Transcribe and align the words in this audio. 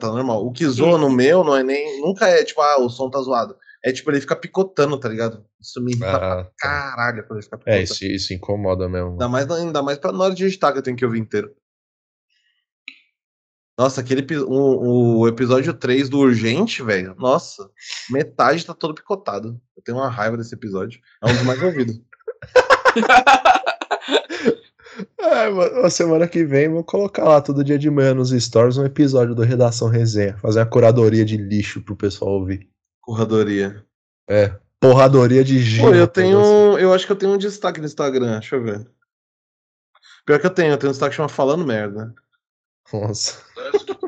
Tá 0.00 0.08
normal. 0.08 0.44
O 0.46 0.52
que 0.52 0.66
zoa 0.66 0.96
no 0.98 1.10
meu 1.10 1.44
não 1.44 1.54
é 1.56 1.62
nem. 1.62 2.00
Nunca 2.00 2.26
é 2.26 2.42
tipo, 2.44 2.60
ah, 2.60 2.78
o 2.80 2.88
som 2.88 3.10
tá 3.10 3.20
zoado. 3.20 3.56
É 3.84 3.92
tipo, 3.92 4.10
ele 4.10 4.20
fica 4.20 4.36
picotando, 4.36 4.98
tá 4.98 5.08
ligado? 5.08 5.44
Isso 5.60 5.80
me 5.82 5.92
irrita 5.92 6.10
Ah, 6.10 6.18
pra 6.18 6.44
tá. 6.44 6.50
caralho 6.58 7.22
quando 7.26 7.38
ele 7.38 7.44
fica 7.44 7.58
picotando. 7.58 7.78
É, 7.78 7.82
isso, 7.82 8.04
isso 8.04 8.34
incomoda 8.34 8.88
mesmo. 8.88 9.12
Ainda 9.12 9.28
mais, 9.28 9.50
ainda 9.50 9.82
mais 9.82 9.98
pra 9.98 10.12
na 10.12 10.24
hora 10.24 10.34
de 10.34 10.44
digitar 10.44 10.72
que 10.72 10.78
eu 10.78 10.82
tenho 10.82 10.96
que 10.96 11.04
ouvir 11.04 11.18
inteiro. 11.20 11.54
Nossa, 13.78 14.02
aquele 14.02 14.26
o, 14.44 15.20
o 15.20 15.28
episódio 15.28 15.72
3 15.72 16.10
do 16.10 16.18
Urgente, 16.18 16.82
velho. 16.82 17.14
Nossa, 17.18 17.70
metade 18.10 18.66
tá 18.66 18.74
todo 18.74 18.94
picotado. 18.94 19.58
Eu 19.74 19.82
tenho 19.82 19.96
uma 19.96 20.10
raiva 20.10 20.36
desse 20.36 20.54
episódio. 20.54 21.00
É 21.22 21.26
um 21.30 21.32
dos 21.32 21.42
mais 21.44 21.62
ouvidos. 21.62 21.98
É, 25.18 25.48
mano, 25.48 25.80
a 25.84 25.90
semana 25.90 26.26
que 26.26 26.44
vem 26.44 26.68
vou 26.68 26.82
colocar 26.84 27.24
lá 27.24 27.40
todo 27.40 27.62
dia 27.64 27.78
de 27.78 27.88
manhã 27.90 28.12
nos 28.14 28.30
stories 28.30 28.76
um 28.76 28.84
episódio 28.84 29.34
do 29.34 29.42
Redação 29.42 29.88
Resenha. 29.88 30.36
Fazer 30.38 30.60
uma 30.60 30.66
curadoria 30.66 31.24
de 31.24 31.36
lixo 31.36 31.80
pro 31.82 31.96
pessoal 31.96 32.32
ouvir. 32.32 32.68
Curradoria. 33.00 33.84
É, 34.28 34.54
porradoria 34.80 35.44
de 35.44 35.58
giro. 35.60 35.88
Pô, 35.88 35.94
eu 35.94 36.06
tenho. 36.08 36.78
Eu 36.78 36.92
acho 36.92 37.06
que 37.06 37.12
eu 37.12 37.16
tenho 37.16 37.32
um 37.32 37.38
destaque 37.38 37.80
no 37.80 37.86
Instagram. 37.86 38.38
Deixa 38.40 38.56
eu 38.56 38.62
ver. 38.62 38.86
Pior 40.26 40.38
que 40.38 40.46
eu 40.46 40.50
tenho, 40.50 40.72
eu 40.72 40.78
tenho 40.78 40.90
um 40.90 40.92
destaque 40.92 41.10
que 41.10 41.16
chama 41.16 41.28
Falando 41.28 41.64
Merda. 41.64 42.14
Nossa. 42.92 43.42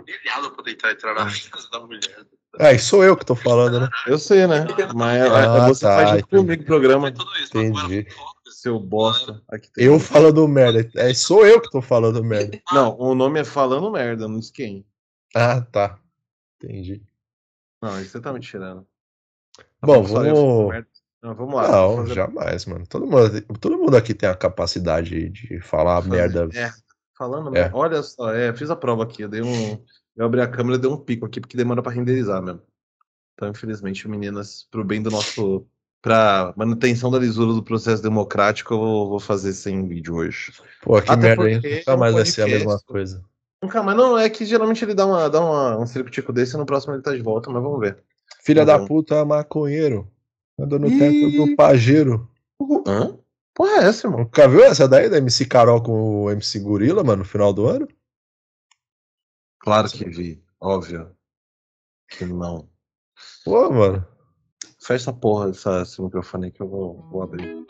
Brilhado 0.04 0.50
pra 0.52 0.64
tentar 0.64 0.92
entrar 0.92 1.14
na 1.14 1.24
casa 1.26 1.70
da 1.70 1.80
mulher. 1.80 2.26
É, 2.58 2.74
e 2.74 2.78
sou 2.78 3.02
eu 3.02 3.16
que 3.16 3.24
tô 3.24 3.34
falando, 3.34 3.80
né? 3.80 3.88
Eu 4.06 4.18
sei, 4.18 4.46
né? 4.46 4.66
Mas 4.94 5.22
é- 5.22 5.28
Ah, 5.28 5.64
é 5.64 5.68
você 5.68 5.80
tá, 5.86 5.96
faz 5.96 6.10
junto 6.10 6.18
entendi. 6.24 6.42
comigo 6.42 6.62
o 6.62 6.66
programa. 6.66 7.08
Entendi. 7.08 8.06
Seu 8.62 8.78
bosta. 8.78 9.42
Aqui 9.50 9.68
tem. 9.72 9.84
Eu 9.86 9.98
falando 9.98 10.46
merda. 10.46 10.88
É, 10.94 11.12
sou 11.12 11.44
eu 11.44 11.60
que 11.60 11.68
tô 11.68 11.82
falando 11.82 12.22
merda. 12.22 12.60
Não, 12.72 12.96
o 12.96 13.12
nome 13.12 13.40
é 13.40 13.44
Falando 13.44 13.90
Merda, 13.90 14.28
não 14.28 14.38
disse 14.38 14.52
quem. 14.52 14.86
Ah, 15.34 15.60
tá. 15.62 15.98
Entendi. 16.62 17.02
Não, 17.82 18.00
isso 18.00 18.10
você 18.12 18.20
tá 18.20 18.32
me 18.32 18.38
tirando. 18.38 18.86
Bom, 19.82 20.04
Tá 20.04 20.28
eu 20.28 20.36
vamos-? 20.36 20.86
Não, 21.20 21.34
vamos 21.34 21.54
lá. 21.56 21.62
vamos 21.62 21.96
Não, 21.96 21.96
fazer- 22.02 22.14
jamais, 22.14 22.66
mano. 22.66 22.86
Todo 22.86 23.04
mundo, 23.04 23.42
todo 23.58 23.78
mundo 23.78 23.96
aqui 23.96 24.14
tem 24.14 24.28
a 24.28 24.36
capacidade 24.36 25.28
de 25.30 25.60
falar 25.60 25.96
fazer- 26.00 26.10
merda. 26.16 26.48
É, 26.56 26.70
falando 27.18 27.48
É. 27.48 27.62
merda. 27.62 27.76
Olha 27.76 28.00
só, 28.04 28.32
é, 28.32 28.54
fiz 28.54 28.70
a 28.70 28.76
prova 28.76 29.02
aqui. 29.02 29.22
Eu 29.22 29.28
dei 29.28 29.42
um. 29.42 29.84
Eu 30.14 30.24
abri 30.26 30.40
a 30.40 30.46
câmera 30.46 30.76
e 30.76 30.80
dei 30.80 30.88
um 30.88 30.96
pico 30.96 31.26
aqui, 31.26 31.40
porque 31.40 31.56
demora 31.56 31.82
pra 31.82 31.90
renderizar 31.90 32.40
mesmo. 32.40 32.62
Então, 33.34 33.48
infelizmente, 33.48 34.06
meninas, 34.06 34.68
pro 34.70 34.84
bem 34.84 35.02
do 35.02 35.10
nosso. 35.10 35.66
Pra 36.02 36.52
manutenção 36.56 37.12
da 37.12 37.18
lisura 37.18 37.52
do 37.52 37.62
processo 37.62 38.02
democrático, 38.02 38.74
eu 38.74 38.78
vou, 38.78 39.08
vou 39.08 39.20
fazer 39.20 39.52
sem 39.52 39.86
vídeo 39.86 40.16
hoje. 40.16 40.52
Pô, 40.82 41.00
que 41.00 41.08
Até 41.08 41.36
merda, 41.36 41.48
hein? 41.48 41.54
Nunca 41.54 41.92
é 41.92 41.96
mais 41.96 42.12
vai 42.12 42.26
ser 42.26 42.42
a 42.42 42.46
mesma 42.46 42.76
coisa. 42.84 43.24
Nunca 43.62 43.80
mais, 43.84 43.96
não, 43.96 44.18
é 44.18 44.28
que 44.28 44.44
geralmente 44.44 44.84
ele 44.84 44.94
dá, 44.94 45.06
uma, 45.06 45.30
dá 45.30 45.40
uma, 45.40 45.78
um 45.78 45.86
circo-tico 45.86 46.32
desse 46.32 46.56
e 46.56 46.58
no 46.58 46.66
próximo 46.66 46.92
ele 46.94 47.02
tá 47.02 47.14
de 47.14 47.22
volta, 47.22 47.48
mas 47.48 47.62
vamos 47.62 47.78
ver. 47.78 48.02
Filha 48.42 48.66
Tá 48.66 48.76
da 48.76 48.84
puta, 48.84 49.24
maconheiro. 49.24 50.10
Andou 50.58 50.80
no 50.80 50.88
Ih. 50.88 50.98
teto 50.98 51.30
do 51.36 51.54
pajeiro. 51.54 52.28
Hã? 52.84 53.16
Porra, 53.54 53.84
é 53.84 53.84
essa, 53.84 54.08
irmão? 54.08 54.20
Nunca 54.20 54.48
viu 54.48 54.64
essa 54.64 54.88
daí 54.88 55.08
da 55.08 55.18
MC 55.18 55.46
Carol 55.46 55.80
com 55.80 56.24
o 56.24 56.30
MC 56.30 56.58
Gorila, 56.58 57.04
mano, 57.04 57.22
no 57.22 57.28
final 57.28 57.52
do 57.52 57.68
ano? 57.68 57.86
Claro 59.60 59.88
que 59.88 60.04
vi, 60.08 60.42
óbvio. 60.60 61.14
Que 62.08 62.24
não. 62.24 62.68
Pô, 63.44 63.70
mano. 63.70 64.11
Fecha 64.84 64.94
essa 64.94 65.12
porra, 65.12 65.50
essa, 65.50 65.84
microfone 66.00 66.46
aí 66.46 66.50
que 66.50 66.60
eu 66.60 66.68
vou, 66.68 67.06
vou 67.08 67.22
abrir. 67.22 67.64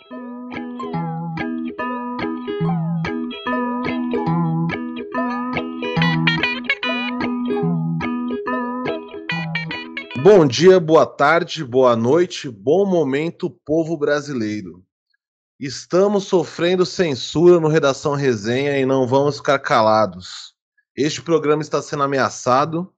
Bom 10.22 10.46
dia, 10.46 10.80
boa 10.80 11.04
tarde, 11.04 11.62
boa 11.62 11.94
noite, 11.94 12.48
bom 12.48 12.86
momento, 12.86 13.50
povo 13.50 13.94
brasileiro. 13.98 14.82
Estamos 15.60 16.24
sofrendo 16.24 16.86
censura 16.86 17.60
no 17.60 17.68
Redação 17.68 18.14
Resenha 18.14 18.78
e 18.78 18.86
não 18.86 19.06
vamos 19.06 19.36
ficar 19.36 19.58
calados. 19.58 20.54
Este 20.96 21.20
programa 21.20 21.60
está 21.60 21.82
sendo 21.82 22.04
ameaçado. 22.04 22.90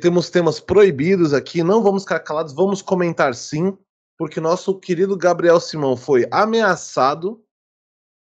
Temos 0.00 0.28
temas 0.28 0.60
proibidos 0.60 1.32
aqui, 1.32 1.62
não 1.62 1.82
vamos 1.82 2.02
ficar 2.02 2.20
calados, 2.20 2.52
vamos 2.52 2.82
comentar 2.82 3.34
sim, 3.34 3.76
porque 4.18 4.40
nosso 4.40 4.78
querido 4.78 5.16
Gabriel 5.16 5.58
Simão 5.58 5.96
foi 5.96 6.26
ameaçado. 6.30 7.42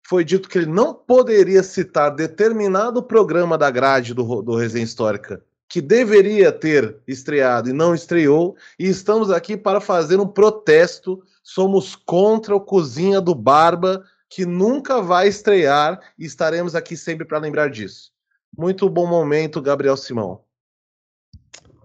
Foi 0.08 0.24
dito 0.24 0.48
que 0.48 0.60
ele 0.60 0.68
não 0.68 0.94
poderia 0.94 1.64
citar 1.64 2.14
determinado 2.14 3.04
programa 3.04 3.58
da 3.58 3.72
grade 3.72 4.14
do, 4.14 4.42
do 4.42 4.56
Resenha 4.56 4.86
Histórica 4.86 5.44
que 5.68 5.82
deveria 5.82 6.52
ter 6.52 6.98
estreado 7.08 7.70
e 7.70 7.74
não 7.74 7.94
estreou, 7.94 8.56
e 8.78 8.88
estamos 8.88 9.32
aqui 9.32 9.58
para 9.58 9.82
fazer 9.82 10.20
um 10.20 10.28
protesto. 10.28 11.22
Somos 11.44 11.96
contra 11.96 12.56
o 12.56 12.62
Cozinha 12.62 13.20
do 13.20 13.36
Barba, 13.36 14.04
que 14.30 14.46
nunca 14.46 15.02
vai 15.02 15.28
estrear, 15.28 16.00
e 16.18 16.26
estaremos 16.26 16.76
aqui 16.76 16.96
sempre 16.96 17.26
para 17.26 17.40
lembrar 17.40 17.70
disso. 17.70 18.12
Muito 18.58 18.90
bom 18.90 19.06
momento, 19.06 19.62
Gabriel 19.62 19.98
Simão. 19.98 20.45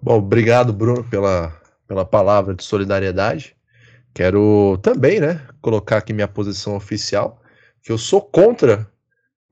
Bom, 0.02 0.16
obrigado, 0.16 0.72
Bruno, 0.72 1.04
pela, 1.04 1.54
pela 1.86 2.06
palavra 2.06 2.54
de 2.54 2.64
solidariedade. 2.64 3.54
Quero 4.14 4.78
também, 4.82 5.20
né, 5.20 5.46
colocar 5.60 5.98
aqui 5.98 6.14
minha 6.14 6.26
posição 6.26 6.74
oficial, 6.74 7.42
que 7.82 7.92
eu 7.92 7.98
sou 7.98 8.22
contra 8.22 8.90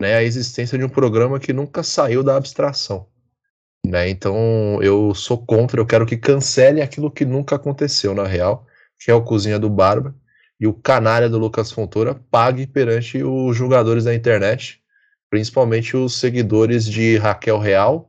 né, 0.00 0.14
a 0.14 0.22
existência 0.22 0.78
de 0.78 0.84
um 0.84 0.88
programa 0.88 1.38
que 1.38 1.52
nunca 1.52 1.82
saiu 1.82 2.22
da 2.22 2.36
abstração. 2.36 3.06
Né? 3.86 4.08
Então, 4.08 4.78
eu 4.82 5.14
sou 5.14 5.36
contra, 5.36 5.80
eu 5.80 5.86
quero 5.86 6.06
que 6.06 6.16
cancele 6.16 6.80
aquilo 6.80 7.10
que 7.10 7.26
nunca 7.26 7.56
aconteceu, 7.56 8.14
na 8.14 8.24
real, 8.24 8.66
que 8.98 9.10
é 9.10 9.14
o 9.14 9.22
Cozinha 9.22 9.58
do 9.58 9.68
Barba, 9.68 10.14
e 10.58 10.66
o 10.66 10.72
canalha 10.72 11.28
do 11.28 11.38
Lucas 11.38 11.70
Fontoura 11.70 12.14
pague 12.30 12.66
perante 12.66 13.22
os 13.22 13.54
jogadores 13.54 14.04
da 14.04 14.14
internet, 14.14 14.80
principalmente 15.28 15.94
os 15.94 16.18
seguidores 16.18 16.86
de 16.86 17.18
Raquel 17.18 17.58
Real, 17.58 18.07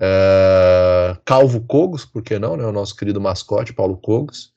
eh, 0.00 1.16
Calvo 1.24 1.60
Cogos, 1.62 2.04
por 2.04 2.22
que 2.22 2.38
não, 2.38 2.56
né? 2.56 2.64
O 2.64 2.72
nosso 2.72 2.96
querido 2.96 3.20
mascote, 3.20 3.72
Paulo 3.72 3.96
Cogos, 3.96 4.52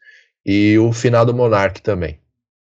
e 0.45 0.77
o 0.79 0.91
finado 0.93 1.33
Monark 1.33 1.81
também. 1.81 2.19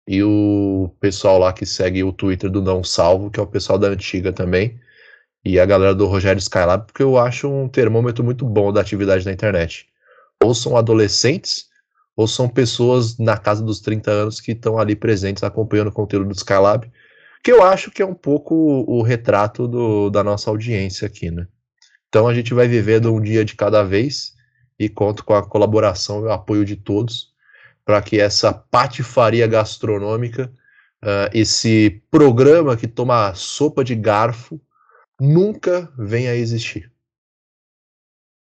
E 0.08 0.24
o 0.24 0.92
pessoal 1.00 1.38
lá 1.40 1.54
que 1.54 1.66
segue 1.66 2.04
o 2.04 2.12
Twitter 2.14 2.50
do 2.50 2.62
Não 2.62 2.84
Salvo, 2.84 3.30
que 3.32 3.40
é 3.40 3.44
o 3.44 3.48
pessoal 3.48 3.78
da 3.80 3.88
antiga 3.90 4.34
também, 4.34 4.80
e 5.46 5.60
a 5.60 5.66
galera 5.66 5.96
do 5.96 6.06
Rogério 6.08 6.40
Skylab, 6.40 6.86
porque 6.88 7.04
eu 7.04 7.18
acho 7.18 7.50
um 7.50 7.68
termômetro 7.70 8.24
muito 8.24 8.46
bom 8.46 8.72
da 8.74 8.82
atividade 8.82 9.26
na 9.26 9.32
internet. 9.32 9.88
Ou 10.44 10.54
são 10.56 10.76
adolescentes, 10.78 11.68
ou 12.16 12.28
são 12.28 12.50
pessoas 12.50 13.18
na 13.18 13.38
casa 13.38 13.64
dos 13.64 13.80
30 13.80 14.12
anos 14.12 14.42
que 14.42 14.52
estão 14.52 14.78
ali 14.78 14.96
presentes 14.96 15.44
acompanhando 15.44 15.88
o 15.90 15.92
conteúdo 15.94 16.28
do 16.30 16.36
Skylab, 16.36 16.92
que 17.44 17.52
eu 17.52 17.64
acho 17.64 17.92
que 17.92 18.02
é 18.02 18.06
um 18.06 18.14
pouco 18.14 18.54
o, 18.56 19.00
o 19.00 19.02
retrato 19.02 19.68
do- 19.68 20.10
da 20.10 20.24
nossa 20.24 20.50
audiência 20.50 21.08
aqui, 21.08 21.32
né? 21.32 21.48
Então 22.10 22.28
a 22.28 22.34
gente 22.34 22.54
vai 22.54 22.68
vivendo 22.68 23.14
um 23.14 23.22
dia 23.22 23.46
de 23.46 23.56
cada 23.56 23.84
vez 23.84 24.36
e 24.78 24.90
conto 24.90 25.24
com 25.24 25.36
a 25.36 25.48
colaboração 25.48 26.22
e 26.22 26.24
o 26.24 26.32
apoio 26.32 26.66
de 26.66 26.76
todos 26.76 27.34
para 27.86 28.02
que 28.02 28.20
essa 28.20 28.54
patifaria 28.54 29.48
gastronômica, 29.48 30.52
ah, 31.02 31.30
esse 31.34 32.04
programa 32.12 32.76
que 32.76 32.88
toma 32.88 33.34
sopa 33.36 33.84
de 33.84 33.96
garfo, 33.96 34.60
nunca 35.20 35.92
venha 35.98 36.32
a 36.32 36.36
existir. 36.36 36.92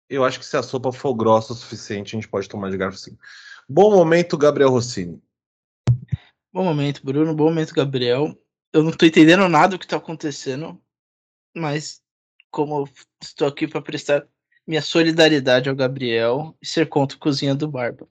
Eu 0.09 0.23
acho 0.23 0.39
que 0.39 0.45
se 0.45 0.55
a 0.55 0.63
sopa 0.63 0.91
for 0.91 1.13
grossa 1.13 1.51
o 1.51 1.55
suficiente, 1.55 2.15
a 2.15 2.19
gente 2.19 2.29
pode 2.29 2.47
tomar 2.47 2.71
de 2.71 2.77
garfo 2.77 2.97
sim. 2.97 3.17
Bom 3.67 3.91
momento, 3.91 4.37
Gabriel 4.37 4.69
Rossini. 4.69 5.21
Bom 6.53 6.63
momento, 6.63 7.05
Bruno. 7.05 7.35
Bom 7.35 7.45
momento, 7.45 7.73
Gabriel. 7.73 8.33
Eu 8.71 8.83
não 8.83 8.91
tô 8.91 9.05
entendendo 9.05 9.47
nada 9.49 9.69
do 9.69 9.79
que 9.79 9.87
tá 9.87 9.97
acontecendo, 9.97 10.81
mas 11.55 12.01
como 12.51 12.81
eu 12.81 12.89
estou 13.21 13.47
aqui 13.47 13.67
para 13.67 13.81
prestar 13.81 14.27
minha 14.67 14.81
solidariedade 14.81 15.69
ao 15.69 15.75
Gabriel 15.75 16.55
e 16.61 16.67
ser 16.67 16.89
contra 16.89 17.15
o 17.15 17.19
Cozinha 17.19 17.55
do 17.55 17.67
Barba. 17.67 18.07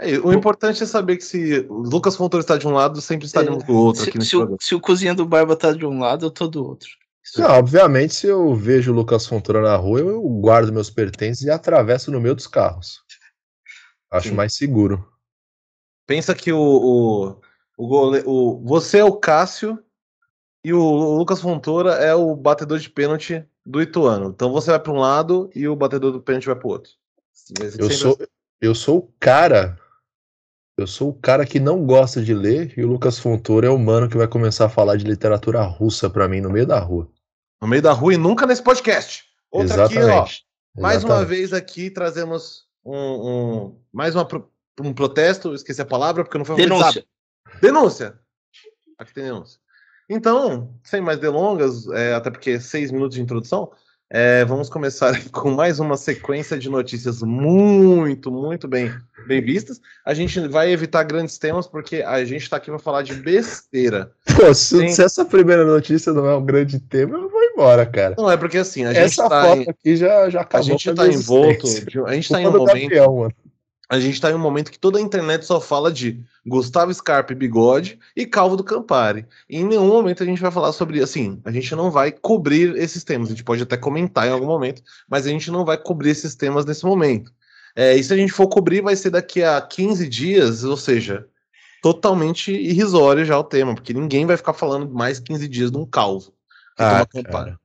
É, 0.00 0.18
o 0.18 0.32
importante 0.32 0.82
é 0.82 0.86
saber 0.86 1.16
que 1.16 1.24
se 1.24 1.66
o 1.68 1.82
Lucas 1.82 2.14
Fontoura 2.16 2.42
está 2.42 2.56
de 2.56 2.66
um 2.66 2.72
lado, 2.72 3.00
sempre 3.00 3.26
estaremos 3.26 3.64
do 3.64 3.74
outro 3.74 4.04
Se, 4.04 4.10
se 4.26 4.36
o, 4.36 4.38
programa. 4.40 4.58
se 4.60 4.74
o 4.74 4.80
Cozinha 4.80 5.14
do 5.14 5.26
Barba 5.26 5.56
tá 5.56 5.72
de 5.72 5.84
um 5.84 5.98
lado, 5.98 6.26
eu 6.26 6.30
tô 6.30 6.46
do 6.46 6.64
outro. 6.64 6.88
Não, 7.36 7.50
obviamente, 7.50 8.14
se 8.14 8.26
eu 8.26 8.54
vejo 8.54 8.92
o 8.92 8.94
Lucas 8.94 9.26
Fontoura 9.26 9.60
na 9.60 9.76
rua, 9.76 10.00
eu 10.00 10.22
guardo 10.22 10.72
meus 10.72 10.88
pertences 10.88 11.44
e 11.44 11.50
atravesso 11.50 12.10
no 12.10 12.20
meio 12.20 12.34
dos 12.34 12.46
carros. 12.46 13.02
Acho 14.10 14.28
Sim. 14.28 14.34
mais 14.34 14.54
seguro. 14.54 15.06
Pensa 16.06 16.34
que 16.34 16.52
o, 16.52 16.58
o, 16.58 17.40
o, 17.76 17.86
gole, 17.86 18.22
o 18.24 18.62
você 18.64 18.98
é 18.98 19.04
o 19.04 19.16
Cássio 19.16 19.78
e 20.64 20.72
o 20.72 21.16
Lucas 21.16 21.40
Fontoura 21.40 21.94
é 21.94 22.14
o 22.14 22.34
batedor 22.34 22.78
de 22.78 22.90
pênalti 22.90 23.44
do 23.64 23.80
Ituano. 23.80 24.30
Então 24.30 24.52
você 24.52 24.70
vai 24.70 24.80
para 24.80 24.92
um 24.92 24.98
lado 24.98 25.50
e 25.54 25.68
o 25.68 25.76
batedor 25.76 26.12
do 26.12 26.20
pênalti 26.20 26.46
vai 26.46 26.56
para 26.56 26.66
o 26.66 26.70
outro. 26.70 26.92
Eu 27.78 27.90
sou, 27.90 28.18
eu 28.60 28.74
sou 28.74 28.98
o 28.98 29.12
cara. 29.20 29.78
Eu 30.76 30.86
sou 30.86 31.08
o 31.10 31.14
cara 31.14 31.44
que 31.44 31.58
não 31.58 31.84
gosta 31.84 32.22
de 32.22 32.32
ler 32.32 32.72
e 32.78 32.84
o 32.84 32.88
Lucas 32.88 33.18
Fontoura 33.18 33.66
é 33.66 33.70
o 33.70 33.78
mano 33.78 34.08
que 34.08 34.16
vai 34.16 34.28
começar 34.28 34.66
a 34.66 34.70
falar 34.70 34.96
de 34.96 35.04
literatura 35.04 35.62
russa 35.62 36.08
pra 36.08 36.28
mim 36.28 36.40
no 36.40 36.50
meio 36.50 36.66
da 36.66 36.78
rua. 36.78 37.10
No 37.60 37.66
meio 37.66 37.82
da 37.82 37.92
rua 37.92 38.14
e 38.14 38.16
nunca 38.16 38.46
nesse 38.46 38.62
podcast. 38.62 39.24
Outra 39.50 39.86
aqui, 39.86 39.98
ó. 39.98 40.00
Exatamente. 40.02 40.44
Mais 40.76 41.02
uma 41.02 41.14
Exatamente. 41.14 41.28
vez 41.28 41.52
aqui 41.52 41.90
trazemos 41.90 42.64
um, 42.84 42.94
um- 42.96 43.78
mais 43.92 44.14
uma, 44.14 44.28
um 44.80 44.92
protesto, 44.94 45.52
esqueci 45.52 45.82
a 45.82 45.86
palavra 45.86 46.22
porque 46.22 46.38
não 46.38 46.44
foi 46.44 46.54
Denúncia. 46.54 47.04
Denúncia. 47.60 48.20
Aqui 48.96 49.12
tem 49.12 49.24
denúncia. 49.24 49.58
Então, 50.08 50.70
sem 50.82 51.00
mais 51.00 51.18
delongas, 51.18 51.86
é, 51.88 52.14
até 52.14 52.30
porque 52.30 52.58
seis 52.60 52.90
minutos 52.90 53.16
de 53.16 53.22
introdução, 53.22 53.70
é, 54.10 54.42
vamos 54.46 54.70
começar 54.70 55.12
com 55.30 55.50
mais 55.50 55.78
uma 55.78 55.96
sequência 55.96 56.58
de 56.58 56.70
notícias 56.70 57.22
muito, 57.22 58.30
muito 58.30 58.66
bem, 58.66 58.90
bem 59.26 59.42
vistas. 59.42 59.80
A 60.06 60.14
gente 60.14 60.40
vai 60.48 60.70
evitar 60.72 61.02
grandes 61.02 61.36
temas 61.36 61.66
porque 61.66 61.96
a 61.96 62.24
gente 62.24 62.42
está 62.42 62.56
aqui 62.56 62.70
para 62.70 62.78
falar 62.78 63.02
de 63.02 63.12
besteira. 63.14 64.10
Pô, 64.34 64.54
se, 64.54 64.78
Tem- 64.78 64.88
se 64.88 65.02
essa 65.02 65.24
primeira 65.26 65.64
notícia 65.64 66.12
não 66.14 66.26
é 66.26 66.34
um 66.36 66.44
grande 66.44 66.80
tema, 66.80 67.18
eu 67.18 67.28
vou 67.28 67.42
embora, 67.42 67.84
cara. 67.84 68.14
Não 68.16 68.30
é 68.30 68.36
porque 68.38 68.56
assim, 68.56 68.84
a 68.86 68.94
gente 68.94 69.02
essa 69.04 69.24
está 69.24 69.42
foto 69.42 69.60
em, 69.60 69.68
aqui 69.68 69.96
já, 69.96 70.30
já 70.30 70.38
a 70.38 70.42
acabou. 70.42 70.66
gente 70.66 70.94
tá 70.94 71.02
minha 71.04 71.14
envolto, 71.14 71.66
existência. 71.66 71.84
de- 71.86 72.00
a 72.00 72.14
gente 72.14 72.28
tá 72.30 72.40
em 72.40 72.46
um 72.46 72.52
do 72.52 72.58
momento 72.60 72.80
Gabriel. 72.88 73.30
A 73.88 73.98
gente 73.98 74.20
tá 74.20 74.30
em 74.30 74.34
um 74.34 74.38
momento 74.38 74.70
que 74.70 74.78
toda 74.78 74.98
a 74.98 75.02
internet 75.02 75.46
só 75.46 75.60
fala 75.60 75.90
de 75.90 76.22
Gustavo 76.46 76.92
Scarpa 76.92 77.32
e 77.32 77.36
Bigode 77.36 77.98
e 78.14 78.26
Calvo 78.26 78.54
do 78.54 78.62
Campari. 78.62 79.24
E 79.48 79.56
em 79.56 79.64
nenhum 79.64 79.88
momento 79.88 80.22
a 80.22 80.26
gente 80.26 80.42
vai 80.42 80.50
falar 80.50 80.72
sobre, 80.72 81.02
assim, 81.02 81.40
a 81.42 81.50
gente 81.50 81.74
não 81.74 81.90
vai 81.90 82.12
cobrir 82.12 82.76
esses 82.76 83.02
temas. 83.02 83.28
A 83.28 83.30
gente 83.30 83.44
pode 83.44 83.62
até 83.62 83.78
comentar 83.78 84.26
em 84.26 84.30
algum 84.30 84.46
momento, 84.46 84.82
mas 85.08 85.26
a 85.26 85.30
gente 85.30 85.50
não 85.50 85.64
vai 85.64 85.78
cobrir 85.78 86.10
esses 86.10 86.34
temas 86.34 86.66
nesse 86.66 86.84
momento. 86.84 87.32
É, 87.74 87.96
e 87.96 88.04
se 88.04 88.12
a 88.12 88.16
gente 88.16 88.32
for 88.32 88.48
cobrir, 88.48 88.82
vai 88.82 88.94
ser 88.94 89.10
daqui 89.10 89.42
a 89.42 89.60
15 89.60 90.06
dias, 90.06 90.64
ou 90.64 90.76
seja, 90.76 91.26
totalmente 91.82 92.52
irrisório 92.52 93.24
já 93.24 93.38
o 93.38 93.44
tema, 93.44 93.74
porque 93.74 93.94
ninguém 93.94 94.26
vai 94.26 94.36
ficar 94.36 94.52
falando 94.52 94.92
mais 94.92 95.18
15 95.18 95.48
dias 95.48 95.70
de 95.70 95.78
um 95.78 95.86
calvo. 95.86 96.32
que 96.76 96.82
Ah, 96.82 97.06
toma 97.06 97.24
Campari. 97.24 97.56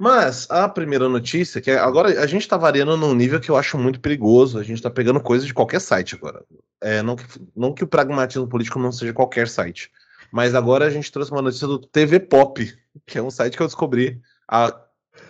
Mas 0.00 0.48
a 0.48 0.68
primeira 0.68 1.08
notícia, 1.08 1.60
que 1.60 1.72
é- 1.72 1.76
agora 1.78 2.22
a 2.22 2.26
gente 2.26 2.46
tá 2.46 2.56
variando 2.56 2.96
num 2.96 3.12
nível 3.14 3.40
que 3.40 3.50
eu 3.50 3.56
acho 3.56 3.76
muito 3.76 3.98
perigoso. 3.98 4.56
A 4.56 4.62
gente 4.62 4.80
tá 4.80 4.88
pegando 4.88 5.20
coisas 5.20 5.44
de 5.44 5.52
qualquer 5.52 5.80
site 5.80 6.14
agora. 6.14 6.44
É, 6.80 7.02
não, 7.02 7.16
que, 7.16 7.24
não 7.56 7.74
que 7.74 7.82
o 7.82 7.86
pragmatismo 7.88 8.46
político 8.46 8.78
não 8.78 8.92
seja 8.92 9.12
qualquer 9.12 9.48
site. 9.48 9.90
Mas 10.30 10.54
agora 10.54 10.86
a 10.86 10.90
gente 10.90 11.10
trouxe 11.10 11.32
uma 11.32 11.42
notícia 11.42 11.66
do 11.66 11.80
TV 11.80 12.20
Pop, 12.20 12.72
que 13.04 13.18
é 13.18 13.22
um 13.22 13.30
site 13.30 13.56
que 13.56 13.62
eu 13.62 13.66
descobri 13.66 14.20
há 14.46 14.72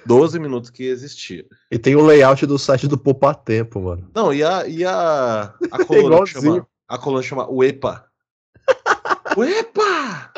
12 0.05 0.39
minutos 0.39 0.69
que 0.69 0.85
existia. 0.85 1.47
E 1.71 1.79
tem 1.79 1.97
o 1.97 2.05
layout 2.05 2.45
do 2.45 2.59
site 2.59 2.87
do 2.87 2.99
Poupa 2.99 3.35
Tempo, 3.35 3.81
mano. 3.81 4.11
Não, 4.15 4.35
e 4.35 4.45
a, 4.45 4.67
e 4.69 4.85
a, 4.85 5.55
a 5.71 5.79
coluna 5.87 6.17
Igualzinho. 6.17 6.43
chama, 6.43 6.67
a 6.87 6.99
coluna 6.99 7.23
chama 7.23 7.51
UEPA. 7.51 8.05
UEPA! 9.35 10.31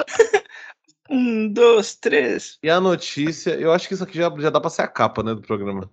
Um, 1.10 1.52
dois, 1.52 1.94
três. 1.96 2.58
E 2.62 2.70
a 2.70 2.80
notícia, 2.80 3.50
eu 3.58 3.72
acho 3.72 3.88
que 3.88 3.94
isso 3.94 4.04
aqui 4.04 4.16
já, 4.16 4.32
já 4.38 4.50
dá 4.50 4.60
pra 4.60 4.70
ser 4.70 4.82
a 4.82 4.88
capa, 4.88 5.22
né, 5.22 5.34
do 5.34 5.40
programa. 5.42 5.90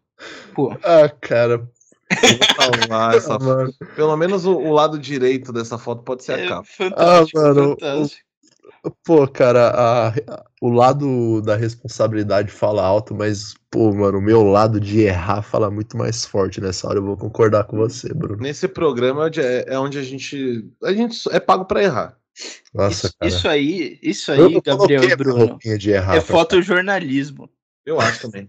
Pô, 0.54 0.72
Ah, 0.84 1.10
cara. 1.10 1.68
Eu 2.10 2.38
vou 2.38 2.48
salvar 2.56 3.16
essa 3.18 3.36
Ah, 3.36 3.40
mano. 3.40 3.74
Pelo 3.96 4.16
menos 4.16 4.46
o, 4.46 4.56
o 4.56 4.72
lado 4.72 4.98
direito 4.98 5.52
dessa 5.52 5.78
foto 5.78 6.04
pode 6.04 6.24
ser 6.24 6.34
a 6.34 6.40
é 6.40 6.48
capa. 6.48 6.68
fantástico. 6.78 7.40
Ah, 7.40 7.44
mano, 7.44 7.70
fantástico. 7.80 8.28
Pô, 9.04 9.28
cara, 9.28 9.70
a- 9.72 10.08
a- 10.10 10.46
o 10.62 10.70
lado 10.70 11.42
da 11.42 11.56
responsabilidade 11.56 12.50
fala 12.52 12.84
alto, 12.86 13.14
mas, 13.14 13.54
pô, 13.70 13.92
mano, 13.94 14.20
o 14.20 14.22
meu 14.22 14.44
lado 14.44 14.80
de 14.80 15.02
errar 15.02 15.42
fala 15.42 15.70
muito 15.70 15.98
mais 15.98 16.24
forte 16.24 16.62
nessa 16.62 16.88
hora. 16.88 17.00
Eu 17.00 17.04
vou 17.04 17.18
concordar 17.18 17.66
com 17.66 17.76
você, 17.76 18.14
Bruno. 18.14 18.42
Nesse 18.42 18.68
programa 18.68 19.24
é 19.24 19.26
onde, 19.26 19.42
é, 19.42 19.66
é 19.74 19.80
onde 19.80 19.98
a 20.00 20.04
gente. 20.04 20.66
A 20.84 20.94
gente 20.94 21.28
é 21.32 21.40
pago 21.40 21.66
pra 21.66 21.84
errar. 21.84 22.18
Nossa, 22.74 23.08
Isso, 23.08 23.16
cara. 23.18 23.32
isso 23.32 23.48
aí, 23.48 24.00
isso 24.02 24.32
aí, 24.32 24.62
Gabriel 24.62 25.04
e 25.04 25.16
Bruno, 25.16 25.46
roupinha 25.46 25.78
de 25.78 25.92
errar 25.92 26.16
é 26.16 26.22
fotojornalismo. 26.22 27.50
Eu 27.86 28.00
acho 28.00 28.22
também. 28.22 28.48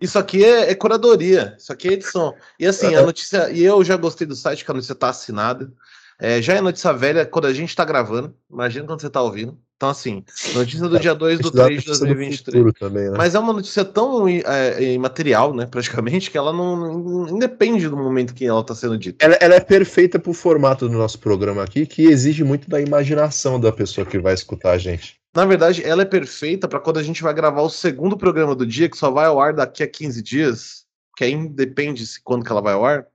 Isso 0.00 0.18
aqui 0.18 0.44
é, 0.44 0.70
é 0.70 0.74
curadoria, 0.74 1.54
isso 1.58 1.72
aqui 1.72 1.88
é 1.88 1.92
edição. 1.92 2.34
E 2.58 2.66
assim, 2.66 2.94
a 2.94 3.02
notícia. 3.02 3.50
E 3.50 3.62
eu 3.62 3.84
já 3.84 3.96
gostei 3.96 4.26
do 4.26 4.34
site, 4.34 4.64
que 4.64 4.70
a 4.70 4.74
notícia 4.74 4.94
tá 4.94 5.10
assinada. 5.10 5.72
É, 6.18 6.40
já 6.42 6.54
é 6.54 6.60
notícia 6.60 6.92
velha 6.92 7.24
quando 7.24 7.46
a 7.46 7.52
gente 7.52 7.74
tá 7.74 7.84
gravando. 7.84 8.34
Imagina 8.50 8.86
quando 8.86 9.00
você 9.00 9.10
tá 9.10 9.22
ouvindo. 9.22 9.58
Então, 9.80 9.88
assim, 9.88 10.22
notícia 10.52 10.86
do 10.86 11.00
dia 11.00 11.14
2 11.14 11.38
do 11.38 11.46
Isso 11.48 11.56
dá 11.56 11.64
3 11.64 11.80
de 11.82 11.88
notícia 11.88 12.04
do 12.04 12.08
2023. 12.14 12.44
futuro 12.44 12.72
também, 12.74 13.10
né? 13.10 13.16
Mas 13.16 13.34
é 13.34 13.38
uma 13.38 13.54
notícia 13.54 13.82
tão 13.82 14.28
é, 14.28 14.92
imaterial, 14.92 15.54
né, 15.54 15.64
praticamente, 15.64 16.30
que 16.30 16.36
ela 16.36 16.52
não, 16.52 17.26
independe 17.30 17.88
do 17.88 17.96
momento 17.96 18.34
que 18.34 18.44
ela 18.44 18.62
tá 18.62 18.74
sendo 18.74 18.98
dita. 18.98 19.24
Ela, 19.24 19.36
ela 19.40 19.54
é 19.54 19.60
perfeita 19.60 20.18
pro 20.18 20.34
formato 20.34 20.86
do 20.86 20.98
nosso 20.98 21.18
programa 21.18 21.62
aqui, 21.64 21.86
que 21.86 22.02
exige 22.02 22.44
muito 22.44 22.68
da 22.68 22.78
imaginação 22.78 23.58
da 23.58 23.72
pessoa 23.72 24.06
que 24.06 24.18
vai 24.18 24.34
escutar 24.34 24.72
a 24.72 24.76
gente. 24.78 25.14
Na 25.34 25.46
verdade, 25.46 25.82
ela 25.82 26.02
é 26.02 26.04
perfeita 26.04 26.68
para 26.68 26.78
quando 26.78 26.98
a 26.98 27.02
gente 27.02 27.22
vai 27.22 27.32
gravar 27.32 27.62
o 27.62 27.70
segundo 27.70 28.18
programa 28.18 28.54
do 28.54 28.66
dia, 28.66 28.86
que 28.86 28.98
só 28.98 29.10
vai 29.10 29.24
ao 29.24 29.40
ar 29.40 29.54
daqui 29.54 29.82
a 29.82 29.88
15 29.88 30.20
dias, 30.22 30.84
que 31.16 31.24
aí 31.24 31.48
depende 31.48 32.06
se 32.06 32.20
quando 32.22 32.44
que 32.44 32.52
ela 32.52 32.60
vai 32.60 32.74
ao 32.74 32.84
ar. 32.84 33.06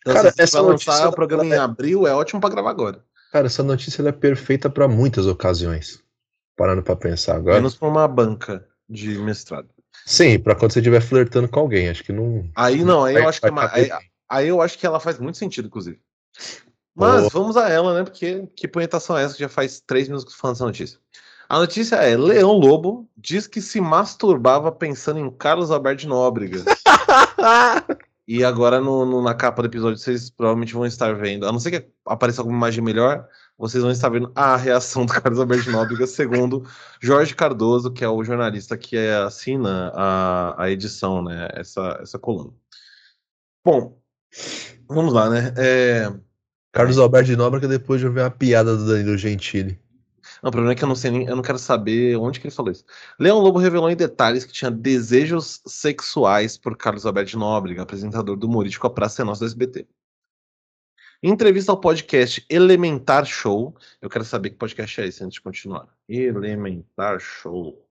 Então, 0.00 0.14
Cara, 0.14 0.32
se 0.32 0.42
essa 0.42 0.60
vai 0.60 0.72
lançar 0.72 0.90
notícia- 0.90 1.08
o 1.10 1.14
programa 1.14 1.46
em 1.46 1.52
abril, 1.58 2.08
é 2.08 2.12
ótimo 2.12 2.40
para 2.40 2.50
gravar 2.50 2.70
agora. 2.70 3.04
Cara, 3.30 3.46
essa 3.46 3.62
notícia 3.62 4.02
ela 4.02 4.08
é 4.08 4.12
perfeita 4.12 4.68
pra 4.68 4.88
muitas 4.88 5.24
ocasiões. 5.28 6.07
Parando 6.58 6.82
pra 6.82 6.94
pensar 6.96 7.36
agora. 7.36 7.54
Menos 7.56 7.74
para 7.76 7.88
uma 7.88 8.06
banca 8.08 8.66
de 8.88 9.16
mestrado. 9.18 9.68
Sim, 10.04 10.38
pra 10.40 10.54
quando 10.54 10.72
você 10.72 10.80
estiver 10.80 11.00
flertando 11.00 11.48
com 11.48 11.60
alguém, 11.60 11.88
acho 11.88 12.02
que 12.04 12.12
não. 12.12 12.50
Aí 12.54 12.82
não, 12.84 13.04
aí 13.04 13.14
vai- 13.14 13.22
eu 13.24 13.28
acho 13.28 13.40
que 13.40 13.46
é 13.46 13.50
uma, 13.50 13.72
aí, 13.72 13.90
aí 14.28 14.48
eu 14.48 14.60
acho 14.60 14.76
que 14.78 14.84
ela 14.86 14.98
faz 15.00 15.18
muito 15.20 15.38
sentido, 15.38 15.66
inclusive. 15.68 15.98
Mas 16.94 17.32
vamos 17.32 17.56
a 17.56 17.68
ela, 17.68 17.94
né? 17.94 18.02
Porque 18.04 18.46
que 18.56 18.66
punhetação 18.66 19.16
é 19.16 19.22
essa 19.22 19.34
que 19.34 19.40
já 19.40 19.48
faz 19.48 19.80
três 19.80 20.08
minutos 20.08 20.34
falando 20.34 20.56
essa 20.56 20.64
notícia. 20.64 20.98
A 21.48 21.58
notícia 21.60 21.96
é: 21.96 22.16
Leão 22.16 22.52
Lobo 22.52 23.08
diz 23.16 23.46
que 23.46 23.60
se 23.62 23.80
masturbava 23.80 24.72
pensando 24.72 25.20
em 25.20 25.30
Carlos 25.30 25.70
Alberto 25.70 26.00
de 26.02 26.08
Nóbrega. 26.08 26.64
E 28.30 28.44
agora 28.44 28.78
no, 28.78 29.06
no- 29.06 29.22
na 29.22 29.32
capa 29.32 29.62
do 29.62 29.68
episódio 29.68 29.96
vocês 29.98 30.28
provavelmente 30.28 30.74
vão 30.74 30.84
estar 30.84 31.14
vendo, 31.14 31.46
a 31.48 31.52
não 31.52 31.58
ser 31.58 31.70
que 31.70 31.88
apareça 32.04 32.42
alguma 32.42 32.58
imagem 32.58 32.84
melhor, 32.84 33.26
vocês 33.58 33.82
vão 33.82 33.90
estar 33.90 34.08
vendo 34.08 34.30
a 34.36 34.56
reação 34.56 35.04
do 35.04 35.12
Carlos 35.12 35.40
Alberto 35.40 35.64
de 35.64 35.70
Nóbrega, 35.70 36.06
segundo 36.06 36.64
Jorge 37.00 37.34
Cardoso, 37.34 37.92
que 37.92 38.04
é 38.04 38.08
o 38.08 38.22
jornalista 38.22 38.78
que 38.78 38.96
assina 38.96 39.92
a, 39.94 40.62
a 40.62 40.70
edição, 40.70 41.22
né? 41.22 41.48
Essa, 41.52 41.98
essa 42.00 42.18
coluna. 42.18 42.52
Bom, 43.64 44.00
vamos 44.88 45.12
lá, 45.12 45.28
né? 45.28 45.52
É, 45.56 46.12
Carlos 46.72 46.98
Alberto 46.98 47.26
de 47.26 47.36
Nóbrega 47.36 47.66
depois 47.66 48.00
de 48.00 48.06
eu 48.06 48.12
ver 48.12 48.22
a 48.22 48.30
piada 48.30 48.76
do 48.76 48.86
Danilo 48.86 49.18
Gentili. 49.18 49.80
Não, 50.40 50.50
o 50.50 50.52
problema 50.52 50.72
é 50.72 50.74
que 50.76 50.84
eu 50.84 50.88
não 50.88 50.94
sei 50.94 51.10
nem, 51.10 51.26
eu 51.26 51.34
não 51.34 51.42
quero 51.42 51.58
saber 51.58 52.16
onde 52.16 52.38
que 52.38 52.46
ele 52.46 52.54
falou 52.54 52.70
isso. 52.70 52.84
Leão 53.18 53.40
Lobo 53.40 53.58
revelou 53.58 53.90
em 53.90 53.96
detalhes 53.96 54.44
que 54.44 54.52
tinha 54.52 54.70
desejos 54.70 55.60
sexuais 55.66 56.56
por 56.56 56.76
Carlos 56.76 57.04
Alberto 57.04 57.30
de 57.30 57.36
Nóbrega, 57.36 57.82
apresentador 57.82 58.36
do 58.36 58.46
humorístico 58.46 58.86
A 58.86 58.90
Praça 58.90 59.22
é 59.22 59.24
Nossa 59.24 59.40
do 59.40 59.46
SBT. 59.46 59.86
Em 61.20 61.30
entrevista 61.30 61.72
ao 61.72 61.80
podcast 61.80 62.44
Elementar 62.48 63.24
Show, 63.26 63.74
eu 64.00 64.08
quero 64.08 64.24
saber 64.24 64.50
que 64.50 64.56
podcast 64.56 65.00
é 65.00 65.06
esse 65.08 65.24
antes 65.24 65.34
de 65.34 65.40
continuar. 65.40 65.88
Elementar 66.08 67.18
Show. 67.18 67.84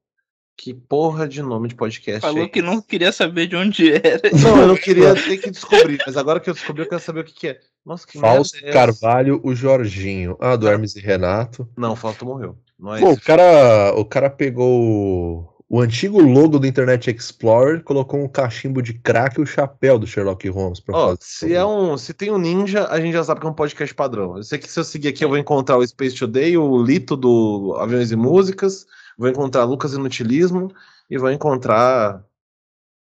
Que 0.56 0.74
porra 0.74 1.28
de 1.28 1.42
nome 1.42 1.68
de 1.68 1.76
podcast 1.76 2.18
é 2.18 2.22
Falou 2.22 2.48
que 2.48 2.60
esse? 2.60 2.66
não 2.68 2.82
queria 2.82 3.12
saber 3.12 3.48
de 3.48 3.56
onde 3.58 3.92
era. 3.94 4.32
Não, 4.42 4.62
eu 4.62 4.68
não 4.70 4.76
queria 4.78 5.14
ter 5.14 5.38
que 5.40 5.52
descobrir, 5.52 6.00
mas 6.06 6.16
agora 6.16 6.40
que 6.40 6.50
eu 6.50 6.54
descobri, 6.54 6.84
eu 6.84 6.90
quero 6.90 7.02
saber 7.02 7.20
o 7.20 7.24
que, 7.26 7.34
que 7.34 7.48
é. 7.50 7.60
Nossa, 7.86 8.08
que 8.08 8.18
Fausto 8.18 8.56
merda 8.56 8.70
é? 8.70 8.74
Carvalho, 8.74 9.42
o 9.44 9.54
Jorginho. 9.54 10.38
Ah, 10.40 10.56
do 10.56 10.68
Hermes 10.68 10.96
e 10.96 11.02
Renato. 11.02 11.70
Não, 11.78 11.92
o 11.94 11.96
Fausto 11.98 12.26
morreu. 12.26 12.58
Não 12.80 12.96
é 12.96 13.02
Pô, 13.02 13.10
esse. 13.12 13.20
o 13.20 13.22
cara, 13.22 13.94
o 13.98 14.06
cara 14.06 14.30
pegou 14.30 15.54
o- 15.70 15.82
antigo 15.82 16.22
logo 16.22 16.58
do 16.60 16.66
Internet 16.68 17.10
Explorer, 17.12 17.84
colocou 17.84 18.20
um 18.24 18.28
cachimbo 18.28 18.82
de 18.82 18.94
crack 18.94 19.38
e 19.40 19.44
o 19.44 19.46
chapéu 19.46 20.00
do 20.00 20.08
Sherlock 20.08 20.48
Holmes 20.50 20.80
pra 20.80 20.94
fazer. 20.96 21.18
se 21.22 21.54
é 21.54 21.66
um, 21.66 21.98
se 21.98 22.14
tem 22.14 22.32
um 22.32 22.38
ninja, 22.38 22.88
a 22.88 23.00
gente 23.02 23.14
já 23.14 23.24
sabe 23.24 23.42
que 23.42 23.48
é 23.48 23.50
um 23.50 23.54
podcast 23.54 23.94
padrão. 23.94 24.38
Eu 24.38 24.44
sei 24.44 24.58
que 24.60 24.70
se 24.72 24.80
eu 24.80 24.84
seguir 24.84 25.10
aqui 25.10 25.24
eu 25.26 25.30
vou 25.30 25.38
encontrar 25.38 25.78
o 25.78 25.86
Space 25.88 26.16
Today, 26.16 26.58
o 26.58 26.82
Lito 26.82 27.16
do 27.18 27.76
Aviões 27.80 28.12
e 28.12 28.16
Músicas, 28.16 28.86
vou 29.18 29.28
encontrar 29.30 29.64
Lucas 29.66 29.94
Inutilismo 29.94 30.72
e 31.10 31.18
vou 31.18 31.32
encontrar 31.32 32.24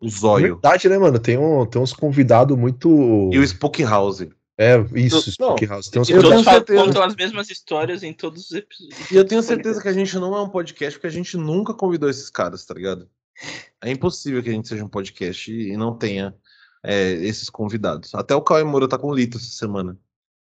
o 0.00 0.08
Zóio 0.08 0.54
Verdade, 0.54 0.88
né, 0.88 0.96
mano? 0.98 1.18
Tem, 1.18 1.36
um, 1.36 1.66
tem 1.66 1.80
uns 1.82 1.92
convidados 1.92 2.56
muito. 2.56 2.88
e 3.32 3.38
o 3.38 3.42
Spook 3.44 3.82
House. 3.82 4.26
É, 4.58 4.74
isso, 4.96 5.16
Não, 5.38 5.50
Spook 5.54 5.66
House. 5.66 5.88
Tem 5.88 6.02
uns 6.02 6.08
E 6.08 6.12
Eu 6.12 6.20
todos 6.22 6.42
tenho 6.44 6.56
certeza. 6.56 6.84
contam 6.84 7.02
as 7.04 7.14
mesmas 7.14 7.48
histórias 7.48 8.02
em 8.02 8.12
todos 8.12 8.46
os 8.46 8.52
episódios. 8.52 9.10
E 9.10 9.14
eu 9.16 9.24
tenho 9.24 9.40
certeza 9.42 9.80
que 9.80 9.86
a 9.88 9.92
gente 9.92 10.16
não 10.18 10.34
é 10.36 10.42
um 10.42 10.48
podcast 10.48 10.98
porque 10.98 11.06
a 11.06 11.10
gente 11.10 11.36
nunca 11.36 11.72
convidou 11.72 12.10
esses 12.10 12.28
caras, 12.28 12.64
tá 12.64 12.74
ligado? 12.74 13.08
É 13.80 13.90
impossível 13.90 14.42
que 14.42 14.48
a 14.48 14.52
gente 14.52 14.66
seja 14.66 14.84
um 14.84 14.88
podcast 14.88 15.52
e 15.52 15.76
não 15.76 15.96
tenha 15.96 16.34
é, 16.84 17.12
esses 17.12 17.48
convidados. 17.48 18.12
Até 18.16 18.34
o 18.34 18.42
Cauê 18.42 18.64
Moura 18.64 18.88
tá 18.88 18.98
com 18.98 19.06
o 19.06 19.14
Lito 19.14 19.36
essa 19.38 19.46
semana. 19.46 19.96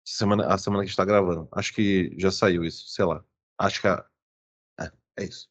semana. 0.05 0.45
A 0.47 0.57
semana 0.57 0.83
que 0.83 0.85
a 0.85 0.87
gente 0.87 0.95
tá 0.97 1.03
gravando. 1.03 1.49
Acho 1.51 1.73
que 1.73 2.13
já 2.17 2.31
saiu 2.31 2.63
isso, 2.63 2.87
sei 2.87 3.03
lá. 3.03 3.21
Acho 3.59 3.81
que. 3.81 3.87
a- 3.89 4.05
É, 4.79 4.89
é 5.17 5.25
isso. 5.25 5.49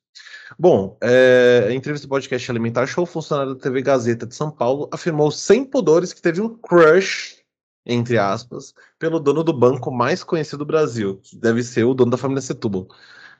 Bom, 0.59 0.97
é, 1.03 1.67
em 1.71 1.77
entrevista 1.77 2.07
do 2.07 2.11
podcast 2.11 2.51
Alimentar 2.51 2.87
Show, 2.87 3.05
o 3.05 3.07
funcionário 3.07 3.55
da 3.55 3.61
TV 3.61 3.83
Gazeta 3.83 4.27
de 4.27 4.35
São 4.35 4.51
Paulo 4.51 4.89
afirmou 4.91 5.31
sem 5.31 5.63
pudores 5.63 6.15
que 6.15 6.23
teve 6.23 6.41
um 6.41 6.57
crush, 6.57 7.36
entre 7.87 8.19
aspas, 8.19 8.75
pelo 8.99 9.21
dono 9.21 9.43
do 9.45 9.53
banco 9.53 9.91
mais 9.91 10.23
conhecido 10.25 10.59
do 10.59 10.67
Brasil, 10.67 11.19
que 11.23 11.37
deve 11.37 11.63
ser 11.63 11.85
o 11.85 11.95
dono 11.95 12.11
da 12.11 12.17
família 12.19 12.43
Setúbal. 12.43 12.87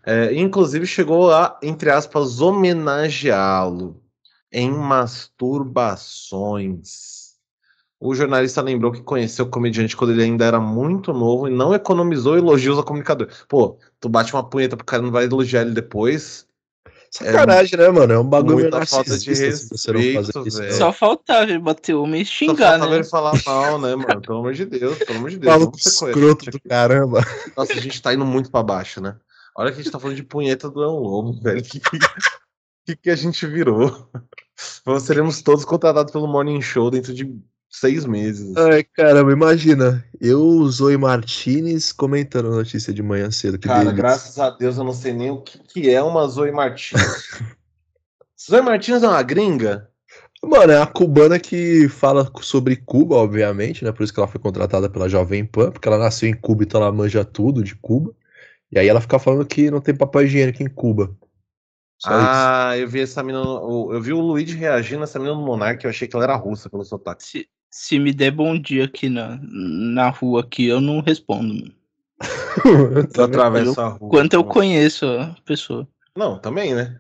É, 0.05 0.33
inclusive 0.35 0.87
chegou 0.87 1.33
a, 1.33 1.59
entre 1.63 1.91
aspas, 1.91 2.41
homenageá-lo. 2.41 4.03
em 4.53 4.71
masturbações. 4.73 7.37
O 8.01 8.15
jornalista 8.15 8.61
lembrou 8.63 8.93
que 8.93 9.03
conheceu 9.03 9.47
o 9.47 9.51
comediante 9.51 9.97
quando 9.97 10.13
ele 10.13 10.23
ainda 10.23 10.45
era 10.45 10.61
muito 10.61 11.13
novo 11.13 11.49
e 11.49 11.51
não 11.51 11.75
economizou 11.75 12.37
elogios 12.37 12.77
ao 12.79 12.85
comunicador. 12.85 13.29
Pô, 13.49 13.79
tu 14.01 14.09
bate 14.09 14.33
uma 14.35 14.49
punheta 14.49 14.77
pro 14.77 14.85
cara 14.87 15.03
não 15.03 15.11
vai 15.11 15.25
elogiar 15.25 15.63
ele 15.63 15.73
depois. 15.73 16.46
Sacanagem, 17.11 17.79
né, 17.79 17.89
mano? 17.89 18.13
É 18.13 18.19
um 18.19 18.25
bagulho 18.25 18.71
Muita 18.71 18.87
falta 18.87 19.19
de 19.19 19.27
fazer 19.27 19.51
respeito, 19.51 20.33
não. 20.35 20.71
Só 20.73 20.93
faltava 20.93 21.45
ele 21.45 21.59
bater 21.59 21.95
uma 21.95 22.17
e 22.19 22.25
Só 22.25 22.33
xingar, 22.33 22.71
faltava 22.71 22.91
né? 22.91 22.97
ele 22.97 23.05
falar 23.05 23.33
mal, 23.45 23.81
né, 23.81 23.95
mano? 23.95 24.21
Pelo 24.21 24.39
amor 24.39 24.53
de 24.53 24.65
Deus, 24.65 24.99
pelo 24.99 25.19
amor 25.19 25.31
de 25.31 25.39
Deus. 25.39 25.53
Maluco 25.53 25.79
escroto 25.79 26.51
do 26.51 26.61
caramba. 26.61 27.25
Nossa, 27.57 27.73
a 27.73 27.81
gente 27.81 28.01
tá 28.03 28.13
indo 28.13 28.25
muito 28.25 28.51
pra 28.51 28.63
baixo, 28.63 29.01
né? 29.01 29.17
Olha 29.57 29.73
que 29.73 29.81
a 29.81 29.83
gente 29.83 29.93
tá 29.93 29.99
falando 29.99 30.17
de 30.17 30.23
punheta 30.23 30.69
do 30.69 30.81
Leão 30.81 30.99
Lobo, 30.99 31.41
velho. 31.41 31.63
Que 31.63 31.81
que, 31.81 31.99
que 32.87 32.97
que 32.97 33.11
a 33.11 33.17
gente 33.17 33.47
virou? 33.47 34.11
Nós 34.85 35.03
seremos 35.03 35.43
todos 35.43 35.65
contratados 35.65 36.13
pelo 36.13 36.27
Morning 36.27 36.61
Show 36.61 36.91
dentro 36.91 37.15
de 37.15 37.25
seis 37.81 38.05
meses. 38.07 38.57
Ai, 38.57 38.83
caramba, 38.85 39.33
imagina. 39.33 40.05
Eu, 40.21 40.67
Zoe 40.69 40.97
Martinez, 40.97 41.93
comentando 41.93 42.47
a 42.49 42.57
notícia 42.57 42.93
de 42.93 43.03
manhã 43.03 43.31
cedo. 43.31 43.59
Que 43.59 43.69
Cara, 43.69 43.81
delícia. 43.81 43.97
graças 43.97 44.39
a 44.39 44.51
Deus 44.51 44.79
eu 44.79 44.85
não 44.85 44.93
sei 44.93 45.13
nem 45.13 45.31
o 45.31 45.41
que, 45.41 45.59
que 45.59 45.91
é 45.91 46.03
uma 46.03 46.27
Zoe 46.27 46.51
Martins. 46.51 47.01
Zoe 48.51 48.63
Martins 48.63 49.03
é 49.03 49.09
uma 49.09 49.23
gringa? 49.23 49.91
Mano, 50.43 50.73
é 50.73 50.81
a 50.81 50.87
cubana 50.87 51.39
que 51.39 51.89
fala 51.89 52.31
sobre 52.41 52.77
Cuba, 52.77 53.17
obviamente, 53.17 53.85
né? 53.85 53.91
Por 53.91 54.05
isso 54.05 54.13
que 54.13 54.21
ela 54.21 54.29
foi 54.29 54.41
contratada 54.41 54.89
pela 54.89 55.09
Jovem 55.09 55.45
Pan, 55.45 55.71
porque 55.71 55.89
ela 55.89 55.99
nasceu 55.99 56.29
em 56.29 56.35
Cuba, 56.35 56.63
então 56.63 56.81
ela 56.81 56.93
manja 56.93 57.25
tudo 57.25 57.65
de 57.65 57.75
Cuba. 57.75 58.15
E 58.71 58.79
aí 58.79 58.89
ela 58.89 59.01
fica 59.01 59.19
falando 59.19 59.47
que 59.47 59.71
não 59.71 59.81
tem 59.81 59.95
papel 59.95 60.23
higiênico 60.23 60.63
em 60.63 60.69
Cuba. 60.69 61.17
Só 61.99 62.11
isso. 62.11 62.29
ah, 62.29 62.77
eu 62.77 62.87
vi 62.87 63.01
essa 63.01 63.23
menina. 63.23 63.45
Eu 63.45 64.01
vi 64.01 64.13
o 64.13 64.21
Luigi 64.21 64.57
reagindo 64.57 65.01
nessa 65.01 65.19
menina 65.19 65.37
no 65.37 65.45
Monark, 65.45 65.83
eu 65.83 65.91
achei 65.91 66.07
que 66.07 66.15
ela 66.15 66.25
era 66.25 66.37
russa 66.37 66.69
pelo 66.69 66.85
sotaque. 66.85 67.25
Se, 67.25 67.49
se 67.71 67.99
me 67.99 68.13
der 68.13 68.31
bom 68.31 68.59
dia 68.59 68.85
aqui 68.85 69.09
na, 69.09 69.39
na 69.43 70.09
rua 70.11 70.41
aqui, 70.41 70.67
eu 70.67 70.81
não 70.81 71.01
respondo. 71.01 71.55
mano. 71.55 71.73
Eu 73.15 73.25
atravesso 73.25 73.79
a 73.81 73.89
rua. 73.89 74.09
Quanto 74.09 74.33
eu 74.33 74.43
conheço 74.43 75.05
a 75.07 75.37
pessoa. 75.45 75.87
Não, 76.17 76.39
também, 76.39 76.75
né? 76.75 76.99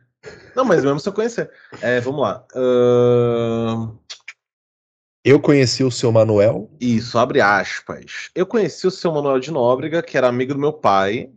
Não, 0.54 0.64
mas 0.64 0.84
mesmo 0.84 1.00
se 1.00 1.08
eu 1.08 1.12
conhecer. 1.12 1.50
É, 1.80 2.00
vamos 2.00 2.20
lá. 2.20 2.44
Ahn, 2.54 3.96
Eu 5.24 5.40
conheci 5.40 5.82
o 5.82 5.90
seu 5.90 6.12
Manuel. 6.12 6.70
Isso, 6.78 7.18
abre 7.18 7.40
aspas. 7.40 8.30
Eu 8.34 8.44
conheci 8.46 8.86
o 8.86 8.90
seu 8.90 9.10
Manuel 9.12 9.40
de 9.40 9.50
Nóbrega, 9.50 10.02
que 10.02 10.18
era 10.18 10.28
amigo 10.28 10.52
do 10.52 10.60
meu 10.60 10.72
pai, 10.72 11.30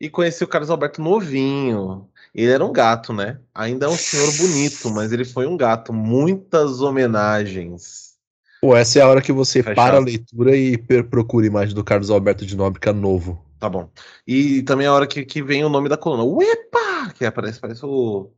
e 0.00 0.08
conheci 0.08 0.42
o 0.42 0.48
Carlos 0.48 0.70
Alberto 0.70 1.02
novinho. 1.02 2.08
Ele 2.34 2.50
era 2.50 2.64
um 2.64 2.72
gato, 2.72 3.12
né? 3.12 3.38
Ainda 3.54 3.86
é 3.86 3.88
um 3.88 3.96
senhor 3.96 4.32
bonito, 4.38 4.90
mas 4.90 5.12
ele 5.12 5.24
foi 5.24 5.46
um 5.46 5.56
gato. 5.56 5.92
Muitas 5.92 6.80
homenagens. 6.80 8.09
Pô, 8.60 8.76
essa 8.76 8.98
é 8.98 9.02
a 9.02 9.08
hora 9.08 9.22
que 9.22 9.32
você 9.32 9.62
Fechado. 9.62 9.74
para 9.74 9.96
a 9.96 10.00
leitura 10.00 10.54
e 10.54 10.76
procura 11.04 11.46
imagem 11.46 11.74
do 11.74 11.82
Carlos 11.82 12.10
Alberto 12.10 12.44
de 12.44 12.56
Nóbrega 12.56 12.92
novo. 12.92 13.42
Tá 13.58 13.68
bom. 13.68 13.90
E 14.26 14.62
também 14.62 14.86
a 14.86 14.92
hora 14.92 15.06
que, 15.06 15.24
que 15.24 15.42
vem 15.42 15.64
o 15.64 15.68
nome 15.68 15.88
da 15.88 15.96
coluna. 15.96 16.24
Uepa! 16.24 17.12
Que 17.14 17.24
aparece, 17.24 17.58
parece 17.58 17.84
o. 17.84 18.30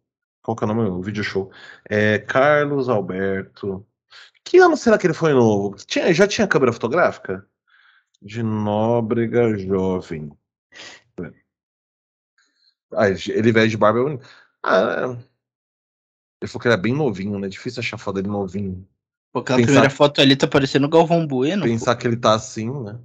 Qual 0.42 0.56
que 0.56 0.64
é 0.64 0.66
o 0.66 0.74
nome? 0.74 0.88
O 0.88 1.02
vídeo 1.02 1.24
show. 1.24 1.50
É 1.88 2.18
Carlos 2.18 2.88
Alberto. 2.88 3.86
Que 4.44 4.58
ano 4.58 4.76
será 4.76 4.98
que 4.98 5.06
ele 5.06 5.14
foi 5.14 5.32
novo? 5.32 5.76
Tinha, 5.86 6.12
já 6.12 6.26
tinha 6.26 6.46
câmera 6.46 6.72
fotográfica? 6.72 7.46
De 8.20 8.42
Nóbrega 8.42 9.56
Jovem. 9.58 10.32
Ah, 12.94 13.08
ele 13.08 13.52
velho 13.52 13.70
de 13.70 13.76
barba 13.76 14.12
é. 14.12 14.18
Ah, 14.62 15.16
é. 15.16 15.32
Ele 16.40 16.48
falou 16.48 16.60
que 16.60 16.68
ele 16.68 16.74
era 16.74 16.82
bem 16.82 16.94
novinho, 16.94 17.38
né? 17.38 17.48
Difícil 17.48 17.80
achar 17.80 17.98
foto 17.98 18.16
dele 18.16 18.28
novinho. 18.28 18.86
Pô, 19.32 19.40
aquela 19.40 19.58
Pensar- 19.58 19.66
primeira 19.72 19.90
foto 19.90 20.20
ali 20.20 20.36
tá 20.36 20.46
parecendo 20.46 20.86
o 20.86 20.90
Galvão 20.90 21.26
Bueno. 21.26 21.62
pô. 21.62 21.68
Pensar 21.68 21.96
que 21.96 22.06
ele 22.06 22.16
tá 22.16 22.34
assim, 22.34 22.70
né? 22.82 22.98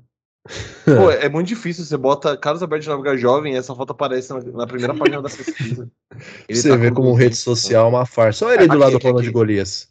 Pô, 0.86 1.12
é 1.12 1.28
muito 1.30 1.48
difícil. 1.48 1.84
Você 1.84 1.98
bota 1.98 2.38
Carlos 2.38 2.62
Alberto 2.62 2.84
de 2.84 2.90
Nóbrega 2.90 3.18
jovem 3.18 3.54
e 3.54 3.58
essa 3.58 3.76
foto 3.76 3.92
aparece 3.92 4.30
na, 4.34 4.40
na 4.42 4.68
primeira 4.68 4.94
página 4.96 5.22
da 5.22 5.30
pesquisa. 5.30 5.90
Ele 6.48 6.58
você 6.60 6.70
tá 6.70 6.76
vê 6.78 6.90
com 6.90 6.96
como 6.96 7.08
200, 7.10 7.24
rede 7.24 7.36
social 7.36 7.86
é 7.86 7.90
uma 7.90 8.06
farsa. 8.06 8.46
Olha 8.46 8.56
ele 8.56 8.64
É, 8.64 8.68
do 8.68 8.72
aqui, 8.72 8.80
lado 8.80 8.92
do 8.92 8.96
aqui, 8.98 9.04
plano 9.04 9.18
aqui. 9.20 9.28
de 9.28 9.34
Golias. 9.34 9.90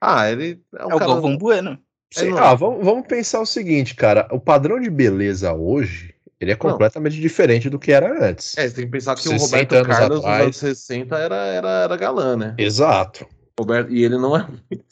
Ah, 0.00 0.30
ele 0.30 0.60
é 0.74 0.86
um 0.86 0.90
É 0.90 0.94
o 0.94 0.98
cara. 0.98 1.10
Galvão 1.12 1.36
Bueno. 1.36 1.78
Sei- 2.12 2.30
não. 2.30 2.38
ah, 2.38 2.54
vamos, 2.54 2.84
vamos 2.84 3.06
pensar 3.06 3.40
o 3.40 3.46
seguinte, 3.46 3.94
cara. 3.94 4.26
O 4.32 4.40
padrão 4.40 4.80
de 4.80 4.88
beleza 4.90 5.52
hoje, 5.52 6.14
ele 6.40 6.52
é 6.52 6.56
completamente 6.56 7.20
diferente 7.20 7.68
do 7.70 7.78
que 7.78 7.92
era 7.92 8.26
antes. 8.28 8.56
É, 8.56 8.66
você 8.68 8.74
tem 8.76 8.84
que 8.86 8.90
pensar 8.90 9.14
que 9.14 9.28
o 9.28 9.38
60 9.38 9.44
Roberto 9.44 9.72
anos 9.74 9.86
Carlos 9.98 10.18
atrás. 10.20 10.38
nos 10.46 10.62
anos 10.64 10.78
60 10.78 11.18
era, 11.18 11.36
era, 11.36 11.68
era 11.84 11.96
galã, 11.96 12.36
né? 12.36 12.54
Exato. 12.58 13.26
Roberto, 13.58 13.92
e 13.92 14.02
ele 14.02 14.16
não 14.18 14.36
é 14.36 14.40
muito. 14.48 14.84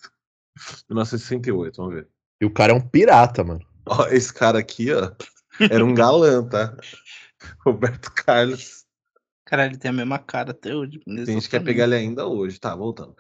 1968, 0.89 1.77
vamos 1.77 1.95
ver. 1.95 2.09
E 2.41 2.47
o 2.47 2.51
cara 2.51 2.73
é 2.73 2.75
um 2.77 2.81
pirata, 2.81 3.45
mano. 3.45 3.61
Ó, 3.87 4.07
esse 4.09 4.33
cara 4.33 4.59
aqui, 4.59 4.93
ó, 4.93 5.13
era 5.61 5.85
um 5.85 5.95
galã, 5.95 6.43
tá? 6.43 6.77
Roberto 7.65 8.13
Carlos. 8.13 8.85
Caralho, 9.45 9.73
ele 9.73 9.79
tem 9.79 9.91
a 9.91 9.95
mesma 9.95 10.19
cara 10.19 10.53
até 10.53 10.75
hoje. 10.75 11.01
Tem 11.05 11.27
gente 11.27 11.43
que 11.43 11.51
quer 11.51 11.63
pegar 11.63 11.85
ele 11.85 11.95
ainda 11.95 12.27
hoje. 12.27 12.59
Tá, 12.59 12.75
voltando. 12.75 13.15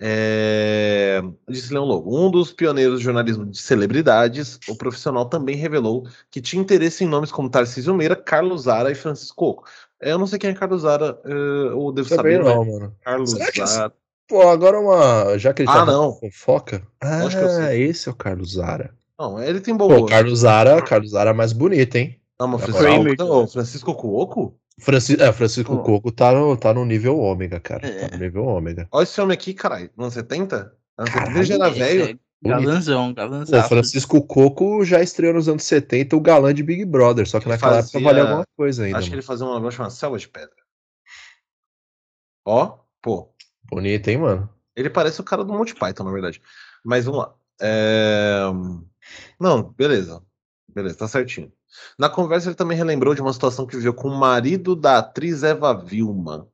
É... 0.00 1.20
Disse 1.48 1.72
Leão 1.72 1.84
Lobo. 1.84 2.16
Um 2.16 2.30
dos 2.30 2.52
pioneiros 2.52 2.98
do 2.98 3.02
jornalismo 3.02 3.44
de 3.46 3.58
celebridades, 3.58 4.58
o 4.68 4.76
profissional 4.76 5.26
também 5.26 5.56
revelou 5.56 6.06
que 6.30 6.40
tinha 6.40 6.62
interesse 6.62 7.04
em 7.04 7.08
nomes 7.08 7.32
como 7.32 7.50
Tarcísio 7.50 7.94
Meira, 7.94 8.14
Carlos 8.14 8.62
Zara 8.62 8.90
e 8.90 8.94
Francisco 8.94 9.44
Oco. 9.44 9.64
Eu 10.00 10.18
não 10.18 10.26
sei 10.26 10.38
quem 10.38 10.50
é 10.50 10.54
Carlos 10.54 10.82
Zara, 10.82 11.20
eh, 11.24 11.72
ou 11.74 11.92
devo 11.92 12.08
Também 12.08 12.36
saber, 12.36 12.44
não, 12.44 12.64
né? 12.64 12.70
mano. 12.70 12.96
Carlos 13.04 13.30
Será 13.32 13.50
que 13.50 13.66
Zara. 13.66 13.94
Pô, 14.28 14.42
agora 14.48 14.78
uma. 14.78 15.38
Já 15.38 15.54
que 15.54 15.62
ele 15.62 15.70
Ah, 15.70 15.74
tá 15.74 15.86
não. 15.86 16.12
com 16.12 16.30
fofoca. 16.30 16.82
Ah, 17.00 17.24
Acho 17.24 17.38
que 17.38 17.44
eu 17.44 17.48
sei. 17.50 17.82
esse 17.84 18.08
é 18.08 18.12
o 18.12 18.14
Carlos 18.14 18.52
Zara. 18.54 18.94
Não, 19.18 19.42
ele 19.42 19.60
tem 19.60 19.76
Pô, 19.76 19.88
boa. 19.88 20.08
Carlos 20.08 20.40
Zara, 20.40 20.82
Carlos 20.82 21.10
Zara 21.12 21.30
é 21.30 21.32
mais 21.32 21.52
bonito, 21.52 21.96
hein? 21.96 22.20
Não, 22.38 22.46
mas 22.46 22.60
Francisco, 22.62 23.24
não, 23.24 23.48
Francisco 23.48 23.94
Cuoco? 23.94 24.56
Francisco, 24.78 25.20
é, 25.22 25.32
Francisco 25.32 25.76
Pô. 25.78 25.82
Coco 25.82 26.12
tá 26.12 26.30
no, 26.32 26.56
tá 26.56 26.72
no 26.72 26.84
nível 26.84 27.18
ômega, 27.18 27.58
cara. 27.58 27.84
É. 27.88 28.06
Tá 28.06 28.16
no 28.16 28.22
nível 28.22 28.44
ômega. 28.44 28.86
Olha 28.92 29.02
esse 29.02 29.20
homem 29.20 29.34
aqui, 29.34 29.52
caralho. 29.54 29.90
Anos 29.98 30.14
70? 30.14 30.72
Anos 30.96 31.10
70 31.12 31.12
Caralho, 31.12 31.36
ele 31.38 31.44
já 31.44 31.54
era 31.56 31.70
velho. 31.70 32.04
é 32.04 32.48
Galanzão, 32.48 33.08
Pô, 33.08 33.14
galanzão. 33.14 33.62
Francisco 33.68 34.22
Coco 34.24 34.84
já 34.84 35.02
estreou 35.02 35.34
nos 35.34 35.48
anos 35.48 35.64
70 35.64 36.14
o 36.14 36.20
galã 36.20 36.54
de 36.54 36.62
Big 36.62 36.84
Brother, 36.84 37.26
só 37.26 37.40
que 37.40 37.46
Ele 37.46 37.54
naquela 37.54 37.78
época 37.78 37.90
fazia- 37.90 38.06
valia 38.06 38.22
alguma 38.22 38.44
coisa 38.56 38.84
ainda. 38.84 38.98
Acho 38.98 39.06
que 39.06 39.10
mano. 39.10 39.20
ele 39.20 39.26
fazia 39.26 39.44
uma 39.46 39.70
chamada 39.72 39.90
Selva 39.94 40.16
de 40.18 40.28
Pedra. 40.28 40.54
Ó, 42.46 42.78
pô. 43.02 43.34
Bonito, 43.70 44.08
hein, 44.08 44.18
mano? 44.18 44.50
Ele 44.74 44.90
parece 44.90 45.20
o 45.20 45.24
cara 45.24 45.44
do 45.44 45.52
Monty 45.52 45.74
Python, 45.74 46.04
na 46.04 46.12
verdade. 46.12 46.40
Mas 46.84 47.04
vamos 47.04 47.20
lá. 47.20 47.34
É... 47.60 48.42
Não, 49.38 49.72
beleza. 49.72 50.22
Beleza, 50.68 50.98
tá 50.98 51.08
certinho. 51.08 51.52
Na 51.98 52.08
conversa, 52.08 52.48
ele 52.48 52.56
também 52.56 52.76
relembrou 52.76 53.14
de 53.14 53.20
uma 53.20 53.32
situação 53.32 53.66
que 53.66 53.76
viveu 53.76 53.94
com 53.94 54.08
o 54.08 54.18
marido 54.18 54.76
da 54.76 54.98
atriz 54.98 55.42
Eva 55.42 55.74
Vilma. 55.74 56.48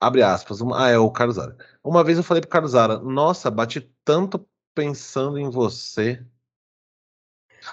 Abre 0.00 0.22
aspas. 0.22 0.60
Uma... 0.60 0.86
Ah, 0.86 0.88
é 0.90 0.98
o 0.98 1.10
Carlos 1.10 1.36
Zara. 1.36 1.56
Uma 1.84 2.04
vez 2.04 2.18
eu 2.18 2.24
falei 2.24 2.40
pro 2.40 2.50
Carlos 2.50 2.72
Zara, 2.72 2.98
nossa, 2.98 3.50
bati 3.50 3.80
tanto 4.04 4.46
pensando 4.74 5.38
em 5.38 5.50
você. 5.50 6.24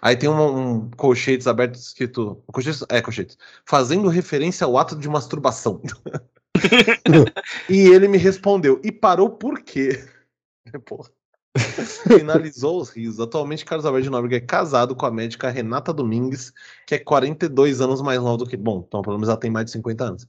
Aí 0.01 0.15
tem 0.17 0.29
um, 0.29 0.81
um 0.85 0.91
colchetes 0.91 1.47
aberto 1.47 1.75
escrito. 1.75 2.43
Colchetes, 2.47 2.83
é, 2.89 3.01
colchetes. 3.01 3.37
Fazendo 3.65 4.09
referência 4.09 4.65
ao 4.65 4.77
ato 4.77 4.95
de 4.95 5.07
masturbação. 5.07 5.81
e 7.69 7.79
ele 7.87 8.07
me 8.07 8.17
respondeu. 8.17 8.79
E 8.83 8.91
parou 8.91 9.29
por 9.29 9.61
quê? 9.61 10.03
Porra. 10.85 11.09
Finalizou 11.57 12.79
os 12.79 12.89
rios. 12.89 13.19
Atualmente, 13.19 13.65
Carlos 13.65 13.85
Alberto 13.85 14.03
de 14.03 14.09
Nóbrega 14.09 14.37
é 14.37 14.39
casado 14.39 14.95
com 14.95 15.05
a 15.05 15.11
médica 15.11 15.49
Renata 15.49 15.91
Domingues, 15.91 16.53
que 16.85 16.95
é 16.95 16.99
42 16.99 17.81
anos 17.81 18.01
mais 18.01 18.21
nova 18.21 18.37
do 18.37 18.45
que. 18.45 18.55
Bom, 18.55 18.83
então 18.87 19.01
pelo 19.01 19.15
menos 19.15 19.29
ela 19.29 19.39
tem 19.39 19.49
mais 19.49 19.65
de 19.65 19.71
50 19.71 20.03
anos. 20.03 20.27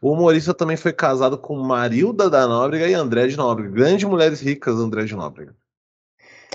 O 0.00 0.12
humorista 0.12 0.54
também 0.54 0.78
foi 0.78 0.92
casado 0.92 1.36
com 1.36 1.58
Marilda 1.58 2.30
da 2.30 2.46
Nóbrega 2.48 2.88
e 2.88 2.94
André 2.94 3.26
de 3.26 3.36
Nóbrega. 3.36 3.70
Grandes 3.70 4.08
mulheres 4.08 4.40
ricas, 4.40 4.76
André 4.76 5.04
de 5.04 5.14
Nóbrega. 5.14 5.54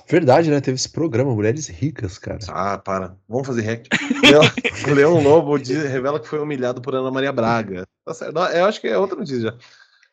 Verdade, 0.07 0.51
né? 0.51 0.61
Teve 0.61 0.75
esse 0.75 0.89
programa, 0.89 1.33
Mulheres 1.33 1.67
Ricas, 1.67 2.17
cara. 2.17 2.39
Ah, 2.49 2.77
para. 2.77 3.15
Vamos 3.27 3.47
fazer 3.47 3.61
hack. 3.63 3.87
Leão, 4.93 5.21
Lobo 5.21 5.57
diz- 5.57 5.83
revela 5.89 6.19
que 6.19 6.27
foi 6.27 6.39
humilhado 6.39 6.81
por 6.81 6.93
Ana 6.95 7.09
Maria 7.09 7.31
Braga. 7.31 7.87
Tá 8.05 8.13
certo. 8.13 8.37
Eu 8.37 8.65
acho 8.65 8.79
que 8.81 8.87
é 8.87 8.97
outra 8.97 9.17
notícia 9.17 9.41
já. 9.41 9.53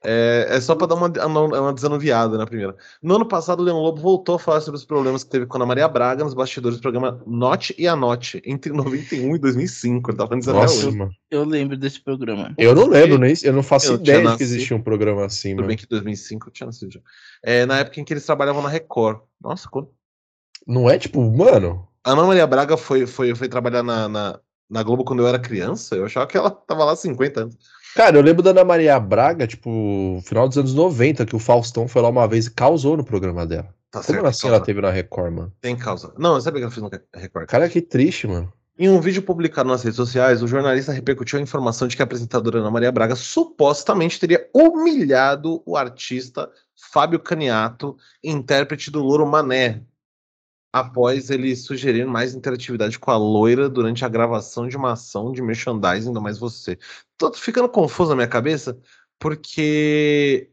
É, 0.05 0.47
é 0.51 0.61
só 0.61 0.75
para 0.75 0.89
dar 0.89 0.95
uma, 0.97 1.09
uma, 1.27 1.61
uma 1.61 1.73
desanuviada 1.73 2.37
na 2.37 2.47
primeira. 2.47 2.75
No 3.03 3.17
ano 3.17 3.27
passado, 3.27 3.61
o 3.61 3.63
Leão 3.63 3.79
Lobo 3.79 4.01
voltou 4.01 4.35
a 4.35 4.39
falar 4.39 4.61
sobre 4.61 4.77
os 4.79 4.85
problemas 4.85 5.23
que 5.23 5.31
teve 5.31 5.47
com 5.47 5.57
a 5.57 5.59
Ana 5.59 5.67
Maria 5.67 5.89
Braga 5.89 6.25
nos 6.25 6.35
bastidores 6.35 6.79
do 6.79 6.83
programa 6.83 7.23
Note 7.27 7.75
e 7.79 7.87
Anote, 7.87 8.43
entre 8.45 8.73
91 8.75 9.37
e 9.37 9.39
2005. 9.39 10.11
Ele 10.11 10.19
tá 10.19 10.27
falando 10.27 10.43
isso 10.43 10.51
até 10.51 10.61
Nossa, 10.61 10.87
hoje. 10.89 10.97
mano. 10.97 11.13
Eu 11.31 11.45
lembro 11.45 11.77
desse 11.77 12.01
programa. 12.01 12.53
Eu 12.59 12.75
não 12.75 12.89
lembro, 12.89 13.19
nem, 13.19 13.35
eu 13.43 13.53
não 13.53 13.63
faço 13.63 13.93
Eu 13.93 13.95
ideia 13.97 14.27
de 14.27 14.37
que 14.37 14.43
existia 14.43 14.77
um 14.77 14.83
programa 14.83 15.25
assim, 15.25 15.51
Tudo 15.51 15.59
mano. 15.59 15.69
bem 15.69 15.77
que 15.77 15.87
2005 15.87 16.49
eu 16.49 16.53
tinha 16.53 16.67
nascido 16.67 16.93
já. 16.93 17.01
É, 17.43 17.65
na 17.65 17.79
época 17.79 18.01
em 18.01 18.05
que 18.05 18.13
eles 18.13 18.27
trabalhavam 18.27 18.63
na 18.63 18.69
Record. 18.69 19.21
Nossa, 19.41 19.69
quando... 19.69 19.89
Não 20.67 20.91
é 20.91 20.99
tipo, 20.99 21.21
mano. 21.31 21.89
A 22.05 22.13
Ana 22.13 22.25
Maria 22.25 22.47
Braga 22.47 22.77
foi, 22.77 23.07
foi, 23.07 23.35
foi 23.35 23.49
trabalhar 23.49 23.83
na, 23.83 24.09
na, 24.09 24.41
na 24.69 24.83
Globo 24.83 25.05
quando 25.05 25.21
eu 25.21 25.29
era 25.29 25.39
criança. 25.39 25.95
Eu 25.95 26.05
achava 26.05 26.27
que 26.27 26.37
ela 26.37 26.51
tava 26.51 26.85
lá 26.85 26.93
há 26.93 26.97
50 26.97 27.41
anos. 27.41 27.57
Cara, 27.95 28.17
eu 28.17 28.23
lembro 28.23 28.43
da 28.43 28.51
Ana 28.51 28.65
Maria 28.65 28.99
Braga, 28.99 29.47
tipo, 29.47 30.21
final 30.25 30.49
dos 30.49 30.57
anos 30.57 30.75
90, 30.75 31.27
que 31.27 31.37
o 31.37 31.39
Faustão 31.39 31.87
foi 31.87 32.01
lá 32.01 32.09
uma 32.09 32.27
vez 32.27 32.47
e 32.47 32.51
causou 32.51 32.97
no 32.97 33.05
programa 33.05 33.47
dela. 33.47 33.69
Tá 33.91 34.01
Como 34.01 34.05
certo, 34.15 34.27
assim 34.27 34.41
causa. 34.43 34.57
ela 34.57 34.65
teve 34.65 34.81
na 34.81 34.91
Record, 34.91 35.33
mano? 35.35 35.53
Tem 35.61 35.77
causa. 35.77 36.15
Não, 36.19 36.35
eu 36.35 36.41
sabia 36.41 36.61
que 36.61 36.65
ela 36.65 36.73
fez 36.73 36.83
no 36.83 36.91
Record. 37.15 37.47
Cara, 37.47 37.69
que 37.69 37.83
triste, 37.83 38.27
mano. 38.27 38.51
Em 38.79 38.89
um 38.89 38.99
vídeo 39.01 39.23
publicado 39.23 39.69
nas 39.69 39.83
redes 39.83 39.97
sociais, 39.97 40.43
o 40.43 40.49
jornalista 40.49 40.93
repercutiu 40.93 41.39
a 41.39 41.43
informação 41.43 41.87
de 41.87 41.95
que 41.95 42.01
a 42.03 42.05
apresentadora 42.05 42.59
Ana 42.61 42.71
Maria 42.71 42.91
Braga 42.91 43.15
supostamente 43.15 44.19
teria 44.19 44.49
humilhado 44.55 45.63
o 45.67 45.77
artista 45.77 46.49
Fábio 46.91 47.21
Caniato, 47.21 47.97
intérprete 48.25 48.91
do 48.91 49.03
Louro 49.03 49.27
Mané, 49.27 49.83
após 50.73 51.29
ele 51.31 51.55
sugerir 51.55 52.07
mais 52.07 52.35
interatividade 52.35 52.99
com 52.99 53.11
a 53.11 53.17
loira 53.17 53.69
durante 53.69 54.05
a 54.05 54.09
gravação 54.09 54.67
de 54.67 54.77
uma 54.77 54.93
ação 54.93 55.31
de 55.31 55.43
merchandising, 55.43 56.09
ainda 56.09 56.21
mais 56.21 56.39
você. 56.39 56.79
Tô 57.19 57.33
ficando 57.35 57.69
confuso 57.69 58.11
na 58.11 58.17
minha 58.17 58.29
cabeça, 58.29 58.79
porque 59.19 60.49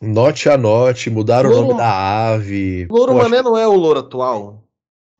Note 0.00 0.48
a 0.48 0.56
note, 0.56 1.10
mudaram 1.10 1.50
Louro- 1.50 1.64
o 1.64 1.66
nome 1.68 1.78
da 1.78 2.28
ave. 2.32 2.86
Louro 2.90 3.12
Poxa, 3.12 3.28
Mané 3.28 3.42
não 3.42 3.56
é 3.58 3.66
o 3.66 3.74
Louro 3.74 4.00
atual, 4.00 4.64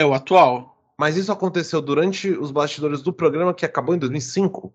É 0.01 0.07
o 0.07 0.15
atual? 0.15 0.77
mas 0.99 1.17
isso 1.17 1.31
aconteceu 1.31 1.81
durante 1.83 2.31
os 2.31 2.51
bastidores 2.51 3.03
do 3.03 3.13
programa 3.13 3.53
que 3.55 3.67
acabou 3.67 3.95
em 3.95 3.99
2005. 3.99 4.73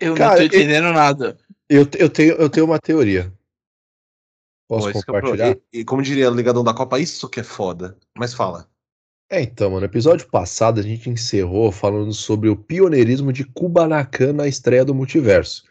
Eu 0.00 0.14
Cara, 0.14 0.30
não 0.30 0.36
tô 0.36 0.42
eu- 0.42 0.46
entendendo 0.46 0.92
nada. 0.92 1.38
eu, 1.68 1.86
eu, 1.98 2.10
tenho, 2.10 2.34
eu 2.34 2.50
tenho 2.50 2.66
uma 2.66 2.78
teoria. 2.78 3.32
Posso 4.68 4.90
Pô, 4.92 4.98
é 4.98 5.02
compartilhar? 5.02 5.56
e, 5.72 5.80
e 5.80 5.84
como 5.84 6.02
diria 6.02 6.30
o 6.30 6.34
ligadão 6.34 6.64
da 6.64 6.74
Copa, 6.74 6.98
isso 6.98 7.28
que 7.28 7.40
é 7.40 7.44
foda. 7.44 7.96
Mas 8.16 8.32
fala. 8.34 8.66
É, 9.30 9.42
então, 9.42 9.70
mano, 9.70 9.80
no 9.80 9.86
episódio 9.86 10.28
passado 10.28 10.78
a 10.80 10.82
gente 10.82 11.08
encerrou 11.08 11.72
falando 11.72 12.12
sobre 12.12 12.48
o 12.48 12.56
pioneirismo 12.56 13.32
de 13.32 13.44
Kubanacan 13.44 14.32
na 14.32 14.46
estreia 14.46 14.84
do 14.84 14.94
multiverso. 14.94 15.64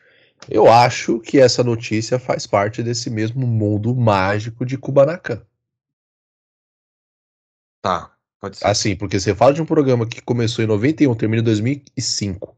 Eu 0.50 0.70
acho 0.70 1.20
que 1.20 1.40
essa 1.40 1.64
notícia 1.64 2.20
faz 2.20 2.46
parte 2.46 2.84
desse 2.84 3.10
mesmo 3.10 3.46
mundo 3.48 3.96
mágico 3.96 4.66
de 4.66 4.78
Kubanacan. 4.78 5.42
Tá, 7.82 8.12
pode 8.40 8.58
ser. 8.58 8.68
Assim, 8.68 8.96
porque 8.96 9.20
você 9.20 9.36
fala 9.36 9.54
de 9.54 9.62
um 9.62 9.66
programa 9.66 10.06
que 10.06 10.22
começou 10.22 10.64
em 10.64 10.68
91, 10.68 11.16
termina 11.16 11.42
em 11.42 11.46
2005. 11.46 12.56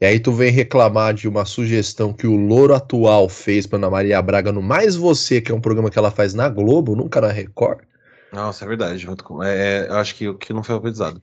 E 0.00 0.06
aí 0.06 0.18
tu 0.18 0.32
vem 0.32 0.50
reclamar 0.50 1.12
de 1.12 1.28
uma 1.28 1.44
sugestão 1.44 2.12
que 2.12 2.26
o 2.26 2.36
Louro 2.36 2.74
atual 2.74 3.28
fez 3.28 3.66
pra 3.66 3.76
Ana 3.78 3.90
Maria 3.90 4.22
Braga 4.22 4.52
no 4.52 4.62
Mais 4.62 4.96
Você, 4.96 5.40
que 5.40 5.52
é 5.52 5.54
um 5.54 5.60
programa 5.60 5.90
que 5.90 5.98
ela 5.98 6.10
faz 6.10 6.32
na 6.34 6.48
Globo, 6.48 6.96
nunca 6.96 7.20
na 7.20 7.28
Record. 7.28 7.89
Nossa, 8.32 8.64
é 8.64 8.68
verdade. 8.68 9.06
É, 9.42 9.86
é, 9.86 9.88
eu 9.88 9.96
acho 9.96 10.14
que 10.14 10.28
o 10.28 10.38
que 10.38 10.52
não 10.52 10.62
foi 10.62 10.74
alfabetizado. 10.74 11.22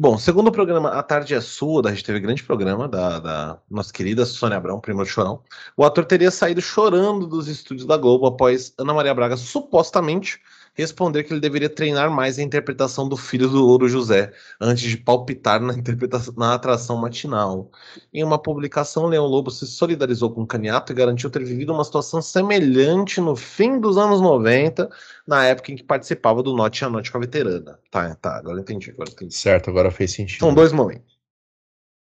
Bom, 0.00 0.16
segundo 0.16 0.46
o 0.46 0.52
programa 0.52 0.90
A 0.90 1.02
Tarde 1.02 1.34
é 1.34 1.40
Sua, 1.40 1.82
da 1.82 1.90
Rede 1.90 2.04
TV, 2.04 2.20
grande 2.20 2.44
programa 2.44 2.86
da, 2.86 3.18
da 3.18 3.58
nossa 3.68 3.92
querida 3.92 4.24
Sônia 4.24 4.56
Abrão, 4.56 4.80
prima 4.80 5.02
do 5.02 5.08
Chorão, 5.08 5.42
o 5.76 5.84
ator 5.84 6.04
teria 6.04 6.30
saído 6.30 6.60
chorando 6.60 7.26
dos 7.26 7.48
estúdios 7.48 7.84
da 7.84 7.96
Globo 7.96 8.26
após 8.26 8.72
Ana 8.78 8.94
Maria 8.94 9.12
Braga 9.12 9.36
supostamente 9.36 10.40
responder 10.78 11.24
que 11.24 11.32
ele 11.32 11.40
deveria 11.40 11.68
treinar 11.68 12.08
mais 12.10 12.38
a 12.38 12.42
interpretação 12.42 13.08
do 13.08 13.16
filho 13.16 13.48
do 13.48 13.58
Louro 13.58 13.88
José 13.88 14.32
antes 14.60 14.88
de 14.88 14.96
palpitar 14.96 15.60
na 15.60 15.74
interpretação 15.74 16.32
na 16.36 16.54
atração 16.54 16.96
matinal. 16.96 17.70
Em 18.12 18.22
uma 18.22 18.40
publicação, 18.40 19.06
Leão 19.06 19.26
Lobo 19.26 19.50
se 19.50 19.66
solidarizou 19.66 20.30
com 20.32 20.42
o 20.42 20.46
Caniato 20.46 20.92
e 20.92 20.94
garantiu 20.94 21.28
ter 21.30 21.44
vivido 21.44 21.72
uma 21.72 21.84
situação 21.84 22.22
semelhante 22.22 23.20
no 23.20 23.34
fim 23.34 23.80
dos 23.80 23.98
anos 23.98 24.20
90, 24.20 24.88
na 25.26 25.44
época 25.44 25.72
em 25.72 25.76
que 25.76 25.82
participava 25.82 26.42
do 26.42 26.54
Note 26.54 26.84
a 26.84 26.88
Note 26.88 27.10
com 27.10 27.18
a 27.18 27.20
veterana. 27.22 27.78
Tá, 27.90 28.14
tá, 28.14 28.36
agora 28.36 28.60
entendi, 28.60 28.90
agora 28.90 29.10
entendi. 29.10 29.34
Certo, 29.34 29.70
agora 29.70 29.90
fez 29.90 30.12
sentido. 30.12 30.40
São 30.40 30.54
dois 30.54 30.72
momentos. 30.72 31.18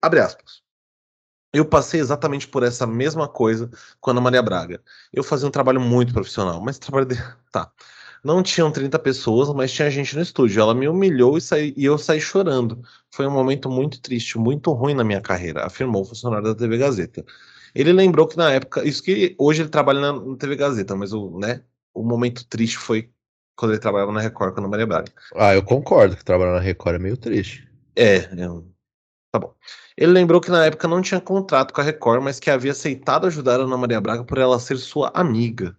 Abre 0.02 0.20
aspas. 0.20 0.62
Eu 1.54 1.66
passei 1.66 2.00
exatamente 2.00 2.48
por 2.48 2.64
essa 2.64 2.88
mesma 2.88 3.28
coisa 3.28 3.70
com 4.00 4.10
a 4.10 4.14
Ana 4.14 4.22
Maria 4.22 4.42
Braga. 4.42 4.82
Eu 5.12 5.24
fazia 5.24 5.48
um 5.48 5.52
trabalho 5.52 5.82
muito 5.82 6.14
profissional, 6.14 6.62
mas 6.62 6.80
trabalho 6.80 7.06
de... 7.06 7.16
tá. 7.52 7.72
Não 8.24 8.44
tinham 8.44 8.72
30 8.72 9.00
pessoas, 9.00 9.50
mas 9.54 9.72
tinha 9.72 9.90
gente 9.90 10.16
no 10.16 10.22
estúdio. 10.22 10.62
Ela 10.62 10.76
me 10.76 10.88
humilhou 10.88 11.38
e, 11.38 11.42
saí- 11.42 11.74
e 11.76 11.86
eu 11.86 11.98
saí 11.98 12.22
chorando. 12.22 12.82
Foi 13.12 13.26
um 13.26 13.32
momento 13.32 13.70
muito 13.70 14.00
triste, 14.02 14.38
muito 14.38 14.72
ruim 14.74 14.94
na 14.94 15.04
minha 15.04 15.22
carreira, 15.22 15.66
afirmou 15.66 16.04
o 16.04 16.06
funcionário 16.06 16.46
da 16.48 16.56
TV 16.56 16.78
Gazeta. 16.78 17.26
Ele 17.74 17.92
lembrou 17.94 18.28
que 18.28 18.38
na 18.38 18.52
época, 18.52 18.88
isso 18.88 19.02
que 19.02 19.36
hoje 19.40 19.62
ele 19.64 19.70
trabalha 19.70 20.00
na, 20.00 20.14
na 20.14 20.36
TV 20.38 20.56
Gazeta, 20.56 20.96
mas 20.96 21.14
o, 21.14 21.40
né, 21.40 21.64
o 21.94 22.04
momento 22.04 22.46
triste 22.48 22.78
foi 22.78 23.10
quando 23.56 23.72
ele 23.72 23.80
trabalhava 23.80 24.12
na 24.12 24.22
Record 24.22 24.54
com 24.54 24.60
a 24.60 24.64
Ana 24.64 24.70
Maria 24.70 24.88
Braga. 24.88 25.12
Ah, 25.36 25.54
eu 25.54 25.64
concordo 25.64 26.16
que 26.16 26.24
trabalhar 26.24 26.54
na 26.54 26.60
Record 26.60 26.96
é 26.96 27.00
meio 27.00 27.18
triste. 27.18 27.68
É, 27.96 28.16
é 28.18 28.28
tá 29.32 29.40
bom. 29.40 29.54
Ele 29.98 30.12
lembrou 30.12 30.42
que 30.42 30.50
na 30.50 30.66
época 30.66 30.88
não 30.88 31.02
tinha 31.02 31.22
contrato 31.22 31.74
com 31.74 31.82
a 31.82 31.84
Record, 31.84 32.22
mas 32.24 32.40
que 32.40 32.50
havia 32.50 32.72
aceitado 32.72 33.28
ajudar 33.28 33.60
a 33.60 33.64
Ana 33.64 33.78
Maria 33.78 34.02
Braga 34.02 34.24
por 34.24 34.38
ela 34.38 34.60
ser 34.60 34.78
sua 34.78 35.12
amiga. 35.14 35.76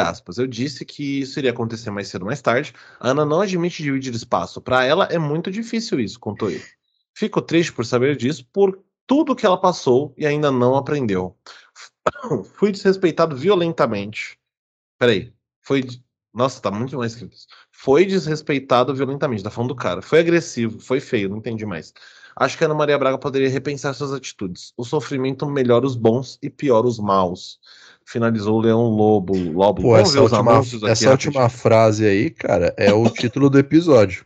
Aspas. 0.00 0.38
Eu 0.38 0.46
disse 0.46 0.84
que 0.84 1.20
isso 1.20 1.38
iria 1.38 1.50
acontecer 1.50 1.90
mais 1.90 2.08
cedo 2.08 2.22
ou 2.22 2.26
mais 2.26 2.42
tarde. 2.42 2.72
A 2.98 3.10
Ana 3.10 3.24
não 3.24 3.40
admite 3.40 3.82
dividir 3.82 4.14
espaço. 4.14 4.60
Para 4.60 4.84
ela 4.84 5.04
é 5.06 5.18
muito 5.18 5.50
difícil 5.50 6.00
isso, 6.00 6.18
contou 6.18 6.50
ele. 6.50 6.64
Fico 7.14 7.40
triste 7.40 7.72
por 7.72 7.84
saber 7.84 8.16
disso, 8.16 8.46
por 8.52 8.82
tudo 9.06 9.34
que 9.34 9.46
ela 9.46 9.60
passou 9.60 10.14
e 10.16 10.26
ainda 10.26 10.50
não 10.50 10.76
aprendeu. 10.76 11.36
Fui 12.54 12.70
desrespeitado 12.72 13.36
violentamente. 13.36 14.38
Peraí. 14.98 15.32
Foi. 15.62 15.84
Nossa, 16.34 16.60
tá 16.60 16.70
muito 16.70 16.96
mais 16.96 17.12
escrito. 17.12 17.34
isso. 17.34 17.46
Foi 17.72 18.04
desrespeitado 18.04 18.94
violentamente. 18.94 19.42
Tá 19.42 19.50
falando 19.50 19.70
do 19.70 19.76
cara. 19.76 20.02
Foi 20.02 20.20
agressivo, 20.20 20.78
foi 20.78 21.00
feio, 21.00 21.28
não 21.28 21.38
entendi 21.38 21.64
mais. 21.64 21.92
Acho 22.36 22.56
que 22.56 22.62
a 22.62 22.68
Ana 22.68 22.74
Maria 22.74 22.96
Braga 22.96 23.18
poderia 23.18 23.48
repensar 23.48 23.92
suas 23.94 24.12
atitudes. 24.12 24.72
O 24.76 24.84
sofrimento 24.84 25.44
melhora 25.48 25.84
os 25.84 25.96
bons 25.96 26.38
e 26.40 26.48
piora 26.48 26.86
os 26.86 26.98
maus. 26.98 27.58
Finalizou 28.10 28.56
o 28.56 28.60
Leão 28.60 28.82
Lobo. 28.88 29.34
Lobo. 29.36 29.82
Pô, 29.82 29.90
Vamos 29.92 30.08
essa 30.08 30.20
última, 30.22 30.58
aqui 30.58 30.66
essa 30.76 30.86
rapidinho. 30.86 31.10
última 31.10 31.48
frase 31.48 32.06
aí, 32.06 32.30
cara, 32.30 32.74
é 32.76 32.92
o 32.92 33.08
título 33.10 33.50
do 33.50 33.58
episódio. 33.58 34.24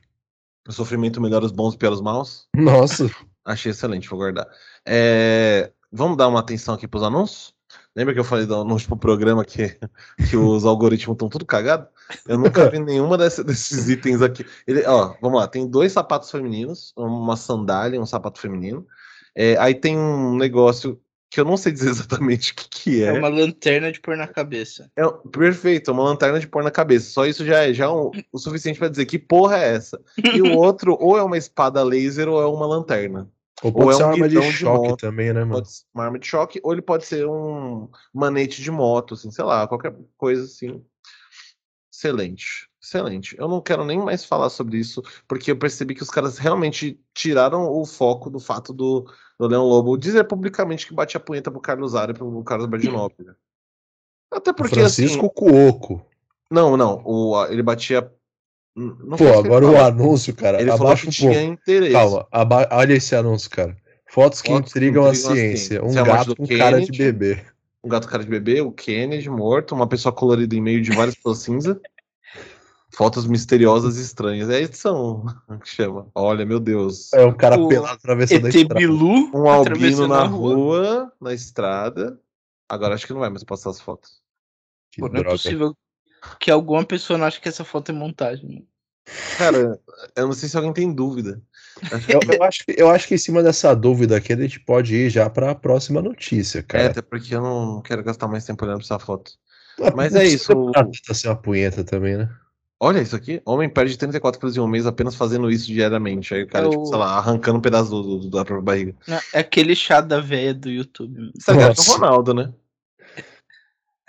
O 0.69 0.73
sofrimento 0.73 1.21
melhora 1.21 1.45
os 1.45 1.51
bons 1.51 1.75
e 1.75 1.79
piora 1.79 1.95
os 1.95 2.01
maus. 2.01 2.47
Nossa, 2.55 3.11
Achei 3.45 3.73
excelente, 3.73 4.09
vou 4.09 4.19
guardar. 4.21 4.47
É, 4.87 5.73
Vamos 5.91 6.17
dar 6.17 6.29
uma 6.29 6.39
atenção 6.39 6.75
aqui 6.75 6.87
pros 6.87 7.03
anúncios? 7.03 7.53
Lembra 7.97 8.15
que 8.15 8.21
eu 8.21 8.25
falei 8.25 8.47
no 8.47 8.73
último 8.73 8.97
programa 8.97 9.45
que, 9.45 9.77
que 10.31 10.37
os 10.37 10.65
algoritmos 10.65 11.15
estão 11.17 11.29
tudo 11.29 11.45
cagados? 11.45 11.89
Eu 12.27 12.39
nunca 12.39 12.71
vi 12.71 12.79
nenhuma 12.79 13.19
desse- 13.19 13.43
desses 13.45 13.89
itens 13.89 14.23
aqui. 14.23 14.47
Ele, 14.67 14.87
ó, 14.87 15.15
vamos 15.21 15.41
lá, 15.41 15.49
tem 15.49 15.67
dois 15.69 15.91
sapatos 15.93 16.31
femininos, 16.31 16.93
uma 16.97 17.37
sandália 17.37 17.97
e 17.97 18.01
um 18.01 18.07
sapato 18.07 18.39
feminino. 18.41 18.87
É, 19.35 19.57
aí 19.59 19.75
tem 19.75 19.99
um 19.99 20.37
negócio 20.37 21.01
que 21.33 21.41
eu 21.41 21.45
não 21.47 21.57
sei 21.57 21.73
dizer 21.73 21.89
exatamente 22.29 22.53
o 22.53 22.55
que, 22.55 22.69
que 22.69 23.03
É 23.03 23.07
é. 23.07 23.13
uma 23.13 23.29
lanterna 23.29 23.91
de 23.91 23.99
pôr 24.01 24.17
na 24.17 24.29
cabeça. 24.29 24.91
É 24.95 25.03
perfeito, 25.31 25.91
é 25.91 25.95
uma 25.95 26.05
lanterna 26.05 26.39
de 26.39 26.47
pôr 26.47 26.63
na 26.63 26.71
cabeça. 26.71 27.11
Só 27.11 27.25
isso 27.27 27.45
já 27.45 27.65
é 27.65 27.73
já 27.73 27.87
é 27.87 27.89
um- 27.89 28.11
o 28.31 28.39
suficiente 28.39 28.79
para 28.79 28.89
dizer 28.89 29.07
que 29.07 29.19
porra 29.19 29.57
é 29.59 29.75
essa. 29.75 29.99
E 30.35 30.43
o 30.43 30.53
outro, 30.53 30.97
ou 31.01 31.17
é 31.17 31.23
uma 31.23 31.39
espada 31.39 31.83
laser 31.83 32.29
ou 32.29 32.41
é 32.43 32.47
uma 32.47 32.67
lanterna. 32.67 33.31
ou 33.63 33.71
Ou 33.71 33.73
pode 33.73 33.91
é 33.91 33.97
ser 33.97 34.03
um 34.03 34.07
uma 34.07 34.13
arma 34.13 34.29
de 34.29 34.41
de 34.41 34.53
choque 34.53 34.89
moto, 34.89 35.01
também, 35.01 35.33
né, 35.33 35.41
mano? 35.41 35.53
Pode 35.55 35.71
ser 35.73 35.85
uma 35.95 36.05
arma 36.05 36.19
de 36.19 36.27
choque, 36.27 36.61
ou 36.63 36.73
ele 36.73 36.83
pode 36.83 37.07
ser 37.07 37.27
um 37.27 37.89
manete 38.13 38.61
de 38.61 38.71
moto, 38.71 39.15
assim, 39.15 39.31
sei 39.31 39.45
lá, 39.45 39.67
qualquer 39.67 39.95
coisa 40.19 40.45
assim. 40.45 40.85
Excelente, 41.93 42.69
excelente. 42.83 43.37
Eu 43.39 43.49
não 43.49 43.61
quero 43.61 43.85
nem 43.85 43.99
mais 43.99 44.25
falar 44.25 44.49
sobre 44.51 44.79
isso, 44.79 45.03
porque 45.29 45.51
eu 45.51 45.57
percebi 45.59 45.95
que 45.95 46.03
os 46.03 46.11
caras 46.11 46.39
realmente 46.39 46.99
tiraram 47.15 47.71
o 47.71 47.85
foco 47.87 48.29
do 48.29 48.41
fato 48.41 48.73
do, 48.73 49.07
do 49.39 49.47
Leão 49.47 49.65
Lobo 49.65 49.97
dizer 49.97 50.25
publicamente 50.25 50.87
que 50.87 50.95
batia 50.95 51.21
punheta 51.21 51.51
pro 51.51 51.61
Carlos 51.61 51.95
Ara 51.95 52.11
e 52.13 52.15
pro 52.15 52.43
Carlos 52.45 52.67
Bardinópolis. 52.67 53.33
Até 54.33 54.51
O 54.51 54.55
porque, 54.55 54.75
Francisco 54.77 55.27
assim. 55.27 55.35
Cuoco. 55.35 56.05
Não, 56.51 56.77
não, 56.77 57.03
o, 57.05 57.37
a- 57.37 57.51
ele 57.53 57.63
batia. 57.63 58.11
Não 58.75 59.17
Pô, 59.17 59.17
que 59.17 59.25
agora 59.25 59.67
o 59.67 59.73
falou. 59.73 59.85
anúncio, 59.87 60.35
cara. 60.35 60.59
Ele 60.61 60.71
falou 60.71 60.87
abaixa 60.87 61.03
que 61.03 61.09
um 61.09 61.11
tinha 61.11 61.33
pouco. 61.35 61.53
interesse. 61.53 61.93
Calma, 61.93 62.27
aba- 62.33 62.69
olha 62.73 62.95
esse 62.95 63.15
anúncio, 63.15 63.51
cara. 63.51 63.77
Fotos 64.11 64.41
que 64.43 64.51
Fotos 64.51 64.73
que 64.73 64.79
intrigam 64.79 65.05
a 65.05 65.09
intrigam 65.11 65.33
a 65.33 65.35
ciência. 65.37 65.57
ciência. 65.59 65.85
Um 65.85 65.89
Essa 65.89 65.99
é 65.99 66.03
a 66.03 66.05
morte 66.07 66.29
gato 66.29 66.37
com 66.37 66.47
cara 66.59 66.81
de 66.81 66.99
bebê. 66.99 67.45
um 67.85 67.89
gato 67.89 68.09
cara 68.09 68.23
de 68.25 68.31
bebê, 68.31 68.61
o 68.63 68.73
Kennedy 68.73 69.29
morto, 69.29 69.75
uma 69.75 69.87
pessoa 69.87 70.13
colorida 70.13 70.55
em 70.55 70.61
meio 70.61 70.81
de 70.83 70.91
várias 70.91 71.15
pessoas 71.15 71.39
cinza. 71.39 71.81
Fotos 72.95 73.27
misteriosas 73.27 73.97
e 73.97 74.03
estranhas. 74.03 74.51
É 74.51 74.57
a 74.57 74.61
edição 74.61 75.25
que 75.63 75.69
chama. 75.69 76.07
Olha, 76.15 76.45
meu 76.45 76.61
Deus. 76.61 77.13
É 77.15 77.25
um 77.25 77.33
cara 77.33 77.59
O 77.59 77.69
pelado 77.69 77.95
atravessando 77.95 78.45
a 78.47 78.49
ET 78.49 78.55
estrada. 78.55 78.75
Bilu 78.75 79.31
Um 79.35 79.49
albino 79.49 80.07
na 80.07 80.21
a 80.21 80.25
rua. 80.27 80.55
rua, 80.55 81.13
na 81.21 81.33
estrada. 81.33 82.21
Agora 82.69 82.95
acho 82.95 83.07
que 83.07 83.13
não 83.13 83.21
vai 83.21 83.31
mais 83.31 83.45
passar 83.45 83.71
as 83.71 83.81
fotos. 83.81 84.21
Que 84.91 85.01
Pô, 85.01 85.09
não 85.09 85.21
é 85.21 85.25
possível 85.25 85.75
que 86.39 86.51
alguma 86.51 86.85
pessoa 86.85 87.19
não 87.19 87.27
ache 87.27 87.41
que 87.41 87.49
essa 87.49 87.65
foto 87.65 87.91
é 87.91 87.95
montagem. 87.95 88.67
Cara, 89.37 89.81
eu 90.15 90.27
não 90.27 90.33
sei 90.33 90.49
se 90.49 90.57
alguém 90.57 90.73
tem 90.73 90.93
dúvida. 90.93 91.43
Eu, 92.09 92.21
eu 92.35 92.43
acho 92.45 92.65
que, 92.65 92.75
eu 92.79 92.89
acho 92.91 93.09
que 93.09 93.15
em 93.15 93.19
cima 93.19 93.43
dessa 93.43 93.75
dúvida 93.75 94.17
aqui 94.17 94.33
a 94.33 94.37
gente 94.37 94.61
pode 94.61 94.95
ir 94.95 95.11
já 95.11 95.29
pra 95.29 95.55
próxima 95.55 96.01
notícia, 96.01 96.61
É, 96.61 96.63
cara. 96.63 96.87
até 96.91 97.03
porque 97.03 97.35
eu 97.35 97.41
não 97.41 97.81
quero 97.83 98.05
gastar 98.05 98.29
mais 98.29 98.45
tempo 98.45 98.65
olhando 98.65 98.77
pra 98.77 98.85
essa 98.85 98.99
foto. 99.01 99.33
Mas 99.97 100.13
não 100.13 100.21
é 100.21 100.25
isso, 100.27 100.53
tanto 100.73 100.91
assim 101.11 101.27
uma 101.27 101.35
punheta 101.35 101.83
também, 101.83 102.19
né? 102.19 102.29
Olha 102.85 103.01
isso 103.01 103.15
aqui. 103.15 103.41
Homem 103.47 103.69
perde 103.69 103.97
34 103.97 104.41
quilos 104.41 104.57
em 104.57 104.61
um 104.61 104.67
mês 104.67 104.87
apenas 104.87 105.15
fazendo 105.15 105.49
isso 105.49 105.69
diariamente. 105.69 106.35
Aí 106.35 106.43
o 106.43 106.49
cara, 106.49 106.67
É 106.67 106.71
tipo, 106.71 106.83
o- 106.83 106.87
sei 106.87 106.97
lá, 106.99 107.17
arrancando 107.17 107.59
um 107.59 107.61
pedaço 107.63 107.89
do, 107.91 108.19
do- 108.19 108.29
da 108.29 108.45
própria 108.45 108.61
barriga. 108.61 108.97
É 109.33 109.39
aquele 109.39 109.77
chá 109.77 110.01
da 110.01 110.19
véia 110.19 110.53
do 110.53 110.69
YouTube. 110.69 111.31
Isso 111.39 111.49
é 111.49 111.55
o 111.55 111.61
Nossa. 111.69 111.93
Ronaldo, 111.93 112.35
né? 112.35 112.53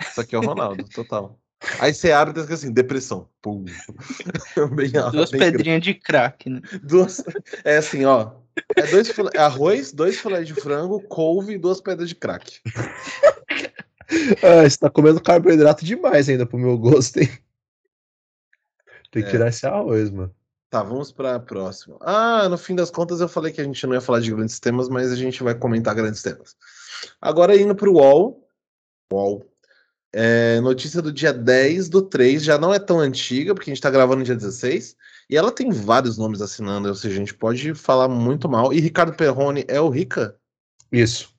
Isso 0.01 0.19
aqui 0.19 0.35
é 0.35 0.39
o 0.39 0.41
Ronaldo, 0.41 0.85
total. 0.89 1.37
Aí 1.79 1.93
você 1.93 2.11
abre 2.11 2.33
e 2.41 2.43
tá 2.47 2.51
assim, 2.51 2.71
depressão. 2.73 3.29
Pum. 3.43 3.63
bem, 4.75 4.89
Duas 5.11 5.29
bem 5.29 5.39
pedrinhas 5.39 5.83
de 5.83 5.93
crack, 5.93 6.49
né? 6.49 6.59
Duas, 6.81 7.23
é 7.63 7.77
assim, 7.77 8.05
ó. 8.05 8.31
É 8.75 8.87
dois 8.87 9.07
filé, 9.07 9.29
é 9.35 9.39
arroz, 9.39 9.91
dois 9.91 10.19
filés 10.19 10.47
de 10.47 10.55
frango, 10.55 10.99
couve 10.99 11.53
e 11.53 11.57
duas 11.59 11.79
pedras 11.79 12.09
de 12.09 12.15
crack. 12.15 12.59
ah, 14.41 14.67
você 14.67 14.77
tá 14.79 14.89
comendo 14.89 15.21
carboidrato 15.21 15.85
demais 15.85 16.27
ainda 16.27 16.45
pro 16.45 16.57
meu 16.57 16.75
gosto, 16.75 17.17
hein? 17.19 17.29
Tem 19.13 19.21
que 19.21 19.29
é. 19.29 19.31
tirar 19.31 19.47
esse 19.49 19.65
arroz, 19.67 20.09
mano. 20.09 20.33
Tá, 20.71 20.81
vamos 20.81 21.11
para 21.11 21.35
a 21.35 21.39
próxima. 21.39 21.97
Ah, 22.01 22.49
no 22.49 22.57
fim 22.57 22.73
das 22.73 22.89
contas 22.89 23.21
eu 23.21 23.29
falei 23.29 23.53
que 23.53 23.61
a 23.61 23.63
gente 23.63 23.85
não 23.85 23.93
ia 23.93 24.01
falar 24.01 24.19
de 24.19 24.31
grandes 24.33 24.59
temas, 24.59 24.89
mas 24.89 25.11
a 25.11 25.15
gente 25.15 25.43
vai 25.43 25.53
comentar 25.53 25.93
grandes 25.93 26.23
temas. 26.23 26.55
Agora 27.21 27.55
indo 27.55 27.75
para 27.75 27.87
o 27.87 27.93
UOL. 27.93 28.43
UOL. 29.13 29.45
É, 30.11 30.59
notícia 30.61 30.99
do 30.99 31.11
dia 31.11 31.31
10 31.31 31.89
do 31.89 32.01
3, 32.01 32.43
já 32.43 32.57
não 32.57 32.73
é 32.73 32.79
tão 32.79 32.99
antiga, 32.99 33.53
porque 33.53 33.69
a 33.69 33.71
gente 33.71 33.77
está 33.77 33.91
gravando 33.91 34.19
no 34.19 34.25
dia 34.25 34.35
16, 34.35 34.95
e 35.29 35.37
ela 35.37 35.51
tem 35.51 35.69
vários 35.71 36.17
nomes 36.17 36.41
assinando, 36.41 36.87
ou 36.87 36.95
seja, 36.95 37.15
a 37.15 37.19
gente 37.19 37.35
pode 37.35 37.75
falar 37.75 38.07
muito 38.07 38.49
mal. 38.49 38.73
E 38.73 38.79
Ricardo 38.79 39.15
Perrone 39.15 39.63
é 39.67 39.79
o 39.79 39.89
Rica? 39.89 40.35
Isso. 40.91 41.32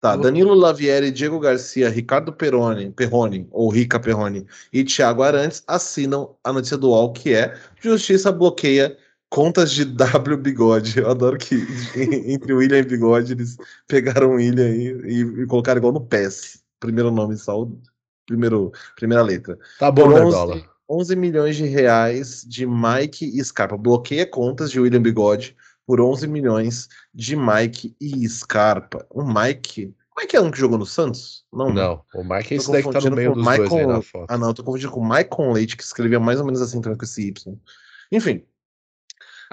Tá, 0.00 0.14
Danilo 0.14 0.54
Lavieri, 0.54 1.10
Diego 1.10 1.40
Garcia, 1.40 1.90
Ricardo 1.90 2.32
Perrone, 2.32 2.90
Perrone, 2.92 3.48
ou 3.50 3.68
Rica 3.68 3.98
Perrone, 3.98 4.46
e 4.72 4.84
Thiago 4.84 5.22
Arantes 5.22 5.62
assinam 5.66 6.36
a 6.44 6.52
notícia 6.52 6.76
do 6.76 6.90
UOL, 6.90 7.12
que 7.12 7.34
é 7.34 7.56
Justiça 7.80 8.30
bloqueia 8.30 8.96
contas 9.28 9.72
de 9.72 9.84
W 9.96 10.36
Bigode. 10.36 10.98
Eu 11.00 11.10
adoro 11.10 11.36
que 11.36 11.56
entre 12.26 12.52
William 12.52 12.78
e 12.78 12.84
Bigode 12.84 13.32
eles 13.32 13.56
pegaram 13.88 14.34
William 14.34 14.68
e, 14.68 15.42
e, 15.42 15.46
colocaram 15.46 15.78
igual 15.78 15.92
no 15.92 16.00
PES. 16.00 16.62
Primeiro 16.78 17.10
nome, 17.10 17.36
saúde 17.36 17.76
primeiro, 18.28 18.70
primeira 18.94 19.22
letra. 19.22 19.58
Tá 19.80 19.90
bom, 19.90 20.10
né, 20.10 20.20
dólar. 20.20 20.62
11 20.88 21.16
milhões 21.16 21.56
de 21.56 21.64
reais 21.64 22.44
de 22.46 22.66
Mike 22.66 23.24
e 23.24 23.44
Scarpa. 23.44 23.76
Bloqueia 23.76 24.26
contas 24.26 24.70
de 24.70 24.78
William 24.78 25.02
Bigode 25.02 25.56
por 25.88 26.02
11 26.02 26.28
milhões 26.28 26.86
de 27.14 27.34
Mike 27.34 27.96
e 27.98 28.28
Scarpa. 28.28 29.06
O 29.08 29.22
Mike. 29.22 29.94
O 30.14 30.20
Mike 30.20 30.36
é 30.36 30.40
um 30.40 30.50
que 30.50 30.58
jogou 30.58 30.76
no 30.76 30.84
Santos? 30.84 31.46
Não, 31.50 31.72
não. 31.72 32.02
O 32.14 32.22
Mike 32.22 32.52
é 32.52 32.56
esse 32.58 32.70
daí 32.70 32.82
que 32.82 32.90
tá 32.90 33.00
no 33.00 33.16
meio 33.16 33.32
dos 33.32 33.42
Michael... 33.42 33.68
dois 33.70 33.72
aí 33.72 33.86
na 33.86 34.02
foto. 34.02 34.26
Ah, 34.28 34.36
não. 34.36 34.48
Eu 34.48 34.54
tô 34.54 34.62
confundindo 34.62 34.92
com 34.92 35.00
o 35.00 35.08
Michael 35.08 35.52
Leite, 35.52 35.78
que 35.78 35.82
escrevia 35.82 36.20
mais 36.20 36.40
ou 36.40 36.44
menos 36.44 36.60
assim 36.60 36.82
também 36.82 36.98
com 36.98 37.06
esse 37.06 37.28
Y. 37.28 37.58
Enfim. 38.12 38.44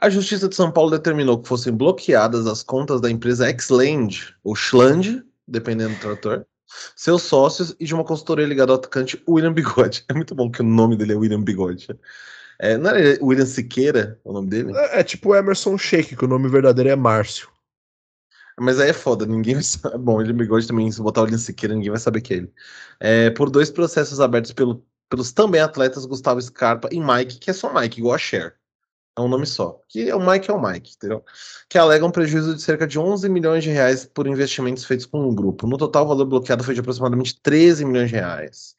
A 0.01 0.09
Justiça 0.09 0.49
de 0.49 0.55
São 0.55 0.69
Paulo 0.69 0.91
determinou 0.91 1.41
que 1.41 1.47
fossem 1.47 1.71
bloqueadas 1.71 2.47
as 2.47 2.61
contas 2.61 2.99
da 2.99 3.09
empresa 3.09 3.47
Xland, 3.57 4.35
ou 4.43 4.57
Schland, 4.57 5.23
dependendo 5.47 5.93
do 5.93 6.01
trator, 6.01 6.45
seus 6.97 7.21
sócios 7.21 7.73
e 7.79 7.85
de 7.85 7.93
uma 7.93 8.03
consultoria 8.03 8.45
ligada 8.45 8.73
ao 8.73 8.77
atacante 8.77 9.23
William 9.25 9.53
Bigode. 9.53 10.03
É 10.09 10.13
muito 10.13 10.35
bom 10.35 10.51
que 10.51 10.59
o 10.59 10.65
nome 10.65 10.97
dele 10.97 11.13
é 11.13 11.15
William 11.15 11.41
Bigode. 11.41 11.87
É, 12.59 12.77
não 12.77 12.89
era 12.91 13.17
William 13.23 13.45
Siqueira 13.45 14.19
o 14.23 14.33
nome 14.33 14.49
dele? 14.49 14.71
É, 14.75 14.99
é 14.99 15.03
tipo 15.03 15.35
Emerson 15.35 15.77
Sheik, 15.77 16.15
que 16.15 16.25
o 16.25 16.27
nome 16.27 16.49
verdadeiro 16.49 16.89
é 16.89 16.95
Márcio. 16.95 17.49
Mas 18.59 18.79
aí 18.79 18.89
é 18.89 18.93
foda, 18.93 19.25
ninguém 19.25 19.55
vai 19.55 19.63
saber. 19.63 19.97
Bom, 19.97 20.15
William 20.15 20.35
Bigode 20.35 20.67
também, 20.67 20.89
se 20.91 21.01
botar 21.01 21.21
o 21.21 21.23
William 21.25 21.37
Siqueira, 21.37 21.75
ninguém 21.75 21.91
vai 21.91 21.99
saber 21.99 22.21
que 22.21 22.33
é 22.33 22.37
ele. 22.37 22.53
É, 22.99 23.29
por 23.31 23.49
dois 23.49 23.69
processos 23.69 24.19
abertos 24.19 24.53
pelo, 24.53 24.85
pelos 25.09 25.31
também 25.31 25.61
atletas 25.61 26.05
Gustavo 26.05 26.41
Scarpa 26.41 26.89
e 26.91 26.99
Mike, 26.99 27.39
que 27.39 27.49
é 27.49 27.53
só 27.53 27.73
Mike, 27.73 27.99
igual 27.99 28.15
a 28.15 28.17
Cher. 28.17 28.55
É 29.17 29.21
um 29.21 29.29
nome 29.29 29.45
só. 29.45 29.81
Que 29.87 30.09
é 30.09 30.15
o 30.15 30.25
Mike 30.25 30.49
é 30.49 30.53
o 30.53 30.61
Mike, 30.61 30.93
entendeu? 30.95 31.23
Que 31.69 31.77
alegam 31.77 32.09
um 32.09 32.11
prejuízo 32.11 32.53
de 32.55 32.61
cerca 32.61 32.85
de 32.85 32.99
11 32.99 33.29
milhões 33.29 33.63
de 33.63 33.69
reais 33.69 34.05
por 34.05 34.27
investimentos 34.27 34.83
feitos 34.83 35.05
com 35.05 35.19
o 35.19 35.31
um 35.31 35.35
grupo. 35.35 35.67
No 35.67 35.77
total, 35.77 36.05
o 36.05 36.07
valor 36.09 36.25
bloqueado 36.25 36.63
foi 36.63 36.73
de 36.73 36.81
aproximadamente 36.81 37.39
13 37.41 37.85
milhões 37.85 38.09
de 38.09 38.15
reais. 38.15 38.75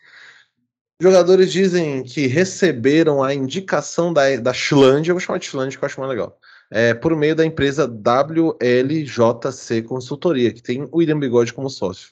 Jogadores 1.01 1.53
dizem 1.53 2.03
que 2.03 2.27
receberam 2.27 3.23
a 3.23 3.35
indicação 3.35 4.13
da, 4.13 4.37
da 4.37 4.53
Schland, 4.53 5.09
eu 5.09 5.15
vou 5.15 5.21
chamar 5.21 5.39
de 5.39 5.47
Schland, 5.47 5.77
que 5.77 5.85
eu 5.85 5.87
acho 5.87 6.01
mais 6.01 6.11
legal, 6.11 6.39
é, 6.71 6.95
por 6.95 7.15
meio 7.15 7.37
da 7.37 7.45
empresa 7.45 7.87
WLJC 7.87 9.83
Consultoria, 9.83 10.53
que 10.53 10.63
tem 10.63 10.85
o 10.85 10.97
William 10.97 11.19
Bigode 11.19 11.53
como 11.53 11.69
sócio. 11.69 12.11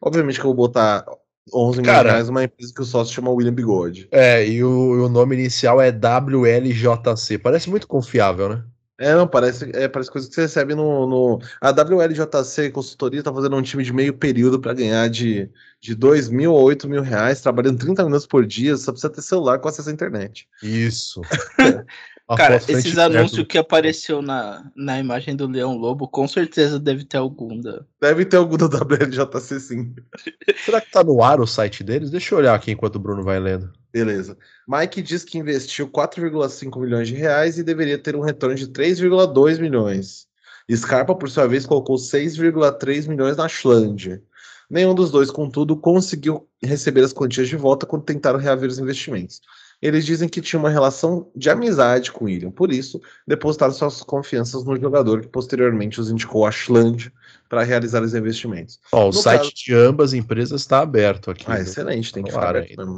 Obviamente 0.00 0.40
que 0.40 0.46
eu 0.46 0.54
vou 0.54 0.54
botar 0.54 1.04
11 1.52 1.82
mil 1.82 1.92
reais 1.92 2.28
uma 2.28 2.44
empresa 2.44 2.72
que 2.74 2.80
o 2.80 2.84
sócio 2.84 3.14
chama 3.14 3.30
William 3.30 3.52
Bigode. 3.52 4.08
É, 4.10 4.46
e 4.46 4.62
o, 4.64 5.04
o, 5.04 5.08
nome 5.08 5.36
inicial 5.36 5.80
é 5.80 5.90
WLJC. 5.90 7.38
Parece 7.38 7.68
muito 7.68 7.86
confiável, 7.86 8.48
né? 8.48 8.64
É, 8.98 9.14
não, 9.14 9.28
parece, 9.28 9.70
é, 9.74 9.86
parece 9.86 10.10
coisa 10.10 10.28
que 10.28 10.34
você 10.34 10.42
recebe 10.42 10.74
no, 10.74 11.06
no. 11.06 11.38
A 11.60 11.70
WLJC 11.70 12.70
Consultoria 12.72 13.22
tá 13.22 13.32
fazendo 13.32 13.54
um 13.54 13.62
time 13.62 13.84
de 13.84 13.92
meio 13.92 14.12
período 14.12 14.58
para 14.58 14.74
ganhar 14.74 15.08
de, 15.08 15.48
de 15.80 15.94
2 15.94 16.28
mil 16.28 16.56
a 16.56 16.60
8 16.60 16.88
mil 16.88 17.00
reais, 17.00 17.40
trabalhando 17.40 17.78
30 17.78 18.02
minutos 18.04 18.26
por 18.26 18.44
dia, 18.44 18.76
só 18.76 18.90
precisa 18.90 19.12
ter 19.12 19.22
celular 19.22 19.60
com 19.60 19.68
acesso 19.68 19.88
à 19.88 19.92
internet. 19.92 20.48
Isso. 20.60 21.22
Cara, 22.36 22.56
esses 22.56 22.98
anúncios 22.98 23.46
que 23.46 23.56
apareceu 23.56 24.20
na, 24.20 24.70
na 24.76 24.98
imagem 24.98 25.34
do 25.34 25.46
Leão 25.46 25.76
Lobo, 25.76 26.06
com 26.06 26.28
certeza 26.28 26.78
deve 26.78 27.04
ter 27.04 27.16
algum 27.16 27.58
da. 27.58 27.82
Deve 28.00 28.26
ter 28.26 28.36
algum 28.36 28.58
da 28.58 28.66
WLJC, 28.66 29.58
sim. 29.58 29.94
Será 30.64 30.80
que 30.80 30.90
tá 30.90 31.02
no 31.02 31.22
ar 31.22 31.40
o 31.40 31.46
site 31.46 31.82
deles? 31.82 32.10
Deixa 32.10 32.34
eu 32.34 32.38
olhar 32.38 32.54
aqui 32.54 32.72
enquanto 32.72 32.96
o 32.96 33.00
Bruno 33.00 33.22
vai 33.22 33.40
lendo. 33.40 33.72
Beleza. 33.90 34.36
Mike 34.68 35.00
diz 35.00 35.24
que 35.24 35.38
investiu 35.38 35.88
4,5 35.88 36.78
milhões 36.78 37.08
de 37.08 37.14
reais 37.14 37.56
e 37.56 37.62
deveria 37.62 37.96
ter 37.96 38.14
um 38.14 38.20
retorno 38.20 38.54
de 38.54 38.66
3,2 38.68 39.58
milhões. 39.58 40.26
Scarpa, 40.70 41.14
por 41.14 41.30
sua 41.30 41.46
vez, 41.46 41.64
colocou 41.64 41.96
6,3 41.96 43.08
milhões 43.08 43.38
na 43.38 43.48
Schland. 43.48 44.20
Nenhum 44.68 44.94
dos 44.94 45.10
dois, 45.10 45.30
contudo, 45.30 45.74
conseguiu 45.78 46.46
receber 46.62 47.02
as 47.02 47.14
quantias 47.14 47.48
de 47.48 47.56
volta 47.56 47.86
quando 47.86 48.04
tentaram 48.04 48.38
reaver 48.38 48.68
os 48.68 48.78
investimentos. 48.78 49.40
Eles 49.80 50.04
dizem 50.04 50.28
que 50.28 50.40
tinha 50.40 50.58
uma 50.58 50.70
relação 50.70 51.30
de 51.36 51.48
amizade 51.48 52.10
com 52.10 52.24
William, 52.24 52.50
por 52.50 52.72
isso 52.72 53.00
depositaram 53.26 53.72
suas 53.72 54.02
confianças 54.02 54.64
no 54.64 54.76
jogador 54.76 55.20
que 55.20 55.28
posteriormente 55.28 56.00
os 56.00 56.10
indicou 56.10 56.44
a 56.44 56.50
Schland 56.50 57.12
para 57.48 57.62
realizar 57.62 58.02
os 58.02 58.14
investimentos. 58.14 58.80
Ó, 58.92 59.04
o 59.04 59.06
no 59.06 59.12
site 59.12 59.40
caso... 59.40 59.52
de 59.54 59.74
ambas 59.74 60.12
empresas 60.12 60.60
está 60.60 60.80
aberto 60.80 61.30
aqui. 61.30 61.44
Ah, 61.46 61.60
excelente, 61.60 62.12
tem 62.12 62.24
que 62.24 62.32
falar. 62.32 62.56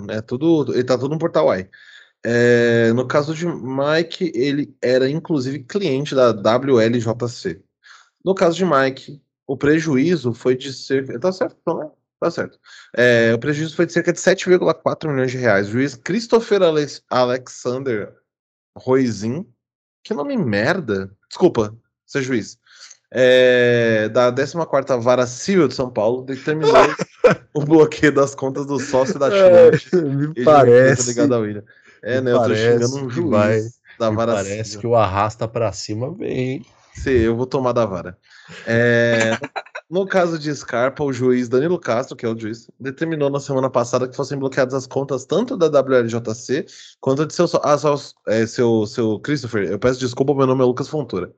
É 0.08 0.20
tudo, 0.22 0.72
ele 0.72 0.84
tá 0.84 0.96
tudo 0.96 1.12
no 1.12 1.18
portal 1.18 1.50
aí. 1.50 1.68
É, 2.24 2.92
no 2.92 3.06
caso 3.06 3.34
de 3.34 3.46
Mike, 3.46 4.32
ele 4.34 4.74
era 4.82 5.08
inclusive 5.08 5.60
cliente 5.60 6.14
da 6.14 6.30
WLJC. 6.30 7.62
No 8.24 8.34
caso 8.34 8.56
de 8.56 8.64
Mike, 8.64 9.22
o 9.46 9.56
prejuízo 9.56 10.32
foi 10.32 10.56
de 10.56 10.72
cerca. 10.72 11.18
Tá 11.18 11.32
certo, 11.32 11.56
não 11.66 11.82
é? 11.82 11.90
Tá 12.20 12.30
certo. 12.30 12.58
É, 12.94 13.32
o 13.34 13.38
prejuízo 13.38 13.74
foi 13.74 13.86
de 13.86 13.94
cerca 13.94 14.12
de 14.12 14.18
7,4 14.18 15.08
milhões 15.08 15.30
de 15.30 15.38
reais. 15.38 15.68
O 15.68 15.72
juiz 15.72 15.94
Christopher 15.96 16.62
Alex 16.62 17.02
Alexander 17.08 18.14
Roizin, 18.76 19.46
que 20.04 20.12
nome 20.12 20.36
merda. 20.36 21.10
Desculpa, 21.28 21.74
ser 22.06 22.22
juiz. 22.22 22.58
É, 23.10 24.08
da 24.10 24.30
14 24.30 25.02
Vara 25.02 25.26
Civil 25.26 25.66
de 25.66 25.74
São 25.74 25.90
Paulo, 25.90 26.22
determinou 26.22 26.72
o 27.54 27.64
bloqueio 27.64 28.12
das 28.12 28.34
contas 28.34 28.66
do 28.66 28.78
sócio 28.78 29.18
da. 29.18 29.34
É, 29.34 29.70
me 29.94 30.44
parece. 30.44 31.08
Ligado 31.08 31.34
ao 31.34 31.40
William. 31.40 31.64
É, 32.02 32.20
né? 32.20 32.32
Eu 32.32 32.42
tô 32.42 32.54
xingando 32.54 33.04
um 33.04 33.10
juiz 33.10 33.30
vai, 33.30 33.60
da 33.98 34.10
Vara 34.10 34.34
Parece 34.34 34.64
Civil. 34.64 34.80
que 34.80 34.86
o 34.86 34.94
arrasta 34.94 35.48
pra 35.48 35.72
cima 35.72 36.14
vem. 36.14 36.64
Sim, 36.94 37.10
eu 37.10 37.36
vou 37.36 37.46
tomar 37.46 37.72
da 37.72 37.86
vara. 37.86 38.18
É, 38.66 39.32
no 39.90 40.06
caso 40.06 40.38
de 40.38 40.54
Scarpa, 40.54 41.02
o 41.02 41.12
juiz 41.12 41.48
Danilo 41.48 41.78
Castro, 41.78 42.16
que 42.16 42.24
é 42.24 42.28
o 42.28 42.38
juiz, 42.38 42.70
determinou 42.78 43.28
na 43.28 43.40
semana 43.40 43.68
passada 43.68 44.08
que 44.08 44.14
fossem 44.14 44.38
bloqueadas 44.38 44.72
as 44.72 44.86
contas 44.86 45.24
tanto 45.26 45.56
da 45.56 45.66
WLJC 45.66 46.64
quanto 47.00 47.26
de 47.26 47.34
seu, 47.34 47.46
ah, 47.64 47.76
é, 48.28 48.46
seu, 48.46 48.86
seu 48.86 49.18
Christopher. 49.18 49.64
Eu 49.68 49.78
peço 49.80 49.98
desculpa, 49.98 50.32
meu 50.32 50.46
nome 50.46 50.62
é 50.62 50.64
Lucas 50.64 50.88
Fontoura. 50.88 51.32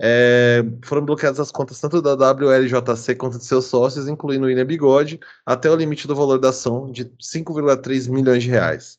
É, 0.00 0.62
foram 0.84 1.04
bloqueadas 1.04 1.40
as 1.40 1.50
contas 1.50 1.80
tanto 1.80 2.00
da 2.00 2.14
WLJC 2.14 3.16
quanto 3.16 3.36
de 3.38 3.44
seus 3.44 3.64
sócios, 3.66 4.06
incluindo 4.08 4.44
o 4.44 4.48
William 4.48 4.64
Bigode, 4.64 5.18
até 5.44 5.68
o 5.68 5.74
limite 5.74 6.06
do 6.06 6.14
valor 6.14 6.38
da 6.38 6.50
ação 6.50 6.92
de 6.92 7.06
5,3 7.20 8.08
milhões 8.08 8.44
de 8.44 8.50
reais. 8.50 8.98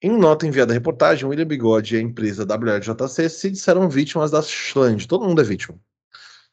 Em 0.00 0.16
nota 0.16 0.46
enviada 0.46 0.72
à 0.72 0.74
reportagem, 0.74 1.26
William 1.28 1.46
Bigode 1.46 1.94
e 1.94 1.98
a 1.98 2.00
empresa 2.00 2.46
WLJC 2.46 3.28
se 3.28 3.50
disseram 3.50 3.88
vítimas 3.90 4.30
da 4.30 4.40
Schland. 4.40 5.06
Todo 5.06 5.26
mundo 5.26 5.42
é 5.42 5.44
vítima 5.44 5.78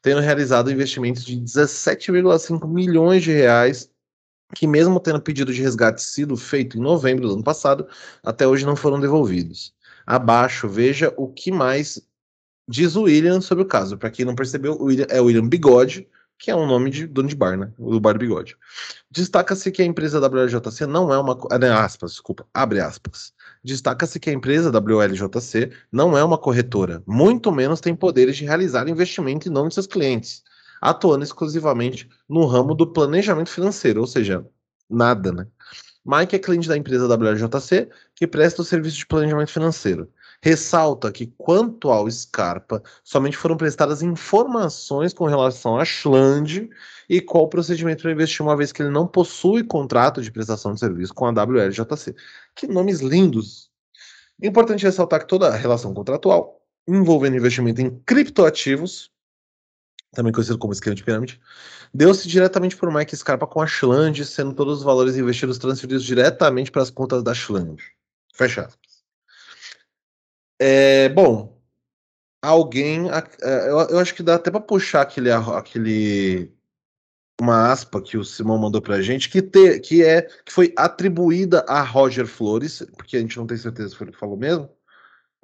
tendo 0.06 0.20
realizado 0.20 0.70
investimentos 0.70 1.24
de 1.24 1.36
17,5 1.36 2.64
milhões 2.68 3.24
de 3.24 3.32
reais, 3.32 3.90
que 4.54 4.64
mesmo 4.64 5.00
tendo 5.00 5.20
pedido 5.20 5.52
de 5.52 5.60
resgate 5.60 6.00
sido 6.00 6.36
feito 6.36 6.78
em 6.78 6.80
novembro 6.80 7.26
do 7.26 7.34
ano 7.34 7.42
passado, 7.42 7.88
até 8.22 8.46
hoje 8.46 8.64
não 8.64 8.76
foram 8.76 9.00
devolvidos. 9.00 9.74
Abaixo, 10.06 10.68
veja 10.68 11.12
o 11.16 11.26
que 11.26 11.50
mais 11.50 12.00
diz 12.68 12.94
o 12.94 13.02
William 13.02 13.40
sobre 13.40 13.64
o 13.64 13.66
caso. 13.66 13.98
Para 13.98 14.08
quem 14.08 14.24
não 14.24 14.36
percebeu, 14.36 14.74
o 14.74 14.84
William, 14.84 15.06
é 15.10 15.20
o 15.20 15.24
William 15.24 15.48
Bigode, 15.48 16.08
que 16.38 16.52
é 16.52 16.54
um 16.54 16.68
nome 16.68 16.88
de 16.88 17.04
dono 17.08 17.28
de 17.28 17.34
bar, 17.34 17.56
né? 17.56 17.72
O 17.76 17.98
bar 17.98 18.16
Bigode. 18.16 18.56
Destaca-se 19.10 19.72
que 19.72 19.82
a 19.82 19.84
empresa 19.84 20.20
WLJC 20.20 20.86
não 20.86 21.12
é 21.12 21.18
uma. 21.18 21.36
Aspas, 21.82 22.12
desculpa, 22.12 22.46
abre 22.54 22.78
aspas. 22.78 23.34
Destaca-se 23.66 24.20
que 24.20 24.30
a 24.30 24.32
empresa 24.32 24.70
WLJC 24.70 25.72
não 25.90 26.16
é 26.16 26.22
uma 26.22 26.38
corretora, 26.38 27.02
muito 27.04 27.50
menos 27.50 27.80
tem 27.80 27.96
poderes 27.96 28.36
de 28.36 28.44
realizar 28.44 28.88
investimento 28.88 29.48
em 29.48 29.50
nome 29.50 29.70
de 29.70 29.74
seus 29.74 29.88
clientes, 29.88 30.44
atuando 30.80 31.24
exclusivamente 31.24 32.08
no 32.28 32.46
ramo 32.46 32.76
do 32.76 32.86
planejamento 32.86 33.50
financeiro, 33.50 34.00
ou 34.00 34.06
seja, 34.06 34.46
nada, 34.88 35.32
né? 35.32 35.48
Mike 36.06 36.36
é 36.36 36.38
cliente 36.38 36.68
da 36.68 36.76
empresa 36.76 37.12
WRJC, 37.12 37.88
que 38.14 38.28
presta 38.28 38.62
o 38.62 38.64
serviço 38.64 38.98
de 38.98 39.06
planejamento 39.06 39.50
financeiro. 39.50 40.08
Ressalta 40.42 41.10
que, 41.10 41.26
quanto 41.38 41.90
ao 41.90 42.10
Scarpa, 42.10 42.82
somente 43.02 43.36
foram 43.36 43.56
prestadas 43.56 44.02
informações 44.02 45.12
com 45.12 45.26
relação 45.26 45.78
a 45.78 45.84
Schland 45.84 46.68
e 47.08 47.20
qual 47.20 47.48
procedimento 47.48 48.02
para 48.02 48.12
investir, 48.12 48.44
uma 48.44 48.56
vez 48.56 48.72
que 48.72 48.82
ele 48.82 48.90
não 48.90 49.06
possui 49.06 49.64
contrato 49.64 50.22
de 50.22 50.30
prestação 50.30 50.74
de 50.74 50.80
serviço 50.80 51.14
com 51.14 51.26
a 51.26 51.30
WRJC. 51.30 52.14
Que 52.54 52.66
nomes 52.66 53.00
lindos! 53.00 53.70
Importante 54.42 54.84
ressaltar 54.84 55.20
que 55.20 55.28
toda 55.28 55.50
relação 55.56 55.94
contratual 55.94 56.60
envolvendo 56.86 57.36
investimento 57.36 57.80
em 57.80 57.90
criptoativos, 58.06 59.10
também 60.12 60.32
conhecido 60.32 60.58
como 60.58 60.72
esquema 60.72 60.94
de 60.94 61.02
pirâmide, 61.02 61.40
deu-se 61.92 62.28
diretamente 62.28 62.76
por 62.76 62.92
Mike 62.92 63.16
Scarpa 63.16 63.46
com 63.46 63.60
a 63.60 63.66
Schland, 63.66 64.24
sendo 64.24 64.54
todos 64.54 64.78
os 64.78 64.84
valores 64.84 65.16
investidos 65.16 65.58
transferidos 65.58 66.04
diretamente 66.04 66.70
para 66.70 66.82
as 66.82 66.90
contas 66.90 67.22
da 67.22 67.34
Schland. 67.34 67.82
Fecha 68.32 68.62
aspas. 68.62 68.85
É, 70.58 71.08
bom, 71.10 71.56
alguém. 72.42 73.08
É, 73.10 73.70
eu, 73.70 73.98
acho 73.98 74.14
que 74.14 74.22
dá 74.22 74.36
até 74.36 74.50
para 74.50 74.60
puxar 74.60 75.02
aquele, 75.02 75.30
aquele. 75.30 76.52
Uma 77.40 77.70
aspa 77.70 78.00
que 78.00 78.16
o 78.16 78.24
Simão 78.24 78.56
mandou 78.56 78.80
pra 78.80 79.02
gente, 79.02 79.28
que, 79.28 79.42
te, 79.42 79.78
que, 79.80 80.02
é, 80.02 80.22
que 80.22 80.50
foi 80.50 80.72
atribuída 80.74 81.64
a 81.68 81.82
Roger 81.82 82.26
Flores, 82.26 82.82
porque 82.96 83.16
a 83.16 83.20
gente 83.20 83.36
não 83.36 83.46
tem 83.46 83.58
certeza 83.58 83.90
se 83.90 83.96
foi 83.96 84.06
ele 84.06 84.12
que 84.12 84.18
falou 84.18 84.38
mesmo, 84.38 84.70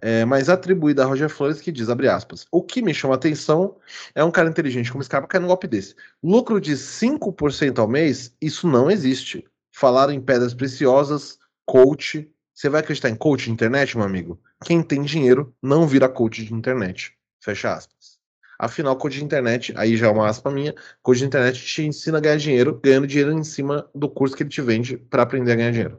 é, 0.01 0.25
mas 0.25 0.49
atribuída 0.49 1.05
a 1.05 1.07
Roger 1.07 1.29
Flores, 1.29 1.61
que 1.61 1.71
diz, 1.71 1.91
abre 1.91 2.09
aspas, 2.09 2.47
o 2.51 2.63
que 2.63 2.81
me 2.81 2.95
chama 2.95 3.15
atenção 3.15 3.77
é 4.15 4.25
um 4.25 4.31
cara 4.31 4.49
inteligente 4.49 4.91
como 4.91 5.05
Scarpa 5.05 5.29
cair 5.29 5.41
num 5.41 5.49
golpe 5.49 5.69
desse. 5.69 5.95
Lucro 6.23 6.61
de 6.61 6.73
5% 6.77 7.79
ao 7.79 7.87
mês, 7.87 8.35
isso 8.41 8.67
não 8.67 8.91
existe. 8.91 9.45
Falaram 9.71 10.13
em 10.15 10.21
pedras 10.21 10.55
preciosas, 10.55 11.39
coach. 11.67 12.29
Você 12.55 12.71
vai 12.71 12.81
acreditar 12.81 13.11
em 13.11 13.15
coach 13.15 13.51
internet, 13.51 13.97
meu 13.97 14.07
amigo? 14.07 14.41
Quem 14.65 14.83
tem 14.83 15.03
dinheiro 15.03 15.55
não 15.63 15.87
vira 15.87 16.09
coach 16.09 16.45
de 16.45 16.55
internet. 16.55 17.13
Fecha 17.41 17.73
aspas. 17.73 18.21
Afinal, 18.59 18.97
coach 18.97 19.19
de 19.19 19.25
internet, 19.25 19.73
aí 19.77 19.97
já 19.97 20.07
é 20.07 20.11
uma 20.11 20.29
aspa 20.29 20.51
minha, 20.51 20.73
coach 21.03 21.19
de 21.19 21.25
internet 21.25 21.61
te 21.61 21.83
ensina 21.83 22.19
a 22.19 22.21
ganhar 22.21 22.37
dinheiro, 22.37 22.81
ganhando 22.83 23.09
dinheiro 23.09 23.33
em 23.33 23.43
cima 23.43 23.89
do 23.93 24.09
curso 24.09 24.37
que 24.37 24.45
ele 24.45 24.51
te 24.51 24.63
vende 24.63 24.97
para 24.97 25.25
aprender 25.25 25.53
a 25.53 25.57
ganhar 25.57 25.73
dinheiro. 25.73 25.99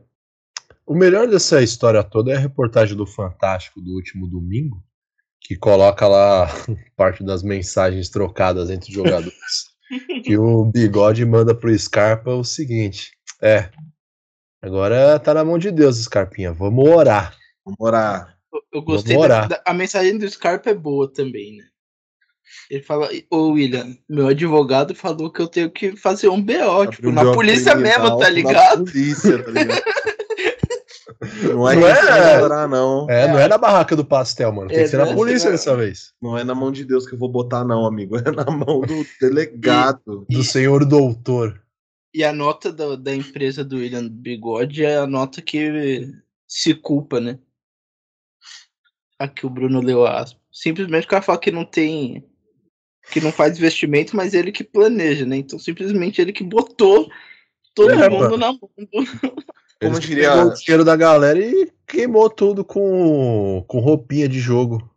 O 0.86 0.96
melhor 0.96 1.28
dessa 1.28 1.62
história 1.62 2.04
toda 2.04 2.32
é 2.32 2.36
a 2.36 2.40
reportagem 2.40 2.96
do 2.96 3.06
Fantástico 3.06 3.82
do 3.82 3.94
último 3.94 4.28
domingo, 4.28 4.82
que 5.42 5.58
coloca 5.58 6.08
lá 6.08 6.48
parte 6.96 7.24
das 7.24 7.44
mensagens 7.44 8.10
trocadas 8.10 8.70
entre 8.70 8.90
os 8.90 8.96
jogadores. 8.96 9.74
que 10.24 10.38
o 10.38 10.66
Bigode 10.66 11.26
manda 11.26 11.54
pro 11.54 11.78
Scarpa 11.78 12.32
o 12.32 12.44
seguinte: 12.44 13.12
É, 13.42 13.70
agora 14.62 15.20
tá 15.20 15.34
na 15.34 15.44
mão 15.44 15.58
de 15.58 15.70
Deus, 15.72 15.98
Scarpinha, 16.02 16.54
vamos 16.54 16.90
orar. 16.90 17.36
Vamos 17.66 17.80
orar. 17.80 18.38
Eu 18.72 18.82
gostei 18.82 19.18
da, 19.18 19.48
da, 19.48 19.64
a 19.66 19.74
mensagem 19.74 20.18
do 20.18 20.30
Scarpa 20.30 20.70
é 20.70 20.74
boa 20.74 21.12
também, 21.12 21.58
né? 21.58 21.66
Ele 22.70 22.84
fala, 22.84 23.10
ô 23.32 23.52
William, 23.52 23.96
meu 24.10 24.28
advogado 24.28 24.94
falou 24.94 25.32
que 25.32 25.42
eu 25.42 25.48
tenho 25.48 25.72
que 25.72 25.96
fazer 25.96 26.28
um 26.28 26.42
BO, 26.42 26.88
tipo, 26.90 27.12
na 27.12 27.34
polícia 27.34 27.76
mesmo, 27.76 28.18
tá 28.18 28.30
ligado? 28.30 28.86
Na 28.86 28.92
polícia, 28.92 29.44
tá 29.44 29.52
ligado? 29.52 29.84
Não 31.42 31.70
é, 31.70 31.76
não 31.76 31.88
é, 31.88 32.36
adorar, 32.36 32.68
não. 32.68 33.10
É, 33.10 33.28
não 33.28 33.40
é 33.40 33.48
na 33.48 33.58
barraca 33.58 33.96
do 33.96 34.04
pastel, 34.04 34.52
mano. 34.52 34.68
Tem 34.68 34.80
é, 34.80 34.84
que 34.84 34.90
ser 34.90 34.98
na 34.98 35.14
polícia 35.14 35.50
dessa 35.50 35.76
vez. 35.76 36.14
Não 36.22 36.38
é 36.38 36.44
na 36.44 36.54
mão 36.54 36.72
de 36.72 36.84
Deus 36.84 37.08
que 37.08 37.16
eu 37.16 37.20
vou 37.20 37.30
botar, 37.30 37.64
não, 37.64 37.86
amigo. 37.86 38.18
É 38.24 38.32
na 38.32 38.46
mão 38.46 38.82
do 38.82 39.06
delegado. 39.22 40.26
do 40.30 40.44
senhor 40.44 40.86
doutor. 40.86 41.62
E 42.14 42.24
a 42.24 42.34
nota 42.34 42.72
da, 42.72 42.96
da 42.96 43.16
empresa 43.16 43.64
do 43.64 43.78
William 43.78 44.08
Bigode 44.08 44.84
é 44.84 44.98
a 44.98 45.08
nota 45.08 45.42
que 45.42 46.12
se 46.48 46.74
culpa, 46.74 47.20
né? 47.20 47.40
Aqui 49.20 49.46
o 49.46 49.50
Bruno 49.50 49.82
leu 49.82 50.06
a 50.06 50.20
aspa. 50.20 50.40
Simplesmente 50.52 51.06
o 51.06 51.10
cara 51.10 51.22
fala 51.22 51.40
que 51.40 51.52
não 51.52 51.66
tem. 51.66 52.24
que 53.12 53.22
não 53.22 53.32
faz 53.32 53.58
investimento, 53.58 54.16
mas 54.16 54.34
ele 54.34 54.52
que 54.52 54.64
planeja, 54.64 55.26
né? 55.26 55.38
Então 55.38 55.58
simplesmente 55.58 56.22
ele 56.22 56.34
que 56.34 56.44
botou 56.44 57.10
todo 57.74 57.92
é, 57.92 58.10
mundo 58.10 58.38
mano. 58.38 58.38
na 58.38 58.48
mão. 58.48 58.70
Como 59.82 60.00
diria. 60.00 60.46
o 60.46 60.54
dinheiro 60.54 60.86
da 60.86 60.96
galera 60.96 61.40
e 61.40 61.72
queimou 61.86 62.30
tudo 62.30 62.64
com, 62.64 63.64
com 63.68 63.80
roupinha 63.80 64.28
de 64.30 64.40
jogo. 64.40 64.90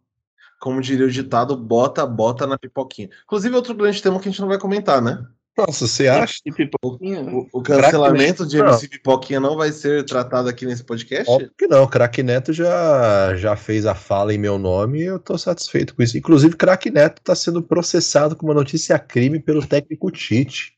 Como 0.61 0.81
diria 0.81 1.07
o 1.07 1.11
ditado, 1.11 1.57
bota, 1.57 2.07
bota 2.07 2.47
na 2.47 2.59
pipoquinha. 2.59 3.11
Inclusive, 3.25 3.55
outro 3.55 3.75
grande 3.75 4.03
tema 4.03 4.19
que 4.19 4.29
a 4.29 4.31
gente 4.31 4.41
não 4.41 4.49
vai 4.49 4.59
comentar, 4.59 5.03
né? 5.03 5.25
Nossa, 5.57 5.87
você 5.87 6.07
acha? 6.07 6.39
O, 6.83 6.99
o, 6.99 7.49
o 7.55 7.63
cancelamento 7.63 8.47
de 8.47 8.59
MC 8.59 8.89
Pipoquinha 8.89 9.41
não 9.41 9.57
vai 9.57 9.73
ser 9.73 10.05
tratado 10.05 10.49
aqui 10.49 10.67
nesse 10.67 10.85
podcast? 10.85 11.31
Óbvio 11.31 11.51
que 11.57 11.67
não. 11.67 11.87
Crack 11.87 12.23
Neto 12.23 12.53
já, 12.53 13.35
já 13.37 13.57
fez 13.57 13.87
a 13.87 13.95
fala 13.95 14.35
em 14.35 14.39
meu 14.39 14.59
nome 14.59 15.01
e 15.01 15.05
eu 15.05 15.19
tô 15.19 15.39
satisfeito 15.39 15.95
com 15.95 16.03
isso. 16.03 16.19
Inclusive, 16.19 16.57
Crack 16.57 16.91
Neto 16.91 17.23
tá 17.23 17.35
sendo 17.35 17.63
processado 17.63 18.37
com 18.37 18.47
uma 18.47 18.55
notícia 18.55 18.99
crime 18.99 19.41
pelo 19.41 19.67
técnico 19.67 20.11
Tite. 20.11 20.75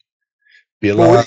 Pela, 0.80 1.24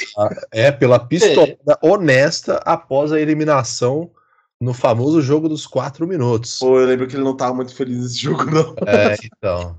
é, 0.49 0.71
pela 0.71 0.97
pistolada 0.97 1.77
é. 1.83 1.85
honesta 1.85 2.55
após 2.63 3.11
a 3.11 3.19
eliminação 3.19 4.09
no 4.61 4.73
famoso 4.73 5.21
jogo 5.21 5.49
dos 5.49 5.67
quatro 5.67 6.07
minutos. 6.07 6.59
Pô, 6.59 6.79
eu 6.79 6.85
lembro 6.85 7.05
que 7.05 7.17
ele 7.17 7.23
não 7.23 7.35
tava 7.35 7.55
muito 7.55 7.75
feliz 7.75 7.97
nesse 7.97 8.19
jogo, 8.19 8.45
não. 8.45 8.73
É, 8.87 9.17
então. 9.25 9.77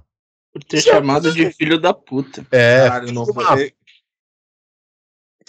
Por 0.52 0.62
ter 0.64 0.80
chamado 0.82 1.32
de 1.32 1.50
filho 1.52 1.80
da 1.80 1.94
puta. 1.94 2.46
É, 2.50 2.88
Caralho, 2.88 3.12
não 3.12 3.24
foi. 3.24 3.72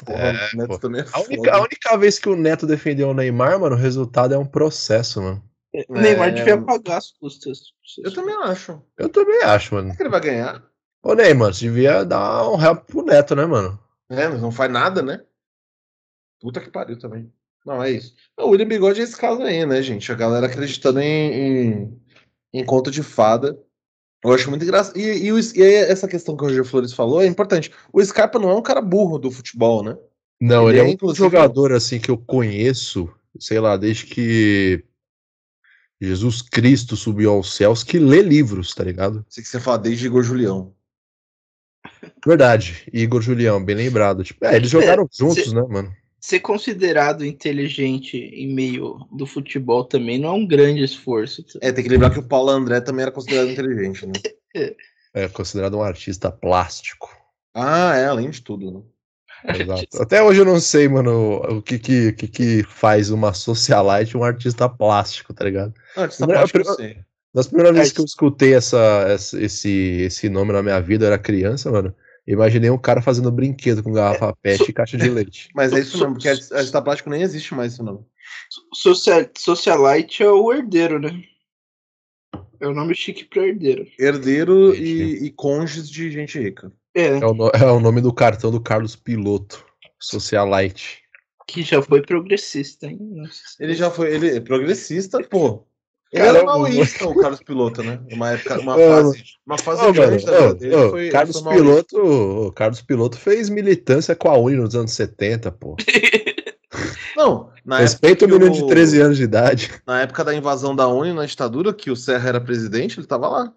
Porra, 0.06 0.20
é, 0.20 0.56
Neto 0.56 0.80
também 0.80 1.02
é 1.02 1.06
a, 1.14 1.20
única, 1.20 1.56
a 1.56 1.62
única 1.62 1.98
vez 1.98 2.20
que 2.20 2.28
o 2.28 2.36
Neto 2.36 2.66
defendeu 2.66 3.10
o 3.10 3.14
Neymar, 3.14 3.60
mano, 3.60 3.76
o 3.76 3.80
resultado 3.80 4.34
é 4.34 4.38
um 4.38 4.46
processo, 4.46 5.22
mano. 5.22 5.44
O 5.88 5.94
Neymar 5.94 6.30
é... 6.30 6.32
devia 6.32 6.62
pagar 6.62 6.98
as 6.98 7.12
custas. 7.12 7.74
Eu 8.04 8.14
também 8.14 8.36
acho. 8.44 8.82
Eu 8.98 9.10
também 9.10 9.42
acho, 9.44 9.76
mano. 9.76 9.88
Será 9.88 9.98
que 9.98 10.04
ele 10.04 10.10
vai 10.10 10.22
ganhar? 10.22 10.64
Ô, 11.02 11.14
Neymar, 11.14 11.54
você 11.54 11.66
devia 11.66 12.04
dar 12.04 12.50
um 12.50 12.62
help 12.62 12.86
pro 12.86 13.04
Neto, 13.04 13.36
né, 13.36 13.46
mano? 13.46 13.80
É, 14.10 14.28
mas 14.28 14.42
não 14.42 14.52
faz 14.52 14.72
nada, 14.72 15.02
né? 15.02 15.22
Puta 16.40 16.60
que 16.60 16.70
pariu 16.70 16.98
também. 16.98 17.32
Não, 17.66 17.82
é 17.82 17.92
isso. 17.92 18.16
O 18.38 18.50
William 18.50 18.68
Bigode 18.68 19.00
é 19.00 19.04
esse 19.04 19.18
caso 19.18 19.42
aí, 19.42 19.66
né, 19.66 19.82
gente? 19.82 20.12
A 20.12 20.16
galera 20.16 20.48
acreditando 20.48 21.00
em, 21.00 21.34
em, 21.34 22.02
em 22.54 22.66
conto 22.66 22.92
de 22.92 23.02
fada. 23.02 23.58
Eu 24.24 24.34
acho 24.34 24.50
muito 24.50 24.64
engraçado. 24.64 24.98
E, 24.98 25.30
e, 25.30 25.30
e, 25.30 25.64
essa 25.64 26.08
questão 26.08 26.38
que 26.38 26.44
o 26.44 26.48
Roger 26.48 26.64
Flores 26.64 26.94
falou 26.94 27.22
é 27.22 27.28
importante. 27.28 27.72
O 27.92 28.04
Scarpa 28.04 28.40
não 28.40 28.50
é 28.50 28.56
um 28.56 28.62
cara 28.62 28.82
burro 28.82 29.20
do 29.20 29.30
futebol, 29.30 29.84
né? 29.84 29.98
Não, 30.40 30.70
ele, 30.70 30.80
ele 30.80 30.92
é, 30.92 30.94
é 30.94 31.06
um 31.06 31.16
jogador 31.16 31.74
assim 31.74 32.00
que 32.00 32.10
eu 32.10 32.18
conheço, 32.18 33.10
sei 33.40 33.60
lá, 33.60 33.76
desde 33.76 34.06
que 34.06 34.84
Jesus 36.02 36.42
Cristo 36.42 36.96
subiu 36.96 37.32
aos 37.32 37.56
céus, 37.56 37.84
que 37.84 38.00
lê 38.00 38.22
livros, 38.22 38.74
tá 38.74 38.84
ligado? 38.84 39.26
Sei 39.30 39.44
que 39.44 39.50
você 39.50 39.60
fala 39.60 39.78
desde 39.78 40.06
Igor 40.06 40.24
Julião. 40.24 40.74
Verdade, 42.26 42.90
Igor 42.92 43.22
Julião, 43.22 43.64
bem 43.64 43.76
lembrado. 43.76 44.24
Tipo, 44.24 44.46
é, 44.46 44.56
eles 44.56 44.70
jogaram 44.72 45.08
juntos, 45.12 45.52
né, 45.52 45.62
mano? 45.62 45.94
Ser 46.24 46.40
considerado 46.40 47.26
inteligente 47.26 48.16
em 48.16 48.48
meio 48.48 49.06
do 49.12 49.26
futebol 49.26 49.84
também 49.84 50.18
não 50.18 50.30
é 50.30 50.32
um 50.32 50.48
grande 50.48 50.82
esforço. 50.82 51.44
É, 51.60 51.70
tem 51.70 51.84
que 51.84 51.90
lembrar 51.90 52.12
que 52.12 52.20
o 52.20 52.24
Paulo 52.24 52.50
André 52.50 52.80
também 52.80 53.04
era 53.04 53.12
considerado 53.12 53.50
inteligente, 53.50 54.06
né? 54.06 54.14
É 55.14 55.28
considerado 55.28 55.78
um 55.78 55.84
artista 55.84 56.32
plástico. 56.32 57.10
Ah, 57.54 57.96
é, 57.98 58.06
além 58.06 58.30
de 58.30 58.42
tudo, 58.42 58.72
né? 58.72 59.54
Exato. 59.54 60.02
Até 60.02 60.24
hoje 60.24 60.40
eu 60.40 60.46
não 60.46 60.62
sei, 60.62 60.88
mano, 60.88 61.42
o 61.58 61.62
que 61.62 61.78
que, 61.78 62.14
que, 62.14 62.28
que 62.30 62.64
faz 62.64 63.12
uma 63.12 63.34
socialite 63.34 64.18
um 64.18 64.24
artista 64.24 64.70
plástico, 64.70 65.34
tá 65.34 65.44
ligado? 65.44 65.74
Não, 65.96 66.04
artista 66.04 66.26
plástico 66.26 66.58
eu 66.60 66.76
sei. 66.76 66.98
Das 67.34 67.48
primeiras 67.48 67.76
vezes 67.76 67.92
que 67.92 68.00
eu 68.00 68.06
escutei 68.06 68.54
essa, 68.54 69.06
essa, 69.10 69.42
esse, 69.42 69.70
esse 70.04 70.30
nome 70.30 70.54
na 70.54 70.64
minha 70.64 70.80
vida, 70.80 71.04
eu 71.04 71.08
era 71.08 71.20
criança, 71.20 71.70
mano. 71.70 71.94
Imaginei 72.26 72.70
um 72.70 72.78
cara 72.78 73.02
fazendo 73.02 73.32
brinquedo 73.32 73.84
com 73.84 73.92
garrafa 73.92 74.30
é, 74.30 74.34
pet 74.42 74.64
so... 74.64 74.70
e 74.70 74.74
caixa 74.74 74.98
de 74.98 75.10
leite. 75.10 75.50
Mas 75.56 75.74
é 75.74 75.80
isso 75.80 75.98
mesmo, 75.98 76.14
porque 76.14 76.30
a 76.30 76.82
plástico 76.82 77.10
nem 77.10 77.22
existe 77.22 77.54
mais 77.54 77.74
isso 77.74 77.84
não. 77.84 78.06
Social, 78.74 79.26
socialite 79.38 80.24
é 80.24 80.30
o 80.30 80.54
herdeiro, 80.54 81.00
né? 81.00 81.22
É 82.62 82.68
o 82.68 82.74
nome 82.74 82.96
chique 82.96 83.26
para 83.26 83.46
herdeiro. 83.46 83.86
Herdeiro 84.00 84.74
e, 84.74 85.26
e 85.26 85.32
cônjuges 85.32 85.90
de 85.90 86.10
gente 86.10 86.40
rica. 86.40 86.72
É. 86.96 87.08
É 87.08 87.26
o, 87.26 87.50
é 87.50 87.72
o, 87.72 87.80
nome 87.80 88.00
do 88.00 88.14
cartão 88.14 88.52
do 88.52 88.62
Carlos 88.62 88.96
Piloto. 88.96 89.66
Socialite. 90.00 91.02
Que 91.46 91.62
já 91.62 91.82
foi 91.82 92.02
progressista, 92.02 92.88
hein? 92.88 93.00
Ele 93.60 93.74
já 93.74 93.92
foi. 93.92 94.14
Ele 94.14 94.38
é 94.38 94.40
progressista, 94.40 95.22
pô. 95.24 95.68
Ele 96.14 96.28
era 96.28 96.46
maoísta, 96.46 97.08
o 97.08 97.16
Carlos 97.16 97.42
Piloto, 97.42 97.82
né? 97.82 98.00
Uma 98.12 98.32
época, 98.34 98.60
uma 98.60 98.78
fase, 98.78 99.24
uma 99.48 99.58
fase 99.58 99.84
oh, 99.84 99.92
grande 99.92 100.26
mano, 100.26 100.54
dele. 100.54 100.76
Oh, 100.76 100.90
foi, 100.92 101.10
Carlos 101.10 101.40
foi 101.40 101.56
Piloto, 101.56 101.98
o 101.98 102.52
Carlos 102.52 102.82
Piloto 102.82 103.18
fez 103.18 103.50
militância 103.50 104.16
com 104.16 104.30
a 104.30 104.38
Uni 104.38 104.56
nos 104.56 104.76
anos 104.76 104.92
70, 104.94 105.52
pô. 105.52 105.76
Não, 107.18 107.52
na 107.66 107.80
Respeita 107.80 108.26
o 108.26 108.30
menino 108.30 108.52
de 108.52 108.68
13 108.68 109.02
anos 109.02 109.18
de 109.18 109.24
idade. 109.24 109.72
Na 109.88 110.02
época 110.02 110.24
da 110.24 110.36
invasão 110.36 110.76
da 110.76 110.88
Uni 110.88 111.14
na 111.14 111.26
ditadura, 111.26 111.74
que 111.74 111.90
o 111.90 111.96
Serra 111.96 112.30
era 112.30 112.42
presidente, 112.42 113.00
ele 113.00 113.08
tava 113.08 113.28
lá. 113.28 113.54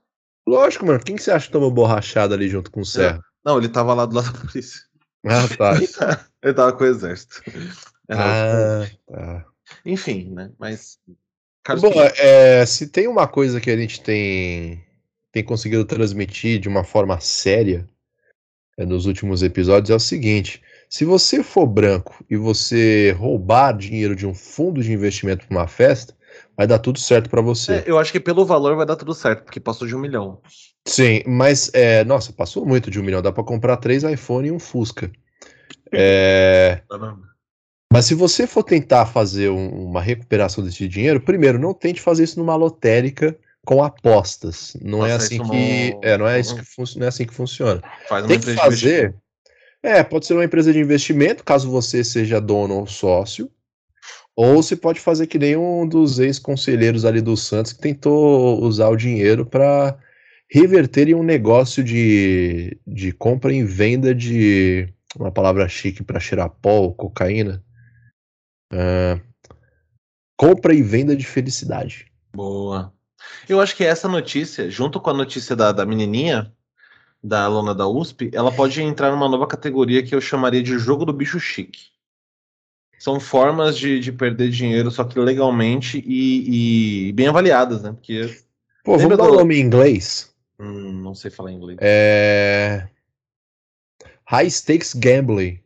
Lógico, 0.47 0.87
mano. 0.87 1.01
Quem 1.03 1.17
que 1.17 1.23
você 1.23 1.31
acha 1.31 1.47
que 1.47 1.53
tomou 1.53 1.71
borrachada 1.71 2.35
ali 2.35 2.49
junto 2.49 2.71
com 2.71 2.81
o 2.81 2.85
Serra? 2.85 3.21
Não, 3.45 3.59
ele 3.59 3.69
tava 3.69 3.95
lá 3.95 4.07
do 4.07 4.15
lado 4.15 4.33
da 4.33 4.39
polícia. 4.39 4.81
Ah, 5.27 5.49
tá. 5.57 6.27
Ele 6.43 6.55
tava 6.55 6.73
com 6.73 6.85
o 6.85 6.87
exército. 6.87 7.43
Era- 8.09 8.85
Ah, 8.85 8.91
tá. 9.07 9.47
Enfim, 9.85 10.31
né? 10.31 10.53
Mas. 10.59 10.99
Carlos 11.67 11.83
Bom, 11.83 12.01
é, 12.17 12.65
se 12.65 12.87
tem 12.87 13.09
uma 13.09 13.27
coisa 13.27 13.61
que 13.61 13.73
a 13.73 13.77
gente 13.77 14.01
tem, 14.01 14.81
tem 15.33 15.43
conseguido 15.43 15.85
transmitir 15.85 16.61
de 16.61 16.69
uma 16.69 16.85
forma 16.85 17.19
séria 17.19 17.85
é, 18.79 18.87
nos 18.87 19.05
últimos 19.05 19.43
episódios 19.43 19.91
é 19.91 19.95
o 19.97 19.99
seguinte: 19.99 20.63
se 20.89 21.05
você 21.05 21.43
for 21.43 21.67
branco 21.67 22.25
e 22.31 22.37
você 22.37 23.11
roubar 23.19 23.77
dinheiro 23.77 24.15
de 24.15 24.25
um 24.25 24.33
fundo 24.33 24.81
de 24.81 24.93
investimento 24.93 25.45
para 25.45 25.59
uma 25.59 25.67
festa, 25.67 26.15
vai 26.57 26.69
dar 26.69 26.79
tudo 26.79 27.01
certo 27.01 27.29
para 27.29 27.43
você. 27.43 27.73
é, 27.73 27.85
eu 27.85 27.99
acho 27.99 28.13
que 28.13 28.21
pelo 28.21 28.47
valor 28.47 28.77
vai 28.77 28.87
dar 28.87 28.95
tudo 28.95 29.13
certo, 29.13 29.43
porque 29.43 29.59
passou 29.59 29.89
de 29.89 29.97
um 29.97 29.99
milhão. 29.99 30.41
Sim, 30.87 31.25
mas 31.27 31.69
é, 31.75 32.05
nossa, 32.05 32.33
passou 32.33 32.65
muito 32.65 32.93
de 32.93 33.01
um 33.01 33.03
milhão. 33.03 33.21
Dá 33.21 33.33
para 33.33 33.43
comprar 33.43 33.79
três 33.79 34.05
iPhone 34.05 34.47
e 34.47 34.53
um 34.53 34.61
Fusca. 34.61 35.11
É, 35.91 36.81
Mas 37.97 38.05
se 38.05 38.15
você 38.15 38.47
for 38.47 38.63
tentar 38.63 39.07
fazer 39.07 39.51
um- 39.51 39.87
uma 39.87 40.03
recuperação 40.03 40.63
desse 40.63 40.87
dinheiro, 40.87 41.21
primeiro, 41.21 41.59
não 41.59 41.73
tente 41.73 42.01
fazer 42.01 42.25
isso 42.25 42.39
numa 42.39 42.55
lotérica 42.55 43.37
com 43.65 43.83
apostas. 43.83 44.77
Não 44.83 45.05
é 45.05 45.13
Faça 45.13 45.25
assim 45.25 45.43
que, 45.43 45.95
no- 45.95 46.01
é, 46.03 46.19
não 46.19 46.29
é 46.29 46.39
isso 46.39 46.55
que 46.55 46.65
fun- 46.65 46.85
não 46.97 47.07
é 47.07 47.09
assim 47.09 47.25
que 47.25 47.35
funciona. 47.35 47.83
Faz 48.09 48.27
Tem 48.27 48.39
que 48.39 48.55
fazer. 48.55 49.15
É, 49.83 50.03
pode 50.03 50.27
ser 50.27 50.35
uma 50.35 50.45
empresa 50.45 50.73
de 50.73 50.79
investimento, 50.79 51.43
caso 51.43 51.71
você 51.71 52.05
seja 52.05 52.41
dono 52.41 52.75
ou 52.75 52.87
sócio, 52.87 53.51
ou 54.37 54.63
você 54.63 54.77
pode 54.77 55.01
fazer 55.01 55.27
que 55.27 55.39
nem 55.39 55.57
um 55.57 55.87
dos 55.89 56.19
ex-conselheiros 56.19 57.05
ali 57.05 57.21
do 57.21 57.37
Santos 57.37 57.73
que 57.73 57.81
tentou 57.81 58.63
usar 58.63 58.89
o 58.89 58.97
dinheiro 58.97 59.47
para 59.47 59.97
reverter 60.51 61.09
em 61.09 61.15
um 61.15 61.23
negócio 61.23 61.83
de, 61.83 62.77
de 62.87 63.11
compra 63.13 63.53
e 63.53 63.65
venda 63.65 64.15
de 64.15 64.89
uma 65.19 65.33
palavra 65.33 65.67
chique 65.69 66.03
para 66.05 66.21
cheirar 66.21 66.51
pó 66.51 66.83
ou 66.83 66.95
cocaína. 66.95 67.65
Ah, 68.73 69.21
compra 70.37 70.75
e 70.75 70.83
venda 70.83 71.17
de 71.17 71.27
felicidade. 71.27 72.11
Boa. 72.35 72.93
Eu 73.49 73.61
acho 73.61 73.77
que 73.77 73.85
essa 73.85 74.09
notícia, 74.09 74.71
junto 74.71 75.01
com 75.01 75.11
a 75.11 75.15
notícia 75.15 75.57
da, 75.57 75.73
da 75.73 75.87
menininha, 75.87 76.53
da 77.23 77.45
aluna 77.45 77.75
da 77.75 77.89
USP, 77.89 78.31
ela 78.33 78.53
pode 78.53 78.81
entrar 78.81 79.11
numa 79.11 79.29
nova 79.29 79.47
categoria 79.47 80.03
que 80.03 80.15
eu 80.15 80.21
chamaria 80.21 80.63
de 80.63 80.79
jogo 80.79 81.05
do 81.05 81.13
bicho 81.13 81.41
chique. 81.41 81.87
São 82.99 83.21
formas 83.21 83.77
de, 83.77 84.01
de 84.01 84.11
perder 84.11 84.51
dinheiro, 84.51 84.91
só 84.91 85.05
que 85.05 85.19
legalmente 85.19 86.03
e, 86.07 87.09
e 87.09 87.13
bem 87.13 87.29
avaliadas, 87.29 87.83
né? 87.83 87.93
Porque 87.93 88.35
Pô, 88.83 88.97
vamos 88.97 89.19
dar 89.19 89.25
o 89.25 89.35
nome 89.35 89.57
em 89.57 89.61
inglês? 89.61 90.35
hum, 90.59 90.93
não 91.03 91.15
sei 91.15 91.31
falar 91.31 91.53
inglês. 91.53 91.79
É... 91.81 92.89
High 94.25 94.51
Stakes 94.51 94.95
Gambling. 94.95 95.61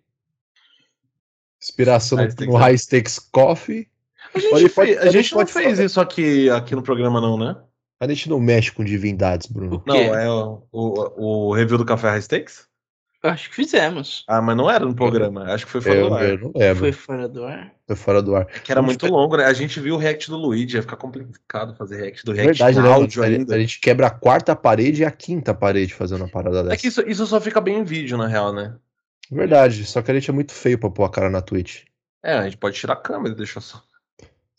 Inspiração 1.71 2.19
High 2.19 2.29
no- 2.41 2.47
no 2.47 2.57
High 2.57 2.79
Stakes 2.79 3.19
Coffee. 3.19 3.87
A 4.35 4.39
gente, 4.39 4.51
Pode- 4.51 4.69
fez- 4.69 4.99
a 4.99 5.11
gente 5.11 5.33
não 5.35 5.47
fez 5.47 5.73
falar. 5.77 5.85
isso 5.87 6.01
aqui, 6.01 6.51
aqui 6.51 6.75
no 6.75 6.83
programa, 6.83 7.21
não, 7.21 7.39
né? 7.39 7.57
A 7.99 8.07
gente 8.09 8.29
não 8.29 8.41
mexe 8.41 8.71
com 8.73 8.85
divindades, 8.85 9.47
Bruno. 9.47 9.83
Não, 9.87 9.95
é 9.95 10.31
o, 10.31 10.63
o, 10.73 11.49
o 11.49 11.53
review 11.53 11.77
do 11.79 11.85
Café 11.85 12.09
High 12.11 12.23
Stakes? 12.23 12.69
Acho 13.23 13.51
que 13.51 13.57
fizemos. 13.57 14.25
Ah, 14.27 14.41
mas 14.41 14.57
não 14.57 14.71
era 14.71 14.83
no 14.87 14.95
programa. 14.95 15.45
Acho 15.53 15.67
que 15.67 15.73
foi 15.73 15.83
fora 15.83 16.01
do 16.01 16.07
Eu, 16.07 16.15
ar. 16.15 16.25
eu 16.25 16.39
não 16.39 16.53
lembro. 16.57 16.79
Foi 16.79 16.93
Foi, 16.93 16.93
fora 16.93 17.29
do 17.29 17.45
ar. 17.45 17.73
fora 17.97 18.23
do 18.23 18.35
ar. 18.35 18.47
Que 18.47 18.73
era 18.73 18.81
muito 18.81 19.01
foi- 19.01 19.11
longo, 19.11 19.37
né? 19.37 19.45
A 19.45 19.53
gente 19.53 19.79
viu 19.79 19.97
o 19.97 19.99
react 19.99 20.31
do 20.31 20.39
Luigi, 20.39 20.77
ia 20.77 20.81
ficar 20.83 20.97
complicado 20.97 21.77
fazer 21.77 21.97
react 22.01 22.25
do 22.25 22.33
react 22.33 22.57
Verdade, 22.59 22.81
né? 22.81 22.89
áudio 22.95 23.23
A, 23.23 23.27
ainda. 23.27 23.55
a 23.55 23.59
gente 23.59 23.79
quebra 23.79 24.07
a 24.07 24.11
quarta 24.11 24.57
parede 24.57 25.03
e 25.03 25.05
a 25.05 25.11
quinta 25.11 25.53
parede 25.53 25.93
fazendo 25.93 26.23
uma 26.23 26.31
parada 26.31 26.61
É 26.61 26.63
dessa. 26.63 26.77
que 26.79 26.89
isso, 26.89 27.03
isso 27.07 27.27
só 27.27 27.39
fica 27.39 27.61
bem 27.61 27.81
em 27.81 27.85
vídeo, 27.85 28.17
na 28.17 28.27
real, 28.27 28.55
né? 28.55 28.75
Verdade, 29.31 29.85
só 29.85 30.03
que 30.03 30.11
a 30.11 30.15
gente 30.15 30.29
é 30.29 30.33
muito 30.33 30.53
feio 30.53 30.79
pra 30.79 30.91
pôr 30.91 31.05
a 31.05 31.11
cara 31.11 31.31
na 31.31 31.41
Twitch. 31.41 31.85
É, 32.23 32.35
a 32.35 32.45
gente 32.45 32.57
pode 32.57 32.77
tirar 32.77 32.95
a 32.95 33.01
câmera 33.01 33.35
e 33.35 33.37
deixar 33.37 33.61
só. 33.61 33.83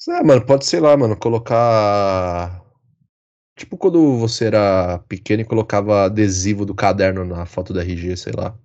É, 0.10 0.24
mano, 0.24 0.46
pode 0.46 0.66
ser 0.66 0.80
lá, 0.80 0.96
mano, 0.98 1.16
colocar. 1.18 2.60
Tipo 3.56 3.78
quando 3.78 4.18
você 4.18 4.46
era 4.46 4.98
pequeno 5.08 5.42
e 5.42 5.46
colocava 5.46 6.06
adesivo 6.06 6.66
do 6.66 6.74
caderno 6.74 7.24
na 7.26 7.46
foto 7.46 7.74
do 7.74 7.80
RG, 7.80 8.16
sei 8.18 8.34
lá. 8.36 8.58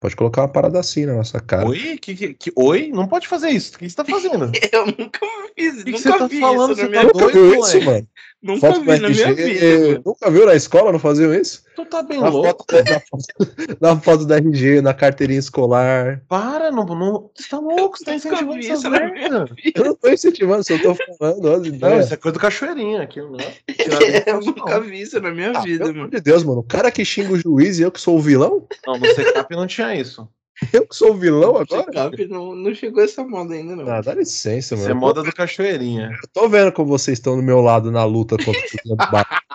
Pode 0.00 0.14
colocar 0.14 0.42
uma 0.42 0.48
parada 0.48 0.78
assim 0.78 1.04
na 1.04 1.14
nossa 1.14 1.40
cara. 1.40 1.66
Oi? 1.68 1.98
Que, 1.98 2.14
que, 2.14 2.34
que- 2.34 2.52
Oi? 2.56 2.88
Não 2.92 3.08
pode 3.08 3.26
fazer 3.26 3.50
isso. 3.50 3.74
O 3.74 3.78
que 3.80 3.90
você 3.90 3.96
tá 3.96 4.04
fazendo? 4.04 4.52
Eu 4.72 4.86
nunca 4.86 5.18
fiz, 5.56 5.82
que 5.82 5.90
nunca 5.90 6.02
você 6.02 6.18
tá 6.18 6.26
vi 6.28 6.40
falando? 6.40 6.72
isso 6.72 6.80
Você 6.82 6.88
minha 6.88 7.06
tá 7.06 7.12
doido, 7.18 7.54
isso, 7.56 7.80
mano? 7.82 8.08
Nunca 8.40 8.68
Foto 8.72 8.80
vi 8.82 8.98
na 9.00 9.08
minha 9.08 9.34
vida. 9.34 9.88
mano. 9.88 10.02
Nunca 10.06 10.30
viu 10.30 10.46
na 10.46 10.54
escola? 10.54 10.92
Não 10.92 10.98
faziam 11.00 11.34
isso? 11.34 11.64
Tu 11.74 11.84
tá 11.86 12.02
bem 12.04 12.20
Na 12.20 12.28
louco. 12.28 12.64
foto, 12.70 12.84
na, 12.88 13.00
foto, 13.00 13.76
na 13.80 14.00
foto 14.00 14.24
da 14.26 14.36
RG, 14.36 14.80
na 14.80 14.94
carteirinha 14.94 15.40
escolar. 15.40 16.22
Para, 16.28 16.70
não, 16.70 16.84
não. 16.86 17.30
Você 17.34 17.48
tá 17.48 17.58
louco? 17.58 17.98
Você 17.98 18.04
tá 18.04 18.14
incentivando 18.14 18.58
essas 18.60 18.78
isso 18.78 18.90
merda. 18.90 19.46
Eu 19.74 19.84
não 19.84 19.94
tô 19.96 20.08
incentivando, 20.08 20.62
só 20.64 20.78
tô 20.78 20.94
falando. 21.18 21.48
As 21.52 21.60
Não, 21.62 21.66
ideias. 21.66 22.04
isso 22.06 22.14
é 22.14 22.16
coisa 22.16 22.32
do 22.34 22.40
cachoeirinha 22.40 23.02
aqui, 23.02 23.20
né? 23.20 23.38
Eu 24.26 24.40
nunca 24.40 24.80
vi 24.80 25.00
isso 25.02 25.20
na 25.20 25.30
minha 25.32 25.50
Ah, 25.56 25.60
vida, 25.60 25.78
pelo 25.78 25.90
amor 25.90 26.00
mano. 26.02 26.10
de 26.10 26.20
Deus, 26.20 26.44
mano. 26.44 26.60
O 26.60 26.64
cara 26.64 26.90
que 26.92 27.04
xinga 27.04 27.32
o 27.32 27.36
juiz 27.38 27.78
e 27.78 27.82
eu 27.82 27.90
que 27.90 28.00
sou 28.00 28.16
o 28.16 28.20
vilão? 28.20 28.66
Não, 28.86 28.98
no 28.98 29.06
Secap 29.06 29.54
não 29.54 29.66
tinha 29.66 29.94
isso. 29.96 30.28
Eu 30.72 30.86
que 30.86 30.94
sou 30.94 31.12
o 31.12 31.16
vilão 31.16 31.56
agora? 31.56 32.10
Não, 32.28 32.54
não 32.54 32.74
chegou 32.74 33.02
essa 33.02 33.24
moda 33.24 33.54
ainda, 33.54 33.76
não. 33.76 33.88
Ah, 33.88 34.00
dá 34.00 34.14
licença, 34.14 34.74
Isso 34.74 34.82
mano. 34.82 34.90
é 34.90 34.94
moda 34.94 35.22
do 35.22 35.32
cachoeirinha. 35.32 36.10
Eu 36.22 36.28
tô 36.32 36.48
vendo 36.48 36.72
como 36.72 36.88
vocês 36.88 37.18
estão 37.18 37.36
do 37.36 37.42
meu 37.42 37.60
lado 37.60 37.92
na 37.92 38.04
luta 38.04 38.36
contra 38.36 38.52
o 38.56 38.96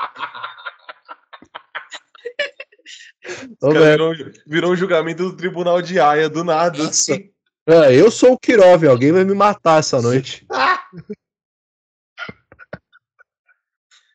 vendo. 3.73 3.91
virou, 3.91 4.13
virou 4.47 4.71
um 4.71 4.75
julgamento 4.75 5.23
do 5.23 5.35
tribunal 5.35 5.81
de 5.81 5.99
Haia, 5.99 6.29
do 6.29 6.43
nada. 6.43 6.87
Assim. 6.87 7.31
É, 7.67 7.95
eu 7.95 8.11
sou 8.11 8.33
o 8.33 8.39
Kirov, 8.39 8.85
alguém 8.85 9.11
vai 9.11 9.23
me 9.23 9.33
matar 9.33 9.79
essa 9.79 10.01
noite. 10.01 10.45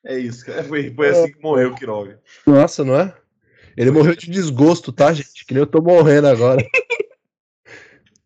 É 0.05 0.19
isso, 0.19 0.47
cara. 0.47 0.65
Foi, 0.65 0.95
foi 0.95 1.09
assim 1.11 1.33
que 1.33 1.43
morreu 1.43 1.71
o 1.71 1.75
Kirov. 1.75 2.15
Nossa, 2.47 2.83
não 2.83 2.99
é? 2.99 3.15
Ele 3.79 3.93
morreu 3.93 4.17
de 4.17 4.29
desgosto, 4.29 4.93
tá, 4.93 5.13
gente? 5.13 5.47
Que 5.47 5.55
nem 5.55 5.63
eu 5.63 5.67
tô 5.67 5.81
morrendo 5.81 6.27
agora. 6.27 6.61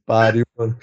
Pariu, 0.07 0.47
mano. 0.57 0.79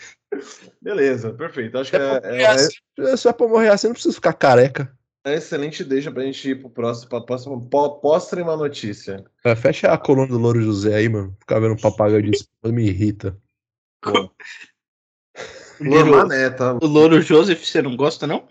Beleza, 0.80 1.34
perfeito. 1.34 1.76
Acho 1.80 1.90
que 1.90 1.98
é, 1.98 2.22
É, 2.24 2.42
é, 2.44 2.46
assim, 2.46 2.76
é 3.00 3.18
só 3.18 3.34
pra 3.34 3.48
morrer 3.48 3.70
assim, 3.70 3.88
não 3.88 3.94
precisa 3.94 4.14
ficar 4.14 4.32
careca. 4.34 4.96
é 5.26 5.34
excelente 5.34 5.84
deixa 5.84 6.12
pra 6.12 6.22
gente 6.22 6.52
ir 6.52 6.60
pro 6.62 6.70
próximo, 6.70 7.10
pra 7.10 7.22
próxima. 7.22 7.56
uma 7.56 8.56
notícia. 8.56 9.26
É, 9.44 9.56
fecha 9.56 9.92
a 9.92 9.98
coluna 9.98 10.28
do 10.28 10.38
Louro 10.38 10.62
José 10.62 10.96
aí, 10.96 11.10
mano. 11.10 11.36
Ficar 11.40 11.60
vendo 11.60 11.74
um 11.74 11.78
papagaio 11.82 12.22
de 12.22 12.30
espuma 12.30 12.72
me 12.72 12.86
irrita. 12.88 13.36
Pô. 14.02 14.32
Louro- 15.82 16.12
Mané, 16.12 16.52
tá? 16.52 16.76
O 16.76 16.86
Louro 16.86 17.20
Joseph, 17.24 17.64
você 17.66 17.82
não 17.82 17.96
gosta, 17.98 18.28
não? 18.28 18.48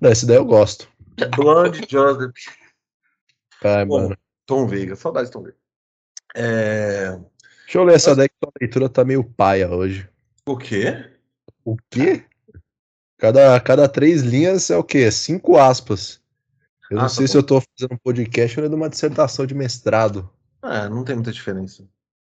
Não, 0.00 0.10
esse 0.10 0.26
daí 0.26 0.38
eu 0.38 0.44
gosto. 0.44 0.88
Blonde 1.36 1.86
Joseph. 1.88 2.32
Ai, 3.62 3.84
Bom. 3.84 4.02
mano. 4.02 4.18
Tom 4.46 4.66
Veiga. 4.66 4.96
Saudades, 4.96 5.30
Tom 5.30 5.42
Veiga. 5.42 5.56
É... 6.34 7.18
Deixa 7.64 7.78
eu 7.78 7.84
ler 7.84 7.94
essa 7.94 8.14
que 8.16 8.34
tua 8.40 8.52
leitura 8.60 8.88
tá 8.88 9.04
meio 9.04 9.24
paia 9.24 9.70
hoje. 9.70 10.08
O 10.46 10.56
quê? 10.56 11.10
O 11.64 11.76
quê? 11.88 12.24
Cada, 13.18 13.58
cada 13.60 13.88
três 13.88 14.22
linhas 14.22 14.68
é 14.70 14.76
o 14.76 14.84
quê? 14.84 15.10
Cinco 15.10 15.56
aspas. 15.56 16.20
Eu 16.90 16.96
não 16.96 17.04
Ah, 17.04 17.08
tá 17.08 17.14
sei 17.14 17.28
se 17.28 17.36
eu 17.36 17.42
tô 17.42 17.60
fazendo 17.60 17.94
um 17.94 17.98
podcast 17.98 18.58
ou 18.58 18.66
é 18.66 18.68
de 18.68 18.74
uma 18.74 18.90
dissertação 18.90 19.46
de 19.46 19.54
mestrado. 19.54 20.28
Ah, 20.60 20.88
não 20.88 21.04
tem 21.04 21.14
muita 21.14 21.32
diferença. 21.32 21.84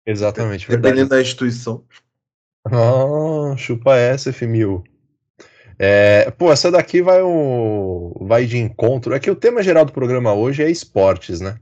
Exatamente, 0.06 0.66
verdade. 0.66 0.94
Dependendo 0.94 1.10
da 1.10 1.20
instituição. 1.20 1.84
Ah, 2.64 3.54
chupa 3.56 3.96
essa, 3.96 4.32
F1000. 4.32 4.82
É, 5.78 6.30
pô, 6.32 6.50
essa 6.50 6.70
daqui 6.70 7.02
vai, 7.02 7.22
um, 7.22 8.12
vai 8.22 8.46
de 8.46 8.58
encontro. 8.58 9.14
É 9.14 9.20
que 9.20 9.30
o 9.30 9.36
tema 9.36 9.62
geral 9.62 9.84
do 9.84 9.92
programa 9.92 10.34
hoje 10.34 10.62
é 10.62 10.70
esportes, 10.70 11.40
né? 11.40 11.60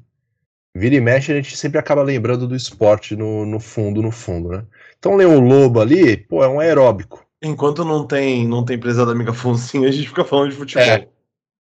Vira 0.76 0.94
e 0.94 1.00
mexe, 1.00 1.32
a 1.32 1.36
gente 1.36 1.56
sempre 1.56 1.78
acaba 1.78 2.02
lembrando 2.02 2.46
do 2.46 2.54
esporte 2.54 3.16
no, 3.16 3.46
no 3.46 3.58
fundo, 3.58 4.02
no 4.02 4.10
fundo, 4.10 4.50
né? 4.50 4.62
Então, 4.98 5.16
ler 5.16 5.26
o 5.26 5.40
Lobo 5.40 5.80
ali, 5.80 6.18
pô, 6.18 6.44
é 6.44 6.48
um 6.48 6.60
aeróbico. 6.60 7.24
Enquanto 7.42 7.82
não 7.82 8.06
tem, 8.06 8.46
não 8.46 8.62
tem 8.62 8.78
presa 8.78 9.06
da 9.06 9.12
amiga 9.12 9.32
Foncinha, 9.32 9.88
a 9.88 9.90
gente 9.90 10.08
fica 10.08 10.22
falando 10.22 10.50
de 10.50 10.56
futebol. 10.56 10.84
É. 10.84 11.08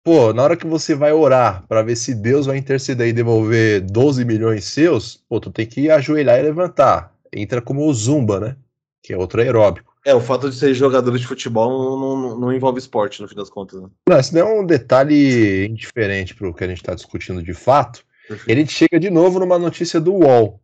Pô, 0.03 0.33
na 0.33 0.41
hora 0.41 0.57
que 0.57 0.65
você 0.65 0.95
vai 0.95 1.13
orar 1.13 1.63
pra 1.67 1.83
ver 1.83 1.95
se 1.95 2.15
Deus 2.15 2.47
vai 2.47 2.57
interceder 2.57 3.07
e 3.07 3.13
devolver 3.13 3.81
12 3.81 4.25
milhões 4.25 4.65
seus, 4.65 5.23
pô, 5.29 5.39
tu 5.39 5.51
tem 5.51 5.67
que 5.67 5.91
ajoelhar 5.91 6.39
e 6.39 6.43
levantar. 6.43 7.13
Entra 7.31 7.61
como 7.61 7.87
o 7.87 7.93
Zumba, 7.93 8.39
né? 8.39 8.55
Que 9.03 9.13
é 9.13 9.17
outro 9.17 9.41
aeróbico. 9.41 9.93
É, 10.03 10.13
o 10.15 10.19
fato 10.19 10.49
de 10.49 10.55
ser 10.55 10.73
jogador 10.73 11.15
de 11.17 11.27
futebol 11.27 11.69
não, 11.69 11.99
não, 11.99 12.39
não 12.39 12.53
envolve 12.53 12.79
esporte, 12.79 13.21
no 13.21 13.27
fim 13.27 13.35
das 13.35 13.49
contas. 13.49 13.79
Né? 13.79 13.87
Não, 14.09 14.19
isso 14.19 14.33
não 14.33 14.41
é 14.41 14.59
um 14.59 14.65
detalhe 14.65 15.67
indiferente 15.67 16.33
pro 16.33 16.53
que 16.53 16.63
a 16.63 16.67
gente 16.67 16.81
tá 16.81 16.95
discutindo 16.95 17.43
de 17.43 17.53
fato. 17.53 18.03
Perfeito. 18.27 18.49
Ele 18.49 18.65
chega 18.67 18.99
de 18.99 19.09
novo 19.09 19.39
numa 19.39 19.59
notícia 19.59 19.99
do 19.99 20.13
UOL. 20.13 20.59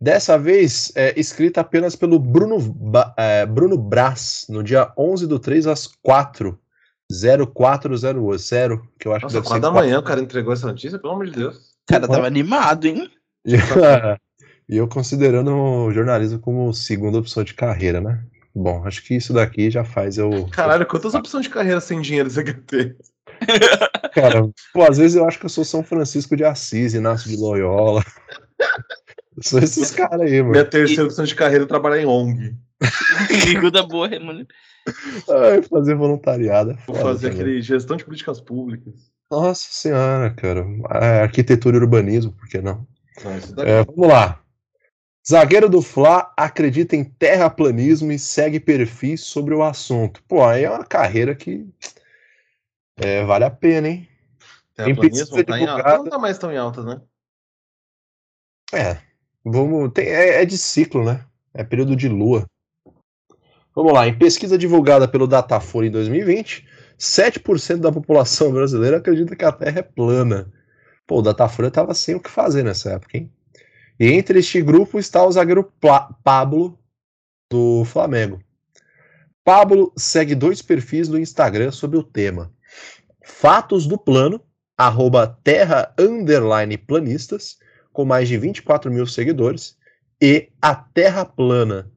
Dessa 0.00 0.38
vez, 0.38 0.92
é, 0.94 1.18
escrita 1.18 1.60
apenas 1.60 1.94
pelo 1.94 2.18
Bruno, 2.18 2.58
Ba- 2.58 3.14
é, 3.18 3.44
Bruno 3.44 3.76
Brás, 3.76 4.46
no 4.48 4.62
dia 4.62 4.90
11 4.96 5.26
do 5.26 5.38
3 5.38 5.66
às 5.66 5.86
4, 6.02 6.58
0400, 7.52 8.80
que 8.98 9.06
eu 9.08 9.12
acho 9.12 9.24
Nossa, 9.24 9.34
que 9.34 9.40
deve 9.42 9.46
4 9.46 9.54
ser 9.54 9.60
da 9.60 9.70
manhã 9.70 9.98
o 9.98 10.02
cara 10.02 10.20
entregou 10.20 10.52
essa 10.52 10.66
notícia, 10.66 10.98
pelo 10.98 11.12
amor 11.12 11.26
de 11.26 11.32
Deus. 11.32 11.56
O 11.56 11.86
cara 11.86 12.08
tava 12.08 12.26
animado, 12.26 12.86
hein? 12.86 13.10
E 14.68 14.76
eu 14.76 14.86
considerando 14.86 15.52
o 15.52 15.92
jornalismo 15.92 16.38
como 16.38 16.72
segunda 16.72 17.18
opção 17.18 17.42
de 17.42 17.54
carreira, 17.54 18.00
né? 18.00 18.22
Bom, 18.54 18.86
acho 18.86 19.02
que 19.02 19.16
isso 19.16 19.32
daqui 19.32 19.68
já 19.68 19.82
faz 19.84 20.16
eu. 20.16 20.46
Caralho, 20.52 20.86
quantas 20.86 21.12
opções 21.12 21.44
de 21.46 21.50
carreira 21.50 21.80
sem 21.80 22.00
dinheiro 22.00 22.30
você 22.30 22.44
quer 22.44 22.60
ter? 22.60 22.96
Cara, 24.12 24.48
pô, 24.72 24.82
às 24.82 24.98
vezes 24.98 25.16
eu 25.16 25.26
acho 25.26 25.38
que 25.38 25.46
eu 25.46 25.50
sou 25.50 25.64
São 25.64 25.82
Francisco 25.82 26.36
de 26.36 26.44
Assis, 26.44 26.94
Inácio 26.94 27.28
de 27.30 27.36
Loyola. 27.36 28.02
Eu 29.36 29.42
sou 29.42 29.58
esses 29.60 29.90
caras 29.90 30.20
aí, 30.20 30.40
mano. 30.40 30.52
Minha 30.52 30.64
terceira 30.64 31.04
opção 31.04 31.24
de 31.24 31.34
carreira 31.34 31.64
é 31.64 31.66
trabalhar 31.66 32.00
em 32.02 32.06
ONG. 32.06 32.54
Segunda 33.28 33.82
boa 33.82 34.08
remuneração. 34.08 34.46
Ai, 35.28 35.62
fazer 35.62 35.94
voluntariado. 35.94 36.72
é 36.72 36.74
Vou 36.86 36.96
foda 36.96 37.00
fazer 37.00 37.28
também. 37.30 37.42
aquele 37.42 37.62
gestão 37.62 37.96
de 37.96 38.04
políticas 38.04 38.40
públicas. 38.40 38.94
Nossa 39.30 39.66
senhora, 39.70 40.30
cara. 40.34 40.66
Ah, 40.88 41.22
Arquitetura 41.22 41.76
e 41.76 41.80
urbanismo, 41.80 42.32
por 42.32 42.48
que 42.48 42.60
não? 42.60 42.86
Não, 43.24 43.54
daqui. 43.54 43.70
É, 43.70 43.84
vamos 43.84 44.08
lá. 44.08 44.40
Zagueiro 45.28 45.68
do 45.68 45.80
Fla 45.82 46.32
acredita 46.36 46.96
em 46.96 47.04
terraplanismo 47.04 48.10
e 48.10 48.18
segue 48.18 48.58
perfis 48.58 49.20
sobre 49.20 49.54
o 49.54 49.62
assunto. 49.62 50.22
Pô, 50.26 50.42
aí 50.44 50.64
é 50.64 50.70
uma 50.70 50.84
carreira 50.84 51.34
que 51.34 51.66
é, 53.00 53.24
vale 53.24 53.44
a 53.44 53.50
pena, 53.50 53.88
hein? 53.88 54.08
Pesquisa 55.10 55.44
tá 55.44 55.58
em 55.58 55.62
alta. 55.66 55.76
divulgada- 55.82 56.02
Não 56.04 56.10
tá 56.10 56.18
mais 56.18 56.38
tão 56.38 56.52
em 56.52 56.56
alta, 56.56 56.82
né? 56.82 57.00
É, 58.72 58.98
vamos. 59.44 59.92
Tem, 59.92 60.06
é, 60.06 60.42
é 60.42 60.44
de 60.44 60.56
ciclo, 60.56 61.04
né? 61.04 61.24
É 61.52 61.64
período 61.64 61.96
de 61.96 62.08
lua. 62.08 62.46
Vamos 63.74 63.92
lá. 63.92 64.06
Em 64.06 64.16
pesquisa 64.16 64.56
divulgada 64.56 65.06
pelo 65.08 65.26
Datafolha 65.26 65.88
em 65.88 65.90
2020, 65.90 66.66
7% 66.98 67.78
da 67.80 67.92
população 67.92 68.52
brasileira 68.52 68.98
acredita 68.98 69.34
que 69.36 69.44
a 69.44 69.52
Terra 69.52 69.80
é 69.80 69.82
plana. 69.82 70.52
Pô, 71.06 71.18
o 71.18 71.22
Datafolha 71.22 71.70
tava 71.70 71.94
sem 71.94 72.14
o 72.14 72.20
que 72.20 72.30
fazer 72.30 72.62
nessa 72.62 72.92
época, 72.92 73.16
hein? 73.16 73.32
E 73.98 74.06
entre 74.12 74.38
este 74.38 74.62
grupo 74.62 74.98
está 74.98 75.24
o 75.24 75.32
zagueiro 75.32 75.64
Pla- 75.80 76.14
Pablo 76.24 76.78
do 77.50 77.84
Flamengo. 77.84 78.40
Pablo 79.44 79.92
segue 79.96 80.34
dois 80.34 80.62
perfis 80.62 81.08
no 81.08 81.18
Instagram 81.18 81.70
sobre 81.72 81.98
o 81.98 82.02
tema. 82.04 82.52
Fatos 83.22 83.86
do 83.86 83.98
Plano, 83.98 84.40
arroba 84.76 85.26
terra 85.44 85.94
underline 85.98 86.76
planistas, 86.78 87.58
com 87.92 88.04
mais 88.04 88.28
de 88.28 88.38
24 88.38 88.90
mil 88.90 89.06
seguidores, 89.06 89.76
e 90.22 90.48
a 90.60 90.74
Terra 90.74 91.24
Plana, 91.24 91.90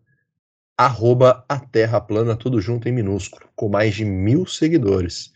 arroba 0.77 1.45
a 1.47 1.59
Terra 1.59 2.01
Plana, 2.01 2.35
tudo 2.35 2.59
junto 2.59 2.87
em 2.87 2.91
minúsculo, 2.91 3.45
com 3.55 3.69
mais 3.69 3.95
de 3.95 4.05
mil 4.05 4.45
seguidores. 4.45 5.31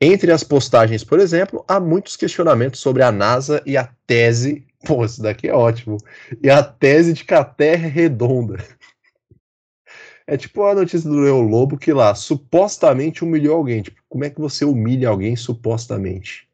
Entre 0.00 0.32
as 0.32 0.42
postagens, 0.42 1.04
por 1.04 1.20
exemplo, 1.20 1.64
há 1.68 1.78
muitos 1.78 2.16
questionamentos 2.16 2.80
sobre 2.80 3.02
a 3.02 3.12
NASA 3.12 3.62
e 3.64 3.76
a 3.76 3.88
tese. 4.06 4.66
Pô, 4.84 5.04
isso 5.04 5.22
daqui 5.22 5.48
é 5.48 5.54
ótimo. 5.54 5.96
E 6.42 6.50
a 6.50 6.62
tese 6.62 7.12
de 7.12 7.24
que 7.24 7.34
a 7.34 7.44
Terra 7.44 7.86
é 7.86 7.88
redonda. 7.88 8.58
É 10.26 10.36
tipo 10.36 10.64
a 10.64 10.74
notícia 10.74 11.08
do 11.08 11.20
Leão 11.20 11.40
Lobo 11.40 11.76
que 11.76 11.92
lá 11.92 12.14
supostamente 12.14 13.24
humilhou 13.24 13.56
alguém. 13.56 13.82
Tipo, 13.82 14.00
como 14.08 14.24
é 14.24 14.30
que 14.30 14.40
você 14.40 14.64
humilha 14.64 15.08
alguém 15.08 15.34
supostamente? 15.36 16.48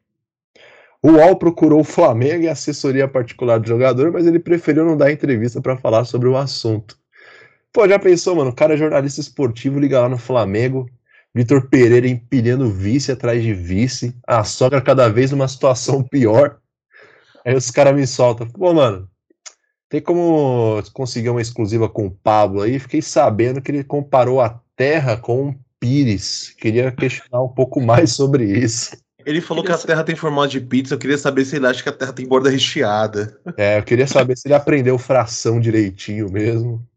O 1.01 1.11
UOL 1.11 1.37
procurou 1.37 1.79
o 1.79 1.83
Flamengo 1.83 2.43
e 2.43 2.49
a 2.49 2.51
assessoria 2.51 3.07
particular 3.07 3.59
do 3.59 3.67
jogador, 3.67 4.11
mas 4.11 4.27
ele 4.27 4.39
preferiu 4.39 4.83
não 4.83 4.97
dar 4.97 5.11
entrevista 5.11 5.61
para 5.61 5.77
falar 5.77 6.03
sobre 6.03 6.27
o 6.27 6.35
assunto. 6.35 6.97
Pô, 7.71 7.87
já 7.87 7.97
pensou, 7.97 8.35
mano? 8.35 8.49
O 8.49 8.55
cara 8.55 8.73
é 8.73 8.77
jornalista 8.77 9.21
esportivo, 9.21 9.79
liga 9.79 10.01
lá 10.01 10.09
no 10.09 10.17
Flamengo. 10.17 10.89
Vitor 11.33 11.69
Pereira 11.69 12.07
empilhando 12.07 12.69
vice 12.69 13.11
atrás 13.11 13.41
de 13.41 13.53
vice. 13.53 14.15
A 14.27 14.43
sogra 14.43 14.81
cada 14.81 15.07
vez 15.07 15.31
numa 15.31 15.47
situação 15.47 16.03
pior. 16.03 16.59
Aí 17.45 17.55
os 17.55 17.71
caras 17.71 17.95
me 17.95 18.05
soltam. 18.05 18.47
Pô, 18.49 18.73
mano, 18.73 19.07
tem 19.89 19.99
como 19.99 20.81
conseguir 20.93 21.29
uma 21.29 21.41
exclusiva 21.41 21.89
com 21.89 22.05
o 22.05 22.11
Pablo 22.11 22.61
aí? 22.61 22.77
Fiquei 22.77 23.01
sabendo 23.01 23.61
que 23.61 23.71
ele 23.71 23.83
comparou 23.83 24.39
a 24.39 24.61
Terra 24.75 25.17
com 25.17 25.47
um 25.47 25.55
pires. 25.79 26.53
Queria 26.57 26.91
questionar 26.91 27.43
um 27.43 27.49
pouco 27.49 27.81
mais 27.81 28.13
sobre 28.13 28.45
isso. 28.45 28.95
Ele 29.25 29.41
falou 29.41 29.63
que 29.63 29.71
a 29.71 29.77
Terra 29.77 30.03
tem 30.03 30.15
formato 30.15 30.49
de 30.49 30.61
pizza. 30.61 30.93
Eu 30.93 30.99
queria 30.99 31.17
saber 31.17 31.43
se 31.43 31.55
ele 31.55 31.67
acha 31.67 31.83
que 31.83 31.89
a 31.89 31.93
Terra 31.93 32.13
tem 32.13 32.27
borda 32.27 32.49
recheada. 32.49 33.37
É, 33.57 33.77
eu 33.77 33.83
queria 33.83 34.07
saber 34.07 34.37
se 34.37 34.47
ele 34.47 34.53
aprendeu 34.53 34.97
fração 34.97 35.59
direitinho 35.59 36.31
mesmo. 36.31 36.87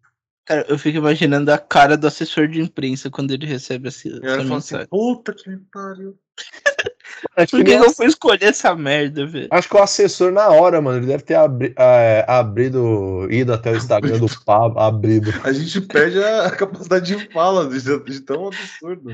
Cara, 0.44 0.66
eu 0.68 0.76
fico 0.78 0.98
imaginando 0.98 1.52
a 1.52 1.58
cara 1.58 1.96
do 1.96 2.06
assessor 2.06 2.48
de 2.48 2.60
imprensa 2.60 3.08
quando 3.08 3.30
ele 3.32 3.46
recebe 3.46 3.88
essa, 3.88 4.08
essa 4.08 4.20
falou 4.20 4.40
assim: 4.40 4.74
mensagem. 4.74 4.86
puta 4.88 5.32
que 5.32 5.48
me 5.48 5.58
pariu. 5.72 6.18
Acho 7.36 7.50
Por 7.52 7.64
que, 7.64 7.76
que 7.76 7.84
eu 7.84 7.92
fui 7.92 8.06
escolher 8.06 8.46
essa 8.46 8.74
merda, 8.74 9.26
velho? 9.26 9.48
Acho 9.50 9.68
que 9.68 9.76
o 9.76 9.82
assessor, 9.82 10.32
na 10.32 10.48
hora, 10.48 10.80
mano, 10.80 10.98
ele 10.98 11.06
deve 11.06 11.22
ter 11.22 11.34
abri- 11.34 11.74
é, 11.78 12.24
abrido, 12.26 13.28
ido 13.30 13.52
até 13.52 13.70
o 13.70 13.76
Instagram 13.76 14.18
do 14.18 14.26
Pablo, 14.44 14.80
abrido. 14.80 15.30
A 15.44 15.52
gente 15.52 15.80
perde 15.82 16.18
a 16.22 16.50
capacidade 16.50 17.14
de 17.14 17.32
fala 17.32 17.68
de, 17.68 17.80
de 17.80 18.20
tão 18.20 18.48
absurdo. 18.48 19.10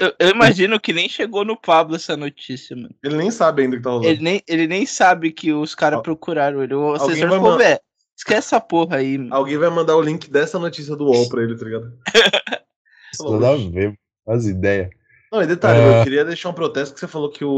Eu, 0.00 0.14
eu 0.18 0.28
imagino 0.28 0.78
que 0.78 0.92
nem 0.92 1.08
chegou 1.08 1.44
no 1.44 1.56
Pablo 1.56 1.96
essa 1.96 2.16
notícia, 2.16 2.76
mano. 2.76 2.94
Ele 3.02 3.16
nem 3.16 3.30
sabe 3.30 3.62
ainda 3.62 3.76
o 3.76 3.78
que 3.78 3.84
tá 3.84 3.90
rolando. 3.90 4.08
Ele 4.08 4.22
nem, 4.22 4.42
ele 4.46 4.66
nem 4.66 4.86
sabe 4.86 5.32
que 5.32 5.52
os 5.52 5.74
caras 5.74 6.00
procuraram 6.02 6.62
ele. 6.62 6.74
O 6.74 6.92
assessor 6.92 7.28
falou, 7.28 7.58
velho, 7.58 7.80
esquece 8.20 8.48
essa 8.54 8.60
porra 8.60 8.96
aí, 8.96 9.18
mano. 9.18 9.34
Alguém 9.34 9.58
vai 9.58 9.70
mandar 9.70 9.96
o 9.96 10.02
link 10.02 10.30
dessa 10.30 10.58
notícia 10.58 10.94
do 10.96 11.04
UOL 11.06 11.28
pra 11.28 11.42
ele, 11.42 11.56
tá 11.56 11.64
ligado? 11.64 11.92
Dá 13.40 13.50
a 13.50 13.56
ver, 13.56 13.98
faz 14.24 14.46
ideia. 14.46 14.90
Não, 15.32 15.42
e 15.42 15.46
detalhe, 15.46 15.78
É. 15.80 16.00
eu 16.00 16.04
queria 16.04 16.24
deixar 16.24 16.48
um 16.48 16.54
protesto 16.54 16.94
que 16.94 17.00
você 17.00 17.06
falou 17.08 17.30
que 17.30 17.44
o, 17.44 17.50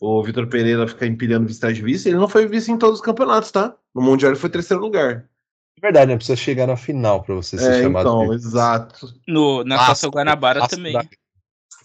o, 0.00 0.18
o 0.18 0.22
Vitor 0.22 0.46
Pereira 0.46 0.86
fica 0.88 1.06
empilhando 1.06 1.46
vice 1.46 1.58
atrás 1.58 1.76
de 1.76 1.82
vice. 1.82 2.08
Ele 2.08 2.18
não 2.18 2.28
foi 2.28 2.46
vice 2.46 2.70
em 2.70 2.78
todos 2.78 3.00
os 3.00 3.04
campeonatos, 3.04 3.50
tá? 3.50 3.74
No 3.94 4.02
Mundial 4.02 4.32
ele 4.32 4.38
foi 4.40 4.50
terceiro 4.50 4.82
lugar. 4.82 5.26
É 5.78 5.80
verdade, 5.80 6.10
né? 6.10 6.16
Precisa 6.16 6.36
chegar 6.36 6.66
na 6.66 6.76
final 6.76 7.22
pra 7.22 7.34
você 7.34 7.58
ser 7.58 7.72
É, 7.72 7.82
chamado. 7.82 8.08
então, 8.08 8.28
de- 8.28 8.34
exato. 8.36 9.06
No, 9.26 9.64
na 9.64 9.78
Taça 9.78 10.08
Guanabara 10.08 10.66
também. 10.68 10.92
da- 10.92 11.04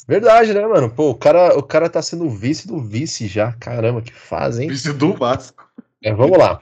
Verdade, 0.07 0.53
né, 0.53 0.65
mano? 0.65 0.89
Pô, 0.89 1.09
o 1.09 1.15
cara, 1.15 1.57
o 1.57 1.63
cara 1.63 1.89
tá 1.89 2.01
sendo 2.01 2.29
vice 2.29 2.65
do 2.67 2.79
vice 2.79 3.27
já. 3.27 3.51
Caramba, 3.53 4.01
que 4.01 4.13
faz, 4.13 4.57
hein? 4.57 4.69
Vice 4.69 4.93
do 4.93 5.13
Vasco. 5.13 5.67
É, 6.01 6.13
vamos 6.13 6.37
lá. 6.37 6.61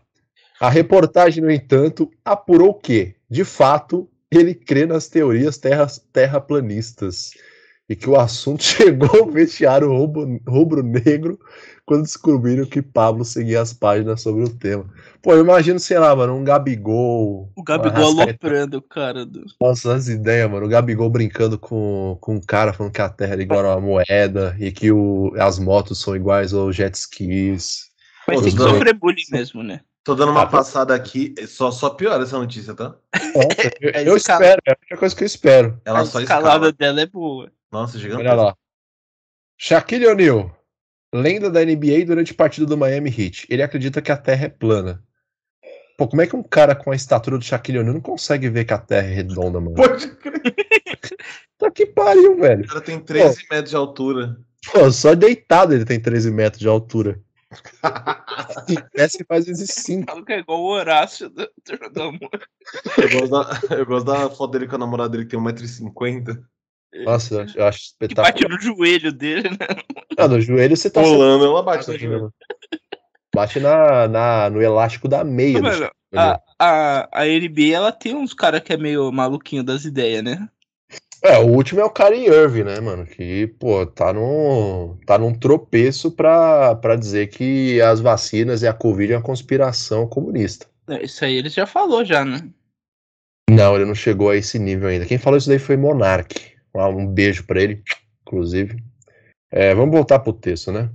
A 0.60 0.70
reportagem, 0.70 1.44
no 1.44 1.52
entanto, 1.52 2.10
apurou 2.24 2.74
que, 2.74 3.16
de 3.30 3.44
fato, 3.44 4.10
ele 4.32 4.54
crê 4.54 4.86
nas 4.86 5.08
teorias 5.08 5.58
terras, 5.58 6.02
terraplanistas 6.12 7.32
e 7.88 7.96
que 7.96 8.10
o 8.10 8.16
assunto 8.20 8.64
chegou 8.66 9.10
ao 9.24 9.32
vestiário 9.32 9.90
rubro- 9.90 10.42
rubro-negro 10.48 11.40
quando 11.86 12.02
descobriram 12.02 12.66
que 12.66 12.82
Pablo 12.82 13.24
seguia 13.24 13.62
as 13.62 13.72
páginas 13.72 14.22
sobre 14.22 14.44
o 14.44 14.50
tema. 14.50 14.90
Pô, 15.22 15.34
eu 15.34 15.42
imagino, 15.42 15.80
sei 15.80 16.00
lá, 16.00 16.16
mano, 16.16 16.36
um 16.36 16.44
Gabigol. 16.44 17.52
O 17.56 17.64
Gabigol 17.64 18.22
aloprando 18.22 18.78
o 18.78 18.82
cara 18.82 19.24
do. 19.24 19.44
Nossa, 19.62 19.94
as 19.94 20.08
ideias, 20.08 20.50
mano. 20.50 20.66
O 20.66 20.70
Gabigol 20.70 21.10
brincando 21.10 21.60
com, 21.60 22.18
com 22.20 22.36
um 22.36 22.42
cara 22.42 22.74
falando 22.74 22.92
que 22.92 23.02
a 23.02 23.10
Terra 23.10 23.34
era 23.34 23.44
igual 23.44 23.66
a 23.66 23.76
uma 23.76 23.82
moeda 23.82 24.56
e 24.60 24.72
que 24.72 24.92
o, 24.92 25.32
as 25.38 25.60
motos 25.60 26.00
são 26.02 26.16
iguais 26.16 26.54
aos 26.54 26.76
jet 26.76 26.96
skis. 26.96 27.86
Mas 28.28 28.42
tem 28.42 28.56
que 28.56 28.58
sofrer 28.58 28.94
bullying 28.96 29.26
mesmo, 29.32 29.62
né? 29.62 29.82
Tô 30.06 30.14
dando 30.14 30.32
uma 30.32 30.44
Ah, 30.44 30.48
passada 30.48 30.94
aqui, 30.94 31.34
só, 31.48 31.72
só 31.72 31.90
piora 31.90 32.24
essa 32.24 32.38
notícia, 32.38 32.76
tá? 32.76 32.96
Nossa, 33.36 33.72
eu, 33.82 33.90
É 33.92 34.08
eu 34.08 34.16
espero, 34.16 34.62
é 34.68 34.72
a 34.72 34.78
única 34.80 34.98
coisa 34.98 35.16
que 35.16 35.24
eu 35.24 35.26
espero. 35.26 35.82
Ela 35.84 36.02
a 36.02 36.06
só 36.06 36.22
escalada 36.22 36.68
escala. 36.68 36.72
dela 36.74 37.02
é 37.02 37.06
boa. 37.08 37.52
Nossa, 37.72 37.98
gigante. 37.98 38.22
Olha 38.22 38.36
lá. 38.36 38.56
Shaquille 39.58 40.06
O'Neal, 40.08 40.56
lenda 41.12 41.50
da 41.50 41.66
NBA 41.66 42.06
durante 42.06 42.36
partida 42.36 42.68
do 42.68 42.78
Miami 42.78 43.10
Heat. 43.10 43.48
Ele 43.50 43.64
acredita 43.64 44.00
que 44.00 44.12
a 44.12 44.18
Terra 44.18 44.46
é 44.46 44.50
plana. 44.50 45.04
Pô, 45.98 46.08
como 46.08 46.22
é 46.22 46.28
que 46.28 46.36
um 46.36 46.44
cara 46.44 46.76
com 46.76 46.92
a 46.92 46.96
estatura 46.96 47.38
do 47.40 47.44
Shaquille 47.44 47.80
O'Neal 47.80 47.96
não 47.96 48.02
consegue 48.02 48.48
ver 48.48 48.66
que 48.66 48.74
a 48.74 48.78
Terra 48.78 49.08
é 49.08 49.14
redonda, 49.14 49.60
mano? 49.60 49.76
Pode 49.76 50.08
crer. 50.18 50.42
Tá 51.58 51.72
que 51.72 51.86
pariu, 51.86 52.38
velho. 52.38 52.66
O 52.66 52.68
cara 52.68 52.82
tem 52.82 53.00
13 53.00 53.46
metros 53.50 53.70
de 53.70 53.76
altura. 53.78 54.38
Pô, 54.74 54.92
só 54.92 55.16
deitado 55.16 55.74
ele 55.74 55.86
tem 55.86 55.98
13 56.00 56.30
metros 56.30 56.60
de 56.60 56.68
altura. 56.68 57.18
Se 59.10 59.24
faz 59.28 59.46
vezes 59.46 59.70
5. 59.72 60.12
Fala 60.12 60.26
que 60.26 60.34
é 60.34 60.40
igual 60.40 60.62
o 60.62 60.66
Horácio 60.68 61.30
do 61.30 61.48
do 61.94 62.02
Amor. 62.04 62.48
Eu 62.98 63.10
gosto, 63.30 63.68
da, 63.70 63.76
eu 63.76 63.86
gosto 63.86 64.06
da 64.06 64.30
foto 64.30 64.52
dele 64.52 64.68
com 64.68 64.76
a 64.76 64.80
namorada 64.80 65.10
dele 65.10 65.26
que 65.26 65.32
tem 65.32 65.40
1,50m. 65.40 66.44
Nossa, 67.04 67.34
eu 67.36 67.42
acho- 67.42 67.58
eu 67.60 67.66
acho 67.66 67.80
Que 67.80 67.86
espetacular. 67.86 68.32
bate 68.32 68.48
no 68.48 68.60
joelho 68.60 69.12
dele, 69.12 69.50
né? 69.50 69.58
Ah, 70.18 70.28
no 70.28 70.40
joelho 70.40 70.76
você 70.78 70.90
tá 70.90 71.02
Pulando, 71.02 71.46
ela 71.46 71.62
bate 71.62 71.80
no 71.88 71.94
sendo- 71.94 72.00
joelho. 72.00 72.34
Bate 73.36 73.60
na, 73.60 74.08
na, 74.08 74.50
no 74.50 74.62
elástico 74.62 75.08
da 75.10 75.24
meia. 75.24 75.58
do 75.58 75.64
Mano, 75.64 75.76
Shaquille 75.76 75.92
a, 76.16 76.42
a, 76.58 77.10
a 77.22 77.26
NBA, 77.26 77.76
ela 77.76 77.92
tem 77.92 78.16
uns 78.16 78.34
caras 78.34 78.62
que 78.62 78.72
é 78.72 78.78
meio 78.78 79.12
maluquinho 79.12 79.62
das 79.62 79.84
ideias, 79.84 80.24
né? 80.24 80.48
É, 81.26 81.40
o 81.40 81.48
último 81.48 81.82
é 81.82 81.84
o 81.84 81.90
Kyrie 81.90 82.28
Irving, 82.28 82.66
né, 82.66 82.80
mano? 82.80 83.04
Que, 83.04 83.48
pô, 83.48 83.84
tá 83.84 84.14
num, 84.14 84.96
tá 85.08 85.18
num 85.18 85.34
tropeço 85.34 86.12
pra, 86.12 86.76
pra 86.76 86.96
dizer 86.96 87.30
que 87.30 87.82
as 87.82 88.00
vacinas 88.00 88.62
e 88.62 88.68
a 88.68 88.74
Covid 88.74 89.12
é 89.12 89.18
uma 89.18 89.24
conspiração 89.24 90.08
comunista. 90.08 90.68
É, 90.88 91.04
Isso 91.04 91.26
aí 91.26 91.36
ele 91.36 91.50
já 91.50 91.66
falou, 91.66 92.06
já, 92.06 92.24
né? 92.24 92.48
Não, 93.50 93.76
ele 93.76 93.86
não 93.86 93.96
chegou 93.96 94.30
a 94.30 94.36
esse 94.36 94.60
nível 94.60 94.88
ainda. 94.88 95.08
Quem 95.08 95.18
falou 95.18 95.38
isso 95.38 95.50
daí 95.50 95.58
foi 95.58 95.76
Monark. 95.76 96.54
Um 96.76 97.08
beijo 97.08 97.44
pra 97.48 97.60
ele, 97.60 97.82
inclusive. 98.22 98.78
É, 99.50 99.74
vamos 99.74 99.96
voltar 99.96 100.20
pro 100.20 100.32
texto, 100.32 100.72
né? 100.72 100.92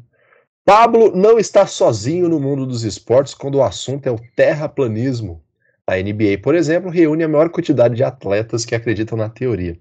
Pablo 0.64 1.10
não 1.16 1.40
está 1.40 1.66
sozinho 1.66 2.28
no 2.28 2.38
mundo 2.38 2.66
dos 2.66 2.84
esportes 2.84 3.34
quando 3.34 3.56
o 3.56 3.64
assunto 3.64 4.06
é 4.06 4.12
o 4.12 4.20
terraplanismo. 4.36 5.42
A 5.88 5.96
NBA, 5.96 6.38
por 6.40 6.54
exemplo, 6.54 6.88
reúne 6.88 7.24
a 7.24 7.28
maior 7.28 7.50
quantidade 7.50 7.96
de 7.96 8.04
atletas 8.04 8.64
que 8.64 8.76
acreditam 8.76 9.18
na 9.18 9.28
teoria. 9.28 9.76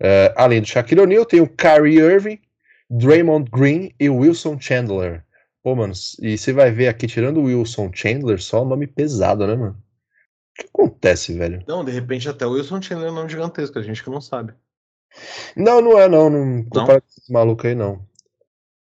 Uh, 0.00 0.32
além 0.34 0.60
do 0.60 0.66
Shaquille 0.66 1.02
O'Neal, 1.02 1.26
tem 1.26 1.40
o 1.40 1.48
Kyrie 1.48 1.98
Irving, 1.98 2.40
Draymond 2.88 3.50
Green 3.50 3.92
e 4.00 4.08
Wilson 4.08 4.58
Chandler. 4.58 5.24
Pô, 5.62 5.74
mano, 5.74 5.92
e 6.22 6.38
você 6.38 6.52
vai 6.52 6.70
ver 6.70 6.88
aqui, 6.88 7.06
tirando 7.06 7.38
o 7.38 7.44
Wilson 7.44 7.90
Chandler, 7.92 8.40
só 8.40 8.64
nome 8.64 8.86
pesado, 8.86 9.46
né, 9.46 9.54
mano? 9.54 9.76
O 9.76 10.62
que 10.62 10.68
acontece, 10.72 11.34
velho? 11.36 11.62
Não, 11.68 11.84
de 11.84 11.92
repente 11.92 12.28
até 12.28 12.46
o 12.46 12.52
Wilson 12.52 12.80
Chandler 12.80 13.08
é 13.08 13.12
um 13.12 13.16
nome 13.16 13.28
gigantesco, 13.28 13.78
a 13.78 13.82
gente 13.82 14.02
que 14.02 14.10
não 14.10 14.20
sabe. 14.20 14.54
Não, 15.54 15.80
não 15.80 15.98
é 15.98 16.08
não, 16.08 16.30
não 16.30 16.64
compara 16.64 17.00
com 17.00 17.06
esses 17.08 17.28
malucos 17.28 17.66
aí, 17.66 17.74
não. 17.74 18.00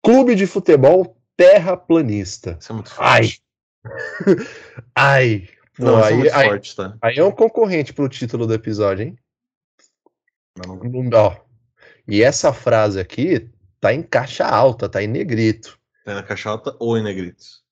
Clube 0.04 0.36
de 0.36 0.46
futebol 0.46 1.18
terraplanista. 1.38 2.58
Isso 2.60 2.72
é 2.72 2.76
muito 2.76 2.92
forte. 2.92 3.42
Ai. 3.86 4.36
Ai. 4.96 5.50
Pô, 5.78 5.86
Não, 5.86 6.00
isso 6.00 6.08
é 6.08 6.08
aí, 6.08 6.18
muito 6.18 6.36
aí, 6.36 6.48
forte, 6.48 6.76
tá? 6.76 6.98
aí 7.02 7.18
é 7.18 7.24
um 7.24 7.32
concorrente 7.32 7.94
pro 7.94 8.10
título 8.10 8.48
do 8.48 8.54
episódio, 8.54 9.06
hein? 9.06 9.18
Não, 10.58 10.76
Não- 10.78 11.10
Ó. 11.14 11.36
E 12.08 12.22
essa 12.24 12.54
frase 12.54 13.00
aqui 13.00 13.50
tá 13.80 13.94
em 13.94 14.02
caixa 14.02 14.46
alta, 14.46 14.88
tá 14.88 15.02
em 15.02 15.08
negrito. 15.08 15.78
É 16.06 16.14
na 16.14 16.24
caixa 16.24 16.50
alta 16.50 16.76
ou 16.80 16.98
em 16.98 17.04
negritos? 17.04 17.64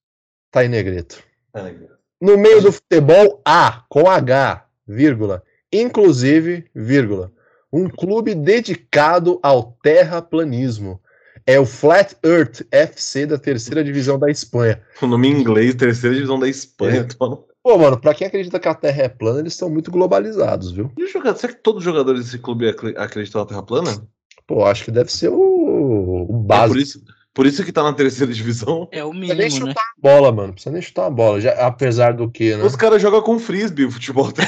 Tá 0.52 0.66
em 0.66 0.70
negrito. 0.70 1.24
É 1.54 1.62
negrito. 1.62 1.94
No 2.20 2.38
meio 2.38 2.62
do 2.62 2.72
futebol, 2.72 3.42
A, 3.46 3.84
com 3.90 4.10
H, 4.10 4.66
vírgula, 4.88 5.44
inclusive, 5.72 6.66
vírgula, 6.74 7.32
um 7.72 7.90
clube 7.90 8.34
dedicado 8.34 9.40
ao 9.44 9.78
terraplanismo. 9.84 11.02
É 11.46 11.60
o 11.60 11.66
Flat 11.66 12.16
Earth 12.24 12.62
FC 12.72 13.26
da 13.26 13.38
terceira 13.38 13.84
divisão 13.84 14.18
da 14.18 14.32
Espanha. 14.32 14.82
O 15.02 15.08
nome 15.08 15.28
em 15.28 15.40
inglês, 15.42 15.76
terceira 15.76 16.16
divisão 16.16 16.40
da 16.40 16.48
Espanha. 16.48 17.02
É. 17.02 17.04
Tô... 17.04 17.48
Pô, 17.64 17.78
mano, 17.78 17.98
pra 18.00 18.14
quem 18.14 18.28
acredita 18.28 18.60
que 18.60 18.68
a 18.68 18.76
Terra 18.76 19.04
é 19.04 19.10
plana, 19.10 19.40
eles 19.40 19.56
são 19.56 19.70
muito 19.70 19.90
globalizados, 19.90 20.72
viu? 20.72 20.92
E 20.98 21.04
o 21.06 21.08
jogador, 21.08 21.38
será 21.40 21.54
que 21.54 21.64
todos 21.64 21.80
os 21.80 21.86
jogadores 21.86 22.26
desse 22.26 22.38
clube 22.38 22.68
acre- 22.68 22.94
acreditam 22.98 23.42
na 23.42 23.48
Terra 23.48 23.64
plana? 23.64 24.06
Pô, 24.46 24.66
acho 24.66 24.84
que 24.84 24.92
deve 24.92 25.10
ser 25.10 25.30
o, 25.30 25.36
o 25.40 26.24
É 26.24 26.28
por, 26.28 26.40
básico. 26.44 26.80
isso, 26.80 27.02
por 27.34 27.46
isso 27.46 27.64
que 27.64 27.72
tá 27.72 27.82
na 27.82 27.94
terceira 27.94 28.34
divisão. 28.34 28.90
É 28.92 29.02
o 29.04 29.14
Não 29.14 29.20
precisa 29.22 29.36
nem 29.38 29.48
mínimo, 29.48 29.66
né? 29.68 29.72
chutar 29.72 29.84
a 29.84 30.02
bola, 30.02 30.32
mano. 30.34 30.48
Não 30.48 30.54
precisa 30.54 30.74
nem 30.74 30.82
chutar 30.82 31.06
a 31.06 31.10
bola. 31.10 31.40
Já, 31.40 31.52
apesar 31.66 32.14
do 32.14 32.30
que, 32.30 32.54
né? 32.58 32.64
Os 32.66 32.76
caras 32.76 33.02
jogam 33.02 33.22
com 33.22 33.40
frisbee 33.40 33.86
o 33.86 33.92
futebol. 33.92 34.30
tá? 34.34 34.44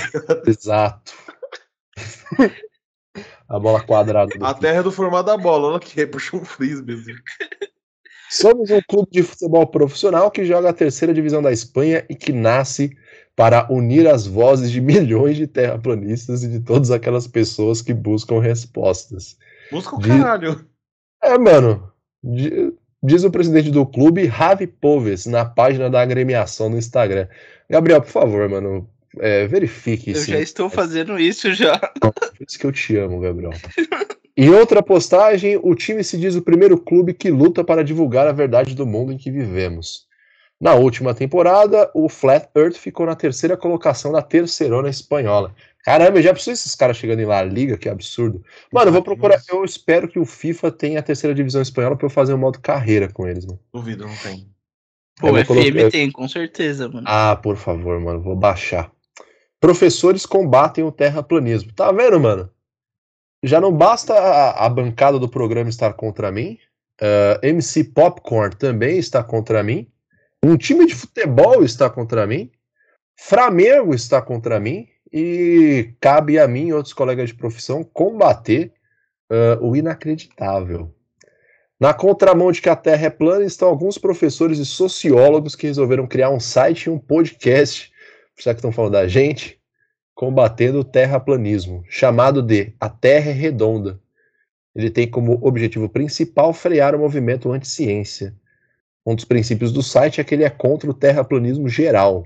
Exato. 0.45 1.13
a 3.47 3.57
bola 3.59 3.81
quadrada. 3.81 4.33
A 4.41 4.53
terra 4.53 4.79
é 4.79 4.83
do 4.83 4.91
formato 4.91 5.27
da 5.27 5.37
bola. 5.37 5.69
Olha 5.69 5.79
que 5.79 6.05
puxa 6.05 6.35
um 6.35 6.43
frisbee. 6.43 6.95
assim. 6.95 7.13
Somos 8.29 8.69
um 8.71 8.81
clube 8.89 9.07
de 9.11 9.23
futebol 9.23 9.65
profissional 9.67 10.29
que 10.31 10.43
joga 10.43 10.69
a 10.69 10.73
terceira 10.73 11.13
divisão 11.13 11.41
da 11.41 11.51
Espanha 11.53 12.05
e 12.09 12.15
que 12.15 12.33
nasce 12.33 12.89
para 13.35 13.67
unir 13.71 14.07
as 14.07 14.25
vozes 14.25 14.71
de 14.71 14.79
milhões 14.81 15.35
de 15.37 15.45
terraplanistas 15.47 16.43
e 16.43 16.47
de 16.47 16.59
todas 16.59 16.91
aquelas 16.91 17.27
pessoas 17.27 17.81
que 17.81 17.93
buscam 17.93 18.39
respostas. 18.39 19.37
Busca 19.71 19.95
o 19.95 19.99
De- 19.99 20.07
caralho. 20.09 20.65
É, 21.23 21.37
mano. 21.37 21.91
di- 22.23 22.73
Diz 23.03 23.23
o 23.23 23.29
presidente 23.29 23.69
do 23.69 23.85
clube, 23.85 24.25
Ravi 24.25 24.65
Poves, 24.65 25.27
na 25.27 25.45
página 25.45 25.91
da 25.91 26.01
agremiação 26.01 26.69
no 26.69 26.77
Instagram. 26.77 27.27
Gabriel, 27.69 28.01
por 28.01 28.09
favor, 28.09 28.49
mano, 28.49 28.89
é, 29.19 29.45
verifique 29.45 30.09
Eu 30.09 30.15
esse 30.15 30.31
já 30.31 30.39
estou 30.39 30.71
fazendo 30.71 31.19
isso 31.19 31.53
já. 31.53 31.77
Por 31.77 32.13
isso 32.47 32.57
que 32.57 32.65
eu 32.65 32.71
te 32.71 32.97
amo, 32.97 33.19
Gabriel. 33.19 33.51
Em 34.35 34.49
outra 34.49 34.81
postagem, 34.81 35.59
o 35.61 35.75
time 35.75 36.03
se 36.03 36.17
diz 36.17 36.33
o 36.35 36.41
primeiro 36.41 36.79
clube 36.79 37.13
que 37.13 37.29
luta 37.29 37.63
para 37.63 37.83
divulgar 37.83 38.25
a 38.27 38.31
verdade 38.31 38.73
do 38.73 38.87
mundo 38.87 39.11
em 39.11 39.17
que 39.17 39.29
vivemos. 39.29 40.07
Na 40.59 40.73
última 40.73 41.13
temporada, 41.13 41.91
o 41.93 42.07
Flat 42.07 42.47
Earth 42.55 42.75
ficou 42.75 43.05
na 43.05 43.15
terceira 43.15 43.57
colocação 43.57 44.11
da 44.11 44.21
terceirona 44.21 44.89
espanhola. 44.89 45.53
Caramba, 45.83 46.21
já 46.21 46.33
pensou 46.33 46.53
esses 46.53 46.73
caras 46.73 46.97
chegando 46.97 47.19
em 47.19 47.25
La 47.25 47.43
Liga? 47.43 47.77
Que 47.77 47.89
absurdo. 47.89 48.43
Mano, 48.71 48.87
eu 48.87 48.93
vou 48.93 49.03
procurar. 49.03 49.39
Eu 49.49 49.63
espero 49.63 50.07
que 50.07 50.17
o 50.17 50.25
FIFA 50.25 50.71
tenha 50.71 50.99
a 50.99 51.03
terceira 51.03 51.35
divisão 51.35 51.61
espanhola 51.61 51.95
para 51.95 52.05
eu 52.05 52.09
fazer 52.09 52.33
um 52.33 52.37
modo 52.37 52.59
carreira 52.59 53.07
com 53.11 53.27
eles, 53.27 53.45
mano. 53.45 53.59
Duvido, 53.73 54.07
não 54.07 54.15
tem. 54.17 54.47
Pô, 55.19 55.27
Eu 55.27 55.33
o 55.35 55.37
FM 55.37 55.47
colocar- 55.47 55.91
tem, 55.91 56.11
com 56.11 56.27
certeza, 56.27 56.89
mano. 56.89 57.05
Ah, 57.07 57.35
por 57.35 57.55
favor, 57.57 57.99
mano, 57.99 58.21
vou 58.21 58.35
baixar. 58.35 58.91
Professores 59.59 60.25
combatem 60.25 60.83
o 60.83 60.91
terraplanismo. 60.91 61.71
Tá 61.73 61.91
vendo, 61.91 62.19
mano? 62.19 62.49
Já 63.43 63.61
não 63.61 63.71
basta 63.71 64.13
a, 64.13 64.65
a 64.65 64.69
bancada 64.69 65.19
do 65.19 65.29
programa 65.29 65.69
estar 65.69 65.93
contra 65.93 66.31
mim. 66.31 66.57
ah, 67.01 67.39
MC 67.43 67.83
Popcorn 67.83 68.55
também 68.55 68.97
está 68.97 69.23
contra 69.23 69.61
mim. 69.61 69.87
Um 70.45 70.57
time 70.57 70.85
de 70.85 70.93
futebol 70.93 71.63
está 71.63 71.89
contra 71.89 72.27
mim. 72.27 72.51
Flamengo 73.19 73.95
está 73.95 74.21
contra 74.21 74.59
mim. 74.59 74.87
E 75.11 75.95
cabe 75.99 76.37
a 76.37 76.47
mim 76.47 76.67
e 76.67 76.73
outros 76.73 76.93
colegas 76.93 77.29
de 77.29 77.35
profissão 77.35 77.83
combater 77.83 78.71
ah, 79.27 79.57
o 79.59 79.75
inacreditável. 79.75 80.93
Na 81.79 81.95
contramão 81.95 82.51
de 82.51 82.61
que 82.61 82.69
a 82.69 82.75
Terra 82.75 83.07
é 83.07 83.09
plana 83.09 83.43
estão 83.43 83.67
alguns 83.67 83.97
professores 83.97 84.59
e 84.59 84.65
sociólogos 84.67 85.55
que 85.55 85.65
resolveram 85.65 86.05
criar 86.05 86.29
um 86.29 86.39
site 86.39 86.83
e 86.83 86.89
um 86.91 86.99
podcast, 86.99 87.91
já 88.39 88.53
que 88.53 88.59
estão 88.59 88.71
falando 88.71 88.93
da 88.93 89.07
gente, 89.07 89.59
combatendo 90.13 90.81
o 90.81 90.83
terraplanismo, 90.83 91.83
chamado 91.89 92.43
de 92.43 92.71
A 92.79 92.87
Terra 92.87 93.31
é 93.31 93.33
Redonda. 93.33 93.99
Ele 94.75 94.91
tem 94.91 95.09
como 95.09 95.39
objetivo 95.41 95.89
principal 95.89 96.53
frear 96.53 96.93
o 96.93 96.99
movimento 96.99 97.51
anti-ciência. 97.51 98.35
Um 99.05 99.15
dos 99.15 99.25
princípios 99.25 99.71
do 99.71 99.83
site 99.83 100.19
é 100.19 100.23
que 100.23 100.33
ele 100.33 100.43
é 100.43 100.49
contra 100.49 100.89
o 100.89 100.93
terraplanismo 100.93 101.69
geral, 101.69 102.25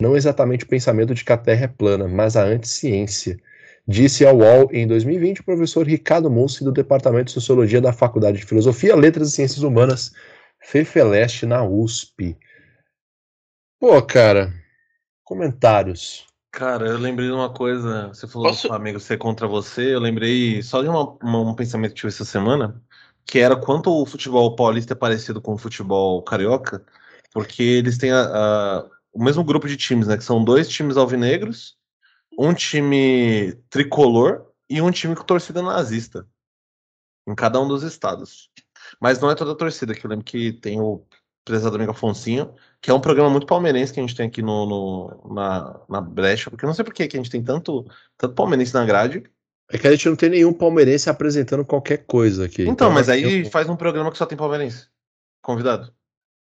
não 0.00 0.16
exatamente 0.16 0.64
o 0.64 0.68
pensamento 0.68 1.14
de 1.14 1.24
que 1.24 1.32
a 1.32 1.36
Terra 1.36 1.64
é 1.64 1.68
plana, 1.68 2.08
mas 2.08 2.36
a 2.36 2.42
anti-ciência. 2.42 3.38
Disse 3.88 4.26
ao 4.26 4.36
UOL 4.38 4.68
em 4.72 4.86
2020 4.86 5.40
o 5.40 5.44
professor 5.44 5.86
Ricardo 5.86 6.28
Mussi, 6.28 6.64
do 6.64 6.72
Departamento 6.72 7.26
de 7.26 7.32
Sociologia 7.32 7.80
da 7.80 7.92
Faculdade 7.92 8.38
de 8.38 8.44
Filosofia, 8.44 8.96
Letras 8.96 9.28
e 9.28 9.32
Ciências 9.32 9.62
Humanas, 9.62 10.12
FEFELESTE, 10.60 11.46
na 11.46 11.64
USP. 11.64 12.36
Pô, 13.78 14.02
cara, 14.02 14.52
comentários. 15.22 16.26
Cara, 16.50 16.86
eu 16.88 16.98
lembrei 16.98 17.28
de 17.28 17.34
uma 17.34 17.52
coisa. 17.52 18.08
Você 18.08 18.26
falou 18.26 18.48
Posso- 18.48 18.62
do 18.62 18.68
Flamengo 18.68 18.98
ser 18.98 19.18
contra 19.18 19.46
você. 19.46 19.94
Eu 19.94 20.00
lembrei 20.00 20.62
só 20.62 20.82
de 20.82 20.88
uma- 20.88 21.16
uma- 21.22 21.40
um 21.50 21.54
pensamento 21.54 21.90
que 21.90 21.96
tive 21.96 22.08
essa 22.08 22.24
semana, 22.24 22.82
que 23.26 23.38
era 23.40 23.56
quanto 23.56 23.90
o 23.90 24.06
futebol 24.06 24.54
paulista 24.56 24.92
é 24.94 24.96
parecido 24.96 25.40
com 25.42 25.54
o 25.54 25.58
futebol 25.58 26.22
carioca, 26.22 26.84
porque 27.32 27.62
eles 27.62 27.98
têm 27.98 28.12
a- 28.12 28.78
a- 28.80 28.90
o 29.12 29.22
mesmo 29.22 29.44
grupo 29.44 29.66
de 29.68 29.76
times, 29.76 30.06
né? 30.08 30.16
Que 30.16 30.24
são 30.24 30.44
dois 30.44 30.68
times 30.68 30.96
alvinegros, 30.96 31.76
um 32.38 32.54
time 32.54 33.54
tricolor 33.70 34.46
e 34.70 34.80
um 34.82 34.90
time 34.90 35.16
com 35.16 35.24
torcida 35.24 35.62
nazista. 35.62 36.26
Em 37.26 37.34
cada 37.34 37.60
um 37.60 37.66
dos 37.68 37.82
estados. 37.82 38.50
Mas 39.00 39.20
não 39.20 39.30
é 39.30 39.34
toda 39.34 39.52
a 39.52 39.56
torcida, 39.56 39.94
que 39.94 40.04
eu 40.06 40.10
lembro 40.10 40.24
que 40.24 40.52
tem 40.52 40.80
o 40.80 41.04
prezado 41.44 41.76
amigo 41.76 41.90
Afonsinho, 41.92 42.54
que 42.80 42.90
é 42.90 42.94
um 42.94 43.00
programa 43.00 43.30
muito 43.30 43.46
palmeirense 43.46 43.92
que 43.92 44.00
a 44.00 44.02
gente 44.02 44.14
tem 44.16 44.26
aqui 44.28 44.42
no, 44.42 44.66
no- 44.66 45.34
na, 45.34 45.80
na 45.88 46.00
brecha, 46.00 46.50
porque 46.50 46.64
eu 46.64 46.68
não 46.68 46.74
sei 46.74 46.84
por 46.84 46.94
que 46.94 47.02
a 47.04 47.08
gente 47.16 47.30
tem 47.30 47.42
tanto, 47.42 47.84
tanto 48.16 48.34
palmeirense 48.34 48.74
na 48.74 48.84
grade. 48.84 49.24
É 49.70 49.78
que 49.78 49.86
a 49.86 49.90
gente 49.90 50.08
não 50.08 50.16
tem 50.16 50.30
nenhum 50.30 50.52
palmeirense 50.52 51.10
apresentando 51.10 51.64
qualquer 51.64 51.98
coisa 52.06 52.44
aqui. 52.46 52.62
Então, 52.62 52.90
mas 52.90 53.08
aqui 53.08 53.24
aí 53.24 53.44
eu- 53.44 53.50
faz 53.50 53.68
um 53.68 53.76
programa 53.76 54.12
que 54.12 54.18
só 54.18 54.24
tem 54.26 54.38
palmeirense. 54.38 54.86
Convidado. 55.42 55.92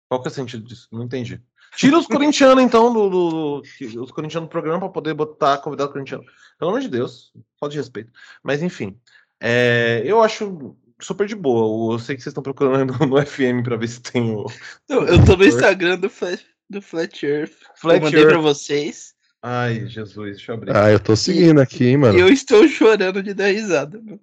Qual 0.08 0.22
que 0.22 0.28
é 0.28 0.32
o 0.32 0.34
sentido 0.34 0.64
disso? 0.64 0.88
Não 0.92 1.04
entendi. 1.04 1.42
Tira 1.76 1.98
os 2.00 2.08
corintianos, 2.08 2.64
então, 2.64 2.92
do, 2.92 3.10
do- 3.10 3.62
do- 3.62 4.04
os 4.04 4.12
corintianos 4.12 4.48
do 4.48 4.52
programa 4.52 4.80
para 4.80 4.90
poder 4.90 5.14
botar 5.14 5.58
convidado 5.60 5.92
corintiano. 5.92 6.24
Pelo 6.58 6.72
amor 6.72 6.82
de 6.82 6.88
Deus, 6.90 7.32
falta 7.60 7.74
de 7.74 7.78
respeito. 7.80 8.12
Mas 8.44 8.62
enfim, 8.64 9.00
é, 9.40 10.02
eu 10.06 10.22
acho 10.22 10.76
super 11.00 11.28
de 11.28 11.36
boa. 11.36 11.94
Eu 11.94 12.00
sei 12.00 12.16
que 12.16 12.22
vocês 12.24 12.32
estão 12.32 12.42
procurando 12.44 12.94
no 13.08 13.24
FM 13.26 13.64
para 13.64 13.78
ver 13.78 13.88
se 13.88 14.02
tem 14.02 14.36
o 14.36 14.46
Eu, 14.88 15.06
eu 15.06 15.26
tô 15.26 15.36
no 15.38 15.46
Instagram 15.46 15.98
do 16.00 16.10
Flat, 16.10 16.44
do 16.70 16.82
Flat 16.82 17.24
Earth. 17.26 17.54
Flat 17.76 17.98
eu 17.98 18.02
mandei 18.04 18.26
pra 18.26 18.40
vocês. 18.40 19.14
Ai, 19.42 19.88
Jesus, 19.88 20.38
deixa 20.38 20.52
eu 20.52 20.56
abrir. 20.58 20.76
Ah, 20.76 20.92
eu 20.92 21.00
tô 21.00 21.16
seguindo 21.16 21.62
aqui, 21.62 21.86
hein, 21.88 21.98
mano. 21.98 22.20
Eu 22.20 22.28
estou 22.28 22.68
chorando 22.68 23.24
de 23.24 23.34
dar 23.34 23.48
risada. 23.48 24.00
mano. 24.02 24.20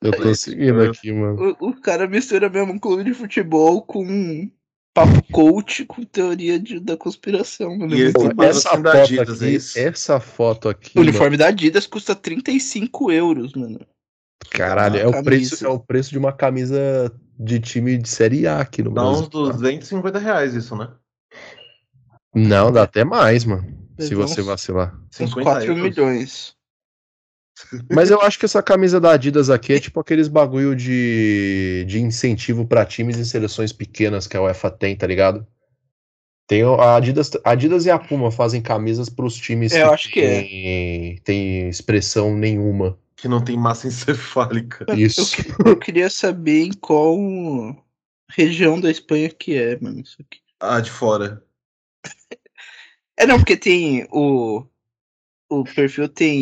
Eu 0.00 0.12
tô 0.12 0.34
seguindo 0.34 0.82
aqui, 0.82 1.12
mano. 1.12 1.56
O, 1.60 1.70
o 1.70 1.80
cara 1.80 2.06
mistura 2.06 2.48
mesmo 2.48 2.72
um 2.72 2.78
clube 2.78 3.02
de 3.04 3.12
futebol 3.12 3.82
com 3.82 4.04
um 4.04 4.50
papo 4.94 5.22
coach 5.32 5.84
com 5.84 6.04
teoria 6.04 6.58
de- 6.58 6.78
da 6.78 6.96
conspiração. 6.96 7.76
Mano. 7.76 7.96
E 7.96 8.12
Pô, 8.12 8.30
essa 8.44 8.76
da 8.76 8.92
foto 8.92 9.02
Adidas, 9.02 9.42
é 9.42 9.46
aqui, 9.46 9.56
isso? 9.56 9.78
essa 9.78 10.20
foto 10.20 10.68
aqui, 10.68 10.96
O 10.96 11.00
uniforme 11.02 11.36
da 11.36 11.48
Adidas 11.48 11.86
custa 11.86 12.14
35 12.14 13.10
euros, 13.10 13.52
mano. 13.54 13.72
mano, 13.72 13.86
caralho, 14.50 14.98
é 14.98 15.06
Uma 15.08 15.18
o 15.20 15.24
preço, 15.24 15.64
é 15.64 15.68
o 15.68 15.80
preço 15.80 16.10
de 16.10 16.18
uma 16.18 16.32
camisa 16.32 17.12
de 17.38 17.58
time 17.58 17.98
de 17.98 18.08
série 18.08 18.46
A 18.46 18.60
aqui 18.60 18.82
no 18.84 18.90
Dá 18.92 19.02
Brasil. 19.02 19.22
uns 19.22 19.28
250 19.28 20.18
reais 20.20 20.54
isso, 20.54 20.76
né? 20.76 20.88
Não, 22.34 22.70
dá 22.70 22.84
até 22.84 23.04
mais, 23.04 23.44
mano. 23.44 23.80
Se 24.06 24.14
você 24.14 24.40
uns- 24.40 24.46
vacilar. 24.46 24.94
Uns 25.10 25.16
50 25.16 25.42
4 25.42 25.66
euros. 25.72 25.82
milhões. 25.82 26.56
Mas 27.92 28.10
eu 28.10 28.20
acho 28.22 28.38
que 28.38 28.46
essa 28.46 28.62
camisa 28.62 28.98
da 28.98 29.12
Adidas 29.12 29.50
aqui 29.50 29.74
é 29.74 29.80
tipo 29.80 30.00
aqueles 30.00 30.28
bagulho 30.28 30.74
de, 30.74 31.84
de 31.86 32.00
incentivo 32.00 32.66
pra 32.66 32.86
times 32.86 33.18
e 33.18 33.26
seleções 33.26 33.70
pequenas 33.72 34.26
que 34.26 34.36
a 34.36 34.42
UEFA 34.42 34.70
tem, 34.70 34.96
tá 34.96 35.06
ligado? 35.06 35.46
Tem 36.48 36.62
a 36.62 36.96
Adidas, 36.96 37.30
a 37.44 37.50
Adidas 37.50 37.84
e 37.84 37.90
a 37.90 37.98
Puma 37.98 38.30
fazem 38.30 38.62
camisas 38.62 39.08
pros 39.10 39.36
times 39.36 39.72
Eu 39.72 39.92
acho 39.92 40.10
que 40.10 40.20
é. 40.20 40.40
tem, 40.42 41.16
tem 41.22 41.68
expressão 41.68 42.34
nenhuma. 42.34 42.98
Que 43.14 43.28
não 43.28 43.44
tem 43.44 43.56
massa 43.58 43.86
encefálica. 43.88 44.86
Eu, 44.88 44.94
Isso. 44.96 45.36
que- 45.36 45.68
eu 45.68 45.76
queria 45.78 46.08
saber 46.08 46.62
em 46.64 46.72
qual 46.72 47.14
região 48.30 48.80
da 48.80 48.90
Espanha 48.90 49.28
que 49.28 49.54
é, 49.54 49.78
mano, 49.78 50.00
isso 50.00 50.16
aqui. 50.20 50.40
Ah, 50.58 50.80
de 50.80 50.90
fora. 50.90 51.44
É 53.20 53.26
não, 53.26 53.36
porque 53.38 53.56
tem 53.56 54.06
o. 54.10 54.64
O 55.48 55.64
perfil 55.64 56.08
tem 56.08 56.38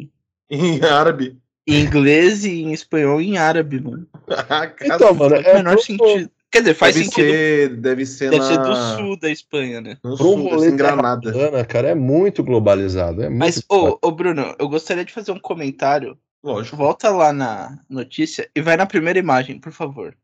em, 0.00 0.12
Em 0.50 0.82
árabe. 0.84 1.36
em 1.66 1.80
inglês 1.82 2.44
e 2.44 2.62
em 2.62 2.72
espanhol 2.72 3.20
e 3.20 3.28
em 3.28 3.38
árabe, 3.38 3.80
mano. 3.80 4.06
Então, 4.82 5.14
mano, 5.14 5.34
Faz 5.36 5.46
o 5.46 5.48
é 5.48 5.54
menor 5.54 5.74
pro, 5.74 5.82
sentido. 5.82 6.30
Quer 6.50 6.60
dizer, 6.60 6.74
faz 6.74 6.94
deve 6.94 7.04
sentido. 7.06 7.26
ser, 7.30 7.76
deve 7.76 8.06
ser 8.06 8.30
Deve 8.30 8.38
na... 8.42 8.48
ser 8.48 8.58
do 8.58 8.74
sul 8.96 9.16
da 9.18 9.30
Espanha, 9.30 9.80
né? 9.80 9.98
No 10.02 10.16
pro 10.16 10.16
sul, 10.16 10.36
deve 10.44 10.48
rolê 10.48 10.70
Granada. 10.72 11.20
terraplanana, 11.32 11.64
cara, 11.64 11.88
é 11.90 11.94
muito 11.94 12.42
globalizado. 12.42 13.22
É 13.22 13.28
muito 13.28 13.38
Mas, 13.38 13.62
ô, 13.68 13.98
ô 14.00 14.10
Bruno, 14.10 14.54
eu 14.58 14.68
gostaria 14.68 15.04
de 15.04 15.12
fazer 15.12 15.32
um 15.32 15.38
comentário. 15.38 16.18
Lógico. 16.42 16.76
Volta 16.76 17.10
lá 17.10 17.32
na 17.32 17.78
notícia 17.88 18.48
e 18.54 18.60
vai 18.62 18.76
na 18.76 18.86
primeira 18.86 19.18
imagem, 19.18 19.60
por 19.60 19.72
favor. 19.72 20.16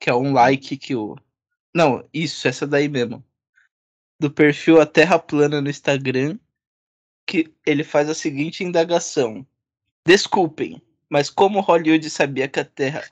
Que 0.00 0.10
é 0.10 0.14
um 0.14 0.32
like 0.32 0.76
que 0.76 0.94
o. 0.94 1.16
Não, 1.74 2.04
isso, 2.12 2.46
essa 2.48 2.66
daí 2.66 2.88
mesmo. 2.88 3.22
Do 4.18 4.30
perfil 4.30 4.80
A 4.80 4.86
Terra 4.86 5.18
Plana 5.18 5.60
no 5.60 5.70
Instagram. 5.70 6.38
Que 7.26 7.52
ele 7.66 7.82
faz 7.82 8.08
a 8.08 8.14
seguinte 8.14 8.62
indagação. 8.62 9.46
Desculpem, 10.06 10.80
mas 11.08 11.28
como 11.28 11.60
Hollywood 11.60 12.08
sabia 12.08 12.46
que 12.48 12.60
a 12.60 12.64
Terra. 12.64 13.04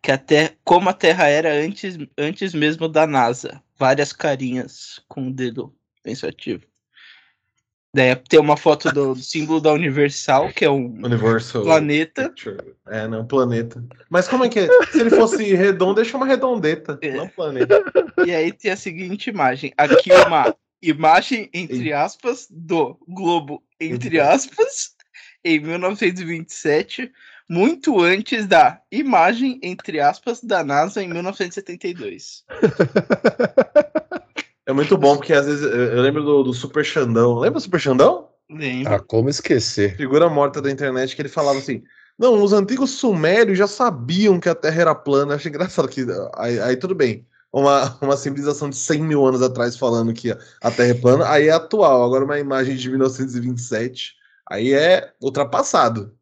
Que 0.00 0.10
a 0.10 0.18
terra, 0.18 0.56
como 0.64 0.88
a 0.88 0.92
Terra 0.92 1.28
era 1.28 1.52
antes, 1.52 1.96
antes 2.16 2.54
mesmo 2.54 2.88
da 2.88 3.06
NASA. 3.06 3.62
Várias 3.76 4.12
carinhas 4.12 5.00
com 5.08 5.28
o 5.28 5.32
dedo 5.32 5.74
pensativo. 6.02 6.66
Daí 7.94 8.16
tem 8.16 8.40
uma 8.40 8.56
foto 8.56 8.90
do, 8.90 9.14
do 9.14 9.20
símbolo 9.20 9.60
da 9.60 9.70
Universal, 9.72 10.50
que 10.52 10.64
é 10.64 10.70
um 10.70 10.86
Universal. 11.04 11.62
planeta. 11.62 12.30
Picture. 12.30 12.74
É, 12.86 13.06
não, 13.06 13.26
planeta. 13.26 13.84
Mas 14.08 14.26
como 14.26 14.44
é 14.44 14.48
que 14.48 14.60
é? 14.60 14.68
Se 14.90 15.00
ele 15.00 15.10
fosse 15.10 15.54
redondo, 15.54 15.96
deixa 15.96 16.16
uma 16.16 16.24
redondeta. 16.24 16.98
É. 17.02 17.12
Não 17.12 17.28
planeta. 17.28 17.84
E 18.26 18.34
aí 18.34 18.50
tem 18.50 18.70
a 18.70 18.76
seguinte 18.76 19.28
imagem. 19.28 19.74
Aqui 19.76 20.10
uma 20.26 20.54
imagem, 20.80 21.50
entre 21.52 21.92
aspas, 21.92 22.46
do 22.50 22.98
globo, 23.06 23.62
entre 23.78 24.18
aspas, 24.18 24.94
em 25.44 25.60
1927, 25.60 27.12
muito 27.48 28.00
antes 28.00 28.46
da 28.46 28.80
imagem, 28.90 29.60
entre 29.62 30.00
aspas, 30.00 30.42
da 30.42 30.64
NASA 30.64 31.02
em 31.02 31.08
1972. 31.08 32.44
É 34.66 34.72
muito 34.72 34.96
bom, 34.96 35.16
porque 35.16 35.32
às 35.32 35.46
vezes 35.46 35.62
eu 35.62 36.00
lembro 36.00 36.22
do, 36.22 36.42
do 36.44 36.52
Super 36.52 36.84
Xandão. 36.84 37.38
Lembra 37.38 37.58
do 37.58 37.62
Super 37.62 37.80
Xandão? 37.80 38.28
Lembra? 38.48 38.96
Ah, 38.96 39.00
como 39.00 39.28
esquecer? 39.28 39.96
Figura 39.96 40.28
morta 40.28 40.60
da 40.60 40.70
internet 40.70 41.16
que 41.16 41.22
ele 41.22 41.28
falava 41.28 41.58
assim. 41.58 41.82
Não, 42.18 42.42
os 42.42 42.52
antigos 42.52 42.90
sumérios 42.90 43.58
já 43.58 43.66
sabiam 43.66 44.38
que 44.38 44.48
a 44.48 44.54
Terra 44.54 44.82
era 44.82 44.94
plana. 44.94 45.32
Eu 45.32 45.36
Acho 45.36 45.48
engraçado 45.48 45.88
que. 45.88 46.06
Aí, 46.36 46.60
aí 46.60 46.76
tudo 46.76 46.94
bem. 46.94 47.26
Uma, 47.52 47.98
uma 48.00 48.16
civilização 48.16 48.70
de 48.70 48.76
100 48.76 49.02
mil 49.02 49.26
anos 49.26 49.42
atrás 49.42 49.76
falando 49.76 50.12
que 50.12 50.30
a 50.30 50.70
Terra 50.70 50.90
é 50.90 50.94
plana, 50.94 51.28
aí 51.28 51.48
é 51.48 51.52
atual. 51.52 52.04
Agora 52.04 52.24
uma 52.24 52.38
imagem 52.38 52.76
de 52.76 52.88
1927, 52.88 54.14
aí 54.48 54.72
é 54.72 55.12
ultrapassado. 55.20 56.14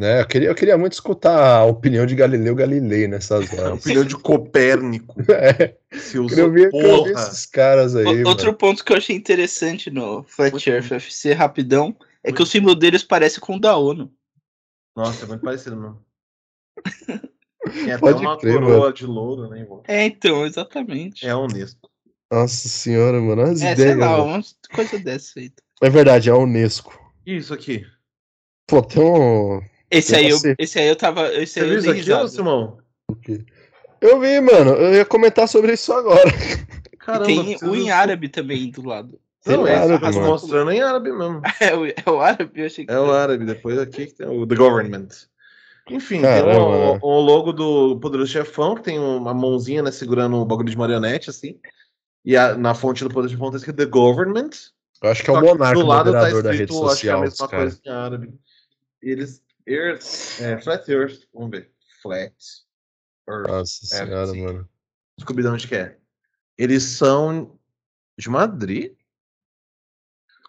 Né? 0.00 0.20
Eu, 0.20 0.26
queria, 0.28 0.48
eu 0.48 0.54
queria 0.54 0.78
muito 0.78 0.92
escutar 0.92 1.56
a 1.58 1.64
opinião 1.64 2.06
de 2.06 2.14
Galileu 2.14 2.54
Galilei 2.54 3.08
nessas 3.08 3.52
É 3.52 3.58
a 3.58 3.64
horas. 3.64 3.80
opinião 3.80 4.04
de 4.04 4.16
Copérnico. 4.16 5.16
É, 5.28 5.76
Se 5.98 6.16
eu 6.18 6.24
usou, 6.24 6.38
eu 6.38 6.46
ouvir 6.46 6.70
porra. 6.70 7.10
esses 7.10 7.46
caras 7.46 7.96
aí. 7.96 8.22
O-. 8.22 8.28
Outro 8.28 8.54
ponto 8.54 8.84
que 8.84 8.92
eu 8.92 8.96
achei 8.96 9.16
interessante 9.16 9.90
no 9.90 10.22
Flat 10.22 10.52
Muito 10.52 10.68
Earth 10.70 10.92
FC, 10.92 11.32
rapidão, 11.32 11.96
é 12.22 12.30
que 12.32 12.42
o 12.42 12.46
símbolo 12.46 12.74
deles 12.76 13.02
parece 13.02 13.40
com 13.40 13.56
o 13.56 13.60
da 13.60 13.76
ONU. 13.76 14.12
Nossa, 14.96 15.24
é 15.24 15.28
muito 15.28 15.40
parecido 15.42 15.76
mesmo. 15.76 16.04
Tem 17.72 17.90
até 17.92 17.98
Pode 17.98 18.20
uma 18.24 18.38
crer, 18.38 18.54
coroa 18.54 18.78
mano. 18.78 18.92
de 18.92 19.04
louro, 19.06 19.48
né, 19.50 19.58
irmão? 19.60 19.82
É, 19.86 20.04
então, 20.06 20.46
exatamente. 20.46 21.26
É 21.26 21.30
a 21.30 21.38
Unesco. 21.38 21.90
Nossa 22.30 22.68
senhora, 22.68 23.20
mano. 23.20 23.42
As 23.42 23.60
É, 23.60 23.74
sei 23.74 23.84
ideias. 23.90 23.98
lá, 23.98 24.08
mano. 24.18 24.24
uma 24.34 24.42
coisa 24.74 24.98
dessa 24.98 25.40
aí. 25.40 25.50
É 25.82 25.90
verdade, 25.90 26.28
é 26.28 26.32
a 26.32 26.36
Unesco. 26.36 26.96
E 27.26 27.36
isso 27.36 27.52
aqui? 27.52 27.84
Pô, 28.66 28.80
tem 28.82 29.02
um. 29.02 29.60
Esse 29.90 30.14
aí, 30.14 30.28
eu, 30.28 30.38
esse 30.58 30.78
aí 30.78 30.88
eu 30.88 30.96
tava. 30.96 31.32
Esse 31.34 31.54
Você 31.54 31.60
aí 31.60 31.66
viu 31.66 31.74
eu 31.74 31.96
isso 31.96 32.14
aqui. 32.14 32.28
Simão? 32.30 32.78
Eu 34.00 34.20
vi, 34.20 34.40
mano. 34.40 34.72
Eu 34.72 34.94
ia 34.94 35.04
comentar 35.04 35.48
sobre 35.48 35.72
isso 35.72 35.92
agora. 35.92 36.28
E 36.92 36.96
Caramba, 36.98 37.24
tem 37.26 37.42
preciso- 37.44 37.70
o 37.70 37.76
em 37.76 37.90
árabe 37.90 38.28
também 38.28 38.70
do 38.70 38.86
lado. 38.86 39.18
Não, 39.46 39.64
Tem 39.64 39.72
é 39.72 39.76
árabe, 39.78 40.00
tá 40.04 40.10
mano. 40.12 40.26
mostrando 40.26 40.70
em 40.70 40.80
árabe 40.82 41.10
mesmo. 41.12 41.40
É 41.60 41.74
o, 41.74 41.86
é 41.86 41.94
o 42.06 42.20
árabe, 42.20 42.50
eu 42.60 42.66
achei 42.66 42.84
que. 42.84 42.92
É 42.92 42.98
o 43.00 43.10
árabe, 43.10 43.44
depois 43.46 43.78
aqui 43.78 44.06
que 44.06 44.14
tem 44.14 44.26
o 44.26 44.46
The 44.46 44.54
Government. 44.56 45.08
Enfim, 45.90 46.20
Caramba, 46.20 46.50
tem 46.52 46.60
o, 46.60 46.92
né? 46.92 46.98
o 47.00 47.20
logo 47.20 47.52
do 47.52 47.98
Poderoso 47.98 48.30
Chefão, 48.30 48.74
que 48.74 48.82
tem 48.82 48.98
uma 48.98 49.32
mãozinha, 49.32 49.82
né, 49.82 49.90
segurando 49.90 50.36
um 50.36 50.44
bagulho 50.44 50.68
de 50.68 50.76
marionete, 50.76 51.30
assim. 51.30 51.58
E 52.22 52.36
a- 52.36 52.54
na 52.58 52.74
fonte 52.74 53.02
do 53.02 53.08
Poderoso 53.08 53.32
Chefão 53.34 53.50
tá 53.50 53.56
escrito 53.56 53.76
The 53.76 53.86
Government. 53.86 54.50
Eu 55.02 55.10
acho 55.10 55.22
que 55.24 55.30
é 55.30 55.32
o 55.32 55.40
monarca 55.40 55.80
do 55.80 55.86
lado 55.86 56.12
tá 56.12 56.18
moderador 56.18 56.42
da 56.42 56.50
rede 56.50 56.64
escrito, 56.64 56.88
acho 56.90 57.00
que 57.00 57.08
é 57.08 57.12
a 57.12 57.14
social. 57.16 57.20
mesma 57.22 57.48
coisa 57.48 57.80
em 57.86 57.90
árabe. 57.90 58.34
E 59.02 59.10
eles. 59.10 59.40
Earth, 59.68 60.40
é, 60.40 60.60
Flat 60.60 60.88
Earth, 60.90 61.20
vamos 61.32 61.50
ver. 61.50 61.70
Flat 62.02 62.34
Earth. 63.28 63.48
Nossa 63.48 63.86
senhora, 63.86 64.26
sim. 64.28 64.42
mano. 64.44 64.68
Descobri 65.16 65.42
de 65.42 65.48
onde 65.48 65.68
que 65.68 65.74
é. 65.76 65.98
Eles 66.56 66.82
são 66.82 67.58
de 68.18 68.28
Madrid? 68.28 68.94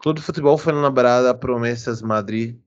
Clube 0.01 0.19
de 0.19 0.25
Futebol 0.25 0.57
foi 0.57 0.73
elaborada 0.73 1.33
Promessas 1.35 2.01
Madrid. 2.01 2.57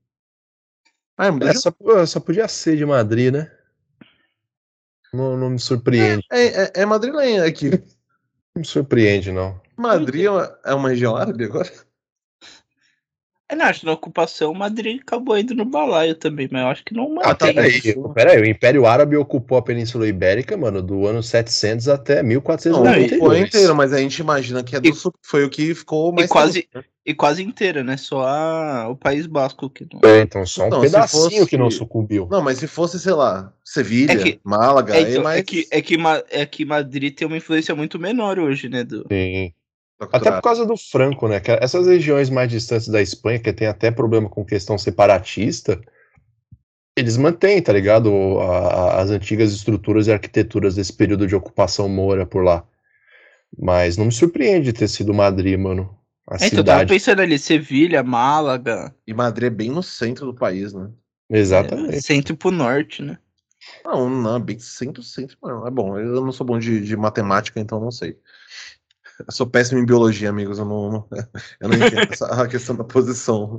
Ah, 1.16 1.26
é 1.26 1.48
É, 1.48 1.54
só, 1.54 1.72
só 2.06 2.20
podia 2.20 2.46
ser 2.48 2.76
de 2.76 2.84
Madrid, 2.84 3.32
né? 3.32 3.50
Não, 5.12 5.36
não 5.36 5.50
me 5.50 5.58
surpreende. 5.58 6.24
é, 6.30 6.64
é, 6.64 6.72
é 6.74 6.86
madrilenha 6.86 7.44
aqui. 7.44 7.70
Não 8.54 8.60
me 8.60 8.66
surpreende, 8.66 9.32
não. 9.32 9.58
Madrid 9.78 10.26
é 10.26 10.30
uma, 10.30 10.58
é 10.62 10.74
uma 10.74 10.88
região 10.90 11.16
árabe 11.16 11.44
agora? 11.44 11.72
É, 13.52 13.54
não, 13.54 13.66
acho 13.66 13.80
que 13.80 13.86
na 13.86 13.92
ocupação 13.92 14.54
Madrid 14.54 14.98
acabou 15.02 15.36
indo 15.36 15.54
no 15.54 15.66
balaio 15.66 16.14
também, 16.14 16.48
mas 16.50 16.62
eu 16.62 16.68
acho 16.68 16.82
que 16.84 16.94
não 16.94 17.04
Ah, 17.20 17.26
mantém. 17.28 17.52
peraí, 17.54 17.68
isso. 17.76 18.08
peraí, 18.14 18.40
o 18.40 18.46
Império 18.46 18.86
Árabe 18.86 19.14
ocupou 19.14 19.58
a 19.58 19.62
Península 19.62 20.08
Ibérica, 20.08 20.56
mano, 20.56 20.80
do 20.82 21.06
ano 21.06 21.22
700 21.22 21.86
até 21.86 22.22
Não, 22.22 22.28
1492. 22.30 23.18
foi 23.18 23.40
inteiro, 23.40 23.76
mas 23.76 23.92
a 23.92 23.98
gente 23.98 24.18
imagina 24.20 24.64
que 24.64 24.74
é 24.74 24.80
do 24.80 24.88
E- 24.88 24.94
sul, 24.94 25.12
foi 25.22 25.44
o 25.44 25.50
que 25.50 25.74
ficou 25.74 26.10
mais. 26.14 26.30
quase- 26.30 26.62
tempo, 26.62 26.78
né? 26.78 26.84
E 27.04 27.12
quase 27.12 27.42
inteira, 27.42 27.82
né? 27.84 27.96
Só 27.98 28.22
a- 28.24 28.88
o 28.88 28.96
País 28.96 29.26
Basco 29.26 29.68
que 29.68 29.86
não. 29.92 30.00
É, 30.08 30.22
então 30.22 30.46
só 30.46 30.62
um 30.62 30.66
Então, 30.68 30.80
pedacinho 30.80 31.22
fosse- 31.40 31.46
que 31.46 31.58
não 31.58 31.70
sucumbiu. 31.70 32.28
Não, 32.30 32.40
mas 32.40 32.56
se 32.58 32.66
fosse, 32.66 32.98
sei 32.98 33.12
lá, 33.12 33.52
Sevilha, 33.64 34.12
É 34.12 34.16
que- 34.16 34.40
Málaga, 34.44 34.94
É, 34.94 34.98
aí 34.98 35.10
então, 35.10 35.24
mais. 35.24 35.40
é, 35.40 35.42
que, 35.42 35.66
é, 35.70 35.82
que, 35.82 35.96
é 36.30 36.46
que 36.46 36.64
Madrid 36.64 37.12
tem 37.14 37.26
uma 37.26 37.36
influência 37.36 37.74
muito 37.74 37.98
menor 37.98 38.38
hoje, 38.38 38.68
né? 38.68 38.82
Do... 38.84 39.04
Sim. 39.10 39.52
Até 40.10 40.30
por 40.32 40.42
causa 40.42 40.66
do 40.66 40.76
Franco, 40.76 41.28
né? 41.28 41.40
Que 41.40 41.52
essas 41.52 41.86
regiões 41.86 42.30
mais 42.30 42.50
distantes 42.50 42.88
da 42.88 43.00
Espanha, 43.00 43.38
que 43.38 43.52
tem 43.52 43.68
até 43.68 43.90
problema 43.90 44.28
com 44.28 44.44
questão 44.44 44.76
separatista, 44.78 45.80
eles 46.96 47.16
mantêm, 47.16 47.62
tá 47.62 47.72
ligado? 47.72 48.38
A- 48.40 48.68
a- 48.68 49.00
as 49.02 49.10
antigas 49.10 49.52
estruturas 49.52 50.06
e 50.06 50.12
arquiteturas 50.12 50.74
desse 50.74 50.92
período 50.92 51.26
de 51.26 51.34
ocupação 51.34 51.88
moura 51.88 52.26
por 52.26 52.44
lá. 52.44 52.64
Mas 53.58 53.96
não 53.96 54.06
me 54.06 54.12
surpreende 54.12 54.72
ter 54.72 54.88
sido 54.88 55.12
Madrid, 55.14 55.58
mano. 55.58 55.98
A 56.26 56.34
É, 56.34 56.46
então, 56.46 56.58
eu 56.60 56.64
tava 56.64 56.78
cidade. 56.78 56.88
pensando 56.88 57.20
ali, 57.20 57.38
Sevilha, 57.38 58.02
Málaga, 58.02 58.94
E 59.06 59.12
Madrid 59.12 59.48
é 59.48 59.50
bem 59.50 59.70
no 59.70 59.82
centro 59.82 60.26
do 60.26 60.34
país, 60.34 60.72
né? 60.72 60.90
Exatamente. 61.28 61.96
é, 61.96 62.00
centro 62.00 62.36
pro 62.36 62.50
norte, 62.50 63.02
né? 63.02 63.18
Não, 63.84 64.08
não, 64.08 64.40
bem 64.40 64.58
centro, 64.58 65.02
centro, 65.02 65.36
não. 65.42 65.66
É 65.66 65.70
bom, 65.70 65.98
eu 65.98 66.24
não 66.24 66.32
sou 66.32 66.46
bom 66.46 66.58
de, 66.58 66.80
de 66.84 66.96
matemática, 66.96 67.60
então 67.60 67.80
não 67.80 67.90
sei. 67.90 68.18
Eu 69.20 69.30
sou 69.32 69.46
péssimo 69.46 69.80
em 69.80 69.86
biologia, 69.86 70.30
amigos. 70.30 70.58
Eu 70.58 70.64
não, 70.64 71.06
eu 71.60 71.68
não 71.68 71.76
entendo 71.76 72.08
essa, 72.12 72.26
a 72.26 72.48
questão 72.48 72.74
da 72.74 72.84
posição. 72.84 73.58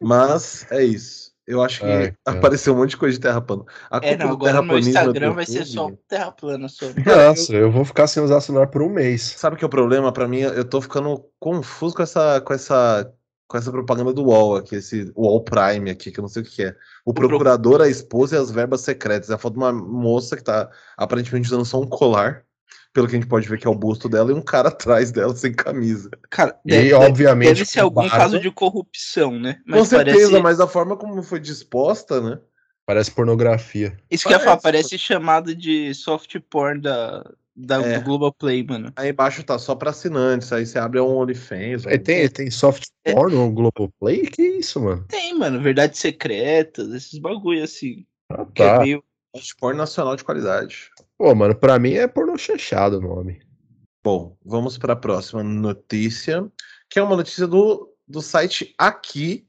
Mas 0.00 0.66
é 0.70 0.84
isso. 0.84 1.28
Eu 1.46 1.62
acho 1.62 1.80
que 1.80 1.86
Ai, 1.86 2.14
apareceu 2.26 2.74
um 2.74 2.76
monte 2.76 2.90
de 2.90 2.98
coisa 2.98 3.14
de 3.16 3.22
terra 3.22 3.40
plana. 3.40 3.64
A 3.90 3.98
É, 4.02 4.16
não, 4.18 4.28
agora 4.32 4.52
no 4.60 4.64
meu 4.64 4.78
Instagram 4.78 5.32
vai 5.32 5.46
ser 5.46 5.64
só 5.64 5.90
terra 6.06 6.30
plana. 6.30 6.68
Só. 6.68 6.84
Nossa, 7.06 7.54
eu 7.54 7.72
vou 7.72 7.86
ficar 7.86 8.06
sem 8.06 8.22
usar 8.22 8.42
celular 8.42 8.66
por 8.66 8.82
um 8.82 8.90
mês. 8.90 9.22
Sabe 9.22 9.56
o 9.56 9.58
que 9.58 9.64
é 9.64 9.66
o 9.66 9.70
problema 9.70 10.12
pra 10.12 10.28
mim? 10.28 10.40
Eu 10.40 10.64
tô 10.64 10.78
ficando 10.82 11.24
confuso 11.40 11.94
com 11.96 12.02
essa, 12.02 12.38
com 12.42 12.52
essa, 12.52 13.10
com 13.48 13.56
essa 13.56 13.72
propaganda 13.72 14.12
do 14.12 14.24
UOL 14.24 14.56
aqui, 14.56 14.76
esse 14.76 15.10
UOL 15.16 15.42
Prime 15.42 15.90
aqui, 15.90 16.10
que 16.12 16.20
eu 16.20 16.22
não 16.22 16.28
sei 16.28 16.42
o 16.42 16.44
que 16.44 16.64
é. 16.64 16.76
O 17.02 17.14
pro- 17.14 17.28
procurador, 17.28 17.80
a 17.80 17.88
esposa 17.88 18.36
e 18.36 18.38
as 18.38 18.50
verbas 18.50 18.82
secretas. 18.82 19.30
É 19.30 19.34
a 19.34 19.38
foto 19.38 19.54
de 19.54 19.58
uma 19.60 19.72
moça 19.72 20.36
que 20.36 20.44
tá 20.44 20.68
aparentemente 20.98 21.46
usando 21.48 21.64
só 21.64 21.80
um 21.80 21.86
colar, 21.86 22.44
pelo 22.98 23.06
que 23.08 23.14
a 23.16 23.20
gente 23.20 23.28
pode 23.28 23.48
ver 23.48 23.58
que 23.58 23.66
é 23.66 23.70
o 23.70 23.74
busto 23.74 24.08
dela, 24.08 24.30
e 24.32 24.34
um 24.34 24.42
cara 24.42 24.68
atrás 24.74 25.12
dela 25.12 25.34
sem 25.36 25.52
camisa. 25.54 26.10
Cara, 26.28 26.58
E, 26.66 26.70
deve, 26.70 26.92
obviamente, 26.94 27.48
deve 27.48 27.64
ser 27.64 27.80
algum 27.80 28.00
barba, 28.02 28.16
caso 28.16 28.40
de 28.40 28.50
corrupção, 28.50 29.38
né? 29.38 29.60
Com 29.70 29.84
certeza, 29.84 30.18
parece- 30.30 30.42
mas 30.42 30.60
a 30.60 30.66
forma 30.66 30.96
como 30.96 31.22
foi 31.22 31.38
disposta, 31.38 32.20
né? 32.20 32.38
Parece 32.84 33.10
pornografia. 33.12 33.96
Isso 34.10 34.26
que 34.26 34.32
eu 34.34 34.38
ia 34.38 34.44
falar, 34.44 34.56
parece- 34.56 34.88
parece 34.90 34.98
chamado 34.98 35.54
de 35.54 35.94
soft 35.94 36.34
porn 36.50 36.80
da, 36.80 37.22
da, 37.54 37.82
É. 37.82 37.98
do 37.98 38.04
Globoplay, 38.04 38.64
mano. 38.66 38.90
Aí 38.96 39.10
embaixo 39.10 39.44
tá 39.44 39.58
só 39.58 39.74
pra 39.76 39.90
assinantes, 39.90 40.50
aí 40.52 40.64
você 40.66 40.78
abre 40.78 40.98
um 40.98 41.06
OnlyFans. 41.18 41.86
Aí 41.86 41.98
tem, 41.98 42.28
tem 42.28 42.50
soft 42.50 42.84
É. 43.04 43.12
porn 43.12 43.34
no 43.36 43.50
Globoplay? 43.52 44.22
Que 44.22 44.42
isso, 44.42 44.80
mano? 44.80 45.04
Tem, 45.08 45.38
mano, 45.38 45.60
verdades 45.60 46.00
secretas, 46.00 46.88
esses 46.92 47.18
bagulho 47.20 47.62
assim. 47.62 48.04
Ah, 48.30 48.44
Que 48.54 48.62
é 48.62 48.66
tá. 48.66 49.02
Meio. 49.34 49.44
porn 49.58 49.76
nacional 49.76 50.16
de 50.16 50.24
qualidade. 50.24 50.90
Pô, 51.16 51.34
mano, 51.34 51.54
pra 51.54 51.78
mim 51.78 51.94
é 51.94 52.06
pornô 52.06 52.36
chanchado 52.38 52.98
o 52.98 53.00
nome. 53.00 53.40
Bom, 54.02 54.36
vamos 54.44 54.78
para 54.78 54.92
a 54.92 54.96
próxima 54.96 55.42
notícia, 55.42 56.50
que 56.88 56.98
é 56.98 57.02
uma 57.02 57.16
notícia 57.16 57.46
do, 57.46 57.92
do 58.06 58.22
site 58.22 58.74
Aqui, 58.78 59.46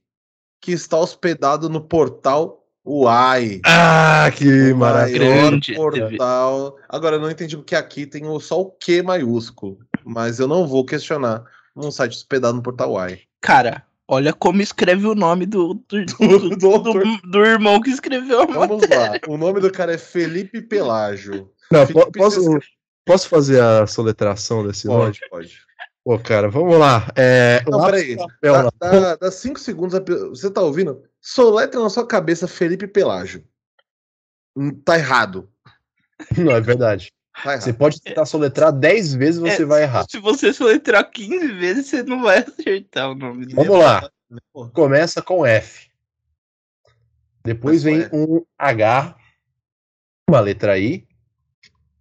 que 0.62 0.72
está 0.72 0.98
hospedado 0.98 1.70
no 1.70 1.82
portal 1.82 2.60
Uai. 2.86 3.62
Ah, 3.66 4.32
que 4.36 4.72
o 4.72 4.78
maravilha. 4.78 5.60
portal. 5.76 6.76
Agora, 6.88 7.18
eu 7.18 7.20
não 7.22 7.30
entendi 7.30 7.56
porque 7.56 7.76
aqui 7.76 8.08
tem 8.08 8.24
só 8.40 8.62
o 8.62 8.72
Q 8.72 9.04
maiúsculo, 9.04 9.78
mas 10.04 10.40
eu 10.40 10.48
não 10.48 10.68
vou 10.68 10.84
questionar 10.86 11.44
um 11.76 11.92
site 11.92 12.16
hospedado 12.16 12.56
no 12.56 12.64
portal 12.64 12.94
Uai. 12.94 13.22
Cara, 13.42 13.86
olha 14.10 14.34
como 14.34 14.62
escreve 14.62 15.06
o 15.06 15.14
nome 15.16 15.46
do, 15.46 15.76
do, 15.88 16.06
Do- 16.58 16.80
do, 16.82 17.18
do 17.30 17.46
irmão 17.46 17.80
que 17.82 17.92
escreveu 17.92 18.42
a 18.42 18.46
Vamos 18.46 18.82
lá. 18.90 19.12
O 19.28 19.38
nome 19.38 19.60
do 19.62 19.72
cara 19.72 19.94
é 19.94 19.98
Felipe 19.98 20.62
Pelágio. 20.62 21.52
Não, 21.72 21.86
Felipe 21.86 22.12
posso, 22.18 22.60
posso 23.06 23.30
fazer 23.30 23.62
a 23.62 23.86
soletração 23.86 24.66
desse 24.66 24.88
nome? 24.88 25.06
Pode, 25.06 25.20
pode. 25.30 25.70
Pô, 26.04 26.18
cara, 26.18 26.50
vamos 26.50 26.78
lá. 26.80 27.08
É, 27.16 27.64
Não, 27.70 27.86
peraí. 27.86 28.16
Dá, 28.42 28.64
na 28.64 28.72
dá, 28.80 29.16
dá 29.16 29.32
cinco 29.32 29.60
segundos. 29.60 29.94
a 29.94 30.00
Você 30.30 30.50
tá 30.50 30.62
ouvindo? 30.62 31.04
Soletra 31.22 31.80
na 31.80 31.90
sua 31.90 32.08
cabeça 32.08 32.48
Felipe 32.48 32.88
Pelágio. 32.88 33.44
Hum, 34.56 34.72
Tá 34.72 34.98
errado. 34.98 35.48
Não, 36.38 36.52
é 36.52 36.60
verdade. 36.60 37.12
Você 37.44 37.72
pode 37.72 38.02
tentar 38.02 38.26
soletrar 38.26 38.72
10 38.72 39.14
vezes 39.14 39.40
você 39.40 39.64
É, 39.64 39.66
vai 39.66 39.84
errar. 39.84 40.06
Se 40.10 40.20
você 40.20 40.52
soletrar 40.52 41.10
15 41.10 41.48
vezes, 41.54 41.88
você 41.88 42.04
não 42.04 42.22
vai 42.22 42.40
acertar 42.40 43.12
o 43.12 43.16
nome 43.16 43.46
dele. 43.46 43.56
Vamos 43.56 43.80
lá. 43.80 44.10
Porra. 44.54 44.70
Começa 44.72 45.22
com 45.22 45.46
F. 45.46 45.90
Depois 47.44 47.82
vem 47.82 48.08
um 48.12 48.46
H, 48.58 49.16
uma 50.30 50.40
letra 50.40 50.78
I, 50.78 51.08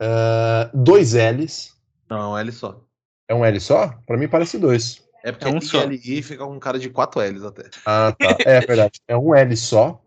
ah, 0.01 0.71
dois 0.75 1.15
L's. 1.15 1.77
Não, 2.11 2.37
L 2.37 2.51
só. 2.53 2.85
É 3.29 3.35
um 3.35 3.45
L 3.45 3.61
só? 3.61 3.89
Pra 4.07 4.17
mim 4.17 4.29
parece 4.29 4.59
dois. 4.59 5.07
É 5.23 5.33
porque 5.33 5.47
É 5.47 5.51
um 5.51 5.61
só. 5.61 5.85
ILI 5.85 6.23
fica 6.23 6.45
com 6.45 6.59
cara 6.59 6.79
de 6.79 6.89
quatro 6.91 7.21
L's 7.21 7.45
até. 7.45 7.69
Ah, 7.85 8.15
tá. 8.19 8.37
É 8.41 8.61
verdade. 8.61 9.01
É 9.07 9.17
um 9.17 9.35
L 9.35 9.57
só. 9.57 10.03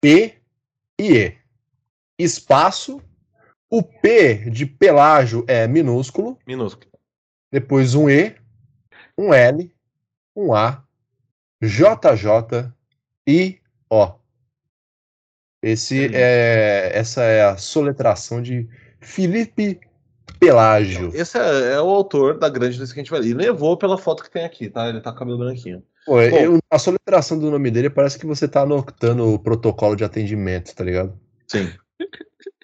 P 0.00 0.38
e 0.98 1.12
E. 1.12 1.36
Espaço. 2.18 3.02
O 3.70 3.82
P 3.82 4.48
de 4.50 4.64
pelágio 4.64 5.44
é 5.48 5.66
minúsculo. 5.66 6.38
Minúsculo. 6.46 6.90
Depois 7.52 7.94
um 7.94 8.08
E, 8.08 8.36
um 9.18 9.32
L, 9.34 9.74
um 10.36 10.54
A, 10.54 10.84
JJ 11.62 12.72
e 13.26 13.58
O. 13.90 14.12
Esse 15.62 16.14
é, 16.14 16.92
essa 16.94 17.22
é 17.22 17.42
a 17.44 17.56
soletração 17.56 18.40
de 18.40 18.68
Felipe 19.00 19.80
Pelágio. 20.38 21.10
Esse 21.14 21.38
é, 21.38 21.72
é 21.72 21.80
o 21.80 21.88
autor 21.88 22.38
da 22.38 22.48
grande 22.48 22.76
notícia 22.78 22.94
que 22.94 23.00
a 23.00 23.02
gente 23.02 23.10
vai 23.10 23.20
ler. 23.20 23.28
E 23.30 23.34
levou 23.34 23.76
pela 23.76 23.98
foto 23.98 24.22
que 24.22 24.30
tem 24.30 24.44
aqui, 24.44 24.68
tá? 24.68 24.88
Ele 24.88 25.00
tá 25.00 25.10
com 25.10 25.16
o 25.16 25.18
cabelo 25.18 25.38
branquinho. 25.38 25.82
Pô, 26.04 26.20
eu- 26.20 26.58
a 26.70 26.78
soletração 26.78 27.36
do 27.38 27.50
nome 27.50 27.70
dele 27.70 27.90
parece 27.90 28.16
que 28.18 28.26
você 28.26 28.46
tá 28.46 28.60
anotando 28.62 29.26
o 29.32 29.38
protocolo 29.38 29.96
de 29.96 30.04
atendimento, 30.04 30.72
tá 30.74 30.84
ligado? 30.84 31.18
Sim. 31.48 31.72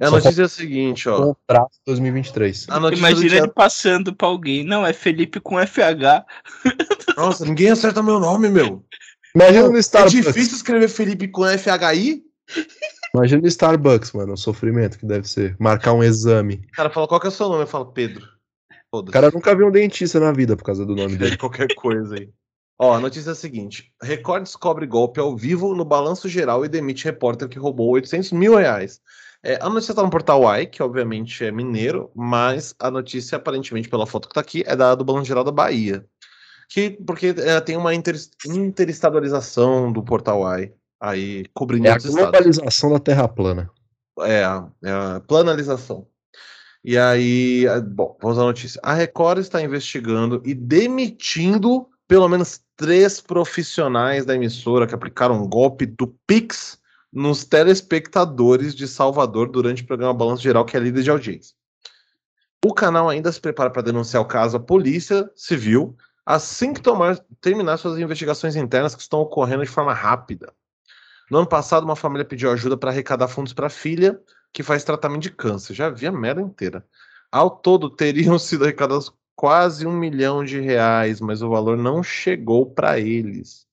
A 0.00 0.06
Só 0.06 0.16
notícia 0.16 0.42
é 0.42 0.44
a 0.44 0.48
seguinte, 0.48 1.08
ó. 1.08 1.34
Contrato 1.34 1.70
2023. 1.86 2.66
A 2.68 2.78
notícia 2.78 3.02
do 3.02 3.08
Imagina 3.10 3.36
ele 3.38 3.48
passando 3.48 4.14
pra 4.14 4.28
alguém. 4.28 4.62
Não, 4.62 4.84
é 4.86 4.92
Felipe 4.92 5.40
com 5.40 5.56
FH. 5.58 6.26
Nossa, 7.16 7.44
ninguém 7.46 7.70
acerta 7.70 8.02
meu 8.02 8.20
nome, 8.20 8.48
meu. 8.50 8.84
Imagina 9.34 9.68
no 9.68 9.76
É 9.76 9.80
Starbucks. 9.80 10.12
difícil 10.26 10.56
escrever 10.56 10.88
Felipe 10.88 11.28
com 11.28 11.44
FHI? 11.46 12.22
Imagina 13.14 13.40
no 13.40 13.48
Starbucks, 13.48 14.12
mano, 14.12 14.34
o 14.34 14.36
sofrimento 14.36 14.98
que 14.98 15.06
deve 15.06 15.26
ser. 15.26 15.56
Marcar 15.58 15.94
um 15.94 16.04
exame. 16.04 16.60
O 16.68 16.72
cara 16.72 16.90
fala, 16.90 17.08
qual 17.08 17.18
que 17.20 17.26
é 17.26 17.30
o 17.30 17.32
seu 17.32 17.48
nome? 17.48 17.62
Eu 17.62 17.66
falo, 17.66 17.86
Pedro. 17.86 18.26
O 18.92 19.04
cara 19.06 19.30
nunca 19.30 19.54
viu 19.56 19.66
um 19.66 19.70
dentista 19.70 20.20
na 20.20 20.32
vida 20.32 20.56
por 20.56 20.64
causa 20.64 20.84
do 20.84 20.94
nome 20.94 21.16
dele. 21.16 21.32
de 21.32 21.36
qualquer 21.38 21.74
coisa 21.74 22.16
aí. 22.16 22.28
Ó, 22.78 22.92
a 22.94 23.00
notícia 23.00 23.30
é 23.30 23.32
a 23.32 23.34
seguinte: 23.34 23.90
Record 24.02 24.42
descobre 24.44 24.86
golpe 24.86 25.18
ao 25.18 25.34
vivo 25.34 25.74
no 25.74 25.84
balanço 25.84 26.28
geral 26.28 26.64
e 26.64 26.68
demite 26.68 27.04
repórter 27.04 27.48
que 27.48 27.58
roubou 27.58 27.88
800 27.90 28.32
mil 28.32 28.54
reais. 28.56 29.00
É, 29.42 29.58
a 29.60 29.68
notícia 29.68 29.94
tá 29.94 30.02
no 30.02 30.10
portal 30.10 30.42
Y, 30.42 30.66
que 30.66 30.82
obviamente 30.82 31.44
é 31.44 31.52
mineiro, 31.52 32.10
mas 32.14 32.74
a 32.78 32.90
notícia, 32.90 33.36
aparentemente, 33.36 33.88
pela 33.88 34.06
foto 34.06 34.28
que 34.28 34.34
tá 34.34 34.40
aqui, 34.40 34.64
é 34.66 34.74
da 34.74 34.94
do 34.94 35.04
Balanço 35.04 35.26
Geral 35.26 35.44
da 35.44 35.52
Bahia. 35.52 36.04
Que, 36.68 36.90
porque 36.90 37.34
é, 37.38 37.60
tem 37.60 37.76
uma 37.76 37.94
inter, 37.94 38.16
interestadualização 38.44 39.92
do 39.92 40.02
portal 40.02 40.42
Y, 40.58 40.72
aí 41.00 41.44
cobrindo 41.54 41.86
É 41.86 41.92
a 41.92 41.98
globalização 41.98 42.92
da 42.92 42.98
Terra 42.98 43.28
plana. 43.28 43.70
É, 44.20 44.42
é 44.82 44.90
a 44.90 45.22
planalização. 45.26 46.08
E 46.82 46.96
aí, 46.96 47.66
bom, 47.88 48.16
vamos 48.20 48.38
à 48.38 48.42
notícia. 48.42 48.80
A 48.82 48.94
Record 48.94 49.40
está 49.40 49.60
investigando 49.60 50.40
e 50.44 50.54
demitindo 50.54 51.88
pelo 52.08 52.28
menos 52.28 52.60
três 52.76 53.20
profissionais 53.20 54.24
da 54.24 54.34
emissora 54.34 54.86
que 54.86 54.94
aplicaram 54.94 55.42
um 55.42 55.48
golpe 55.48 55.86
do 55.86 56.06
Pix 56.26 56.78
nos 57.16 57.44
telespectadores 57.44 58.74
de 58.74 58.86
Salvador 58.86 59.50
durante 59.50 59.82
o 59.82 59.86
programa 59.86 60.12
Balanço 60.12 60.42
Geral, 60.42 60.66
que 60.66 60.76
é 60.76 60.80
líder 60.80 61.02
de 61.02 61.10
audiência. 61.10 61.56
O 62.62 62.74
canal 62.74 63.08
ainda 63.08 63.32
se 63.32 63.40
prepara 63.40 63.70
para 63.70 63.80
denunciar 63.80 64.22
o 64.22 64.26
caso 64.26 64.58
à 64.58 64.60
Polícia 64.60 65.30
Civil 65.34 65.96
assim 66.26 66.74
que 66.74 66.82
tomar, 66.82 67.18
terminar 67.40 67.78
suas 67.78 67.98
investigações 67.98 68.54
internas 68.54 68.94
que 68.94 69.00
estão 69.00 69.20
ocorrendo 69.20 69.64
de 69.64 69.70
forma 69.70 69.94
rápida. 69.94 70.52
No 71.30 71.38
ano 71.38 71.46
passado, 71.46 71.84
uma 71.84 71.96
família 71.96 72.24
pediu 72.24 72.50
ajuda 72.50 72.76
para 72.76 72.90
arrecadar 72.90 73.28
fundos 73.28 73.54
para 73.54 73.68
a 73.68 73.70
filha, 73.70 74.20
que 74.52 74.62
faz 74.62 74.84
tratamento 74.84 75.22
de 75.22 75.30
câncer. 75.30 75.72
Já 75.72 75.88
vi 75.88 76.06
a 76.06 76.12
merda 76.12 76.42
inteira. 76.42 76.84
Ao 77.32 77.48
todo, 77.48 77.88
teriam 77.88 78.36
sido 78.38 78.64
arrecadados 78.64 79.10
quase 79.34 79.86
um 79.86 79.92
milhão 79.92 80.44
de 80.44 80.60
reais, 80.60 81.18
mas 81.18 81.40
o 81.40 81.48
valor 81.48 81.78
não 81.78 82.02
chegou 82.02 82.66
para 82.66 83.00
eles. 83.00 83.65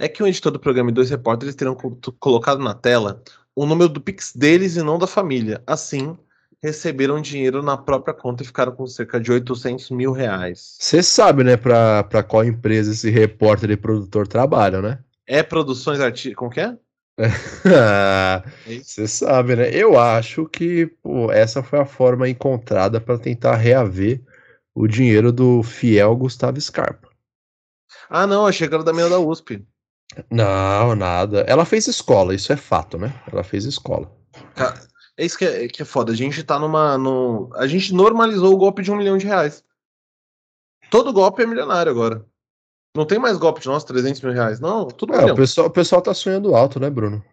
É 0.00 0.08
que 0.08 0.22
o 0.22 0.26
editor 0.26 0.50
do 0.50 0.58
programa 0.58 0.90
e 0.90 0.94
dois 0.94 1.10
repórteres 1.10 1.54
terão 1.54 1.74
co- 1.74 1.98
colocado 2.18 2.62
na 2.62 2.74
tela 2.74 3.22
o 3.54 3.66
número 3.66 3.88
do 3.90 4.00
Pix 4.00 4.32
deles 4.34 4.76
e 4.76 4.82
não 4.82 4.98
da 4.98 5.06
família. 5.06 5.62
Assim, 5.66 6.16
receberam 6.62 7.20
dinheiro 7.20 7.62
na 7.62 7.76
própria 7.76 8.14
conta 8.14 8.42
e 8.42 8.46
ficaram 8.46 8.72
com 8.72 8.86
cerca 8.86 9.20
de 9.20 9.30
800 9.30 9.90
mil 9.90 10.12
reais. 10.12 10.76
Você 10.80 11.02
sabe, 11.02 11.44
né, 11.44 11.56
pra, 11.56 12.02
pra 12.04 12.22
qual 12.22 12.44
empresa 12.44 12.92
esse 12.92 13.10
repórter 13.10 13.70
e 13.70 13.76
produtor 13.76 14.26
trabalham, 14.26 14.80
né? 14.80 14.98
É 15.26 15.42
produções 15.42 16.00
artísticas. 16.00 16.36
Como 16.36 16.50
que 16.50 16.60
é? 16.60 16.76
Você 18.82 19.06
sabe, 19.06 19.56
né? 19.56 19.68
Eu 19.74 19.98
acho 19.98 20.46
que 20.46 20.86
pô, 21.02 21.30
essa 21.30 21.62
foi 21.62 21.78
a 21.78 21.84
forma 21.84 22.26
encontrada 22.28 23.00
para 23.00 23.18
tentar 23.18 23.56
reaver 23.56 24.22
o 24.74 24.86
dinheiro 24.88 25.30
do 25.30 25.62
fiel 25.62 26.16
Gustavo 26.16 26.58
Scarpa. 26.58 27.10
Ah, 28.08 28.26
não, 28.26 28.46
achei 28.46 28.68
que 28.68 28.74
era 28.74 28.82
da 28.84 28.92
minha 28.92 29.08
da 29.08 29.18
USP. 29.18 29.64
Não, 30.30 30.94
nada. 30.94 31.40
Ela 31.46 31.64
fez 31.64 31.86
escola, 31.86 32.34
isso 32.34 32.52
é 32.52 32.56
fato, 32.56 32.98
né? 32.98 33.14
Ela 33.30 33.44
fez 33.44 33.64
escola. 33.64 34.10
É 35.16 35.24
isso 35.24 35.38
que 35.38 35.44
é, 35.44 35.68
que 35.68 35.82
é 35.82 35.84
foda. 35.84 36.12
A 36.12 36.16
gente 36.16 36.42
tá 36.42 36.58
numa. 36.58 36.96
No... 36.98 37.50
A 37.54 37.66
gente 37.66 37.94
normalizou 37.94 38.52
o 38.54 38.56
golpe 38.56 38.82
de 38.82 38.90
um 38.90 38.96
milhão 38.96 39.18
de 39.18 39.26
reais. 39.26 39.62
Todo 40.90 41.12
golpe 41.12 41.42
é 41.42 41.46
milionário 41.46 41.92
agora. 41.92 42.24
Não 42.96 43.04
tem 43.04 43.18
mais 43.18 43.38
golpe 43.38 43.60
de 43.60 43.68
nós, 43.68 43.84
300 43.84 44.20
mil 44.22 44.32
reais. 44.32 44.58
Não, 44.58 44.88
tudo 44.88 45.14
É, 45.14 45.30
o, 45.30 45.34
pessoal, 45.36 45.68
o 45.68 45.70
pessoal 45.70 46.02
tá 46.02 46.12
sonhando 46.12 46.56
alto, 46.56 46.80
né, 46.80 46.90
Bruno? 46.90 47.24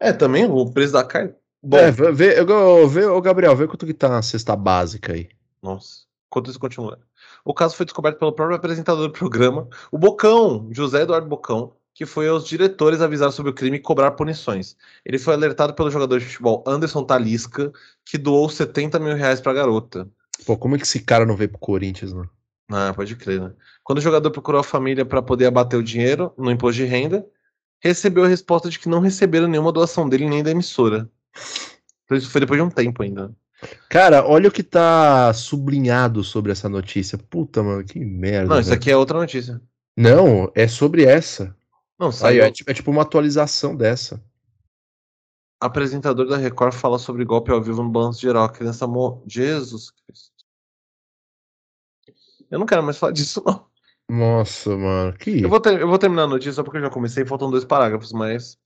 É, 0.00 0.12
também 0.12 0.44
o 0.44 0.72
preço 0.72 0.92
da 0.94 1.04
carne. 1.04 1.32
Bom, 1.62 1.78
É, 1.78 1.90
vê, 1.90 2.10
vê, 2.12 3.06
ô, 3.06 3.20
Gabriel, 3.20 3.54
vê 3.54 3.68
quanto 3.68 3.86
que 3.86 3.94
tá 3.94 4.08
na 4.08 4.20
cesta 4.20 4.56
básica 4.56 5.12
aí. 5.12 5.28
nossa. 5.62 6.04
Enquanto 6.28 6.50
isso 6.50 6.58
continua. 6.58 6.98
O 7.44 7.54
caso 7.54 7.76
foi 7.76 7.86
descoberto 7.86 8.18
pelo 8.18 8.32
próprio 8.32 8.56
apresentador 8.56 9.06
do 9.06 9.12
programa, 9.12 9.68
o 9.92 9.96
Bocão, 9.96 10.66
José 10.72 11.02
Eduardo 11.02 11.28
Bocão, 11.28 11.76
que 11.94 12.04
foi 12.04 12.28
aos 12.28 12.46
diretores 12.46 13.00
avisar 13.00 13.30
sobre 13.30 13.52
o 13.52 13.54
crime 13.54 13.76
e 13.76 13.80
cobrar 13.80 14.10
punições. 14.10 14.76
Ele 15.04 15.18
foi 15.18 15.32
alertado 15.32 15.72
pelo 15.74 15.90
jogador 15.90 16.18
de 16.18 16.26
futebol 16.26 16.64
Anderson 16.66 17.04
Talisca, 17.04 17.72
que 18.04 18.18
doou 18.18 18.48
70 18.48 18.98
mil 18.98 19.14
reais 19.14 19.40
pra 19.40 19.52
garota. 19.52 20.08
Pô, 20.44 20.56
como 20.56 20.74
é 20.74 20.78
que 20.78 20.84
esse 20.84 21.00
cara 21.00 21.24
não 21.24 21.36
veio 21.36 21.50
pro 21.50 21.58
Corinthians, 21.58 22.12
mano? 22.12 22.28
Ah, 22.70 22.92
pode 22.94 23.14
crer, 23.14 23.40
né? 23.40 23.52
Quando 23.84 23.98
o 23.98 24.02
jogador 24.02 24.30
procurou 24.30 24.60
a 24.60 24.64
família 24.64 25.04
para 25.04 25.22
poder 25.22 25.46
abater 25.46 25.78
o 25.78 25.82
dinheiro 25.82 26.32
no 26.36 26.50
imposto 26.50 26.82
de 26.82 26.84
renda, 26.84 27.24
recebeu 27.78 28.24
a 28.24 28.28
resposta 28.28 28.68
de 28.68 28.78
que 28.78 28.88
não 28.88 29.00
receberam 29.00 29.46
nenhuma 29.46 29.70
doação 29.70 30.08
dele 30.08 30.28
nem 30.28 30.42
da 30.42 30.50
emissora. 30.50 31.08
Então, 32.04 32.16
Isso 32.16 32.30
foi 32.30 32.40
depois 32.40 32.58
de 32.58 32.66
um 32.66 32.70
tempo 32.70 33.02
ainda. 33.02 33.32
Cara, 33.88 34.26
olha 34.26 34.48
o 34.48 34.52
que 34.52 34.62
tá 34.62 35.32
sublinhado 35.32 36.24
sobre 36.24 36.50
essa 36.52 36.68
notícia. 36.68 37.16
Puta, 37.16 37.62
mano, 37.62 37.84
que 37.84 37.98
merda. 38.00 38.48
Não, 38.48 38.60
isso 38.60 38.70
velho. 38.70 38.80
aqui 38.80 38.90
é 38.90 38.96
outra 38.96 39.18
notícia. 39.18 39.60
Não, 39.96 40.50
é 40.54 40.66
sobre 40.66 41.04
essa. 41.04 41.54
Não, 41.98 42.08
Aí, 42.08 42.12
saiu. 42.12 42.44
é, 42.44 42.50
tipo, 42.50 42.70
é 42.70 42.74
tipo 42.74 42.90
uma 42.90 43.02
atualização 43.02 43.76
dessa. 43.76 44.22
Apresentador 45.60 46.26
da 46.26 46.36
Record 46.36 46.74
fala 46.74 46.98
sobre 46.98 47.24
golpe 47.24 47.50
ao 47.50 47.62
vivo 47.62 47.82
no 47.82 47.90
balanço 47.90 48.20
geral. 48.20 48.44
A 48.44 48.48
criança 48.52 48.86
morre. 48.86 49.22
Jesus 49.26 49.90
Cristo. 49.90 50.34
Eu 52.50 52.58
não 52.58 52.66
quero 52.66 52.82
mais 52.82 52.98
falar 52.98 53.12
disso, 53.14 53.42
não. 53.46 53.66
Nossa, 54.10 54.76
mano, 54.76 55.16
que. 55.16 55.40
Eu 55.42 55.48
vou, 55.48 55.60
ter- 55.60 55.80
eu 55.80 55.88
vou 55.88 55.98
terminar 55.98 56.24
a 56.24 56.26
notícia 56.26 56.52
só 56.52 56.62
porque 56.62 56.76
eu 56.78 56.82
já 56.82 56.90
comecei, 56.90 57.24
faltam 57.24 57.50
dois 57.50 57.64
parágrafos, 57.64 58.12
mas. 58.12 58.58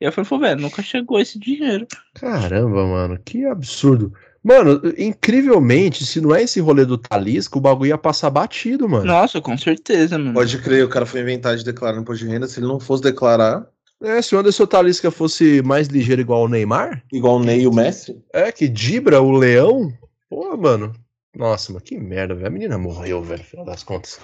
E 0.00 0.06
aí 0.06 0.12
foi, 0.12 0.24
falou, 0.24 0.44
velho, 0.44 0.60
nunca 0.60 0.82
chegou 0.82 1.20
esse 1.20 1.38
dinheiro. 1.38 1.86
Caramba, 2.14 2.86
mano, 2.86 3.18
que 3.24 3.44
absurdo. 3.44 4.12
Mano, 4.42 4.80
incrivelmente, 4.96 6.06
se 6.06 6.20
não 6.20 6.34
é 6.34 6.42
esse 6.42 6.60
rolê 6.60 6.86
do 6.86 6.96
Talisca, 6.96 7.58
o 7.58 7.60
bagulho 7.60 7.88
ia 7.90 7.98
passar 7.98 8.30
batido, 8.30 8.88
mano. 8.88 9.04
Nossa, 9.04 9.40
com 9.40 9.56
certeza, 9.58 10.18
mano. 10.18 10.32
Pode 10.32 10.56
crer, 10.58 10.84
o 10.84 10.88
cara 10.88 11.04
foi 11.04 11.20
inventar 11.20 11.56
de 11.56 11.64
declarar 11.64 11.96
no 11.96 12.02
imposto 12.02 12.24
de 12.24 12.30
renda. 12.30 12.48
Se 12.48 12.58
ele 12.58 12.66
não 12.66 12.80
fosse 12.80 13.02
declarar, 13.02 13.66
É, 14.02 14.22
se 14.22 14.34
o 14.34 14.38
Anderson 14.38 14.66
Talisca 14.66 15.10
fosse 15.10 15.60
mais 15.62 15.88
ligeiro 15.88 16.22
igual 16.22 16.42
o 16.44 16.48
Neymar, 16.48 17.04
igual 17.12 17.36
o 17.36 17.42
Ney 17.44 17.62
e 17.62 17.66
o 17.66 17.72
Messi, 17.72 18.22
é 18.32 18.50
que 18.50 18.66
Dibra, 18.66 19.20
o 19.20 19.30
leão, 19.32 19.92
pô, 20.28 20.56
mano. 20.56 20.94
Nossa, 21.36 21.72
mano, 21.72 21.84
que 21.84 21.98
merda, 21.98 22.34
velho. 22.34 22.46
A 22.46 22.50
menina 22.50 22.78
morreu, 22.78 23.22
velho, 23.22 23.44
final 23.44 23.64
das 23.64 23.82
contas. 23.82 24.18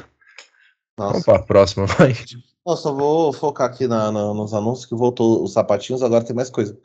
Vamos 0.98 1.14
nossa. 1.16 1.24
pra 1.24 1.38
próxima, 1.42 1.84
vai. 1.86 2.16
Nossa, 2.64 2.88
eu 2.88 2.96
vou 2.96 3.32
focar 3.32 3.68
aqui 3.68 3.86
na, 3.86 4.10
na- 4.10 4.32
nos 4.34 4.54
anúncios 4.54 4.86
que 4.86 4.94
voltou 4.94 5.44
os 5.44 5.52
sapatinhos, 5.52 6.02
agora 6.02 6.24
tem 6.24 6.34
mais 6.34 6.48
coisa. 6.50 6.76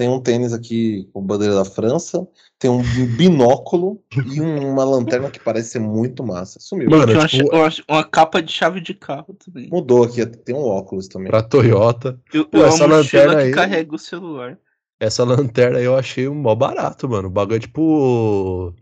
Tem 0.00 0.08
um 0.08 0.18
tênis 0.18 0.54
aqui 0.54 1.06
com 1.12 1.20
bandeira 1.20 1.54
da 1.54 1.62
França, 1.62 2.26
tem 2.58 2.70
um 2.70 2.80
binóculo 3.18 4.00
e 4.32 4.40
um- 4.40 4.72
uma 4.72 4.82
lanterna 4.82 5.30
que 5.30 5.38
parece 5.38 5.72
ser 5.72 5.78
muito 5.78 6.24
massa. 6.24 6.58
Sumiu. 6.58 6.88
Mano, 6.88 7.12
uma, 7.12 7.26
tipo- 7.26 7.44
cha- 7.70 7.84
uma- 7.84 7.96
uma 7.98 8.04
capa 8.04 8.40
de 8.40 8.50
chave 8.50 8.80
de 8.80 8.94
carro 8.94 9.34
também. 9.34 9.68
Mudou 9.70 10.02
aqui, 10.04 10.24
tem 10.24 10.54
um 10.54 10.62
óculos 10.64 11.06
também. 11.06 11.28
Pra 11.28 11.42
Toyota. 11.42 12.18
E 12.32 12.42
Pô, 12.42 12.64
essa 12.64 12.86
lanterna 12.86 13.34
que 13.34 13.40
aí- 13.42 13.50
carrega 13.50 13.94
o 13.94 13.98
celular. 13.98 14.58
Essa 14.98 15.22
lanterna 15.22 15.76
aí 15.76 15.84
eu 15.84 15.94
achei 15.94 16.26
um 16.26 16.34
mó 16.34 16.54
barato, 16.54 17.06
mano. 17.06 17.28
O 17.28 17.30
bagulho 17.30 17.56
é 17.56 17.60
tipo. 17.60 18.72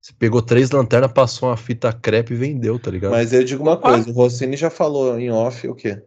Você 0.00 0.12
pegou 0.16 0.40
três 0.40 0.70
lanternas, 0.70 1.10
passou 1.12 1.48
uma 1.48 1.56
fita 1.56 1.92
crepe 1.92 2.32
e 2.34 2.36
vendeu, 2.36 2.78
tá 2.78 2.92
ligado? 2.92 3.10
Mas 3.10 3.32
eu 3.32 3.42
digo 3.42 3.60
uma 3.64 3.76
coisa, 3.76 4.08
o 4.08 4.12
Rossini 4.12 4.56
já 4.56 4.70
falou 4.70 5.18
em 5.18 5.32
off 5.32 5.66
o 5.66 5.74
quê? 5.74 6.00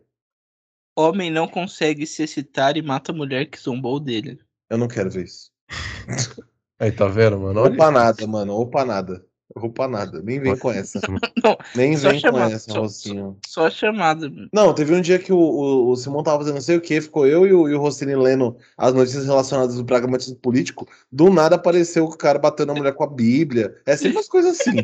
Homem 0.98 1.30
não 1.30 1.48
consegue 1.48 2.08
se 2.08 2.24
excitar 2.24 2.76
e 2.76 2.82
mata 2.82 3.12
a 3.12 3.16
mulher 3.16 3.46
que 3.46 3.60
zombou 3.60 4.00
dele. 4.00 4.40
Eu 4.70 4.78
não 4.80 4.88
quero 4.88 5.12
ver 5.12 5.26
isso. 5.26 5.52
Aí, 6.80 6.92
tá 6.92 7.08
vendo, 7.08 7.40
mano? 7.40 7.60
Olha 7.62 7.74
Opa 7.74 7.92
nada, 7.92 8.28
mano, 8.28 8.54
opa 8.54 8.84
nada. 8.86 9.24
Opa 9.56 9.88
nada, 9.88 10.22
nem 10.22 10.40
vem 10.40 10.56
com 10.58 10.70
essa. 10.72 11.00
Não, 11.44 11.58
Nem 11.76 11.96
só 11.98 12.10
vem 12.10 12.20
com 12.22 12.28
chamar, 12.28 12.52
essa, 12.52 12.72
só- 12.72 12.82
Rocinho. 12.82 13.38
Só 13.48 13.66
a 13.68 13.70
chamada. 13.72 14.30
mano. 14.30 14.50
Não, 14.54 14.74
teve 14.74 14.94
um 14.94 15.02
dia 15.02 15.18
que 15.18 15.32
o, 15.32 15.38
o, 15.38 15.90
o 15.92 15.96
Simão 15.96 16.22
tava 16.22 16.40
fazendo 16.40 16.56
não 16.56 16.62
sei 16.62 16.78
o 16.78 16.82
que, 16.82 17.00
ficou 17.00 17.26
eu 17.26 17.48
e 17.48 17.54
o, 17.54 17.68
e 17.70 17.74
o 17.74 17.80
Rossini 17.80 18.16
lendo 18.16 18.58
as 18.78 18.94
notícias 18.94 19.26
relacionadas 19.26 19.78
ao 19.80 19.86
pragmatismo 19.86 20.36
político. 20.36 20.88
Do 21.12 21.30
nada 21.32 21.56
apareceu 21.56 22.04
o 22.06 22.16
cara 22.16 22.38
batendo 22.38 22.72
a 22.74 22.76
mulher 22.76 22.94
com 22.94 23.04
a 23.06 23.08
Bíblia. 23.10 23.76
É 23.86 23.96
sempre 23.96 24.18
umas 24.18 24.28
coisas 24.28 24.60
assim. 24.60 24.84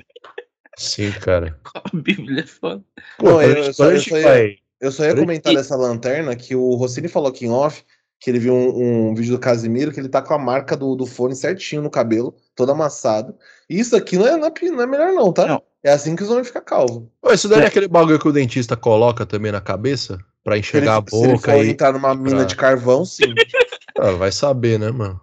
Sim, 0.78 1.12
cara. 1.12 1.60
A 1.76 1.84
Bíblia 1.96 2.42
é 2.44 2.48
foda. 2.48 2.84
Pô, 3.20 3.26
Não, 3.26 3.42
eu- 3.42 3.52
a 3.52 3.56
gente- 3.56 3.68
eu 3.68 3.74
só- 3.74 3.86
eu 3.92 4.56
Eu 4.84 4.92
só 4.92 5.06
ia 5.06 5.16
comentar 5.16 5.54
dessa 5.56 5.76
lanterna 5.78 6.36
que 6.36 6.56
o 6.56 6.76
Rossini 6.76 7.08
falou 7.08 7.30
aqui 7.30 7.46
em 7.46 7.50
off 7.52 7.84
que 8.20 8.30
ele 8.30 8.40
viu 8.40 8.54
um, 8.54 9.10
um 9.10 9.16
vídeo 9.16 9.34
do 9.34 9.40
Casimiro 9.40 9.92
que 9.92 10.00
ele 10.00 10.08
tá 10.10 10.22
com 10.22 10.34
a 10.34 10.38
marca 10.38 10.78
do, 10.78 10.96
do 10.96 11.06
fone 11.06 11.36
certinho 11.36 11.82
no 11.82 11.90
cabelo, 11.90 12.34
todo 12.56 12.72
amassado. 12.72 13.36
E 13.70 13.80
isso 13.80 13.96
aqui 13.96 14.18
não 14.18 14.26
é, 14.28 14.38
não 14.38 14.48
é, 14.48 14.54
não 14.72 14.82
é 14.82 14.86
melhor, 14.88 15.12
não, 15.14 15.32
tá? 15.34 15.46
Não. 15.46 15.62
É 15.84 15.92
assim 15.92 16.16
que 16.16 16.24
os 16.24 16.30
homens 16.30 16.48
ficam 16.48 16.64
calvos. 16.64 17.04
Isso 17.34 17.50
daí 17.50 17.62
é 17.62 17.64
É. 17.64 17.68
aquele 17.68 17.88
bagulho 17.88 18.18
que 18.20 18.28
o 18.28 18.32
dentista 18.32 18.78
coloca 18.78 19.26
também 19.26 19.52
na 19.52 19.60
cabeça 19.60 20.18
pra 20.44 20.54
Se 20.54 20.60
ele, 20.60 20.60
enxergar 20.60 20.98
a 21.00 21.04
se 21.10 21.16
ele 21.18 21.34
boca 21.34 21.52
for 21.54 21.66
e. 21.66 21.70
entrar 21.70 21.92
numa 21.94 22.14
mina 22.16 22.38
pra- 22.38 22.44
de 22.46 22.56
carvão, 22.56 23.04
sim. 23.06 23.34
Ah, 24.00 24.12
vai 24.12 24.32
saber, 24.32 24.80
né, 24.80 24.90
mano? 24.90 25.20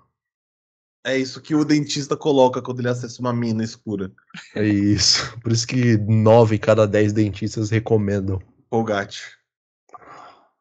É 1.04 1.16
isso 1.16 1.40
que 1.40 1.54
o 1.54 1.64
dentista 1.64 2.16
coloca 2.16 2.60
quando 2.62 2.80
ele 2.80 2.88
acessa 2.90 3.20
uma 3.20 3.32
mina 3.32 3.64
escura. 3.64 4.12
É 4.54 4.62
isso. 4.64 5.36
Por 5.42 5.50
isso 5.52 5.66
que 5.66 5.96
nove 5.96 6.56
em 6.56 6.58
cada 6.58 6.86
dez 6.86 7.12
dentistas 7.12 7.70
recomendam. 7.70 8.38
Colgate. 8.68 9.39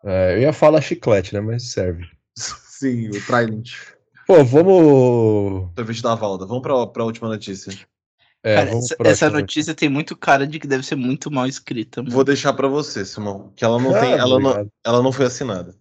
É, 0.04 0.36
eu 0.36 0.41
ia 0.41 0.54
falar 0.54 0.82
chiclete, 0.82 1.34
né? 1.34 1.41
Mas 1.41 1.72
serve. 1.72 2.06
Sim, 2.38 3.10
o 3.10 3.26
Trident. 3.26 3.72
Pô, 4.26 4.43
vamos. 4.43 5.70
Sorvete 5.76 6.02
da 6.04 6.16
Valda. 6.16 6.45
Vamos 6.45 6.62
pra, 6.64 6.88
pra 6.88 7.04
última 7.04 7.28
notícia. 7.28 7.74
É, 8.41 8.56
Cara, 8.56 8.68
vamos 8.70 8.86
essa, 8.86 8.95
pra 8.95 9.10
essa 9.10 9.30
notícia 9.30 9.76
tem 9.76 9.89
muito 9.89 10.16
cara 10.16 10.47
de 10.47 10.60
que 10.60 10.68
deve 10.68 10.86
ser 10.86 10.95
muito 10.95 11.30
mal 11.30 11.45
escrita. 11.47 12.02
mano. 12.02 12.14
Vou 12.14 12.24
deixar 12.24 12.54
pra 12.54 12.68
você, 12.68 13.04
Simão. 13.04 13.52
Que 13.56 13.66
ela 13.66 13.78
não 13.82 13.91
tem. 13.91 14.14
Ah, 14.14 14.18
Ela 14.18 14.39
não, 14.39 14.72
ela 14.86 15.04
não 15.04 15.12
foi 15.12 15.26
assinada. 15.26 15.76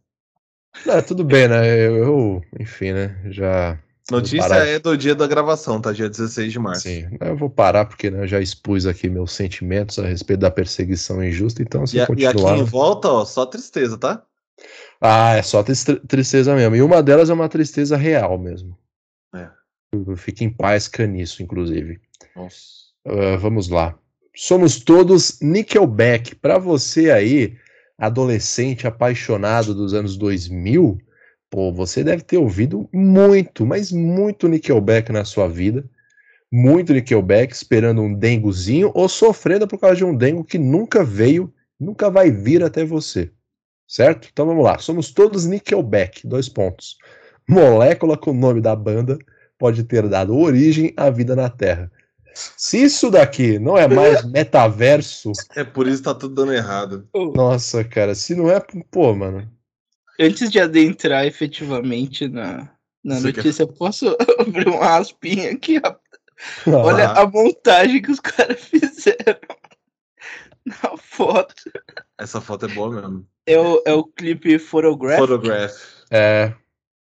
É, 0.86 1.00
tudo 1.00 1.24
bem, 1.24 1.46
né? 1.48 1.66
Eu, 1.68 1.96
eu- 1.98 2.42
enfim, 2.58 2.92
né? 2.92 3.20
Já. 3.30 3.78
Notícia 4.10 4.54
é 4.54 4.78
do 4.78 4.96
dia 4.96 5.14
da 5.14 5.26
gravação, 5.26 5.80
tá? 5.80 5.92
Dia 5.92 6.08
16 6.08 6.50
de 6.52 6.58
março. 6.58 6.82
Sim, 6.82 7.06
eu 7.20 7.36
vou 7.36 7.50
parar 7.50 7.84
porque 7.84 8.10
né, 8.10 8.22
eu 8.22 8.26
já 8.26 8.40
expus 8.40 8.86
aqui 8.86 9.08
meus 9.10 9.32
sentimentos 9.32 9.98
a 9.98 10.06
respeito 10.06 10.40
da 10.40 10.50
perseguição 10.50 11.22
injusta, 11.22 11.60
então 11.62 11.86
se 11.86 11.96
E, 11.96 12.00
a- 12.00 12.02
e 12.02 12.04
aqui 12.04 12.24
continuar. 12.38 12.56
em 12.58 12.64
volta, 12.64 13.08
ó, 13.08 13.24
só 13.24 13.44
tristeza, 13.44 13.98
tá? 13.98 14.22
Ah, 15.00 15.36
é 15.36 15.42
só 15.42 15.62
tris- 15.62 15.84
tristeza 16.08 16.54
mesmo. 16.56 16.74
E 16.74 16.82
uma 16.82 17.02
delas 17.02 17.28
é 17.30 17.34
uma 17.34 17.48
tristeza 17.48 17.96
real 17.96 18.38
mesmo. 18.38 18.76
É. 19.34 19.48
Eu- 19.92 20.16
Fique 20.16 20.44
em 20.44 20.50
paz 20.50 20.88
caniço, 20.88 21.42
inclusive. 21.42 22.00
Nossa. 22.34 22.56
Ah, 23.06 23.36
vamos 23.36 23.68
lá. 23.68 23.94
Somos 24.34 24.80
todos 24.80 25.38
Nickelback. 25.40 26.34
Pra 26.36 26.58
você 26.58 27.10
aí, 27.10 27.56
adolescente 27.98 28.86
apaixonado 28.86 29.74
dos 29.74 29.92
anos 29.94 30.16
2000, 30.16 30.98
pô, 31.50 31.72
você 31.72 32.04
deve 32.04 32.22
ter 32.22 32.36
ouvido 32.38 32.88
muito, 32.92 33.66
mas 33.66 33.90
muito 33.92 34.48
Nickelback 34.48 35.10
na 35.12 35.24
sua 35.24 35.48
vida. 35.48 35.84
Muito 36.50 36.92
Nickelback 36.92 37.52
esperando 37.52 38.00
um 38.00 38.14
dengozinho 38.14 38.90
ou 38.94 39.08
sofrendo 39.08 39.66
por 39.68 39.78
causa 39.78 39.96
de 39.96 40.04
um 40.04 40.16
dengo 40.16 40.44
que 40.44 40.58
nunca 40.58 41.04
veio, 41.04 41.52
nunca 41.78 42.10
vai 42.10 42.30
vir 42.30 42.62
até 42.62 42.84
você. 42.84 43.30
Certo? 43.86 44.28
Então 44.32 44.46
vamos 44.46 44.64
lá. 44.64 44.78
Somos 44.78 45.10
todos 45.12 45.46
Nickelback. 45.46 46.26
Dois 46.26 46.48
pontos. 46.48 46.96
Molécula 47.48 48.16
com 48.16 48.30
o 48.30 48.34
nome 48.34 48.60
da 48.60 48.76
banda 48.76 49.18
pode 49.58 49.84
ter 49.84 50.06
dado 50.08 50.36
origem 50.36 50.92
à 50.96 51.10
vida 51.10 51.34
na 51.34 51.48
Terra. 51.48 51.90
Se 52.34 52.82
isso 52.84 53.10
daqui 53.10 53.58
não 53.58 53.76
é 53.76 53.88
mais 53.88 54.22
metaverso, 54.30 55.32
É 55.56 55.64
por 55.64 55.88
isso 55.88 55.98
que 55.98 56.04
tá 56.04 56.14
tudo 56.14 56.34
dando 56.34 56.52
errado. 56.52 57.08
nossa, 57.34 57.82
cara, 57.82 58.14
se 58.14 58.34
não 58.34 58.50
é, 58.50 58.60
pô, 58.90 59.14
mano. 59.14 59.50
Antes 60.18 60.50
de 60.50 60.58
adentrar 60.60 61.26
efetivamente 61.26 62.28
na, 62.28 62.68
na 63.04 63.16
Você 63.16 63.32
quer- 63.32 63.44
notícia, 63.44 63.66
posso 63.66 64.16
abrir 64.38 64.68
uma 64.68 64.96
aspinha 64.96 65.50
aqui? 65.52 65.80
Ah, 65.84 65.96
Olha 66.66 67.10
a 67.10 67.26
montagem 67.26 68.00
que 68.02 68.10
os 68.10 68.20
caras 68.20 68.60
fizeram 68.64 69.38
na 70.64 70.96
foto. 70.96 71.54
Essa 72.18 72.40
foto 72.40 72.66
é 72.66 72.68
boa 72.68 72.90
mesmo. 73.00 73.26
É 73.46 73.58
o, 73.58 73.82
é 73.86 73.92
o 73.92 74.04
clipe 74.04 74.58
Photograph. 74.58 75.18
Photograph. 75.18 75.72
É, 76.10 76.52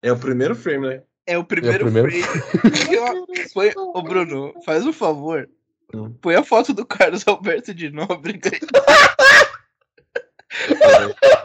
É 0.03 0.13
o 0.13 0.19
primeiro 0.19 0.55
frame, 0.55 0.89
né? 0.89 1.03
É 1.27 1.39
o 1.39 1.45
primeiro, 1.45 1.85
primeiro 1.87 2.11
frame. 2.11 2.69
Aqui, 2.69 2.99
ó, 2.99 3.25
Põe, 3.55 3.73
ô 3.77 4.03
Bruno, 4.03 4.53
faz 4.65 4.85
um 4.87 4.93
favor. 4.93 5.49
Hum. 5.95 6.13
Põe 6.21 6.35
a 6.35 6.43
foto 6.45 6.75
do 6.75 6.85
Carlos 6.85 7.27
Alberto 7.27 7.73
de 7.73 7.89
Nóbrega 7.91 8.51
e 8.55 8.61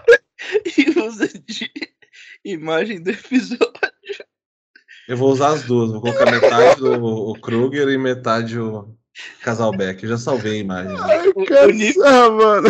usa 1.05 1.27
de 1.27 1.71
imagem 2.45 3.01
do 3.01 3.09
episódio. 3.11 3.69
Eu 5.07 5.17
vou 5.17 5.31
usar 5.31 5.49
as 5.49 5.63
duas. 5.63 5.91
Vou 5.91 6.01
colocar 6.01 6.29
metade 6.31 6.79
do 6.79 7.03
o 7.03 7.33
Kruger 7.39 7.87
e 7.89 7.97
metade 7.97 8.59
o 8.59 8.95
Casalbeck. 9.41 10.03
Eu 10.03 10.09
já 10.09 10.17
salvei 10.17 10.53
a 10.53 10.61
imagem. 10.61 10.93
né? 10.95 11.23
O, 11.35 11.45
cara, 11.45 11.67
o 11.67 11.71
Nico- 11.71 12.03
ah, 12.03 12.29
mano. 12.29 12.69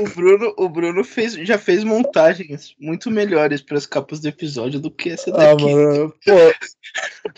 O 0.00 0.08
Bruno, 0.08 0.54
o 0.56 0.68
Bruno 0.68 1.04
fez, 1.04 1.34
já 1.34 1.58
fez 1.58 1.84
montagens 1.84 2.74
muito 2.80 3.10
melhores 3.10 3.60
para 3.60 3.76
as 3.78 3.86
capas 3.86 4.20
do 4.20 4.28
episódio 4.28 4.80
do 4.80 4.90
que 4.90 5.10
essa 5.10 5.30
Ah, 5.30 5.36
daqui. 5.54 5.64
mano, 5.64 6.14
pô, 6.24 6.32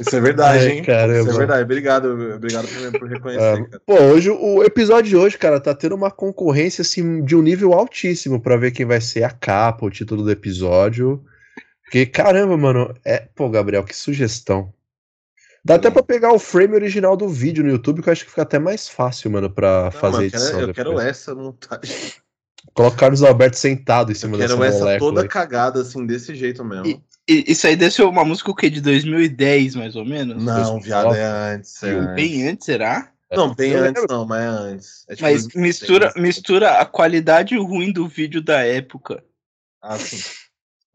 Isso 0.00 0.16
é 0.16 0.20
verdade, 0.20 0.66
hein? 0.68 0.82
caramba. 0.84 1.20
Isso 1.20 1.30
é 1.30 1.38
verdade. 1.38 1.62
Obrigado, 1.62 2.06
obrigado 2.36 2.68
por, 2.68 3.00
por 3.00 3.08
reconhecer, 3.08 3.42
É, 3.62 3.64
cara. 3.64 3.82
Pô, 3.86 3.94
hoje 4.02 4.30
o 4.30 4.62
episódio 4.62 5.10
de 5.10 5.16
hoje, 5.16 5.38
cara, 5.38 5.60
tá 5.60 5.74
tendo 5.74 5.94
uma 5.94 6.10
concorrência 6.10 6.82
assim 6.82 7.24
de 7.24 7.34
um 7.36 7.42
nível 7.42 7.72
altíssimo 7.72 8.40
pra 8.40 8.56
ver 8.56 8.70
quem 8.72 8.86
vai 8.86 9.00
ser 9.00 9.24
a 9.24 9.30
capa, 9.30 9.86
o 9.86 9.90
título 9.90 10.22
do 10.22 10.30
episódio. 10.30 11.24
Porque 11.84 12.06
caramba, 12.06 12.56
mano, 12.56 12.94
é, 13.04 13.28
pô, 13.34 13.48
Gabriel, 13.48 13.84
que 13.84 13.94
sugestão. 13.94 14.72
Dá 15.66 15.76
até 15.76 15.90
pra 15.90 16.02
pegar 16.02 16.30
o 16.32 16.38
frame 16.38 16.74
original 16.74 17.16
do 17.16 17.26
vídeo 17.26 17.64
no 17.64 17.70
YouTube, 17.70 18.02
que 18.02 18.08
eu 18.10 18.12
acho 18.12 18.24
que 18.24 18.30
fica 18.30 18.42
até 18.42 18.58
mais 18.58 18.86
fácil, 18.86 19.30
mano, 19.30 19.48
pra 19.48 19.84
Não, 19.84 19.90
fazer 19.92 20.12
mano, 20.12 20.22
eu 20.24 20.26
edição. 20.28 20.50
quero, 20.58 20.70
eu 20.70 20.74
quero 20.74 21.00
essa 21.00 21.34
montagem. 21.34 21.96
Coloca 22.72 22.96
o 22.96 22.98
Carlos 22.98 23.22
Alberto 23.22 23.56
sentado 23.58 24.10
em 24.10 24.14
cima 24.14 24.36
dessa 24.38 24.54
quero 24.54 24.64
essa 24.64 24.78
molécula. 24.80 25.10
toda 25.10 25.22
aí. 25.22 25.28
cagada, 25.28 25.82
assim, 25.82 26.04
desse 26.06 26.34
jeito 26.34 26.64
mesmo. 26.64 26.86
E- 26.86 27.00
E, 27.26 27.52
isso 27.52 27.66
aí 27.66 27.74
deve 27.74 27.94
ser 27.94 28.02
uma 28.02 28.22
música 28.24 28.50
o 28.50 28.54
quê? 28.54 28.68
De 28.68 28.82
2010, 28.82 29.74
mais 29.76 29.96
ou 29.96 30.04
menos? 30.04 30.42
Não, 30.44 30.78
viado, 30.78 31.14
é 31.14 31.24
antes. 31.24 31.82
É 31.82 31.88
antes. 31.90 32.14
Bem 32.14 32.48
antes, 32.48 32.66
será? 32.66 33.10
Não, 33.32 33.54
bem 33.54 33.70
Eu 33.72 33.84
antes 33.84 34.02
lembro. 34.02 34.14
não, 34.14 34.26
mas 34.26 34.42
é 34.42 34.46
antes. 34.46 35.04
É 35.08 35.14
tipo 35.16 35.22
Mas 35.22 35.42
2006, 35.44 35.62
mistura, 35.80 36.08
assim. 36.08 36.20
mistura 36.20 36.70
a 36.80 36.84
qualidade 36.84 37.56
ruim 37.56 37.90
do 37.92 38.06
vídeo 38.06 38.42
da 38.42 38.60
época 38.60 39.24
Ah, 39.82 39.98
sim. 39.98 40.18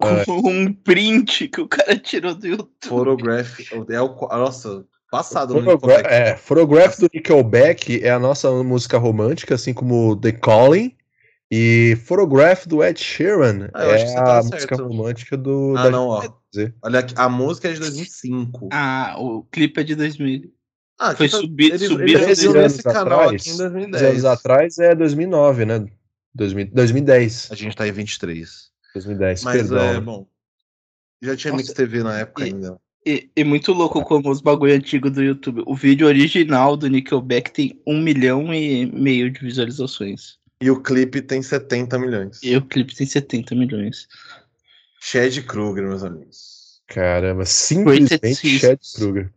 É. 0.04 0.24
com 0.26 0.34
um 0.50 0.72
print 0.72 1.48
que 1.48 1.62
o 1.62 1.68
cara 1.68 1.98
tirou 1.98 2.36
do 2.36 2.46
YouTube. 2.48 2.70
Photograph. 2.88 3.60
É 3.90 4.00
o, 4.02 4.16
nossa, 4.32 4.86
passado 5.10 5.56
no 5.56 5.64
Photogra 5.64 5.98
Nickelback. 5.98 6.14
é, 6.30 6.38
Photograph 6.38 6.98
do 7.00 7.10
Nickelback 7.12 8.04
é 8.04 8.12
a 8.12 8.20
nossa 8.20 8.52
música 8.64 9.00
romântica, 9.00 9.56
assim 9.56 9.74
como 9.74 10.16
The 10.16 10.34
Calling. 10.34 10.96
E 11.52 11.98
Photograph 12.06 12.68
do 12.68 12.84
Ed 12.84 13.00
Sheeran 13.04 13.70
Ah, 13.74 13.84
eu 13.86 13.92
acho 13.92 14.06
que 14.06 14.12
é 14.12 14.14
você 14.14 14.16
tá 14.24 14.38
a 14.38 14.44
certo. 14.44 14.54
música 14.54 14.76
romântica 14.76 15.38
do. 15.38 15.74
Ah, 15.78 15.84
da 15.84 15.90
não, 15.92 16.08
ó. 16.10 16.24
Olha 16.84 17.00
aqui, 17.00 17.14
a 17.18 17.28
música 17.30 17.70
é 17.70 17.74
de 17.74 17.80
2005. 17.80 18.70
Ah, 18.72 19.16
o 19.18 19.44
clipe 19.44 19.80
é 19.80 19.84
de 19.84 19.96
2000. 19.96 20.52
Ah, 21.00 21.16
Foi 21.16 21.26
aqui 21.28 21.36
tá- 21.36 21.42
subir- 21.42 21.74
ele, 21.74 21.78
subiram 21.88 22.04
ele 22.04 22.14
dez 22.18 22.28
residiu 22.28 22.52
anos 22.52 22.64
nesse 22.74 22.84
canal 22.84 23.20
atrás, 23.22 23.42
aqui 23.42 23.50
em 23.50 23.58
10 23.58 23.72
2010. 23.72 24.04
anos 24.12 24.26
atrás 24.26 24.78
é 24.80 24.94
2009, 24.96 25.66
né? 25.66 25.86
2000, 26.36 26.70
2010. 26.74 27.48
A 27.52 27.56
gente 27.56 27.76
tá 27.76 27.88
em 27.88 27.92
23. 27.92 28.70
2010, 28.94 29.44
Mas 29.44 29.56
perdão. 29.58 29.80
é, 29.80 29.94
né? 29.94 30.00
bom. 30.02 30.28
Já 31.22 31.36
tinha 31.36 31.52
Nossa, 31.52 31.64
Mix 31.64 31.74
TV 31.74 32.04
na 32.04 32.20
época 32.20 32.42
e- 32.44 32.46
ainda. 32.46 32.80
E, 33.06 33.30
e 33.36 33.44
muito 33.46 33.72
louco 33.72 34.04
como 34.04 34.30
os 34.30 34.42
bagulho 34.42 34.74
antigo 34.76 35.10
do 35.10 35.24
YouTube. 35.24 35.64
O 35.66 35.74
vídeo 35.74 36.06
original 36.06 36.76
do 36.76 36.88
Nickelback 36.88 37.52
tem 37.52 37.82
um 37.88 38.02
milhão 38.02 38.54
e 38.54 38.86
meio 38.88 39.32
de 39.32 39.40
visualizações. 39.40 40.38
E 40.62 40.70
o 40.70 40.82
clipe 40.82 41.22
tem 41.22 41.42
70 41.42 41.98
milhões. 41.98 42.40
E 42.44 42.56
o 42.56 42.62
clipe 42.62 42.94
tem 42.94 43.08
70 43.08 43.56
milhões. 43.56 44.08
Chad 45.00 45.38
Kruger, 45.46 45.88
meus 45.88 46.04
amigos. 46.04 46.82
Caramba, 46.88 47.46
simplesmente 47.46 48.60
Chad. 48.60 48.80
Kruger. 48.96 49.32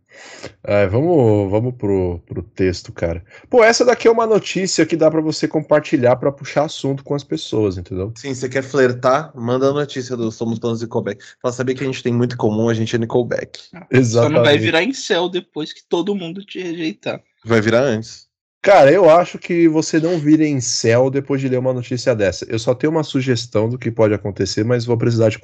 Ah, 0.64 0.86
vamos 0.86 1.50
vamos 1.50 1.74
pro, 1.74 2.18
pro 2.26 2.42
texto, 2.42 2.92
cara. 2.92 3.24
Pô, 3.48 3.64
essa 3.64 3.84
daqui 3.84 4.06
é 4.06 4.10
uma 4.10 4.26
notícia 4.26 4.84
que 4.84 4.96
dá 4.96 5.10
pra 5.10 5.20
você 5.20 5.48
compartilhar 5.48 6.16
pra 6.16 6.32
puxar 6.32 6.64
assunto 6.64 7.02
com 7.02 7.14
as 7.14 7.24
pessoas, 7.24 7.78
entendeu? 7.78 8.12
Sim, 8.16 8.34
você 8.34 8.48
quer 8.48 8.62
flertar? 8.62 9.32
Manda 9.34 9.68
a 9.68 9.72
notícia 9.72 10.16
do 10.16 10.30
Somos 10.30 10.58
Planos 10.58 10.80
de 10.80 10.86
Nickelback. 10.86 11.22
Pra 11.40 11.52
saber 11.52 11.74
que 11.74 11.82
a 11.82 11.86
gente 11.86 12.02
tem 12.02 12.12
muito 12.12 12.34
em 12.34 12.38
comum, 12.38 12.68
a 12.68 12.74
gente 12.74 12.94
é 12.94 12.98
Nickelback. 12.98 13.58
Só 13.58 13.78
Exatamente. 13.90 14.34
não 14.36 14.44
vai 14.44 14.58
virar 14.58 14.82
em 14.82 14.92
céu 14.92 15.28
depois 15.28 15.72
que 15.72 15.82
todo 15.88 16.14
mundo 16.14 16.44
te 16.44 16.60
rejeitar. 16.60 17.22
Vai 17.44 17.60
virar 17.60 17.82
antes. 17.82 18.28
Cara, 18.62 18.92
eu 18.92 19.10
acho 19.10 19.40
que 19.40 19.66
você 19.66 19.98
não 19.98 20.18
vira 20.18 20.46
em 20.46 20.60
céu 20.60 21.10
depois 21.10 21.40
de 21.40 21.48
ler 21.48 21.58
uma 21.58 21.72
notícia 21.72 22.14
dessa. 22.14 22.46
Eu 22.48 22.60
só 22.60 22.72
tenho 22.72 22.92
uma 22.92 23.02
sugestão 23.02 23.68
do 23.68 23.76
que 23.76 23.90
pode 23.90 24.14
acontecer, 24.14 24.64
mas 24.64 24.84
vou 24.84 24.96
precisar 24.96 25.30
de 25.30 25.40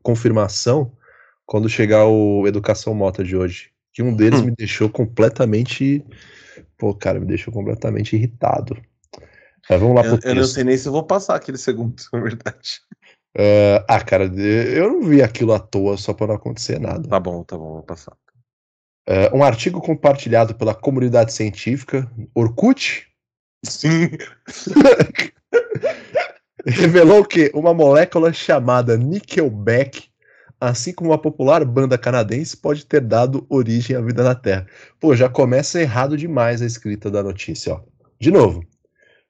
confirmação 0.00 0.92
quando 1.44 1.68
chegar 1.68 2.06
o 2.06 2.46
Educação 2.46 2.94
Mota 2.94 3.24
de 3.24 3.36
hoje. 3.36 3.72
Que 3.92 4.04
um 4.04 4.14
deles 4.14 4.40
Hum. 4.40 4.44
me 4.44 4.50
deixou 4.52 4.88
completamente. 4.88 6.04
Pô, 6.78 6.94
cara, 6.94 7.18
me 7.18 7.26
deixou 7.26 7.52
completamente 7.52 8.14
irritado. 8.14 8.80
Mas 9.68 9.80
vamos 9.80 9.96
lá 9.96 10.02
pro 10.02 10.12
Eu, 10.12 10.30
eu 10.30 10.34
não 10.36 10.44
sei 10.44 10.62
nem 10.62 10.78
se 10.78 10.86
eu 10.86 10.92
vou 10.92 11.02
passar 11.02 11.34
aquele 11.34 11.58
segundo, 11.58 12.00
na 12.12 12.20
verdade. 12.20 12.80
É, 13.36 13.84
ah, 13.88 14.00
cara, 14.00 14.24
eu 14.26 14.92
não 14.92 15.02
vi 15.02 15.22
aquilo 15.22 15.52
à 15.52 15.58
toa 15.58 15.96
só 15.96 16.14
pra 16.14 16.28
não 16.28 16.36
acontecer 16.36 16.78
nada. 16.78 17.08
Tá 17.08 17.18
bom, 17.18 17.42
tá 17.42 17.58
bom, 17.58 17.74
vou 17.74 17.82
passar. 17.82 18.16
É, 19.10 19.28
um 19.34 19.42
artigo 19.42 19.80
compartilhado 19.80 20.54
pela 20.54 20.72
comunidade 20.72 21.32
científica, 21.32 22.08
Orkut, 22.32 23.08
Sim. 23.64 24.08
revelou 26.64 27.24
que 27.24 27.50
uma 27.52 27.74
molécula 27.74 28.32
chamada 28.32 28.96
Nickelback, 28.96 30.04
assim 30.60 30.92
como 30.92 31.12
a 31.12 31.18
popular 31.18 31.64
banda 31.64 31.98
canadense, 31.98 32.56
pode 32.56 32.86
ter 32.86 33.00
dado 33.00 33.44
origem 33.48 33.96
à 33.96 34.00
vida 34.00 34.22
na 34.22 34.36
Terra. 34.36 34.64
Pô, 35.00 35.16
já 35.16 35.28
começa 35.28 35.80
errado 35.80 36.16
demais 36.16 36.62
a 36.62 36.66
escrita 36.66 37.10
da 37.10 37.20
notícia, 37.20 37.74
ó. 37.74 37.80
De 38.20 38.30
novo. 38.30 38.64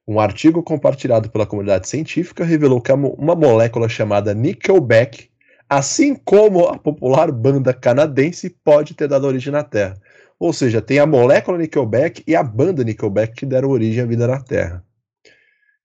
Um 0.07 0.19
artigo 0.19 0.61
compartilhado 0.61 1.27
pela 1.31 1.47
comunidade 1.47 1.87
científica 1.87 2.45
revelou 2.45 2.79
que 2.79 2.91
uma 2.91 3.35
molécula 3.35 3.89
chamada 3.89 4.31
Nickelback, 4.31 5.30
assim 5.71 6.15
como 6.15 6.67
a 6.67 6.77
popular 6.77 7.31
banda 7.31 7.73
canadense, 7.73 8.49
pode 8.49 8.93
ter 8.93 9.07
dado 9.07 9.25
origem 9.25 9.53
na 9.53 9.63
Terra. 9.63 9.97
Ou 10.37 10.51
seja, 10.51 10.81
tem 10.81 10.99
a 10.99 11.05
molécula 11.05 11.57
Nickelback 11.57 12.23
e 12.27 12.35
a 12.35 12.43
banda 12.43 12.83
Nickelback 12.83 13.33
que 13.33 13.45
deram 13.45 13.69
origem 13.69 14.03
à 14.03 14.05
vida 14.05 14.27
na 14.27 14.41
Terra. 14.41 14.83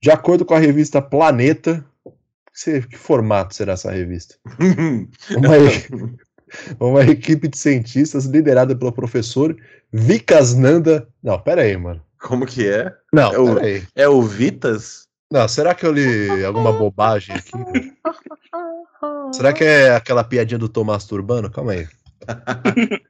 De 0.01 0.11
acordo 0.11 0.43
com 0.43 0.53
a 0.53 0.59
revista 0.59 1.01
Planeta, 1.01 1.85
que 2.89 2.97
formato 2.97 3.55
será 3.55 3.73
essa 3.73 3.89
revista? 3.89 4.35
Uma, 6.79 6.87
uma 6.89 7.03
equipe 7.05 7.47
de 7.47 7.57
cientistas 7.57 8.25
liderada 8.25 8.75
pelo 8.75 8.91
professor 8.91 9.55
Vikas 9.93 10.53
Nanda. 10.53 11.07
Não, 11.23 11.39
pera 11.39 11.61
aí, 11.61 11.77
mano. 11.77 12.01
Como 12.19 12.45
que 12.45 12.67
é? 12.67 12.93
Não, 13.13 13.31
É 13.31 13.39
o-. 13.39 13.59
É 13.95 14.09
o 14.09 14.21
Vitas? 14.21 15.06
Não, 15.31 15.47
será 15.47 15.75
que 15.75 15.85
eu 15.85 15.91
li 15.91 16.27
alguma 16.45 16.71
bobagem 16.71 17.35
aqui? 17.35 17.51
Será 19.33 19.53
que 19.53 19.63
é 19.63 19.95
aquela 19.95 20.23
piadinha 20.23 20.57
do 20.57 20.69
Tomás 20.69 21.05
Turbano? 21.05 21.51
Calma 21.51 21.73
aí. 21.73 21.87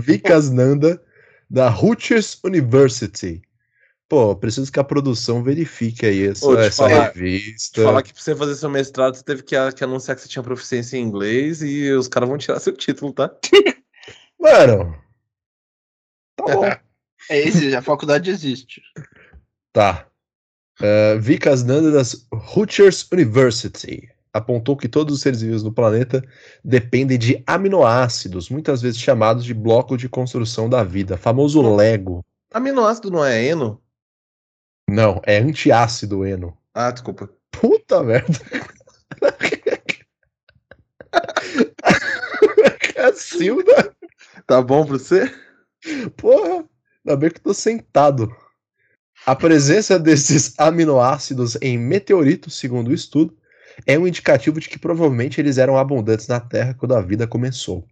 Vikas 0.00 0.50
Nanda, 0.50 1.02
da 1.48 1.68
Rutgers 1.68 2.38
University. 2.44 3.42
Pô, 4.08 4.34
preciso 4.34 4.72
que 4.72 4.80
a 4.80 4.84
produção 4.84 5.42
verifique 5.42 6.04
aí 6.04 6.26
essa, 6.26 6.44
Ô, 6.46 6.56
te 6.56 6.62
essa 6.62 6.88
falar- 6.88 7.12
revista. 7.12 7.82
Falar 7.84 8.02
que 8.02 8.12
pra 8.12 8.20
você 8.22 8.34
fazer 8.34 8.56
seu 8.56 8.68
mestrado, 8.68 9.14
você 9.14 9.22
teve 9.22 9.42
que, 9.42 9.54
que 9.72 9.84
anunciar 9.84 10.16
que 10.16 10.22
você 10.22 10.28
tinha 10.28 10.42
proficiência 10.42 10.96
em 10.96 11.02
inglês 11.02 11.62
e 11.62 11.90
os 11.92 12.08
caras 12.08 12.28
vão 12.28 12.38
tirar 12.38 12.58
seu 12.58 12.72
título, 12.76 13.12
tá? 13.12 13.30
Mano. 14.40 14.96
Tá 16.36 16.44
bom. 16.44 16.64
É 17.28 17.38
esse, 17.38 17.76
a 17.76 17.82
faculdade 17.82 18.30
existe. 18.30 18.82
Tá. 19.72 20.06
Uh, 20.80 21.20
Vikas 21.20 21.62
Nanda 21.62 21.90
das 21.90 22.26
Rutgers 22.32 23.06
University 23.12 24.08
apontou 24.32 24.76
que 24.76 24.88
todos 24.88 25.14
os 25.14 25.20
seres 25.20 25.42
vivos 25.42 25.62
no 25.62 25.72
planeta 25.72 26.24
dependem 26.64 27.18
de 27.18 27.42
aminoácidos, 27.46 28.48
muitas 28.48 28.80
vezes 28.80 29.00
chamados 29.00 29.44
de 29.44 29.52
bloco 29.52 29.96
de 29.96 30.08
construção 30.08 30.70
da 30.70 30.82
vida, 30.82 31.18
famoso 31.18 31.60
Lego. 31.74 32.24
Aminoácido 32.52 33.10
não 33.10 33.24
é 33.24 33.44
eno? 33.44 33.80
Não, 34.88 35.20
é 35.24 35.38
antiácido 35.38 36.24
eno. 36.24 36.56
Ah, 36.72 36.90
desculpa. 36.90 37.28
Puta 37.50 38.02
merda. 38.02 38.38
Cacilda, 42.94 43.94
Tá 44.46 44.62
bom 44.62 44.84
pra 44.84 44.98
você? 44.98 45.32
porra. 46.16 46.64
Ainda 47.04 47.16
bem 47.16 47.30
que 47.30 47.38
eu 47.38 47.42
tô 47.42 47.54
sentado. 47.54 48.34
A 49.26 49.36
presença 49.36 49.98
desses 49.98 50.54
aminoácidos 50.58 51.56
em 51.60 51.78
meteoritos, 51.78 52.58
segundo 52.58 52.88
o 52.88 52.94
estudo, 52.94 53.36
é 53.86 53.98
um 53.98 54.06
indicativo 54.06 54.60
de 54.60 54.68
que 54.68 54.78
provavelmente 54.78 55.40
eles 55.40 55.58
eram 55.58 55.76
abundantes 55.76 56.26
na 56.26 56.40
Terra 56.40 56.74
quando 56.74 56.94
a 56.94 57.00
vida 57.00 57.26
começou. 57.26 57.86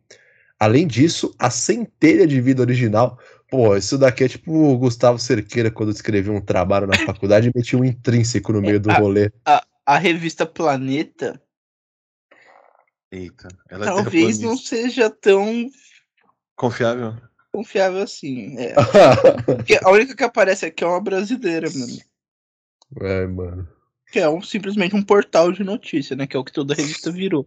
Além 0.59 0.87
disso, 0.87 1.35
a 1.39 1.51
centelha 1.51 2.26
de 2.26 2.41
vida 2.41 2.62
original. 2.62 3.18
Pô, 3.49 3.76
isso 3.76 3.97
daqui 3.97 4.24
é 4.24 4.29
tipo 4.29 4.53
o 4.53 4.76
Gustavo 4.76 5.18
Cerqueira 5.18 5.70
quando 5.70 5.93
escreveu 5.93 6.35
um 6.35 6.41
trabalho 6.41 6.87
na 6.87 6.99
faculdade 6.99 7.49
e 7.49 7.53
metia 7.55 7.79
um 7.79 7.85
intrínseco 7.85 8.53
no 8.53 8.61
meio 8.61 8.81
do 8.81 8.91
rolê. 8.93 9.31
A, 9.45 9.64
a 9.87 9.97
revista 9.97 10.45
Planeta 10.45 11.41
Eita. 13.11 13.49
Ela 13.70 13.87
é 13.87 13.89
talvez 13.89 14.39
não 14.39 14.57
seja 14.57 15.09
tão 15.09 15.70
Confiável? 16.59 17.16
Confiável 17.53 18.03
assim. 18.03 18.57
É. 18.59 18.74
Porque 19.44 19.78
a 19.82 19.90
única 19.90 20.14
que 20.14 20.24
aparece 20.24 20.66
aqui 20.66 20.84
é 20.84 20.86
uma 20.86 21.01
brasileira, 21.01 21.68
mano. 21.70 21.99
é, 23.01 23.26
mano. 23.26 23.68
Que 24.11 24.20
é 24.20 24.28
um, 24.28 24.40
simplesmente 24.40 24.94
um 24.96 25.03
portal 25.03 25.53
de 25.53 25.62
notícia, 25.62 26.16
né? 26.16 26.26
Que 26.26 26.36
é 26.36 26.40
o 26.40 26.44
que 26.44 26.53
toda 26.53 26.74
revista 26.74 27.11
virou. 27.11 27.46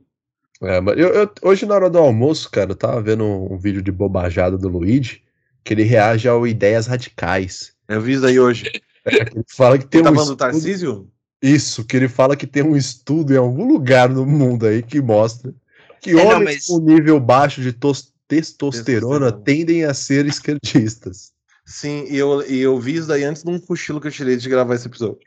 É, 0.61 0.79
mas 0.79 0.95
eu, 0.97 1.09
eu- 1.09 1.31
hoje, 1.41 1.65
na 1.65 1.73
hora 1.73 1.89
do 1.89 1.97
almoço, 1.97 2.49
cara, 2.51 2.71
eu 2.71 2.75
tava 2.75 3.01
vendo 3.01 3.23
um, 3.23 3.53
um 3.53 3.57
vídeo 3.57 3.81
de 3.81 3.91
bobajada 3.91 4.57
do 4.57 4.67
Luigi, 4.69 5.23
que 5.63 5.73
ele 5.73 5.83
reage 5.83 6.27
ao 6.27 6.45
ideias 6.45 6.85
radicais. 6.85 7.73
Eu 7.87 7.99
vi 8.01 8.13
isso 8.13 8.25
aí 8.25 8.39
hoje. 8.39 8.69
Ele 9.03 9.43
fala 9.47 9.79
que 9.79 9.85
tem 9.87 9.99
Você 10.01 10.03
tá 10.05 10.11
um 10.11 10.13
falando 10.13 10.27
do 10.27 10.33
estudo- 10.33 10.37
Tarcísio? 10.37 11.11
Isso, 11.41 11.83
que 11.83 11.97
ele 11.97 12.07
fala 12.07 12.35
que 12.35 12.45
tem 12.45 12.61
um 12.61 12.75
estudo 12.77 13.33
em 13.33 13.37
algum 13.37 13.65
lugar 13.67 14.07
no 14.07 14.23
mundo 14.27 14.67
aí 14.67 14.83
que 14.83 15.01
mostra 15.01 15.51
que 15.99 16.11
É, 16.11 16.13
não, 16.13 16.27
homens 16.35 16.43
mas- 16.57 16.65
com 16.67 16.77
nível 16.79 17.19
baixo 17.19 17.61
de 17.63 17.73
tos- 17.73 18.11
testosterona 18.39 19.32
Testosterona. 19.32 19.32
tendem 19.43 19.84
a 19.84 19.93
ser 19.93 20.25
esquerdistas. 20.25 21.32
Sim, 21.65 22.05
e 22.09 22.17
eu, 22.17 22.41
e 22.49 22.59
eu 22.59 22.79
vi 22.79 22.95
isso 22.95 23.07
daí 23.07 23.23
antes 23.23 23.43
de 23.43 23.49
um 23.49 23.59
cochilo 23.59 23.99
que 23.99 24.07
eu 24.07 24.11
tirei 24.11 24.36
de 24.38 24.49
gravar 24.49 24.75
esse 24.75 24.88
episódio. 24.88 25.19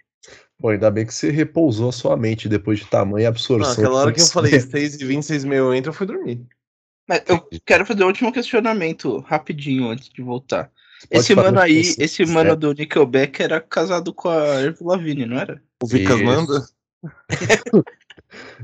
Pô, 0.58 0.68
ainda 0.68 0.90
bem 0.90 1.04
que 1.04 1.12
você 1.14 1.30
repousou 1.30 1.88
a 1.88 1.92
sua 1.92 2.16
mente 2.16 2.48
depois 2.48 2.78
de 2.78 2.86
tamanha 2.86 3.24
Não, 3.24 3.30
absorção. 3.30 3.72
aquela 3.72 4.00
hora 4.00 4.12
que 4.12 4.20
eu 4.20 4.26
falei 4.26 4.50
conhecimento. 4.52 4.90
6 4.90 5.00
e 5.00 5.04
20, 5.04 5.22
6 5.24 5.44
e 5.44 5.46
meio 5.46 5.58
eu 5.64 5.74
entro, 5.74 5.90
eu 5.90 5.94
fui 5.94 6.06
dormir. 6.06 6.46
Mas 7.08 7.22
eu 7.28 7.46
quero 7.66 7.84
fazer 7.84 8.02
o 8.02 8.06
último 8.06 8.32
questionamento 8.32 9.18
rapidinho 9.20 9.88
antes 9.90 10.08
de 10.08 10.22
voltar. 10.22 10.70
Pode 11.10 11.20
esse 11.20 11.34
mano 11.34 11.60
aí, 11.60 11.84
você 11.84 12.02
esse 12.02 12.16
quiser. 12.24 12.32
mano 12.32 12.56
do 12.56 12.72
Nickelback 12.72 13.42
era 13.42 13.60
casado 13.60 14.14
com 14.14 14.28
a 14.28 14.58
Avril 14.58 14.76
Lavigne, 14.80 15.26
não 15.26 15.38
era? 15.38 15.62
O 15.82 15.86
Vicas 15.86 16.16
Isso. 16.16 16.24
manda? 16.24 16.66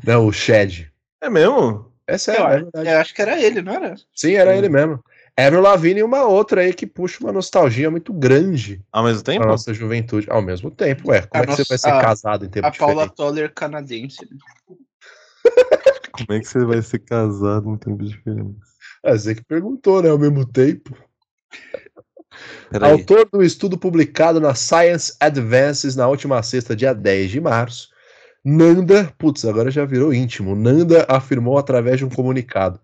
Não, 0.04 0.26
o 0.26 0.32
Shed. 0.32 0.90
É 1.20 1.28
mesmo? 1.28 1.89
É 2.10 2.18
sério, 2.18 2.40
eu, 2.42 2.46
é 2.46 2.54
acho- 2.54 2.62
verdade. 2.64 2.88
eu 2.88 2.98
acho 2.98 3.14
que 3.14 3.22
era 3.22 3.40
ele, 3.42 3.62
não 3.62 3.72
era? 3.72 3.94
Sim, 4.14 4.32
era 4.34 4.52
Sim. 4.52 4.58
ele 4.58 4.68
mesmo. 4.68 5.04
Avril 5.36 5.60
Lavigne 5.62 6.00
e 6.00 6.02
uma 6.02 6.24
outra 6.24 6.60
aí 6.60 6.74
que 6.74 6.86
puxa 6.86 7.18
uma 7.24 7.32
nostalgia 7.32 7.90
muito 7.90 8.12
grande 8.12 8.82
Ao 8.92 9.02
mesmo 9.04 9.22
tempo? 9.22 9.46
nossa 9.46 9.72
juventude. 9.72 10.26
Ao 10.28 10.42
mesmo 10.42 10.70
tempo, 10.70 11.08
ué. 11.10 11.22
Como 11.22 11.42
A 11.42 11.44
é 11.44 11.46
que 11.46 11.52
você 11.52 11.60
nossa- 11.62 11.68
vai 11.68 11.78
ser 11.78 11.90
a- 11.90 12.00
casado 12.00 12.44
em 12.44 12.48
tempo 12.48 12.66
A 12.66 12.70
Paula 12.72 12.94
diferente? 13.04 13.16
Toller 13.16 13.54
canadense. 13.54 14.28
né? 14.30 14.36
Como 16.12 16.32
é 16.36 16.40
que 16.40 16.46
você 16.48 16.64
vai 16.64 16.82
ser 16.82 16.98
casado 16.98 17.70
em 17.70 17.76
tempo 17.78 18.04
diferente? 18.04 18.56
É, 19.02 19.12
você 19.16 19.34
que 19.34 19.42
perguntou, 19.44 20.02
né? 20.02 20.10
Ao 20.10 20.18
mesmo 20.18 20.44
tempo. 20.44 20.94
Peraí. 22.70 22.92
Autor 22.92 23.28
do 23.32 23.42
estudo 23.42 23.78
publicado 23.78 24.40
na 24.40 24.54
Science 24.54 25.14
Advances 25.18 25.96
na 25.96 26.06
última 26.06 26.42
sexta, 26.42 26.76
dia 26.76 26.92
10 26.92 27.30
de 27.30 27.40
março, 27.40 27.88
Nanda, 28.44 29.12
putz, 29.18 29.44
agora 29.44 29.70
já 29.70 29.84
virou 29.84 30.14
íntimo, 30.14 30.54
Nanda 30.54 31.04
afirmou 31.08 31.58
através 31.58 31.98
de 31.98 32.04
um 32.04 32.08
comunicado. 32.08 32.80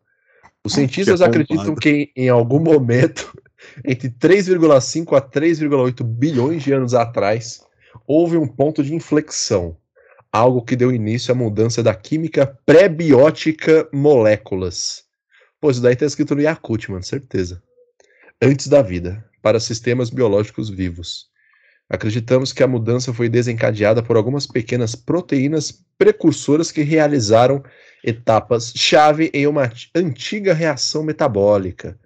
Os 0.64 0.74
cientistas 0.74 1.22
arrombado. 1.22 1.42
acreditam 1.42 1.74
que 1.74 2.10
em 2.14 2.28
algum 2.28 2.58
momento, 2.58 3.32
entre 3.84 4.10
3,5 4.10 5.16
a 5.16 5.20
3,8 5.20 6.04
bilhões 6.04 6.62
de 6.62 6.72
anos 6.72 6.92
atrás, 6.92 7.62
houve 8.06 8.36
um 8.36 8.46
ponto 8.46 8.82
de 8.82 8.94
inflexão, 8.94 9.76
algo 10.30 10.62
que 10.62 10.76
deu 10.76 10.92
início 10.92 11.32
à 11.32 11.34
mudança 11.34 11.82
da 11.82 11.94
química 11.94 12.46
pré-biótica 12.66 13.88
moléculas. 13.92 15.04
Pô, 15.60 15.70
isso 15.70 15.80
daí 15.80 15.96
tá 15.96 16.04
escrito 16.04 16.34
no 16.34 16.42
Yakut, 16.42 16.90
mano, 16.90 17.02
certeza. 17.02 17.62
Antes 18.42 18.68
da 18.68 18.82
vida, 18.82 19.24
para 19.40 19.58
sistemas 19.58 20.10
biológicos 20.10 20.68
vivos. 20.68 21.30
Acreditamos 21.88 22.52
que 22.52 22.62
a 22.62 22.66
mudança 22.66 23.12
foi 23.12 23.28
desencadeada 23.28 24.02
por 24.02 24.16
algumas 24.16 24.46
pequenas 24.46 24.94
proteínas 24.94 25.84
precursoras 25.96 26.72
que 26.72 26.82
realizaram 26.82 27.62
etapas-chave 28.02 29.30
em 29.32 29.46
uma 29.46 29.70
antiga 29.94 30.52
reação 30.52 31.02
metabólica. 31.02 31.98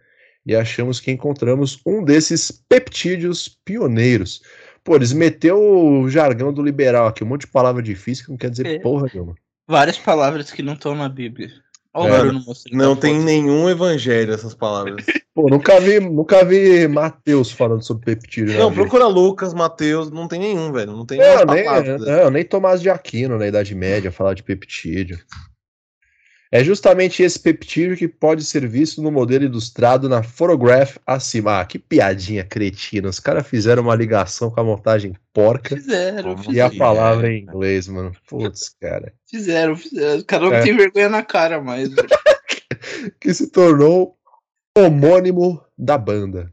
E 0.45 0.55
achamos 0.55 1.01
que 1.01 1.11
encontramos 1.11 1.81
um 1.87 2.03
desses 2.03 2.51
peptídeos 2.51 3.49
pioneiros. 3.64 4.43
Pô, 4.83 4.97
eles 4.97 5.12
meteu 5.12 5.59
o 5.61 6.09
jargão 6.09 6.53
do 6.53 6.62
liberal 6.62 7.07
aqui, 7.07 7.22
um 7.22 7.26
monte 7.26 7.43
de 7.43 7.47
palavra 7.49 7.83
difícil 7.83 8.24
que 8.24 8.31
não 8.31 8.39
quer 8.39 8.51
dizer 8.51 8.66
É. 8.66 8.78
porra 8.78 9.07
nenhuma. 9.12 9.35
Várias 9.68 9.99
palavras 9.99 10.51
que 10.51 10.62
não 10.62 10.72
estão 10.72 10.95
na 10.95 11.09
Bíblia. 11.09 11.51
Olha 11.93 12.12
É, 12.14 12.18
o 12.18 12.22
Bruno 12.22 12.43
mostrando 12.47 12.76
Não 12.82 12.93
a 12.93 12.97
tem 12.97 13.14
foto. 13.14 13.24
nenhum 13.24 13.68
evangelho 13.68 14.32
essas 14.32 14.55
palavras. 14.55 15.05
Pô, 15.34 15.49
nunca 15.49 15.80
vi, 15.80 16.01
nunca 16.01 16.45
vi 16.45 16.86
Mateus 16.88 17.51
falando 17.53 17.82
sobre 17.84 18.05
peptídeo. 18.16 18.59
não, 18.59 18.68
vida. 18.70 18.80
procura 18.82 19.07
Lucas, 19.07 19.55
Mateus, 19.55 20.11
não 20.11 20.26
tem 20.28 20.38
nenhum, 20.41 20.72
velho. 20.72 20.93
Não 20.93 21.07
tem 21.07 21.18
Não, 21.18 21.26
nenhuma 21.26 21.55
nem, 21.55 21.64
palavra. 21.64 21.99
não, 21.99 22.30
nem 22.30 22.45
Tomás 22.45 22.80
de 22.80 22.91
Aquino 22.91 23.38
na 23.38 23.47
Idade 23.47 23.74
Média 23.74 24.11
falar 24.12 24.34
de 24.34 24.43
peptídeo. 24.43 25.18
É 26.53 26.64
justamente 26.64 27.22
esse 27.22 27.38
peptídeo 27.38 27.96
que 27.96 28.09
pode 28.09 28.44
ser 28.44 28.66
visto 28.66 29.01
no 29.01 29.12
modelo 29.12 29.44
ilustrado 29.44 30.09
na 30.09 30.20
Photograph 30.22 30.96
acima. 31.07 31.61
Ah, 31.61 31.64
que 31.64 31.78
piadinha 31.78 32.42
cretina. 32.42 33.09
Os 33.09 33.20
caras 33.20 33.46
fizeram 33.46 33.84
uma 33.84 33.94
ligação 33.94 34.51
com 34.51 34.61
a 34.61 34.64
montagem 34.64 35.14
porca 35.32 35.76
Fizeram, 35.76 36.34
Como 36.34 36.53
e 36.53 36.61
a 36.61 36.68
fizeram. 36.68 36.76
palavra 36.76 37.32
em 37.32 37.42
inglês, 37.42 37.86
mano. 37.86 38.11
Putz, 38.26 38.74
cara. 38.80 39.12
Fizeram, 39.30 39.76
fizeram. 39.76 40.18
O 40.20 40.24
cara 40.24 40.44
não 40.44 40.55
É. 40.55 40.62
tem 40.62 40.76
vergonha 40.76 41.09
na 41.09 41.22
cara 41.22 41.61
mais. 41.62 41.88
Que 43.20 43.32
se 43.32 43.48
tornou 43.51 44.16
homônimo 44.76 45.62
da 45.78 45.96
banda. 45.96 46.53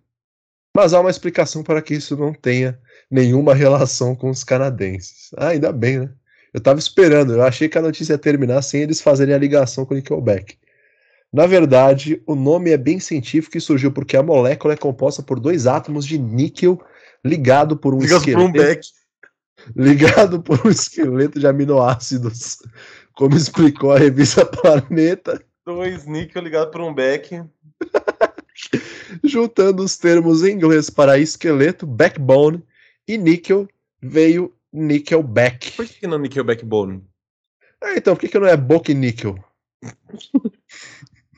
Mas 0.75 0.93
há 0.93 0.99
uma 1.01 1.09
explicação 1.09 1.63
para 1.63 1.81
que 1.81 1.95
isso 1.95 2.15
não 2.15 2.33
tenha 2.33 2.79
nenhuma 3.09 3.53
relação 3.55 4.15
com 4.15 4.29
os 4.29 4.43
canadenses. 4.43 5.29
Ah, 5.35 5.49
ainda 5.49 5.71
bem, 5.71 5.99
né? 6.01 6.09
Eu 6.57 6.61
tava 6.61 6.79
esperando, 6.79 7.33
eu 7.33 7.43
achei 7.43 7.69
que 7.69 7.77
a 7.77 7.81
notícia 7.83 8.13
ia 8.13 8.17
terminar 8.17 8.63
sem 8.63 8.81
eles 8.81 8.99
fazerem 8.99 9.35
a 9.35 9.37
ligação 9.37 9.85
com 9.85 9.93
o 9.93 9.97
Nickelback. 9.97 10.57
Na 11.31 11.45
verdade, 11.45 12.19
o 12.25 12.33
nome 12.33 12.71
é 12.71 12.77
bem 12.77 12.99
científico 12.99 13.55
e 13.55 13.61
surgiu 13.61 13.91
porque 13.91 14.17
a 14.17 14.23
molécula 14.23 14.73
é 14.73 14.77
composta 14.77 15.21
por 15.21 15.39
dois 15.39 15.67
átomos 15.67 16.03
de 16.03 16.17
níquel 16.17 16.81
ligado 17.23 17.77
por 17.77 17.93
um 17.93 17.99
Liga 17.99 18.19
por 18.19 18.37
um 18.39 18.49
esqueleto, 18.49 18.57
back. 18.57 18.87
ligado 19.77 20.41
por 20.41 20.65
um 20.65 20.69
esqueleto 20.71 21.39
de 21.39 21.45
aminoácidos, 21.45 22.57
como 23.13 23.37
explicou 23.37 23.91
a 23.91 23.99
revista 23.99 24.43
Planeta, 24.43 25.39
Dois 25.63 26.07
níquel 26.07 26.41
ligado 26.41 26.71
por 26.71 26.81
um 26.81 26.91
back. 26.91 27.39
juntando 29.23 29.83
os 29.83 29.95
termos 29.95 30.43
em 30.43 30.53
inglês 30.53 30.89
para 30.89 31.19
esqueleto, 31.19 31.85
backbone 31.85 32.63
e 33.07 33.15
níquel, 33.15 33.67
veio 34.01 34.56
nickelback. 34.71 35.71
Por 35.71 35.87
que 35.87 36.07
não 36.07 36.17
níquel 36.17 36.43
backbone? 36.43 37.03
Ah, 37.81 37.95
então, 37.95 38.15
por 38.15 38.21
que, 38.21 38.27
que 38.27 38.39
não 38.39 38.47
é 38.47 38.57
book 38.57 38.93
níquel? 38.93 39.37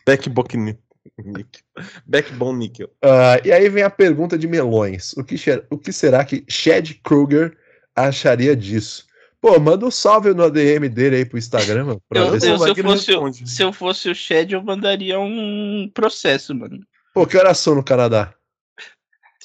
Backbone 0.06 0.78
níquel. 1.18 1.64
Backbone 2.06 2.60
níquel. 2.60 2.90
Ah, 3.04 3.40
e 3.44 3.52
aí 3.52 3.70
vem 3.70 3.84
a 3.84 3.90
pergunta 3.90 4.38
de 4.38 4.48
melões. 4.48 5.14
O 5.14 5.24
que, 5.24 5.36
o 5.70 5.78
que 5.78 5.92
será 5.92 6.24
que 6.24 6.46
Chad 6.50 6.94
Kruger 7.04 7.58
acharia 7.96 8.56
disso? 8.56 9.08
Pô, 9.42 9.58
manda 9.60 9.86
um 9.86 9.92
salve 9.92 10.34
no 10.34 10.44
ADM 10.44 10.90
dele 10.90 11.18
aí 11.18 11.26
pro 11.26 11.38
Instagram, 11.38 11.86
mano. 11.86 12.02
Pra 12.10 12.20
Eu, 12.20 12.32
ver 12.32 12.36
eu, 12.38 12.42
se... 12.42 12.50
não 12.50 12.58
vai 12.58 12.74
se, 12.74 12.80
eu 12.80 12.84
fosse, 12.84 13.12
responde. 13.12 13.50
se 13.50 13.62
eu 13.64 13.74
fosse 13.74 14.10
o 14.10 14.16
Shed, 14.16 14.54
eu 14.54 14.62
mandaria 14.62 15.20
um 15.20 15.90
processo, 15.94 16.54
mano. 16.54 16.80
Pô, 17.14 17.26
que 17.26 17.38
horas 17.38 17.58
são 17.58 17.76
no 17.76 17.84
Canadá? 17.84 18.34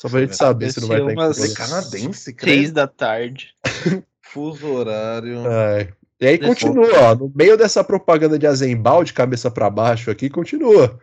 Só 0.05 0.10
pra 0.10 0.20
gente 0.20 0.36
saber 0.36 0.70
se 0.70 0.81
não 0.82 0.89
vai 0.89 0.98
ser 0.98 1.12
umas- 1.12 1.39
é 1.52 1.55
canadense, 1.55 2.32
Três 2.35 2.70
cara. 2.70 2.74
da 2.74 2.86
tarde. 2.86 3.48
Fuso 4.22 4.66
horário. 4.66 5.43
Ai. 5.48 5.89
E 6.20 6.26
aí 6.26 6.39
continua, 6.39 6.86
ó. 7.01 7.14
No 7.14 7.32
meio 7.35 7.56
dessa 7.56 7.82
propaganda 7.82 8.39
de 8.39 8.47
Azembal 8.47 9.02
de 9.02 9.12
cabeça 9.12 9.51
pra 9.51 9.70
baixo 9.70 10.10
aqui, 10.10 10.28
continua. 10.28 10.98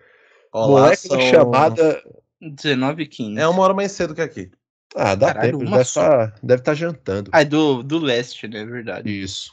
Olá, 0.54 0.82
Molécula 0.84 1.20
são- 1.20 1.22
chamada 1.22 2.02
19 2.42 3.04
e 3.04 3.08
15. 3.08 3.40
É 3.40 3.48
uma 3.48 3.62
hora 3.64 3.74
mais 3.74 3.92
cedo 3.92 4.14
que 4.14 4.22
aqui. 4.22 4.52
Ah, 4.96 5.16
dá 5.16 5.34
Caralho, 5.34 5.58
tempo, 5.60 5.72
deve 5.72 5.84
só. 5.86 6.02
estar 6.02 6.36
deve 6.44 6.62
tá 6.62 6.74
jantando. 6.74 7.30
Ah, 7.34 7.42
é 7.42 7.46
do, 7.46 7.82
do 7.82 7.98
leste, 7.98 8.48
né? 8.48 8.60
É 8.60 8.66
verdade. 8.66 9.10
Isso. 9.10 9.52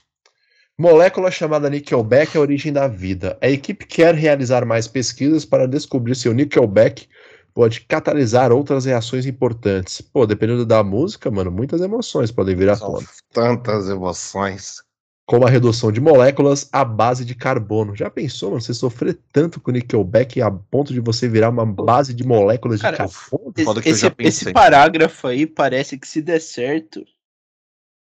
Molécula 0.76 1.30
chamada 1.30 1.68
Nickelback 1.70 2.36
é 2.36 2.38
a 2.38 2.40
origem 2.40 2.72
da 2.72 2.86
vida. 2.86 3.36
A 3.40 3.48
equipe 3.48 3.84
quer 3.86 4.14
realizar 4.14 4.64
mais 4.64 4.86
pesquisas 4.86 5.44
para 5.44 5.66
descobrir 5.66 6.14
se 6.14 6.28
o 6.28 6.32
Nickelback 6.34 7.08
pode 7.54 7.80
catalisar 7.82 8.52
outras 8.52 8.84
reações 8.84 9.26
importantes. 9.26 10.00
Pô, 10.00 10.26
dependendo 10.26 10.64
da 10.66 10.82
música, 10.84 11.30
mano, 11.30 11.50
muitas 11.50 11.80
emoções 11.80 12.30
podem 12.30 12.54
vir 12.56 12.68
à 12.70 12.76
tona. 12.76 13.06
tantas 13.32 13.88
emoções. 13.88 14.82
como 15.26 15.46
a 15.46 15.50
redução 15.50 15.92
de 15.92 16.00
moléculas 16.00 16.68
à 16.72 16.82
base 16.82 17.22
de 17.24 17.34
carbono. 17.34 17.94
Já 17.94 18.08
pensou, 18.08 18.50
mano, 18.50 18.62
você 18.62 18.72
sofrer 18.72 19.18
tanto 19.30 19.60
com 19.60 19.70
Nickelback 19.70 20.40
a 20.40 20.50
ponto 20.50 20.90
de 20.94 21.00
você 21.00 21.28
virar 21.28 21.50
uma 21.50 21.66
base 21.66 22.14
de 22.14 22.24
moléculas 22.24 22.80
Cara, 22.80 22.92
de 22.92 22.98
carbono? 22.98 23.52
Esse, 23.54 23.78
esse 23.88 24.10
pensei. 24.10 24.52
parágrafo 24.54 25.26
aí 25.26 25.46
parece 25.46 25.98
que 25.98 26.08
se 26.08 26.22
der 26.22 26.40
certo, 26.40 27.04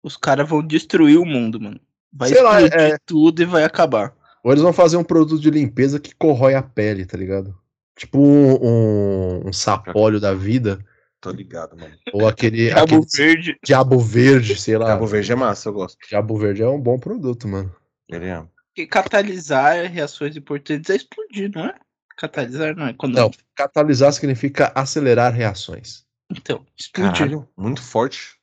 os 0.02 0.16
caras 0.16 0.48
vão 0.48 0.60
destruir 0.66 1.16
o 1.18 1.24
mundo, 1.24 1.60
mano. 1.60 1.80
Vai 2.12 2.30
Sei 2.30 2.42
lá, 2.42 2.60
explodir 2.62 2.94
é- 2.94 2.98
tudo 3.06 3.42
e 3.42 3.44
vai 3.44 3.62
acabar. 3.64 4.14
Ou 4.42 4.50
eles 4.52 4.62
vão 4.62 4.72
fazer 4.72 4.96
um 4.96 5.04
produto 5.04 5.40
de 5.40 5.50
limpeza 5.50 5.98
que 6.00 6.14
corrói 6.14 6.54
a 6.54 6.62
pele, 6.62 7.06
tá 7.06 7.16
ligado? 7.16 7.56
Tipo 7.96 8.18
um, 8.18 8.54
um, 8.54 9.48
um 9.48 9.52
sapólio 9.52 10.20
da 10.20 10.34
vida. 10.34 10.84
Tô 11.20 11.30
ligado, 11.30 11.76
mano. 11.76 11.96
Ou 12.12 12.28
aquele, 12.28 12.70
Cabo 12.70 12.82
aquele 12.84 13.06
Verde. 13.16 13.58
diabo 13.64 13.98
verde, 13.98 14.60
sei 14.60 14.76
lá. 14.76 14.88
Cabo 14.88 15.06
Verde 15.06 15.32
é 15.32 15.34
massa, 15.34 15.68
eu 15.68 15.72
gosto. 15.72 15.96
Diabo 16.06 16.36
verde 16.36 16.62
é 16.62 16.68
um 16.68 16.80
bom 16.80 16.98
produto, 16.98 17.48
mano. 17.48 17.74
Ele 18.08 18.26
é. 18.26 18.44
Porque 18.68 18.86
catalisar 18.86 19.86
reações 19.90 20.36
importantes 20.36 20.90
é 20.90 20.96
explodir, 20.96 21.50
não 21.54 21.66
é? 21.66 21.74
Catalisar 22.18 22.76
não 22.76 22.88
é 22.88 22.92
quando. 22.92 23.14
Não, 23.14 23.30
catalisar 23.54 24.12
significa 24.12 24.70
acelerar 24.74 25.32
reações. 25.32 26.04
Então, 26.30 26.66
explodir. 26.76 27.12
Caralho, 27.12 27.48
muito 27.56 27.82
forte. 27.82 28.36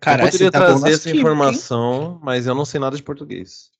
Caralho, 0.00 0.28
eu 0.28 0.32
poderia 0.32 0.50
tá 0.50 0.58
trazer 0.58 0.80
nas 0.80 0.94
essa 0.94 1.10
informação, 1.10 2.18
mas 2.24 2.46
eu 2.46 2.54
não 2.54 2.64
sei 2.64 2.80
nada 2.80 2.96
de 2.96 3.02
português. 3.02 3.70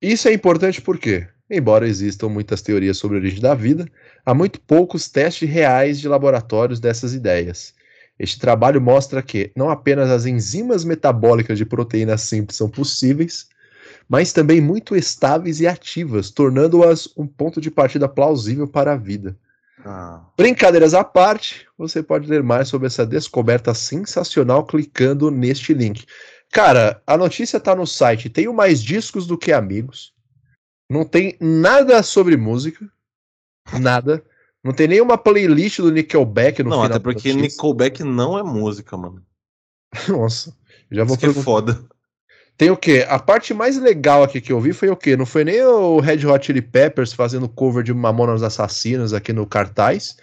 Isso 0.00 0.28
é 0.28 0.32
importante 0.32 0.80
porque, 0.80 1.26
embora 1.50 1.86
existam 1.86 2.28
muitas 2.28 2.62
teorias 2.62 2.96
sobre 2.96 3.16
a 3.16 3.20
origem 3.20 3.40
da 3.40 3.54
vida, 3.54 3.86
há 4.24 4.34
muito 4.34 4.60
poucos 4.60 5.08
testes 5.08 5.48
reais 5.48 6.00
de 6.00 6.08
laboratórios 6.08 6.80
dessas 6.80 7.14
ideias. 7.14 7.74
Este 8.18 8.38
trabalho 8.38 8.80
mostra 8.80 9.22
que 9.22 9.50
não 9.56 9.68
apenas 9.68 10.10
as 10.10 10.24
enzimas 10.24 10.84
metabólicas 10.84 11.58
de 11.58 11.66
proteínas 11.66 12.22
simples 12.22 12.56
são 12.56 12.68
possíveis, 12.68 13.48
mas 14.08 14.32
também 14.32 14.60
muito 14.60 14.94
estáveis 14.94 15.60
e 15.60 15.66
ativas, 15.66 16.30
tornando-as 16.30 17.08
um 17.16 17.26
ponto 17.26 17.60
de 17.60 17.70
partida 17.70 18.08
plausível 18.08 18.68
para 18.68 18.92
a 18.92 18.96
vida. 18.96 19.36
Ah, 19.84 20.22
Brincadeiras 20.36 20.94
à 20.94 21.04
parte, 21.04 21.66
você 21.76 22.02
pode 22.02 22.28
ler 22.28 22.42
mais 22.42 22.68
sobre 22.68 22.86
essa 22.86 23.04
descoberta 23.04 23.74
sensacional 23.74 24.64
clicando 24.64 25.30
neste 25.30 25.74
link. 25.74 26.06
Cara, 26.50 27.02
a 27.06 27.16
notícia 27.16 27.58
tá 27.58 27.74
no 27.74 27.86
site. 27.86 28.30
Tenho 28.30 28.54
mais 28.54 28.80
discos 28.80 29.26
do 29.26 29.36
que 29.36 29.52
amigos. 29.52 30.13
Não 30.88 31.04
tem 31.04 31.36
nada 31.40 32.02
sobre 32.02 32.36
música. 32.36 32.88
Nada. 33.80 34.24
Não 34.62 34.72
tem 34.72 34.88
nenhuma 34.88 35.18
playlist 35.18 35.80
do 35.80 35.92
Nickelback 35.92 36.62
no 36.62 36.70
não, 36.70 36.76
final 36.78 36.86
até 36.86 36.94
da 36.94 37.00
porque. 37.00 37.32
Nickelback 37.32 38.02
não 38.02 38.38
é 38.38 38.42
música, 38.42 38.96
mano. 38.96 39.24
Nossa. 40.08 40.56
Já 40.90 41.04
vou 41.04 41.16
Isso 41.16 41.32
que 41.32 41.38
é 41.38 41.42
foda. 41.42 41.84
Tem 42.56 42.70
o 42.70 42.76
quê? 42.76 43.04
A 43.08 43.18
parte 43.18 43.52
mais 43.52 43.76
legal 43.76 44.22
aqui 44.22 44.40
que 44.40 44.52
eu 44.52 44.60
vi 44.60 44.72
foi 44.72 44.88
o 44.88 44.96
quê? 44.96 45.16
Não 45.16 45.26
foi 45.26 45.44
nem 45.44 45.60
o 45.62 45.98
Red 45.98 46.24
Hot 46.24 46.46
Chili 46.46 46.62
Peppers 46.62 47.12
fazendo 47.12 47.48
cover 47.48 47.82
de 47.82 47.92
Mamonas 47.92 48.44
Assassinas 48.44 49.12
aqui 49.12 49.32
no 49.32 49.44
cartaz, 49.44 50.16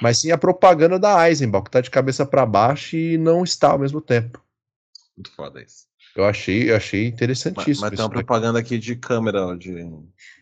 mas 0.00 0.18
sim 0.18 0.30
a 0.30 0.38
propaganda 0.38 0.98
da 0.98 1.28
Eisenbach, 1.28 1.64
que 1.64 1.70
tá 1.70 1.82
de 1.82 1.90
cabeça 1.90 2.24
para 2.24 2.46
baixo 2.46 2.96
e 2.96 3.18
não 3.18 3.44
está 3.44 3.72
ao 3.72 3.78
mesmo 3.78 4.00
tempo. 4.00 4.42
Muito 5.16 5.30
foda 5.32 5.62
isso. 5.62 5.86
Eu 6.16 6.24
achei, 6.24 6.70
eu 6.70 6.76
achei 6.76 7.04
Mas, 7.04 7.12
interessantíssimo. 7.12 7.80
mas 7.82 7.90
tem 7.90 7.94
isso 7.94 8.02
uma 8.02 8.10
propaganda 8.10 8.58
aqui 8.58 8.78
de 8.78 8.96
câmera 8.96 9.54
de, 9.56 9.86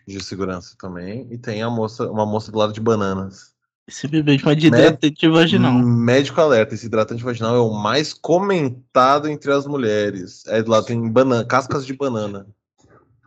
de 0.07 0.23
segurança 0.23 0.77
também. 0.79 1.27
E 1.31 1.37
tem 1.37 1.63
a 1.63 1.69
moça, 1.69 2.09
uma 2.09 2.25
moça 2.25 2.53
do 2.53 2.59
lado 2.59 2.73
de 2.73 2.81
bananas. 2.81 3.53
Simplesmente 3.89 4.45
uma 4.45 4.55
de 4.57 4.69
hidratante 4.69 5.29
vaginal. 5.29 5.73
Médico 5.75 6.41
alerta, 6.41 6.75
esse 6.75 6.87
hidratante 6.87 7.23
vaginal 7.23 7.55
é 7.55 7.59
o 7.59 7.73
mais 7.75 8.15
comentado 8.15 9.29
entre 9.29 9.53
as 9.53 9.67
mulheres. 9.67 10.45
É 10.47 10.63
do 10.63 10.71
lado 10.71 10.87
tem 10.87 11.11
banana, 11.11 11.45
cascas 11.45 11.85
de 11.85 11.93
banana. 11.93 12.47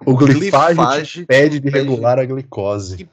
O 0.06 0.16
glifage 0.16 0.76
Glifage 0.76 1.26
pede 1.26 1.60
de 1.60 1.70
pede- 1.70 1.80
regular 1.90 2.18
a 2.18 2.26
glicose. 2.26 3.10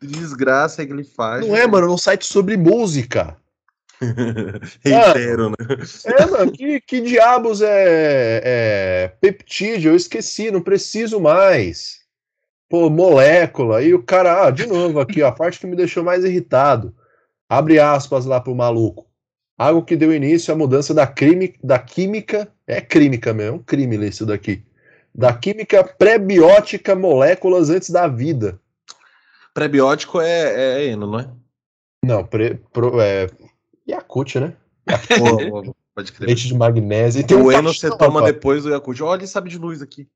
Desgraça 0.00 0.80
é 0.80 0.86
glifagem. 0.86 1.48
Não 1.48 1.56
é, 1.56 1.66
mano, 1.66 1.88
num 1.88 1.98
site 1.98 2.24
sobre 2.24 2.56
música. 2.56 3.36
Reitero, 4.82 5.50
né? 5.50 5.56
É, 6.06 6.26
mano, 6.26 6.52
que, 6.52 6.80
que 6.80 7.00
diabos 7.00 7.60
é, 7.60 8.40
é 8.44 9.08
peptídeo? 9.20 9.92
Eu 9.92 9.96
esqueci, 9.96 10.50
não 10.50 10.62
preciso 10.62 11.20
mais. 11.20 12.00
Pô, 12.68 12.88
molécula. 12.88 13.82
E 13.82 13.92
o 13.92 14.02
cara, 14.02 14.46
ah, 14.46 14.50
de 14.50 14.66
novo 14.66 15.00
aqui, 15.00 15.22
ó, 15.22 15.28
a 15.28 15.32
parte 15.32 15.58
que 15.58 15.66
me 15.66 15.76
deixou 15.76 16.02
mais 16.02 16.24
irritado. 16.24 16.94
Abre 17.48 17.78
aspas 17.80 18.24
lá 18.24 18.40
pro 18.40 18.54
maluco. 18.54 19.06
Algo 19.58 19.84
que 19.84 19.96
deu 19.96 20.14
início 20.14 20.54
à 20.54 20.56
mudança 20.56 20.94
da, 20.94 21.06
crime, 21.06 21.54
da 21.62 21.78
química. 21.78 22.48
É 22.66 22.80
química 22.80 23.34
mesmo, 23.34 23.56
é 23.56 23.56
um 23.56 23.62
crime 23.62 23.96
ler 23.96 24.08
isso 24.08 24.24
daqui. 24.24 24.62
Da 25.14 25.32
química 25.34 25.84
pré-biótica 25.84 26.94
moléculas 26.94 27.68
antes 27.68 27.90
da 27.90 28.06
vida. 28.06 28.58
Prebiótico 29.52 30.20
é, 30.20 30.78
é 30.78 30.86
eno, 30.86 31.06
não 31.06 31.20
é? 31.20 31.28
Não, 32.04 32.24
pre, 32.24 32.54
pro, 32.72 33.00
é. 33.00 33.26
Yakult, 33.90 34.36
né? 34.36 34.56
Pô, 35.18 35.74
Pode 35.94 36.12
crer. 36.12 36.26
Leite 36.26 36.46
de 36.46 36.54
magnésio. 36.54 37.20
E 37.20 37.24
tem 37.26 37.36
um 37.36 37.44
o 37.44 37.52
eno 37.52 37.74
você 37.74 37.90
toma 37.96 38.22
depois 38.22 38.62
do 38.62 38.70
Yakult. 38.70 39.00
Olha, 39.02 39.26
sabe 39.26 39.50
de 39.50 39.58
luz 39.58 39.82
aqui. 39.82 40.08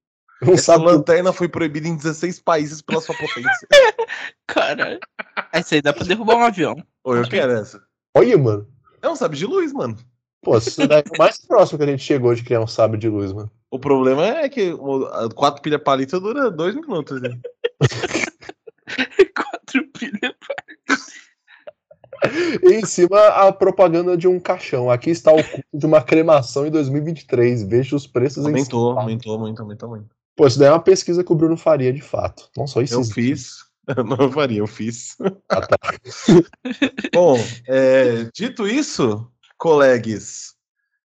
Um 0.43 0.55
Essa 0.55 0.73
sabe 0.73 0.85
lanterna 0.85 1.33
foi 1.33 1.49
proibida 1.49 1.89
em 1.89 1.97
16 1.97 2.41
países 2.41 2.81
pela 2.83 3.01
sua 3.01 3.15
potência. 3.17 3.69
Caralho. 4.47 4.99
Essa 5.53 5.75
aí 5.75 5.83
dá 5.83 5.93
pra 5.93 6.05
derrubar 6.05 6.37
um 6.37 6.45
avião. 6.45 6.77
Ô, 7.03 7.15
eu 7.15 7.29
quero 7.29 7.53
essa. 7.53 7.83
Olha, 8.17 8.37
mano. 8.37 8.69
É 9.01 9.09
um 9.09 9.17
sabe 9.17 9.37
de 9.37 9.47
luz, 9.47 9.73
mano. 9.73 9.97
Pô, 10.43 10.59
isso 10.59 10.87
daí 10.87 11.01
é 11.01 11.15
o 11.15 11.19
mais 11.19 11.39
próximo 11.39 11.79
que 11.79 11.85
a 11.85 11.89
gente 11.89 12.03
chegou 12.03 12.35
de 12.35 12.43
criar 12.43 12.61
um 12.61 12.67
sábio 12.67 12.99
de 12.99 13.09
luz, 13.09 13.33
mano. 13.33 13.51
O 13.71 13.79
problema 13.79 14.25
é 14.27 14.49
que 14.49 14.73
quatro 15.35 15.63
pilhas 15.63 15.83
palito 15.83 16.21
dura 16.21 16.51
dois 16.51 16.75
minutos. 16.75 17.21
Né? 17.21 17.31
Quatro 19.35 19.89
pilhas. 19.89 20.34
E 22.63 22.75
em 22.75 22.85
cima 22.85 23.19
a 23.29 23.53
propaganda 23.53 24.17
de 24.17 24.29
um 24.29 24.39
caixão. 24.41 24.91
Aqui 24.91 25.11
está 25.11 25.33
o 25.33 25.43
custo 25.43 25.65
de 25.73 25.87
uma 25.87 26.03
cremação 26.03 26.67
em 26.67 26.71
2023. 26.71 27.63
Veja 27.65 27.97
os 27.97 28.07
preços 28.07 28.45
em 28.45 28.49
Aumentou, 28.49 28.65
São 28.65 28.95
Paulo. 28.95 29.01
aumentou, 29.01 29.33
aumentou, 29.35 29.63
aumentou, 29.65 29.89
aumentou. 29.89 30.11
Pô, 30.37 30.47
isso 30.47 30.59
daí 30.59 30.69
é 30.69 30.73
uma 30.73 30.81
pesquisa 30.81 31.23
que 31.23 31.33
o 31.33 31.37
Bruno 31.37 31.57
faria 31.57 31.93
de 31.93 32.01
fato. 32.01 32.49
Não 32.57 32.67
só 32.67 32.81
isso. 32.83 32.95
Eu 32.95 33.05
fiz. 33.05 33.65
Não 34.05 34.17
eu 34.17 34.33
faria, 34.33 34.59
eu 34.59 34.67
fiz. 34.67 35.17
Ah, 35.49 35.61
tá. 35.61 35.77
Bom, 37.13 37.39
é, 37.69 38.29
dito 38.35 38.67
isso, 38.67 39.31
colegues, 39.59 40.55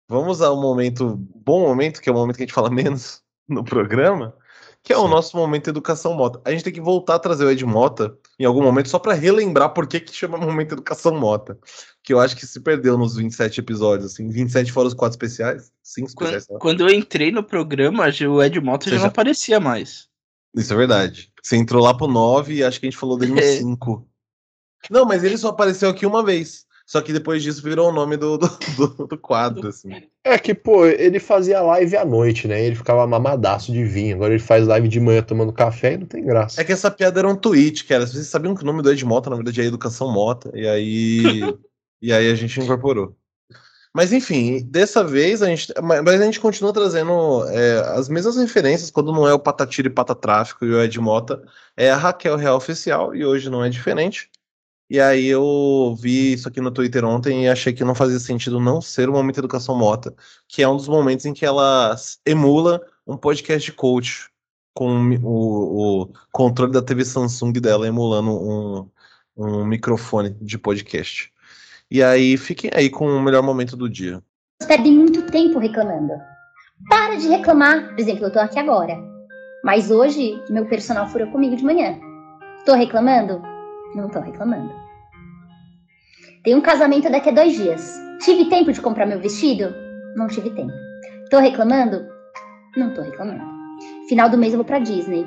vamos 0.09 0.41
ao 0.41 0.59
momento, 0.59 1.15
bom 1.17 1.61
momento, 1.61 2.01
que 2.01 2.09
é 2.09 2.11
o 2.11 2.15
momento 2.15 2.37
que 2.37 2.43
a 2.43 2.45
gente 2.45 2.53
fala 2.53 2.69
menos 2.71 3.21
no 3.47 3.63
programa, 3.63 4.35
que 4.81 4.91
é 4.91 4.97
o 4.97 5.03
Sim. 5.03 5.09
nosso 5.09 5.37
momento 5.37 5.69
Educação 5.69 6.13
Mota. 6.15 6.41
A 6.43 6.51
gente 6.51 6.63
tem 6.63 6.73
que 6.73 6.81
voltar 6.81 7.15
a 7.15 7.19
trazer 7.19 7.45
o 7.45 7.51
Ed 7.51 7.63
Mota 7.63 8.17
em 8.39 8.45
algum 8.45 8.63
momento, 8.63 8.89
só 8.89 8.97
para 8.99 9.13
relembrar 9.13 9.69
por 9.73 9.85
que, 9.87 9.99
que 9.99 10.13
chama 10.13 10.37
Momento 10.37 10.73
Educação 10.73 11.17
Mota. 11.19 11.57
Que 12.03 12.13
eu 12.13 12.19
acho 12.19 12.35
que 12.35 12.45
se 12.45 12.59
perdeu 12.59 12.97
nos 12.97 13.15
27 13.15 13.59
episódios, 13.59 14.11
assim. 14.11 14.27
27 14.29 14.71
fora 14.71 14.87
os 14.87 14.93
quatro 14.93 15.13
especiais? 15.13 15.71
Cinco 15.83 16.07
especiais. 16.09 16.45
Quando, 16.45 16.53
lá. 16.55 16.59
quando 16.59 16.81
eu 16.81 16.89
entrei 16.89 17.31
no 17.31 17.43
programa, 17.43 18.03
o 18.27 18.43
Ed 18.43 18.59
Mota 18.59 18.85
Você 18.85 18.89
já 18.91 18.95
não 18.97 19.01
já- 19.03 19.07
aparecia 19.07 19.59
mais. 19.59 20.07
Isso 20.55 20.73
é 20.73 20.75
verdade. 20.75 21.31
Você 21.41 21.55
entrou 21.55 21.83
lá 21.83 21.93
pro 21.95 22.07
9 22.07 22.55
e 22.55 22.63
acho 22.63 22.79
que 22.79 22.85
a 22.85 22.89
gente 22.89 22.99
falou 22.99 23.17
dele 23.17 23.33
no 23.33 23.39
É. 23.39 23.57
5. 23.57 24.07
Não, 24.89 25.05
mas 25.05 25.23
ele 25.23 25.37
só 25.37 25.49
apareceu 25.49 25.89
aqui 25.89 26.05
uma 26.05 26.23
vez. 26.23 26.65
Só 26.85 27.01
que 27.01 27.13
depois 27.13 27.41
disso 27.41 27.63
virou 27.63 27.89
o 27.89 27.93
nome 27.93 28.17
do, 28.17 28.37
do, 28.37 28.47
do- 28.77 29.07
do 29.07 29.17
quadro, 29.17 29.69
assim. 29.69 30.03
É 30.23 30.37
que, 30.37 30.53
pô, 30.53 30.85
ele 30.85 31.19
fazia 31.19 31.61
live 31.61 31.95
à 31.95 32.03
noite, 32.05 32.47
né? 32.47 32.63
Ele 32.63 32.75
ficava 32.75 33.07
mamadaço 33.07 33.71
de 33.71 33.83
vinho. 33.85 34.15
Agora 34.15 34.33
ele 34.33 34.43
faz 34.43 34.67
live 34.67 34.87
de 34.89 34.99
manhã 34.99 35.21
tomando 35.23 35.53
café 35.53 35.93
e 35.93 35.97
não 35.97 36.05
tem 36.05 36.23
graça. 36.25 36.59
É 36.61 36.63
que 36.63 36.71
essa 36.73 36.91
piada 36.91 37.19
era 37.19 37.27
um 37.27 37.35
tweet, 37.35 37.85
cara. 37.85 38.05
Vocês 38.05 38.27
sabiam 38.27 38.53
que 38.53 38.63
o 38.63 38.65
nome 38.65 38.81
do 38.81 38.91
Ed 38.91 39.03
Mota, 39.05 39.29
na 39.29 39.35
verdade, 39.37 39.61
é 39.61 39.65
Educação 39.65 40.11
Mota. 40.11 40.51
E 40.53 40.67
aí. 40.67 41.55
e 42.01 42.11
aí 42.13 42.29
a 42.29 42.35
gente 42.35 42.59
incorporou. 42.59 43.15
Mas 43.95 44.11
enfim, 44.11 44.59
dessa 44.69 45.03
vez 45.03 45.41
a 45.43 45.45
gente. 45.47 45.71
Mas 45.81 46.19
a 46.19 46.25
gente 46.25 46.39
continua 46.39 46.73
trazendo 46.73 47.45
é, 47.49 47.79
as 47.95 48.09
mesmas 48.09 48.35
referências 48.37 48.89
quando 48.89 49.11
não 49.13 49.27
é 49.27 49.33
o 49.33 49.39
Patatira 49.39 49.87
e 49.87 49.91
Patatráfico 49.91 50.65
e 50.65 50.73
o 50.73 50.81
Ed 50.81 50.99
Mota. 50.99 51.43
É 51.77 51.91
a 51.91 51.95
Raquel 51.95 52.35
Real 52.35 52.57
Oficial, 52.57 53.15
e 53.15 53.23
hoje 53.25 53.49
não 53.51 53.63
é 53.63 53.69
diferente. 53.69 54.29
E 54.93 55.01
aí 55.01 55.25
eu 55.25 55.97
vi 55.99 56.33
isso 56.33 56.47
aqui 56.47 56.61
no 56.61 56.69
Twitter 56.69 57.03
ontem 57.03 57.45
e 57.45 57.49
achei 57.49 57.73
que 57.73 57.83
não 57.83 57.95
fazia 57.95 58.19
sentido 58.19 58.59
não 58.59 58.79
ser 58.79 59.09
o 59.09 59.11
Momento 59.11 59.39
Educação 59.39 59.75
Mota, 59.75 60.13
que 60.47 60.61
é 60.61 60.69
um 60.69 60.77
dos 60.77 60.87
momentos 60.87 61.25
em 61.25 61.33
que 61.33 61.43
ela 61.43 61.95
emula 62.23 62.79
um 63.07 63.17
podcast 63.17 63.71
de 63.71 63.75
coach 63.75 64.29
com 64.71 65.17
o, 65.23 66.03
o 66.03 66.13
controle 66.31 66.71
da 66.71 66.79
TV 66.79 67.03
Samsung 67.03 67.53
dela 67.53 67.87
emulando 67.87 68.29
um, 68.29 68.87
um 69.35 69.65
microfone 69.65 70.29
de 70.39 70.59
podcast. 70.59 71.33
E 71.89 72.03
aí 72.03 72.37
fiquem 72.37 72.69
aí 72.71 72.87
com 72.87 73.07
o 73.07 73.19
melhor 73.19 73.41
momento 73.41 73.75
do 73.75 73.89
dia. 73.89 74.21
perdem 74.67 74.93
muito 74.93 75.25
tempo 75.31 75.57
reclamando. 75.57 76.13
Para 76.87 77.15
de 77.15 77.29
reclamar. 77.29 77.89
Por 77.89 77.99
exemplo, 77.99 78.25
eu 78.25 78.31
tô 78.31 78.37
aqui 78.37 78.59
agora. 78.59 78.95
Mas 79.63 79.89
hoje, 79.89 80.39
meu 80.51 80.67
personal 80.67 81.07
furou 81.07 81.31
comigo 81.31 81.55
de 81.55 81.63
manhã. 81.63 81.99
Tô 82.63 82.75
reclamando? 82.75 83.41
Não 83.95 84.07
tô 84.07 84.19
reclamando. 84.19 84.82
Tem 86.43 86.55
um 86.55 86.61
casamento 86.61 87.09
daqui 87.09 87.29
a 87.29 87.31
dois 87.31 87.53
dias. 87.55 88.01
Tive 88.19 88.49
tempo 88.49 88.73
de 88.73 88.81
comprar 88.81 89.05
meu 89.05 89.17
vestido? 89.17 89.73
Não 90.13 90.27
tive 90.27 90.49
tempo. 90.49 90.73
Tô 91.29 91.39
reclamando? 91.39 92.05
Não 92.75 92.93
tô 92.93 93.01
reclamando. 93.01 93.41
Final 94.09 94.29
do 94.29 94.37
mês 94.37 94.51
eu 94.51 94.57
vou 94.57 94.65
pra 94.65 94.79
Disney. 94.79 95.25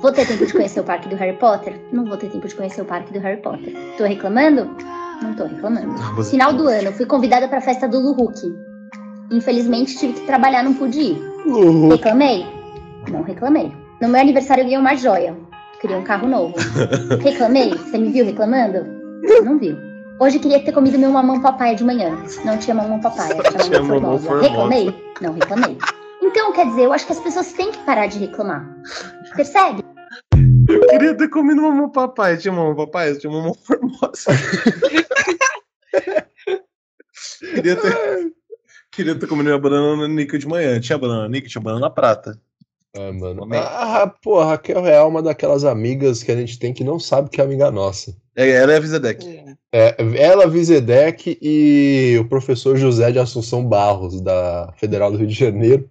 Vou 0.00 0.10
ter 0.10 0.26
tempo 0.26 0.44
de 0.44 0.52
conhecer 0.52 0.80
o 0.80 0.84
parque 0.84 1.08
do 1.08 1.14
Harry 1.14 1.36
Potter? 1.38 1.80
Não 1.92 2.04
vou 2.04 2.16
ter 2.16 2.28
tempo 2.28 2.48
de 2.48 2.54
conhecer 2.56 2.82
o 2.82 2.84
parque 2.84 3.12
do 3.12 3.20
Harry 3.20 3.40
Potter. 3.40 3.72
Tô 3.96 4.04
reclamando? 4.04 4.68
Não 5.22 5.32
tô 5.34 5.44
reclamando. 5.44 6.24
Final 6.24 6.52
do 6.52 6.66
ano, 6.66 6.92
fui 6.92 7.06
convidada 7.06 7.46
pra 7.46 7.60
festa 7.60 7.86
do 7.86 8.00
Luhuk. 8.00 8.52
Infelizmente 9.30 9.96
tive 9.96 10.14
que 10.14 10.26
trabalhar, 10.26 10.64
não 10.64 10.74
pude 10.74 11.00
ir. 11.00 11.22
Uhul. 11.46 11.90
Reclamei? 11.90 12.44
Não 13.12 13.22
reclamei. 13.22 13.72
No 14.02 14.08
meu 14.08 14.20
aniversário 14.20 14.62
eu 14.62 14.64
ganhei 14.64 14.78
uma 14.78 14.96
joia. 14.96 15.36
Queria 15.80 15.98
um 15.98 16.04
carro 16.04 16.26
novo. 16.26 16.54
Reclamei? 17.22 17.70
Você 17.70 17.96
me 17.96 18.10
viu 18.10 18.24
reclamando? 18.24 18.84
Não 19.44 19.56
viu. 19.56 19.87
Hoje 20.20 20.38
queria 20.40 20.62
ter 20.64 20.72
comido 20.72 20.98
meu 20.98 21.12
mamão 21.12 21.40
papaya 21.40 21.76
de 21.76 21.84
manhã. 21.84 22.10
Não 22.44 22.58
tinha 22.58 22.74
mamão 22.74 23.00
papaya, 23.00 23.36
Só 23.36 23.42
tinha 23.42 23.80
mamão 23.82 24.18
formosa. 24.18 24.26
formosa. 24.26 24.48
Reclamei? 24.48 24.94
Não 25.20 25.32
reclamei. 25.32 25.78
Então, 26.20 26.52
quer 26.52 26.66
dizer, 26.66 26.82
eu 26.82 26.92
acho 26.92 27.06
que 27.06 27.12
as 27.12 27.20
pessoas 27.20 27.52
têm 27.52 27.70
que 27.70 27.78
parar 27.84 28.08
de 28.08 28.18
reclamar. 28.18 28.68
Percebe? 29.36 29.84
Eu 30.68 30.80
queria 30.88 31.16
ter 31.16 31.28
comido 31.28 31.62
mamão 31.62 31.88
papai. 31.90 32.36
Tinha 32.36 32.52
mamão 32.52 32.74
papai, 32.74 33.14
tinha 33.14 33.32
mamão 33.32 33.54
formosa. 33.54 34.32
queria 37.54 37.76
ter. 37.76 38.32
Queria 38.90 39.14
ter 39.14 39.28
comido 39.28 39.46
minha 39.46 39.58
banana 39.58 40.08
níquel 40.08 40.40
de 40.40 40.48
manhã. 40.48 40.80
Tinha 40.80 40.98
banana 40.98 41.28
níquel, 41.28 41.48
tinha 41.48 41.62
banana 41.62 41.88
prata. 41.88 42.36
Ah, 42.96 43.12
mano. 43.12 43.46
Ah, 43.54 44.12
pô, 44.20 44.40
a 44.40 44.46
Raquel 44.46 44.82
Real 44.82 45.06
é 45.06 45.08
uma 45.08 45.22
daquelas 45.22 45.64
amigas 45.64 46.24
que 46.24 46.32
a 46.32 46.36
gente 46.36 46.58
tem 46.58 46.74
que 46.74 46.82
não 46.82 46.98
sabe 46.98 47.30
que 47.30 47.40
é 47.40 47.44
amiga 47.44 47.70
nossa. 47.70 48.16
É, 48.38 48.50
ela 48.50 48.72
é 48.72 48.76
a 48.76 48.80
Vizedec. 48.80 49.26
É, 49.72 49.96
ela, 50.16 50.46
Vizedec 50.46 51.36
e 51.42 52.16
o 52.20 52.24
professor 52.28 52.76
José 52.76 53.10
de 53.10 53.18
Assunção 53.18 53.66
Barros, 53.66 54.20
da 54.20 54.72
Federal 54.76 55.10
do 55.10 55.18
Rio 55.18 55.26
de 55.26 55.34
Janeiro. 55.34 55.90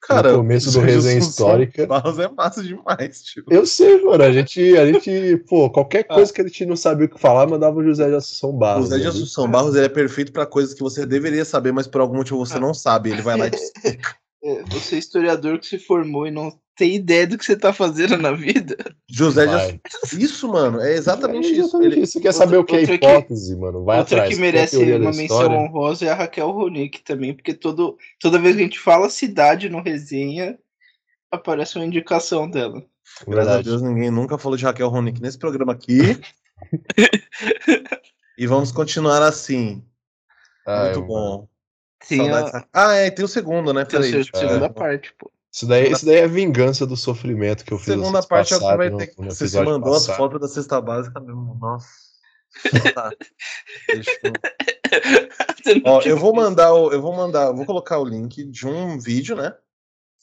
Cara, 0.00 0.32
no 0.32 0.38
começo 0.38 0.70
do 0.70 0.78
o 0.78 0.82
Resenha 0.82 1.18
Assunção 1.18 1.46
Histórica. 1.46 1.86
Barros 1.86 2.18
é 2.18 2.28
massa 2.28 2.62
demais, 2.62 3.22
tio. 3.22 3.42
Eu 3.50 3.64
sei, 3.66 4.02
mano. 4.04 4.22
A 4.22 4.30
gente, 4.30 4.76
a 4.76 4.86
gente, 4.86 5.38
pô, 5.48 5.70
qualquer 5.70 6.04
Ah. 6.10 6.14
coisa 6.14 6.30
que 6.32 6.42
a 6.42 6.44
gente 6.46 6.66
não 6.66 6.76
sabia 6.76 7.06
o 7.06 7.08
que 7.08 7.18
falar, 7.18 7.46
mandava 7.48 7.78
o 7.78 7.82
José 7.82 8.06
de 8.08 8.14
Assunção 8.16 8.50
O 8.50 8.52
Barros. 8.52 8.88
Zé 8.90 8.98
de 8.98 9.04
né? 9.04 9.08
Assunção 9.08 9.50
Barros 9.50 9.74
ele 9.74 9.86
é 9.86 9.88
perfeito 9.88 10.30
pra 10.30 10.44
coisas 10.44 10.74
que 10.74 10.82
você 10.82 11.06
deveria 11.06 11.44
saber, 11.44 11.72
mas 11.72 11.86
por 11.86 12.02
algum 12.02 12.16
motivo 12.16 12.38
você 12.38 12.58
não 12.58 12.74
sabe. 12.74 13.10
Ele 13.10 13.22
vai 13.22 13.36
lá 13.38 13.46
e 13.46 13.50
te 13.50 13.56
É, 14.42 14.62
Você 14.64 14.96
é 14.96 14.98
historiador 14.98 15.58
que 15.58 15.66
se 15.66 15.78
formou 15.78 16.26
e 16.26 16.30
não 16.30 16.56
tem 16.76 16.94
ideia 16.94 17.26
do 17.26 17.36
que 17.36 17.44
você 17.44 17.56
tá 17.56 17.72
fazendo 17.72 18.16
na 18.16 18.30
vida. 18.30 18.76
José 19.10 19.46
Vai. 19.46 19.80
Assunção. 19.84 20.18
Isso, 20.20 20.48
mano, 20.48 20.80
é 20.80 20.92
exatamente 20.94 21.48
É 21.48 21.50
isso. 21.50 21.60
exatamente 21.62 21.92
Ele... 21.94 22.00
isso. 22.02 22.12
Você 22.12 22.20
quer 22.20 22.28
Outra- 22.28 22.44
saber 22.44 22.56
o 22.58 22.64
que 22.64 22.76
é 22.76 22.80
outra 22.80 22.98
que- 22.98 23.06
hipótese, 23.06 23.56
mano? 23.56 23.84
Vai 23.84 23.98
Outra 23.98 24.16
atrás. 24.18 24.34
que 24.34 24.40
merece 24.40 24.76
uma 24.76 24.98
menção 25.10 25.24
história? 25.24 25.56
honrosa 25.58 26.04
é 26.06 26.10
a 26.10 26.14
Raquel 26.14 26.50
Ronick 26.52 27.02
também, 27.02 27.34
porque 27.34 27.52
todo, 27.52 27.96
toda 28.20 28.38
vez 28.38 28.54
que 28.54 28.60
a 28.62 28.64
gente 28.64 28.78
fala 28.78 29.10
cidade 29.10 29.68
no 29.68 29.82
resenha, 29.82 30.56
aparece 31.32 31.76
uma 31.76 31.84
indicação 31.84 32.48
dela. 32.48 32.84
Graças 33.26 33.52
a. 33.56 33.62
Deus, 33.62 33.82
ninguém 33.82 34.10
nunca 34.10 34.38
falou 34.38 34.56
de 34.56 34.64
Raquel 34.64 34.88
Ronick 34.88 35.20
nesse 35.20 35.36
programa 35.38 35.72
aqui. 35.72 35.98
e 38.38 38.46
vamos 38.46 38.70
continuar 38.70 39.22
assim. 39.22 39.82
Ah, 40.66 40.84
Muito 40.84 41.02
bom. 41.02 41.38
Tem 41.40 41.48
A, 42.20 42.40
da- 42.50 42.66
Ah, 42.72 42.94
é, 42.94 43.10
tem 43.10 43.24
o 43.24 43.28
segundo, 43.28 43.72
né? 43.72 43.84
tem 43.84 44.00
Peraí. 44.00 44.24
se- 44.24 44.30
segunda 44.34 44.68
parte, 44.70 45.12
pô. 45.18 45.30
Isso 45.52 45.66
daí, 45.66 45.90
isso 45.90 46.04
daí 46.06 46.16
é 46.16 46.28
vingança 46.28 46.86
do 46.86 46.96
sofrimento 46.96 47.64
que 47.64 47.72
eu 47.72 47.78
fiz. 47.78 47.86
Segunda 47.94 48.22
parte 48.22 48.52
é 48.54 48.56
o 48.56 48.60
que 48.60 48.76
vai 48.76 48.90
ter 48.94 49.06
que. 49.08 49.22
Você 49.24 49.62
mandou 49.62 49.92
as 49.94 50.02
passado. 50.06 50.16
fotos 50.16 50.40
da 50.40 50.48
cesta 50.48 50.80
básica 50.80 51.18
mesmo. 51.20 51.56
Nossa. 51.60 51.88
Tá. 52.94 53.10
Deixa 53.88 54.10
eu- 54.22 55.82
Ó, 55.84 56.00
eu 56.02 56.16
vou 56.16 56.34
mandar, 56.34 56.72
o- 56.72 56.92
eu 56.92 57.00
vou 57.02 57.14
mandar, 57.14 57.46
eu 57.48 57.56
vou 57.56 57.66
colocar 57.66 57.98
o 57.98 58.04
link 58.04 58.44
de 58.44 58.66
um 58.66 58.98
vídeo, 58.98 59.36
né? 59.36 59.54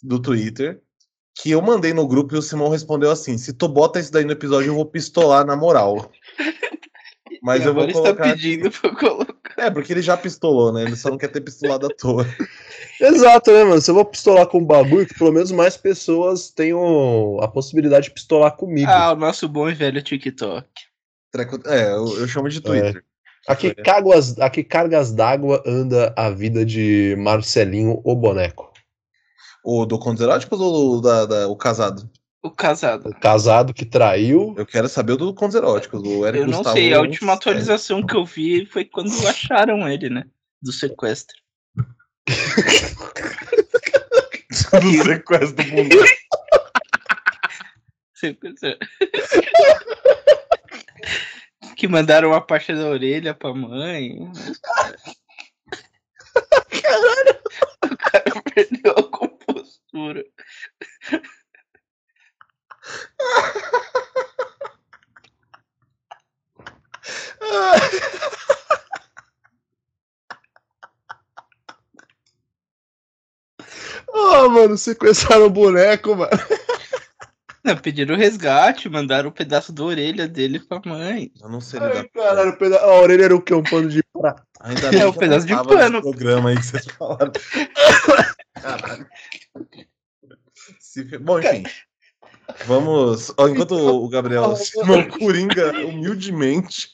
Do 0.02 0.20
Twitter. 0.20 0.82
Que 1.38 1.52
eu 1.52 1.62
mandei 1.62 1.94
no 1.94 2.08
grupo 2.08 2.34
e 2.34 2.38
o 2.38 2.42
Simão 2.42 2.70
respondeu 2.70 3.12
assim: 3.12 3.38
se 3.38 3.52
tu 3.54 3.68
bota 3.68 4.00
isso 4.00 4.12
daí 4.12 4.24
no 4.24 4.32
episódio, 4.32 4.70
eu 4.70 4.76
vou 4.76 4.86
pistolar 4.86 5.46
na 5.46 5.56
moral. 5.56 6.10
Mas 7.44 7.64
E 7.64 7.68
eu 7.68 7.74
vou 7.74 7.84
agora 7.84 7.94
colocar. 7.94 8.24
está 8.28 8.36
pedindo 8.36 8.72
pra 8.72 8.96
colocar. 8.96 9.35
É, 9.58 9.72
porque 9.72 9.94
ele 9.94 10.02
já 10.02 10.18
pistolou, 10.18 10.74
né? 10.74 10.84
Ele 10.84 10.96
só 10.96 11.10
não 11.10 11.18
quer 11.18 11.30
ter 11.30 11.42
pistolado 11.42 11.88
à 11.88 11.90
toa. 11.90 12.26
Exato, 13.00 13.52
né, 13.52 13.64
mano? 13.64 13.82
Se 13.82 13.90
eu 13.90 13.96
vou 13.96 14.06
pistolar 14.06 14.48
com 14.48 14.60
um 14.60 14.66
bagulho, 14.66 15.06
que 15.08 15.14
pelo 15.18 15.32
menos 15.32 15.52
mais 15.52 15.78
pessoas 15.78 16.50
tenham 16.50 17.40
a 17.42 17.48
possibilidade 17.48 18.06
de 18.08 18.14
pistolar 18.14 18.56
comigo. 18.56 18.90
Ah, 18.92 19.14
o 19.14 19.16
nosso 19.16 19.48
bom 19.48 19.70
e 19.70 19.74
velho 19.74 20.02
TikTok. 20.02 20.68
Treco- 21.32 21.62
É, 21.68 21.92
eu, 21.92 22.20
eu 22.20 22.28
chamo 22.28 22.50
de 22.50 22.62
Twitter. 22.62 23.04
a, 23.48 23.56
que 23.56 23.68
foi, 23.68 23.76
né? 23.78 23.84
cáguas, 23.84 24.38
a 24.40 24.50
que 24.50 24.64
cargas 24.64 25.12
d'água 25.14 25.62
anda 25.66 26.14
a 26.18 26.30
vida 26.30 26.66
de 26.66 27.16
Marcelinho, 27.18 28.02
o 28.04 28.16
boneco? 28.16 28.72
O 29.64 29.86
do 29.86 29.98
Contos 29.98 30.22
Eróticos 30.22 30.60
ou 30.60 30.98
o 30.98 31.02
da, 31.02 31.26
da- 31.26 31.48
o 31.48 31.56
casado? 31.56 32.10
O 32.46 32.52
casado. 32.52 33.10
O 33.10 33.16
casado 33.16 33.74
que 33.74 33.84
traiu. 33.84 34.54
Eu 34.56 34.68
quero 34.68 34.88
saber 34.88 35.14
o 35.14 35.18
do 35.18 35.34
Contos 35.34 35.56
Eróticos. 35.56 36.00
O 36.04 36.28
Eric 36.28 36.42
Eu 36.42 36.48
não 36.48 36.58
Gustavo 36.58 36.78
sei, 36.78 36.94
a 36.94 37.00
última 37.00 37.32
é. 37.32 37.36
atualização 37.36 38.06
que 38.06 38.16
eu 38.16 38.24
vi 38.24 38.68
foi 38.68 38.86
quando 38.86 39.10
acharam 39.28 39.90
ele, 39.90 40.12
né? 40.12 40.28
Do 40.62 40.72
sequestro. 40.72 41.36
do 41.76 41.84
sequestro 45.04 45.56
do 45.56 45.64
mundo. 45.72 45.96
Sequestro. 48.14 48.78
que 51.76 51.88
mandaram 51.88 52.30
uma 52.30 52.42
parte 52.42 52.76
da 52.76 52.86
orelha 52.86 53.34
pra 53.34 53.56
mãe. 53.56 54.20
Caralho! 56.80 57.40
O 57.86 57.98
cara 57.98 58.44
perdeu 58.54 58.92
a 58.92 59.04
compostura. 59.04 60.24
Ah, 74.14 74.48
mano, 74.50 74.78
sequestraram 74.78 75.46
o 75.46 75.50
boneco, 75.50 76.16
mano. 76.16 76.32
Não, 77.64 77.76
pediram 77.78 78.16
resgate, 78.16 78.88
mandaram 78.88 79.30
um 79.30 79.32
pedaço 79.32 79.74
da 79.74 79.84
orelha 79.84 80.28
dele 80.28 80.60
pra 80.60 80.80
mãe. 80.86 81.32
Eu 81.42 81.50
não 81.50 81.60
sei 81.60 81.80
Ai, 81.80 81.88
lidar 81.90 82.10
caralho, 82.10 82.58
peda- 82.58 82.80
a 82.80 83.02
orelha 83.02 83.26
era 83.26 83.36
o 83.36 83.42
quê? 83.42 83.56
Um 83.56 83.64
pano 83.64 83.90
de 83.90 84.04
prata. 84.14 84.44
Ainda 84.62 84.88
É, 84.88 84.92
bem 84.92 85.06
um 85.06 85.14
pedaço 85.14 85.48
de 85.48 85.56
pano. 85.56 86.02
programa 86.02 86.50
aí 86.52 86.56
que 86.58 86.64
vocês 86.66 86.86
falaram. 86.86 87.32
Caralho. 88.62 89.08
Se 90.80 91.04
Bom, 91.18 91.40
enfim. 91.40 91.64
Vamos. 92.66 93.34
ó, 93.38 93.48
enquanto 93.48 93.74
o 93.76 94.08
Gabriel 94.10 94.56
se 94.56 94.74
coringa 95.20 95.72
humildemente. 95.86 96.90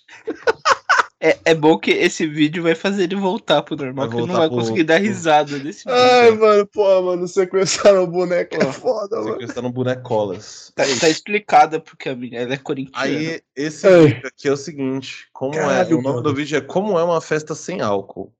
É, 1.24 1.38
é 1.46 1.54
bom 1.54 1.78
que 1.78 1.92
esse 1.92 2.26
vídeo 2.26 2.64
vai 2.64 2.74
fazer 2.74 3.04
ele 3.04 3.16
voltar 3.16 3.62
pro 3.62 3.76
normal, 3.76 4.08
Vai 4.08 4.16
que 4.18 4.24
ele 4.24 4.32
não 4.32 4.40
vai 4.40 4.48
pro- 4.48 4.58
conseguir 4.58 4.84
dar 4.84 4.98
risada 4.98 5.60
desse 5.60 5.84
vídeo. 5.86 5.94
Ai, 6.02 6.32
mano, 6.32 6.66
pô, 6.66 7.02
mano, 7.04 7.28
sequestraram 7.28 8.04
o 8.06 8.08
boneco. 8.08 8.56
É 8.56 8.66
foda, 8.74 9.18
mano. 9.18 9.34
Sequestrando 9.34 9.70
bonecolas. 9.70 10.72
Tá, 10.76 10.84
tá 11.00 11.08
explicada 11.10 11.80
porque 11.80 12.10
a 12.10 12.16
minha 12.16 12.40
ela 12.40 12.56
é 12.56 12.58
corintiana. 12.58 13.06
Aí, 13.06 13.40
esse 13.56 13.86
Ai. 13.88 14.08
vídeo 14.08 14.28
aqui 14.28 14.48
é 14.48 14.52
o 14.52 14.58
seguinte: 14.58 15.28
como 15.32 15.54
é. 15.54 15.60
Caralho, 15.60 16.00
O 16.00 16.02
nome 16.02 16.16
mano. 16.16 16.22
do 16.24 16.34
vídeo 16.34 16.58
é 16.58 16.62
Como 16.62 16.98
é 16.98 17.04
uma 17.04 17.22
festa 17.22 17.54
sem 17.54 17.82
álcool. 17.82 18.34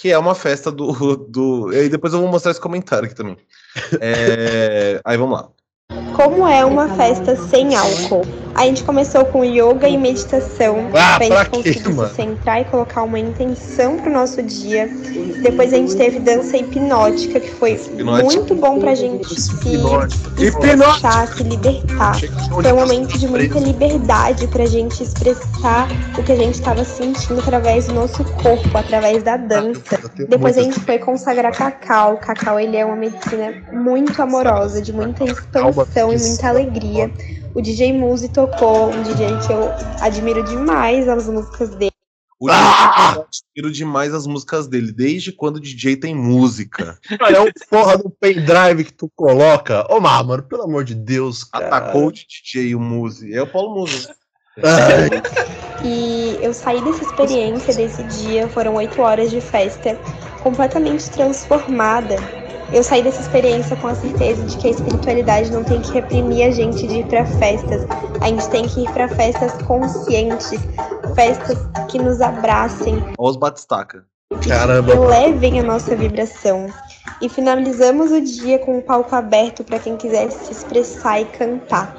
Que 0.00 0.12
é 0.12 0.18
uma 0.18 0.36
festa 0.36 0.70
do. 0.70 1.16
do... 1.16 1.72
E 1.72 1.78
aí 1.78 1.88
depois 1.88 2.12
eu 2.12 2.20
vou 2.20 2.28
mostrar 2.28 2.52
esse 2.52 2.60
comentário 2.60 3.06
aqui 3.06 3.14
também. 3.16 3.36
É, 4.00 5.00
Aí 5.04 5.16
vamos 5.16 5.36
lá. 5.40 5.48
Como 6.14 6.48
é 6.48 6.64
uma 6.64 6.88
festa 6.88 7.36
sem 7.36 7.74
álcool? 7.76 8.43
A 8.54 8.66
gente 8.66 8.84
começou 8.84 9.24
com 9.24 9.44
yoga 9.44 9.88
e 9.88 9.98
meditação 9.98 10.88
Ah, 10.94 11.18
pra 11.18 11.26
pra 11.26 11.44
gente 11.44 11.50
quê, 11.62 11.72
conseguir 11.74 11.94
mano? 11.94 12.08
se 12.08 12.14
centrar 12.14 12.60
e 12.60 12.64
colocar 12.66 13.02
uma 13.02 13.18
intenção 13.18 13.96
pro 13.98 14.10
nosso 14.12 14.42
dia. 14.42 14.88
Depois 15.42 15.72
a 15.72 15.76
gente 15.76 15.96
teve 15.96 16.20
dança 16.20 16.56
hipnótica, 16.56 17.40
que 17.40 17.50
foi 17.50 17.72
Hipnótica. 17.72 18.24
muito 18.24 18.54
bom 18.54 18.78
pra 18.78 18.94
gente 18.94 19.28
se 19.40 19.50
expressar, 20.38 21.28
se 21.28 21.42
libertar. 21.42 22.16
Foi 22.48 22.72
um 22.72 22.76
momento 22.76 23.18
de 23.18 23.26
muita 23.26 23.58
liberdade 23.58 24.46
pra 24.48 24.66
gente 24.66 25.02
expressar 25.02 25.88
o 26.18 26.22
que 26.22 26.32
a 26.32 26.36
gente 26.36 26.54
estava 26.54 26.84
sentindo 26.84 27.40
através 27.40 27.86
do 27.86 27.94
nosso 27.94 28.24
corpo, 28.24 28.76
através 28.78 29.22
da 29.22 29.36
dança. 29.36 29.98
Depois 30.28 30.56
a 30.56 30.62
gente 30.62 30.78
foi 30.80 30.98
consagrar 30.98 31.52
Cacau. 31.52 32.18
Cacau, 32.18 32.58
ele 32.60 32.76
é 32.76 32.84
uma 32.84 32.96
medicina 32.96 33.52
muito 33.72 34.20
amorosa, 34.22 34.80
de 34.80 34.92
muita 34.92 35.24
expansão 35.24 36.12
e 36.12 36.18
muita 36.18 36.48
alegria. 36.48 37.10
O 37.54 37.62
DJ 37.62 37.92
Muzi 37.92 38.28
tocou, 38.28 38.90
um 38.90 39.02
DJ 39.04 39.28
que 39.46 39.52
eu 39.52 39.70
admiro 40.00 40.42
demais 40.42 41.08
as 41.08 41.28
músicas 41.28 41.70
dele. 41.70 41.92
O 42.40 42.48
DJ, 42.48 42.58
eu 43.16 43.22
admiro 43.22 43.72
demais 43.72 44.12
as 44.12 44.26
músicas 44.26 44.66
dele, 44.66 44.90
desde 44.90 45.30
quando 45.30 45.56
o 45.56 45.60
DJ 45.60 45.96
tem 45.96 46.14
música. 46.16 46.98
É 47.08 47.40
um 47.40 47.46
porra 47.70 47.96
do 47.96 48.10
pendrive 48.10 48.84
que 48.84 48.92
tu 48.92 49.08
coloca. 49.14 49.86
Ô, 49.88 50.00
Mar, 50.00 50.24
mano, 50.24 50.42
pelo 50.42 50.62
amor 50.62 50.82
de 50.82 50.96
Deus, 50.96 51.44
cara. 51.44 51.68
Atacou 51.68 52.08
o 52.08 52.12
DJ, 52.12 52.74
o 52.74 52.80
Muzi. 52.80 53.32
É 53.32 53.40
o 53.40 53.46
Paulo 53.46 53.76
Muzi. 53.76 54.08
né? 54.56 55.22
E 55.84 56.36
eu 56.42 56.52
saí 56.52 56.82
dessa 56.82 57.04
experiência, 57.04 57.72
desse 57.72 58.02
dia, 58.02 58.48
foram 58.48 58.74
oito 58.74 59.00
horas 59.00 59.30
de 59.30 59.40
festa, 59.40 59.96
completamente 60.42 61.08
transformada. 61.10 62.16
Eu 62.72 62.82
saí 62.82 63.02
dessa 63.02 63.20
experiência 63.20 63.76
com 63.76 63.88
a 63.88 63.94
certeza 63.94 64.42
de 64.44 64.56
que 64.56 64.66
a 64.66 64.70
espiritualidade 64.70 65.52
não 65.52 65.62
tem 65.62 65.80
que 65.80 65.92
reprimir 65.92 66.46
a 66.46 66.50
gente 66.50 66.86
de 66.86 66.98
ir 67.00 67.06
para 67.06 67.24
festas. 67.24 67.86
A 68.20 68.28
gente 68.28 68.48
tem 68.48 68.66
que 68.66 68.82
ir 68.82 68.90
para 68.90 69.08
festas 69.08 69.52
conscientes, 69.62 70.60
festas 71.14 71.58
que 71.88 71.98
nos 71.98 72.20
abracem. 72.20 72.96
Os 73.18 73.36
batistaca. 73.36 74.04
Caramba. 74.46 74.92
Que 74.92 74.98
levem 74.98 75.60
a 75.60 75.62
nossa 75.62 75.94
vibração. 75.94 76.66
E 77.20 77.28
finalizamos 77.28 78.10
o 78.10 78.20
dia 78.20 78.58
com 78.58 78.78
um 78.78 78.82
palco 78.82 79.14
aberto 79.14 79.62
para 79.62 79.78
quem 79.78 79.96
quiser 79.96 80.30
se 80.30 80.52
expressar 80.52 81.20
e 81.20 81.24
cantar. 81.26 81.96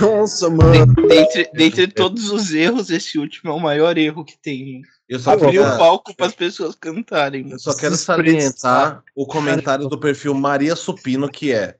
Nossa, 0.00 0.50
mano. 0.50 0.94
Dentre, 0.94 1.50
dentre 1.52 1.86
todos 1.88 2.30
os 2.30 2.52
erros, 2.52 2.90
esse 2.90 3.18
último 3.18 3.50
é 3.50 3.54
o 3.54 3.60
maior 3.60 3.96
erro 3.96 4.24
que 4.24 4.38
tem. 4.38 4.82
Eu 5.08 5.18
só, 5.18 5.32
Abrir 5.32 5.46
queria, 5.46 5.74
o 5.74 5.78
palco 5.78 6.14
para 6.14 6.26
as 6.26 6.34
pessoas 6.34 6.74
cantarem. 6.74 7.50
eu 7.50 7.58
só 7.58 7.74
quero 7.74 7.96
salientar 7.96 9.02
o 9.16 9.26
comentário 9.26 9.88
do 9.88 9.98
perfil 9.98 10.34
Maria 10.34 10.76
Supino, 10.76 11.30
que 11.30 11.52
é 11.52 11.76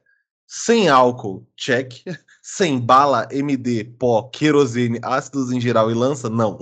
sem 0.47 0.89
álcool, 0.89 1.45
check. 1.55 1.93
Sem 2.41 2.79
bala, 2.79 3.27
MD, 3.31 3.83
pó, 3.83 4.23
querosene, 4.23 4.97
ácidos 5.03 5.51
em 5.51 5.61
geral 5.61 5.91
e 5.91 5.93
lança, 5.93 6.27
não. 6.31 6.57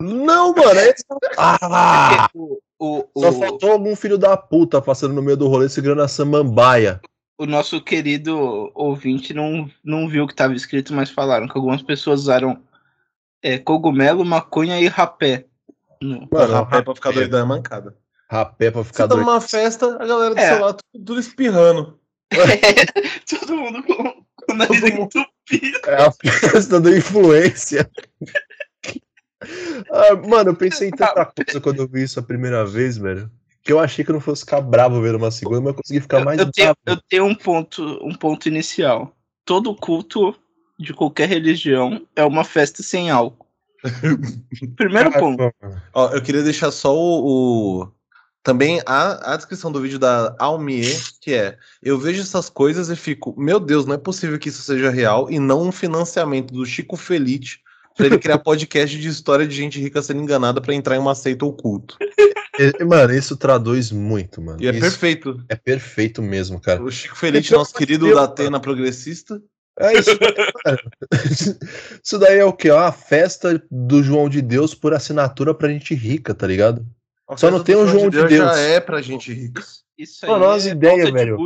Não, 0.00 0.52
mano. 0.52 0.80
É... 0.80 0.92
Ah, 1.38 2.28
O, 2.34 2.58
o, 2.80 3.20
só 3.20 3.28
o, 3.28 3.32
faltou 3.32 3.70
algum 3.70 3.94
filho 3.94 4.18
da 4.18 4.36
puta 4.36 4.82
passando 4.82 5.14
no 5.14 5.22
meio 5.22 5.36
do 5.36 5.46
rolê 5.46 5.68
segurando 5.68 6.02
a 6.02 6.08
samambaia. 6.08 7.00
o 7.38 7.46
nosso 7.46 7.80
querido 7.80 8.72
ouvinte 8.74 9.32
não, 9.32 9.70
não 9.84 10.08
viu 10.08 10.24
o 10.24 10.26
que 10.26 10.32
estava 10.32 10.52
escrito, 10.54 10.92
mas 10.92 11.10
falaram 11.10 11.46
que 11.46 11.56
algumas 11.56 11.82
pessoas 11.82 12.22
usaram 12.22 12.60
é, 13.40 13.56
cogumelo, 13.56 14.24
maconha 14.24 14.80
e 14.80 14.88
rapé. 14.88 15.46
No- 16.02 16.28
Mano, 16.30 16.52
rapé 16.54 16.82
pra 16.82 16.94
ficar 16.94 17.12
doidão 17.12 17.40
é 17.40 17.44
mancada. 17.44 17.96
Rapé 18.30 18.70
pra 18.70 18.84
ficar 18.84 19.04
Você 19.04 19.08
tá 19.08 19.16
numa 19.16 19.40
festa, 19.40 19.96
a 20.02 20.06
galera 20.06 20.34
do 20.34 20.40
É. 20.40 20.58
lado 20.58 20.78
tudo, 20.92 21.04
tudo 21.04 21.20
espirrando. 21.20 21.98
Todo 23.28 23.56
mundo 23.56 23.82
com, 23.82 23.94
com 23.96 24.52
o 24.52 24.54
nariz 24.54 24.80
Todo 24.80 24.92
mundo- 24.94 25.10
entupido. 25.48 25.78
É 25.86 26.02
a 26.02 26.12
festa 26.12 26.80
da 26.80 26.90
influência. 26.96 27.90
Ah, 29.90 30.14
mano, 30.16 30.50
eu 30.50 30.54
pensei 30.54 30.88
em 30.88 30.90
tanta 30.90 31.24
coisa 31.24 31.60
quando 31.62 31.78
eu 31.80 31.88
vi 31.88 32.02
isso 32.02 32.20
a 32.20 32.22
primeira 32.22 32.62
vez, 32.66 32.98
velho. 32.98 33.30
Que 33.62 33.72
eu 33.72 33.80
achei 33.80 34.04
que 34.04 34.10
eu 34.10 34.14
não 34.14 34.20
fosse 34.20 34.42
ficar 34.42 34.60
bravo 34.60 35.00
vendo 35.00 35.16
uma 35.16 35.30
segunda, 35.30 35.60
mas 35.62 35.68
eu 35.68 35.74
consegui 35.74 36.00
ficar 36.00 36.18
Eu, 36.18 36.24
mais 36.26 36.38
eu 36.38 36.52
tenho, 36.52 36.74
bravo. 36.84 36.98
eu 37.00 37.04
tenho 37.08 37.24
um 37.24 37.34
ponto, 37.34 37.82
um 38.06 38.14
ponto 38.14 38.48
inicial. 38.48 39.16
Todo 39.46 39.74
culto 39.74 40.36
de 40.78 40.92
qualquer 40.92 41.26
religião 41.26 42.06
é 42.14 42.22
uma 42.22 42.44
festa 42.44 42.82
sem 42.82 43.10
álcool. 43.10 43.39
Primeiro 44.76 45.10
ponto. 45.12 45.52
Ó, 45.94 46.10
eu 46.12 46.22
queria 46.22 46.42
deixar 46.42 46.70
só 46.70 46.94
o. 46.96 47.80
o- 47.82 47.92
Também 48.42 48.80
a, 48.86 49.32
a 49.34 49.36
descrição 49.36 49.70
do 49.70 49.80
vídeo 49.80 49.98
da 49.98 50.34
Almier, 50.38 50.96
que 51.20 51.32
é: 51.34 51.56
Eu 51.82 51.98
vejo 51.98 52.22
essas 52.22 52.48
coisas 52.48 52.88
e 52.90 52.96
fico, 52.96 53.34
meu 53.38 53.60
Deus, 53.60 53.86
não 53.86 53.94
é 53.94 53.98
possível 53.98 54.38
que 54.38 54.48
isso 54.48 54.62
seja 54.62 54.90
real 54.90 55.30
e 55.30 55.38
não 55.38 55.62
um 55.68 55.72
financiamento 55.72 56.52
do 56.52 56.64
Chico 56.64 56.96
Felite 56.96 57.60
pra 57.96 58.06
ele 58.06 58.18
criar 58.18 58.38
podcast 58.40 58.98
de 58.98 59.08
história 59.08 59.46
de 59.46 59.54
gente 59.54 59.80
rica 59.80 60.00
sendo 60.02 60.22
enganada 60.22 60.60
pra 60.60 60.74
entrar 60.74 60.96
em 60.96 61.00
uma 61.00 61.14
seita 61.14 61.44
oculto. 61.44 61.96
E, 62.58 62.84
Mano, 62.84 63.14
isso 63.14 63.38
traduz 63.38 63.90
muito, 63.90 64.42
mano. 64.42 64.58
E 64.60 64.66
é 64.66 64.70
Isso 64.70 64.80
perfeito. 64.80 65.42
é 65.48 65.56
perfeito 65.56 66.20
mesmo, 66.20 66.60
cara. 66.60 66.82
O 66.82 66.90
Chico 66.90 67.16
Felite, 67.16 67.52
nosso 67.52 67.72
querido 67.72 68.12
da 68.14 68.24
Atena 68.24 68.60
progressista. 68.60 69.40
É 69.80 69.98
isso. 69.98 70.10
isso 72.04 72.18
daí 72.18 72.38
é 72.38 72.44
o 72.44 72.52
quê? 72.52 72.68
É 72.68 72.74
uma 72.74 72.92
festa 72.92 73.62
do 73.70 74.02
João 74.02 74.28
de 74.28 74.42
Deus 74.42 74.74
por 74.74 74.92
assinatura 74.94 75.54
pra 75.54 75.68
gente 75.68 75.94
rica, 75.94 76.34
tá 76.34 76.46
ligado? 76.46 76.86
A 77.26 77.36
Só 77.36 77.50
não 77.50 77.62
tem 77.62 77.74
o 77.76 77.86
João 77.86 78.10
de 78.10 78.24
Deus. 78.24 78.56
Já 78.56 78.58
é 78.58 78.80
pra 78.80 79.00
gente 79.00 79.32
rica. 79.32 79.62
Isso 79.96 80.24
aí 80.24 80.30
Mano, 80.30 80.44
é 80.46 80.58
de 80.58 81.12
velho. 81.12 81.38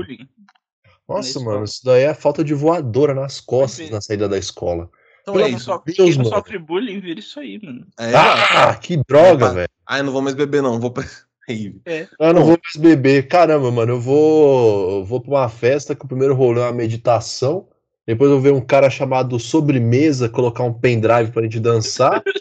Nossa, 1.09 1.39
mano, 1.41 1.65
isso 1.65 1.85
daí 1.85 2.03
é 2.05 2.15
falta 2.15 2.43
de 2.43 2.55
voadora 2.55 3.15
nas 3.15 3.41
costas 3.41 3.91
na 3.91 4.01
saída 4.01 4.29
da 4.29 4.39
escola. 4.39 4.89
Então 5.23 5.35
Pelo 5.35 5.47
é 5.47 5.51
isso. 5.51 5.65
sofre- 5.65 5.95
Deus, 5.95 6.09
quem 6.09 6.19
não 6.19 6.25
mano. 6.25 6.37
sofre 6.37 6.59
bullying 6.59 7.01
vira 7.01 7.19
isso 7.21 7.41
aí, 7.41 7.61
mano. 7.63 7.87
É. 7.99 8.13
Ah, 8.15 8.75
que 8.77 8.97
droga, 9.09 9.53
velho. 9.53 9.69
Ai, 9.87 10.03
não 10.03 10.13
vou 10.13 10.23
mais 10.23 10.35
beber, 10.35 10.63
não. 10.63 10.79
Vou. 10.81 10.91
pra- 10.91 11.05
Aí. 11.47 11.77
Eu 12.19 12.33
não 12.33 12.43
vou 12.43 12.59
mais 12.63 12.77
beber. 12.77 13.29
Caramba, 13.29 13.71
mano, 13.71 13.93
eu 13.93 14.01
vou, 14.01 15.01
eu 15.01 15.05
vou 15.05 15.21
pra 15.21 15.31
uma 15.31 15.49
festa 15.49 15.95
que 15.95 16.03
o 16.03 16.09
primeiro 16.09 16.35
rolê 16.35 16.61
é 16.61 16.65
uma 16.65 16.73
meditação. 16.73 17.69
Depois 18.07 18.31
eu 18.31 18.41
ver 18.41 18.53
um 18.53 18.61
cara 18.61 18.91
chamado 18.91 19.39
Sobremesa 19.39 20.29
colocar 20.29 20.63
um 20.63 20.73
pendrive 20.73 21.31
pra 21.33 21.43
gente 21.43 21.59
dançar, 21.61 22.23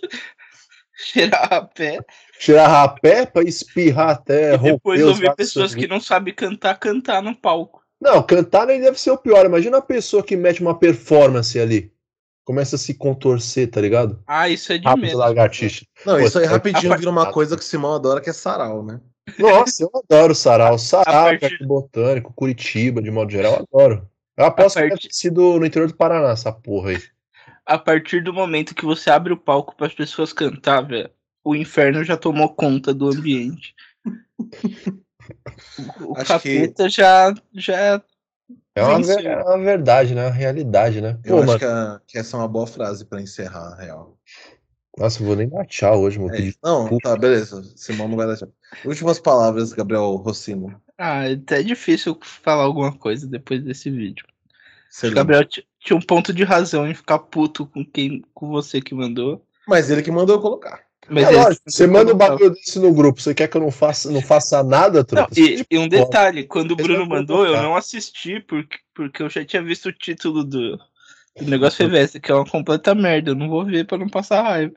Cheirar 0.95 1.51
a 1.53 1.61
pé. 1.61 1.99
tirar 2.39 2.67
rapé 2.67 3.25
pra 3.25 3.43
espirrar 3.43 4.09
até 4.11 4.55
e 4.55 4.57
depois 4.57 5.01
ouvir 5.03 5.33
pessoas 5.35 5.73
que 5.73 5.87
não 5.87 5.99
sabem 5.99 6.33
cantar, 6.33 6.77
cantar 6.79 7.21
no 7.21 7.35
palco. 7.35 7.81
Não, 7.99 8.21
cantar 8.21 8.67
nem 8.67 8.79
deve 8.81 8.99
ser 8.99 9.11
o 9.11 9.17
pior. 9.17 9.45
Imagina 9.45 9.77
a 9.77 9.81
pessoa 9.81 10.21
que 10.23 10.35
mete 10.35 10.61
uma 10.61 10.77
performance 10.77 11.59
ali. 11.59 11.91
Começa 12.45 12.75
a 12.75 12.79
se 12.79 12.93
contorcer, 12.93 13.69
tá 13.69 13.79
ligado? 13.81 14.21
Ah, 14.27 14.49
isso 14.49 14.71
é 14.73 14.77
de 14.77 14.85
Rápido 14.85 15.03
medo. 15.05 15.17
lagartixa. 15.17 15.85
Não, 16.05 16.17
Pô, 16.17 16.25
isso 16.25 16.37
aí 16.37 16.45
a 16.45 16.49
rapidinho 16.49 16.95
vira 16.97 17.09
uma 17.09 17.31
coisa 17.31 17.55
que 17.55 17.63
o 17.63 17.65
Simão 17.65 17.93
adora, 17.93 18.19
que 18.21 18.29
é 18.29 18.33
sarau, 18.33 18.83
né? 18.83 18.99
Nossa, 19.39 19.83
eu 19.83 19.89
adoro 19.95 20.35
sarau. 20.35 20.77
Sarau, 20.77 21.37
partir- 21.39 21.65
Botânico, 21.65 22.33
Curitiba, 22.35 23.01
de 23.01 23.09
modo 23.09 23.31
geral, 23.31 23.53
eu 23.53 23.67
adoro. 23.71 24.09
Eu 24.35 24.45
aposto 24.45 24.75
que 24.79 24.89
deve 24.89 25.01
ter 25.01 25.13
sido 25.13 25.59
no 25.59 25.65
interior 25.65 25.87
do 25.87 25.95
Paraná, 25.95 26.31
essa 26.31 26.51
porra 26.51 26.91
aí. 26.91 27.01
A 27.65 27.77
partir 27.77 28.23
do 28.23 28.33
momento 28.33 28.75
que 28.75 28.85
você 28.85 29.09
abre 29.09 29.31
o 29.31 29.37
palco 29.37 29.75
para 29.75 29.87
as 29.87 29.93
pessoas 29.93 30.33
cantar, 30.33 30.81
velho, 30.81 31.09
o 31.43 31.55
inferno 31.55 32.03
já 32.03 32.17
tomou 32.17 32.53
conta 32.53 32.93
do 32.93 33.09
ambiente. 33.09 33.73
O 36.01 36.17
Acho 36.17 36.27
capeta 36.27 36.89
já, 36.89 37.33
já 37.53 38.01
É 38.75 38.83
uma, 38.83 39.01
ver- 39.01 39.25
é 39.25 39.43
uma 39.43 39.57
verdade, 39.57 40.13
né? 40.13 40.25
Uma 40.25 40.31
realidade, 40.33 40.99
né? 40.99 41.17
Eu 41.23 41.37
Pô, 41.37 41.43
acho 41.43 41.47
mano, 41.47 41.59
que, 41.59 41.65
a- 41.65 42.01
que 42.05 42.17
essa 42.17 42.35
é 42.35 42.39
uma 42.41 42.47
boa 42.47 42.67
frase 42.67 43.05
pra 43.05 43.21
encerrar, 43.21 43.73
a 43.73 43.81
real. 43.81 44.17
nossa, 44.97 45.21
eu 45.21 45.25
vou 45.27 45.35
nem 45.37 45.47
dar 45.47 45.65
tchau 45.65 46.01
hoje, 46.01 46.19
meu 46.19 46.29
É. 46.29 46.51
Não, 46.61 46.97
tá, 46.99 47.15
beleza. 47.15 47.63
Simão 47.77 48.07
não 48.09 48.17
vai 48.17 48.27
deixar. 48.27 48.47
Últimas 48.85 49.19
palavras, 49.19 49.71
Gabriel 49.71 50.13
Rossino. 50.15 50.79
Ah, 50.97 51.23
até 51.25 51.59
é 51.59 51.63
difícil 51.63 52.17
falar 52.21 52.63
alguma 52.63 52.95
coisa 52.95 53.27
depois 53.27 53.63
desse 53.63 53.89
vídeo. 53.89 54.25
O. 55.03 55.11
Gabriel 55.11 55.43
ti- 55.45 55.67
tinha 55.79 55.97
um 55.97 56.01
ponto 56.01 56.31
de 56.31 56.43
razão 56.43 56.87
em 56.87 56.93
ficar 56.93 57.19
puto 57.19 57.65
com 57.65 57.83
quem 57.83 58.23
com 58.33 58.49
você 58.49 58.79
que 58.79 58.93
mandou. 58.93 59.43
Mas 59.67 59.89
ele 59.89 60.03
que 60.03 60.11
mandou 60.11 60.35
eu 60.35 60.41
colocar. 60.41 60.81
Mas 61.09 61.25
É 61.25 61.29
lógico, 61.31 61.63
você 61.67 61.87
manda 61.87 62.13
um 62.13 62.17
bagulho 62.17 62.51
desse 62.51 62.79
no 62.79 62.93
grupo, 62.93 63.21
você 63.21 63.33
quer 63.33 63.47
que 63.49 63.57
eu 63.57 63.61
não 63.61 63.71
faça, 63.71 64.09
não 64.09 64.21
faça 64.21 64.63
nada, 64.63 65.05
Não, 65.11 65.27
e, 65.35 65.65
e 65.69 65.77
um 65.77 65.87
detalhe, 65.87 66.45
quando 66.45 66.71
o 66.71 66.75
Bruno 66.75 67.05
mandou, 67.05 67.45
eu 67.45 67.53
não 67.61 67.75
assisti 67.75 68.39
porque, 68.39 68.77
porque 68.93 69.21
eu 69.21 69.29
já 69.29 69.43
tinha 69.43 69.61
visto 69.61 69.89
o 69.89 69.93
título 69.93 70.43
do, 70.43 70.77
do 70.77 71.45
negócio 71.45 71.85
Reveste, 71.85 72.19
que 72.19 72.31
é 72.31 72.35
uma 72.35 72.45
completa 72.45 72.95
merda. 72.95 73.31
Eu 73.31 73.35
não 73.35 73.49
vou 73.49 73.65
ver 73.65 73.85
pra 73.85 73.97
não 73.97 74.07
passar 74.07 74.43
raiva. 74.43 74.73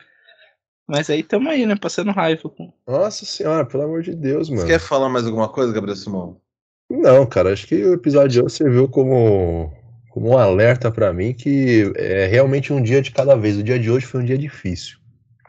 Mas 0.88 1.10
aí 1.10 1.22
tamo 1.22 1.48
aí, 1.48 1.66
né? 1.66 1.74
Passando 1.76 2.12
raiva. 2.12 2.48
Com... 2.48 2.72
Nossa 2.86 3.24
senhora, 3.24 3.66
pelo 3.66 3.84
amor 3.84 4.02
de 4.02 4.14
Deus, 4.14 4.48
Você 4.48 4.54
mano. 4.54 4.66
quer 4.66 4.78
falar 4.78 5.08
mais 5.08 5.26
alguma 5.26 5.48
coisa, 5.48 5.72
Gabriel 5.72 5.96
Simão? 5.96 6.40
Não, 6.88 7.26
cara, 7.26 7.52
acho 7.52 7.66
que 7.66 7.74
o 7.84 7.94
episódio 7.94 8.28
de 8.28 8.42
hoje 8.42 8.54
serviu 8.54 8.88
como, 8.88 9.72
como 10.10 10.30
um 10.30 10.38
alerta 10.38 10.90
pra 10.90 11.12
mim 11.12 11.34
que 11.34 11.92
é 11.96 12.26
realmente 12.26 12.72
um 12.72 12.80
dia 12.80 13.02
de 13.02 13.10
cada 13.10 13.34
vez. 13.34 13.56
O 13.56 13.62
dia 13.62 13.78
de 13.78 13.90
hoje 13.90 14.06
foi 14.06 14.22
um 14.22 14.24
dia 14.24 14.38
difícil. 14.38 14.98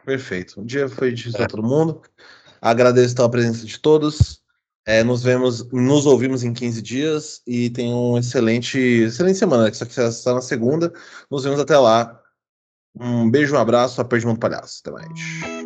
Perfeito. 0.03 0.59
Um 0.59 0.65
dia 0.65 0.89
foi 0.89 1.11
difícil 1.11 1.37
pra 1.37 1.47
todo 1.47 1.61
mundo. 1.61 2.01
Agradeço 2.59 3.13
então 3.13 3.25
a 3.25 3.29
presença 3.29 3.65
de 3.65 3.79
todos. 3.79 4.41
É, 4.85 5.03
nos 5.03 5.21
vemos, 5.21 5.69
nos 5.71 6.05
ouvimos 6.05 6.43
em 6.43 6.53
15 6.53 6.81
dias 6.81 7.41
e 7.45 7.69
tenham 7.69 8.13
um 8.13 8.17
excelente, 8.17 8.79
excelente 8.79 9.37
semana, 9.37 9.69
que 9.69 9.75
só 9.75 9.85
que 9.85 9.99
está 9.99 10.33
na 10.33 10.41
segunda. 10.41 10.93
Nos 11.29 11.43
vemos 11.43 11.59
até 11.59 11.77
lá. 11.77 12.19
Um 12.99 13.29
beijo, 13.29 13.55
um 13.55 13.59
abraço, 13.59 14.01
aperte 14.01 14.25
mão 14.25 14.33
do 14.33 14.39
palhaço. 14.39 14.81
Até 14.83 14.91
mais. 14.91 15.56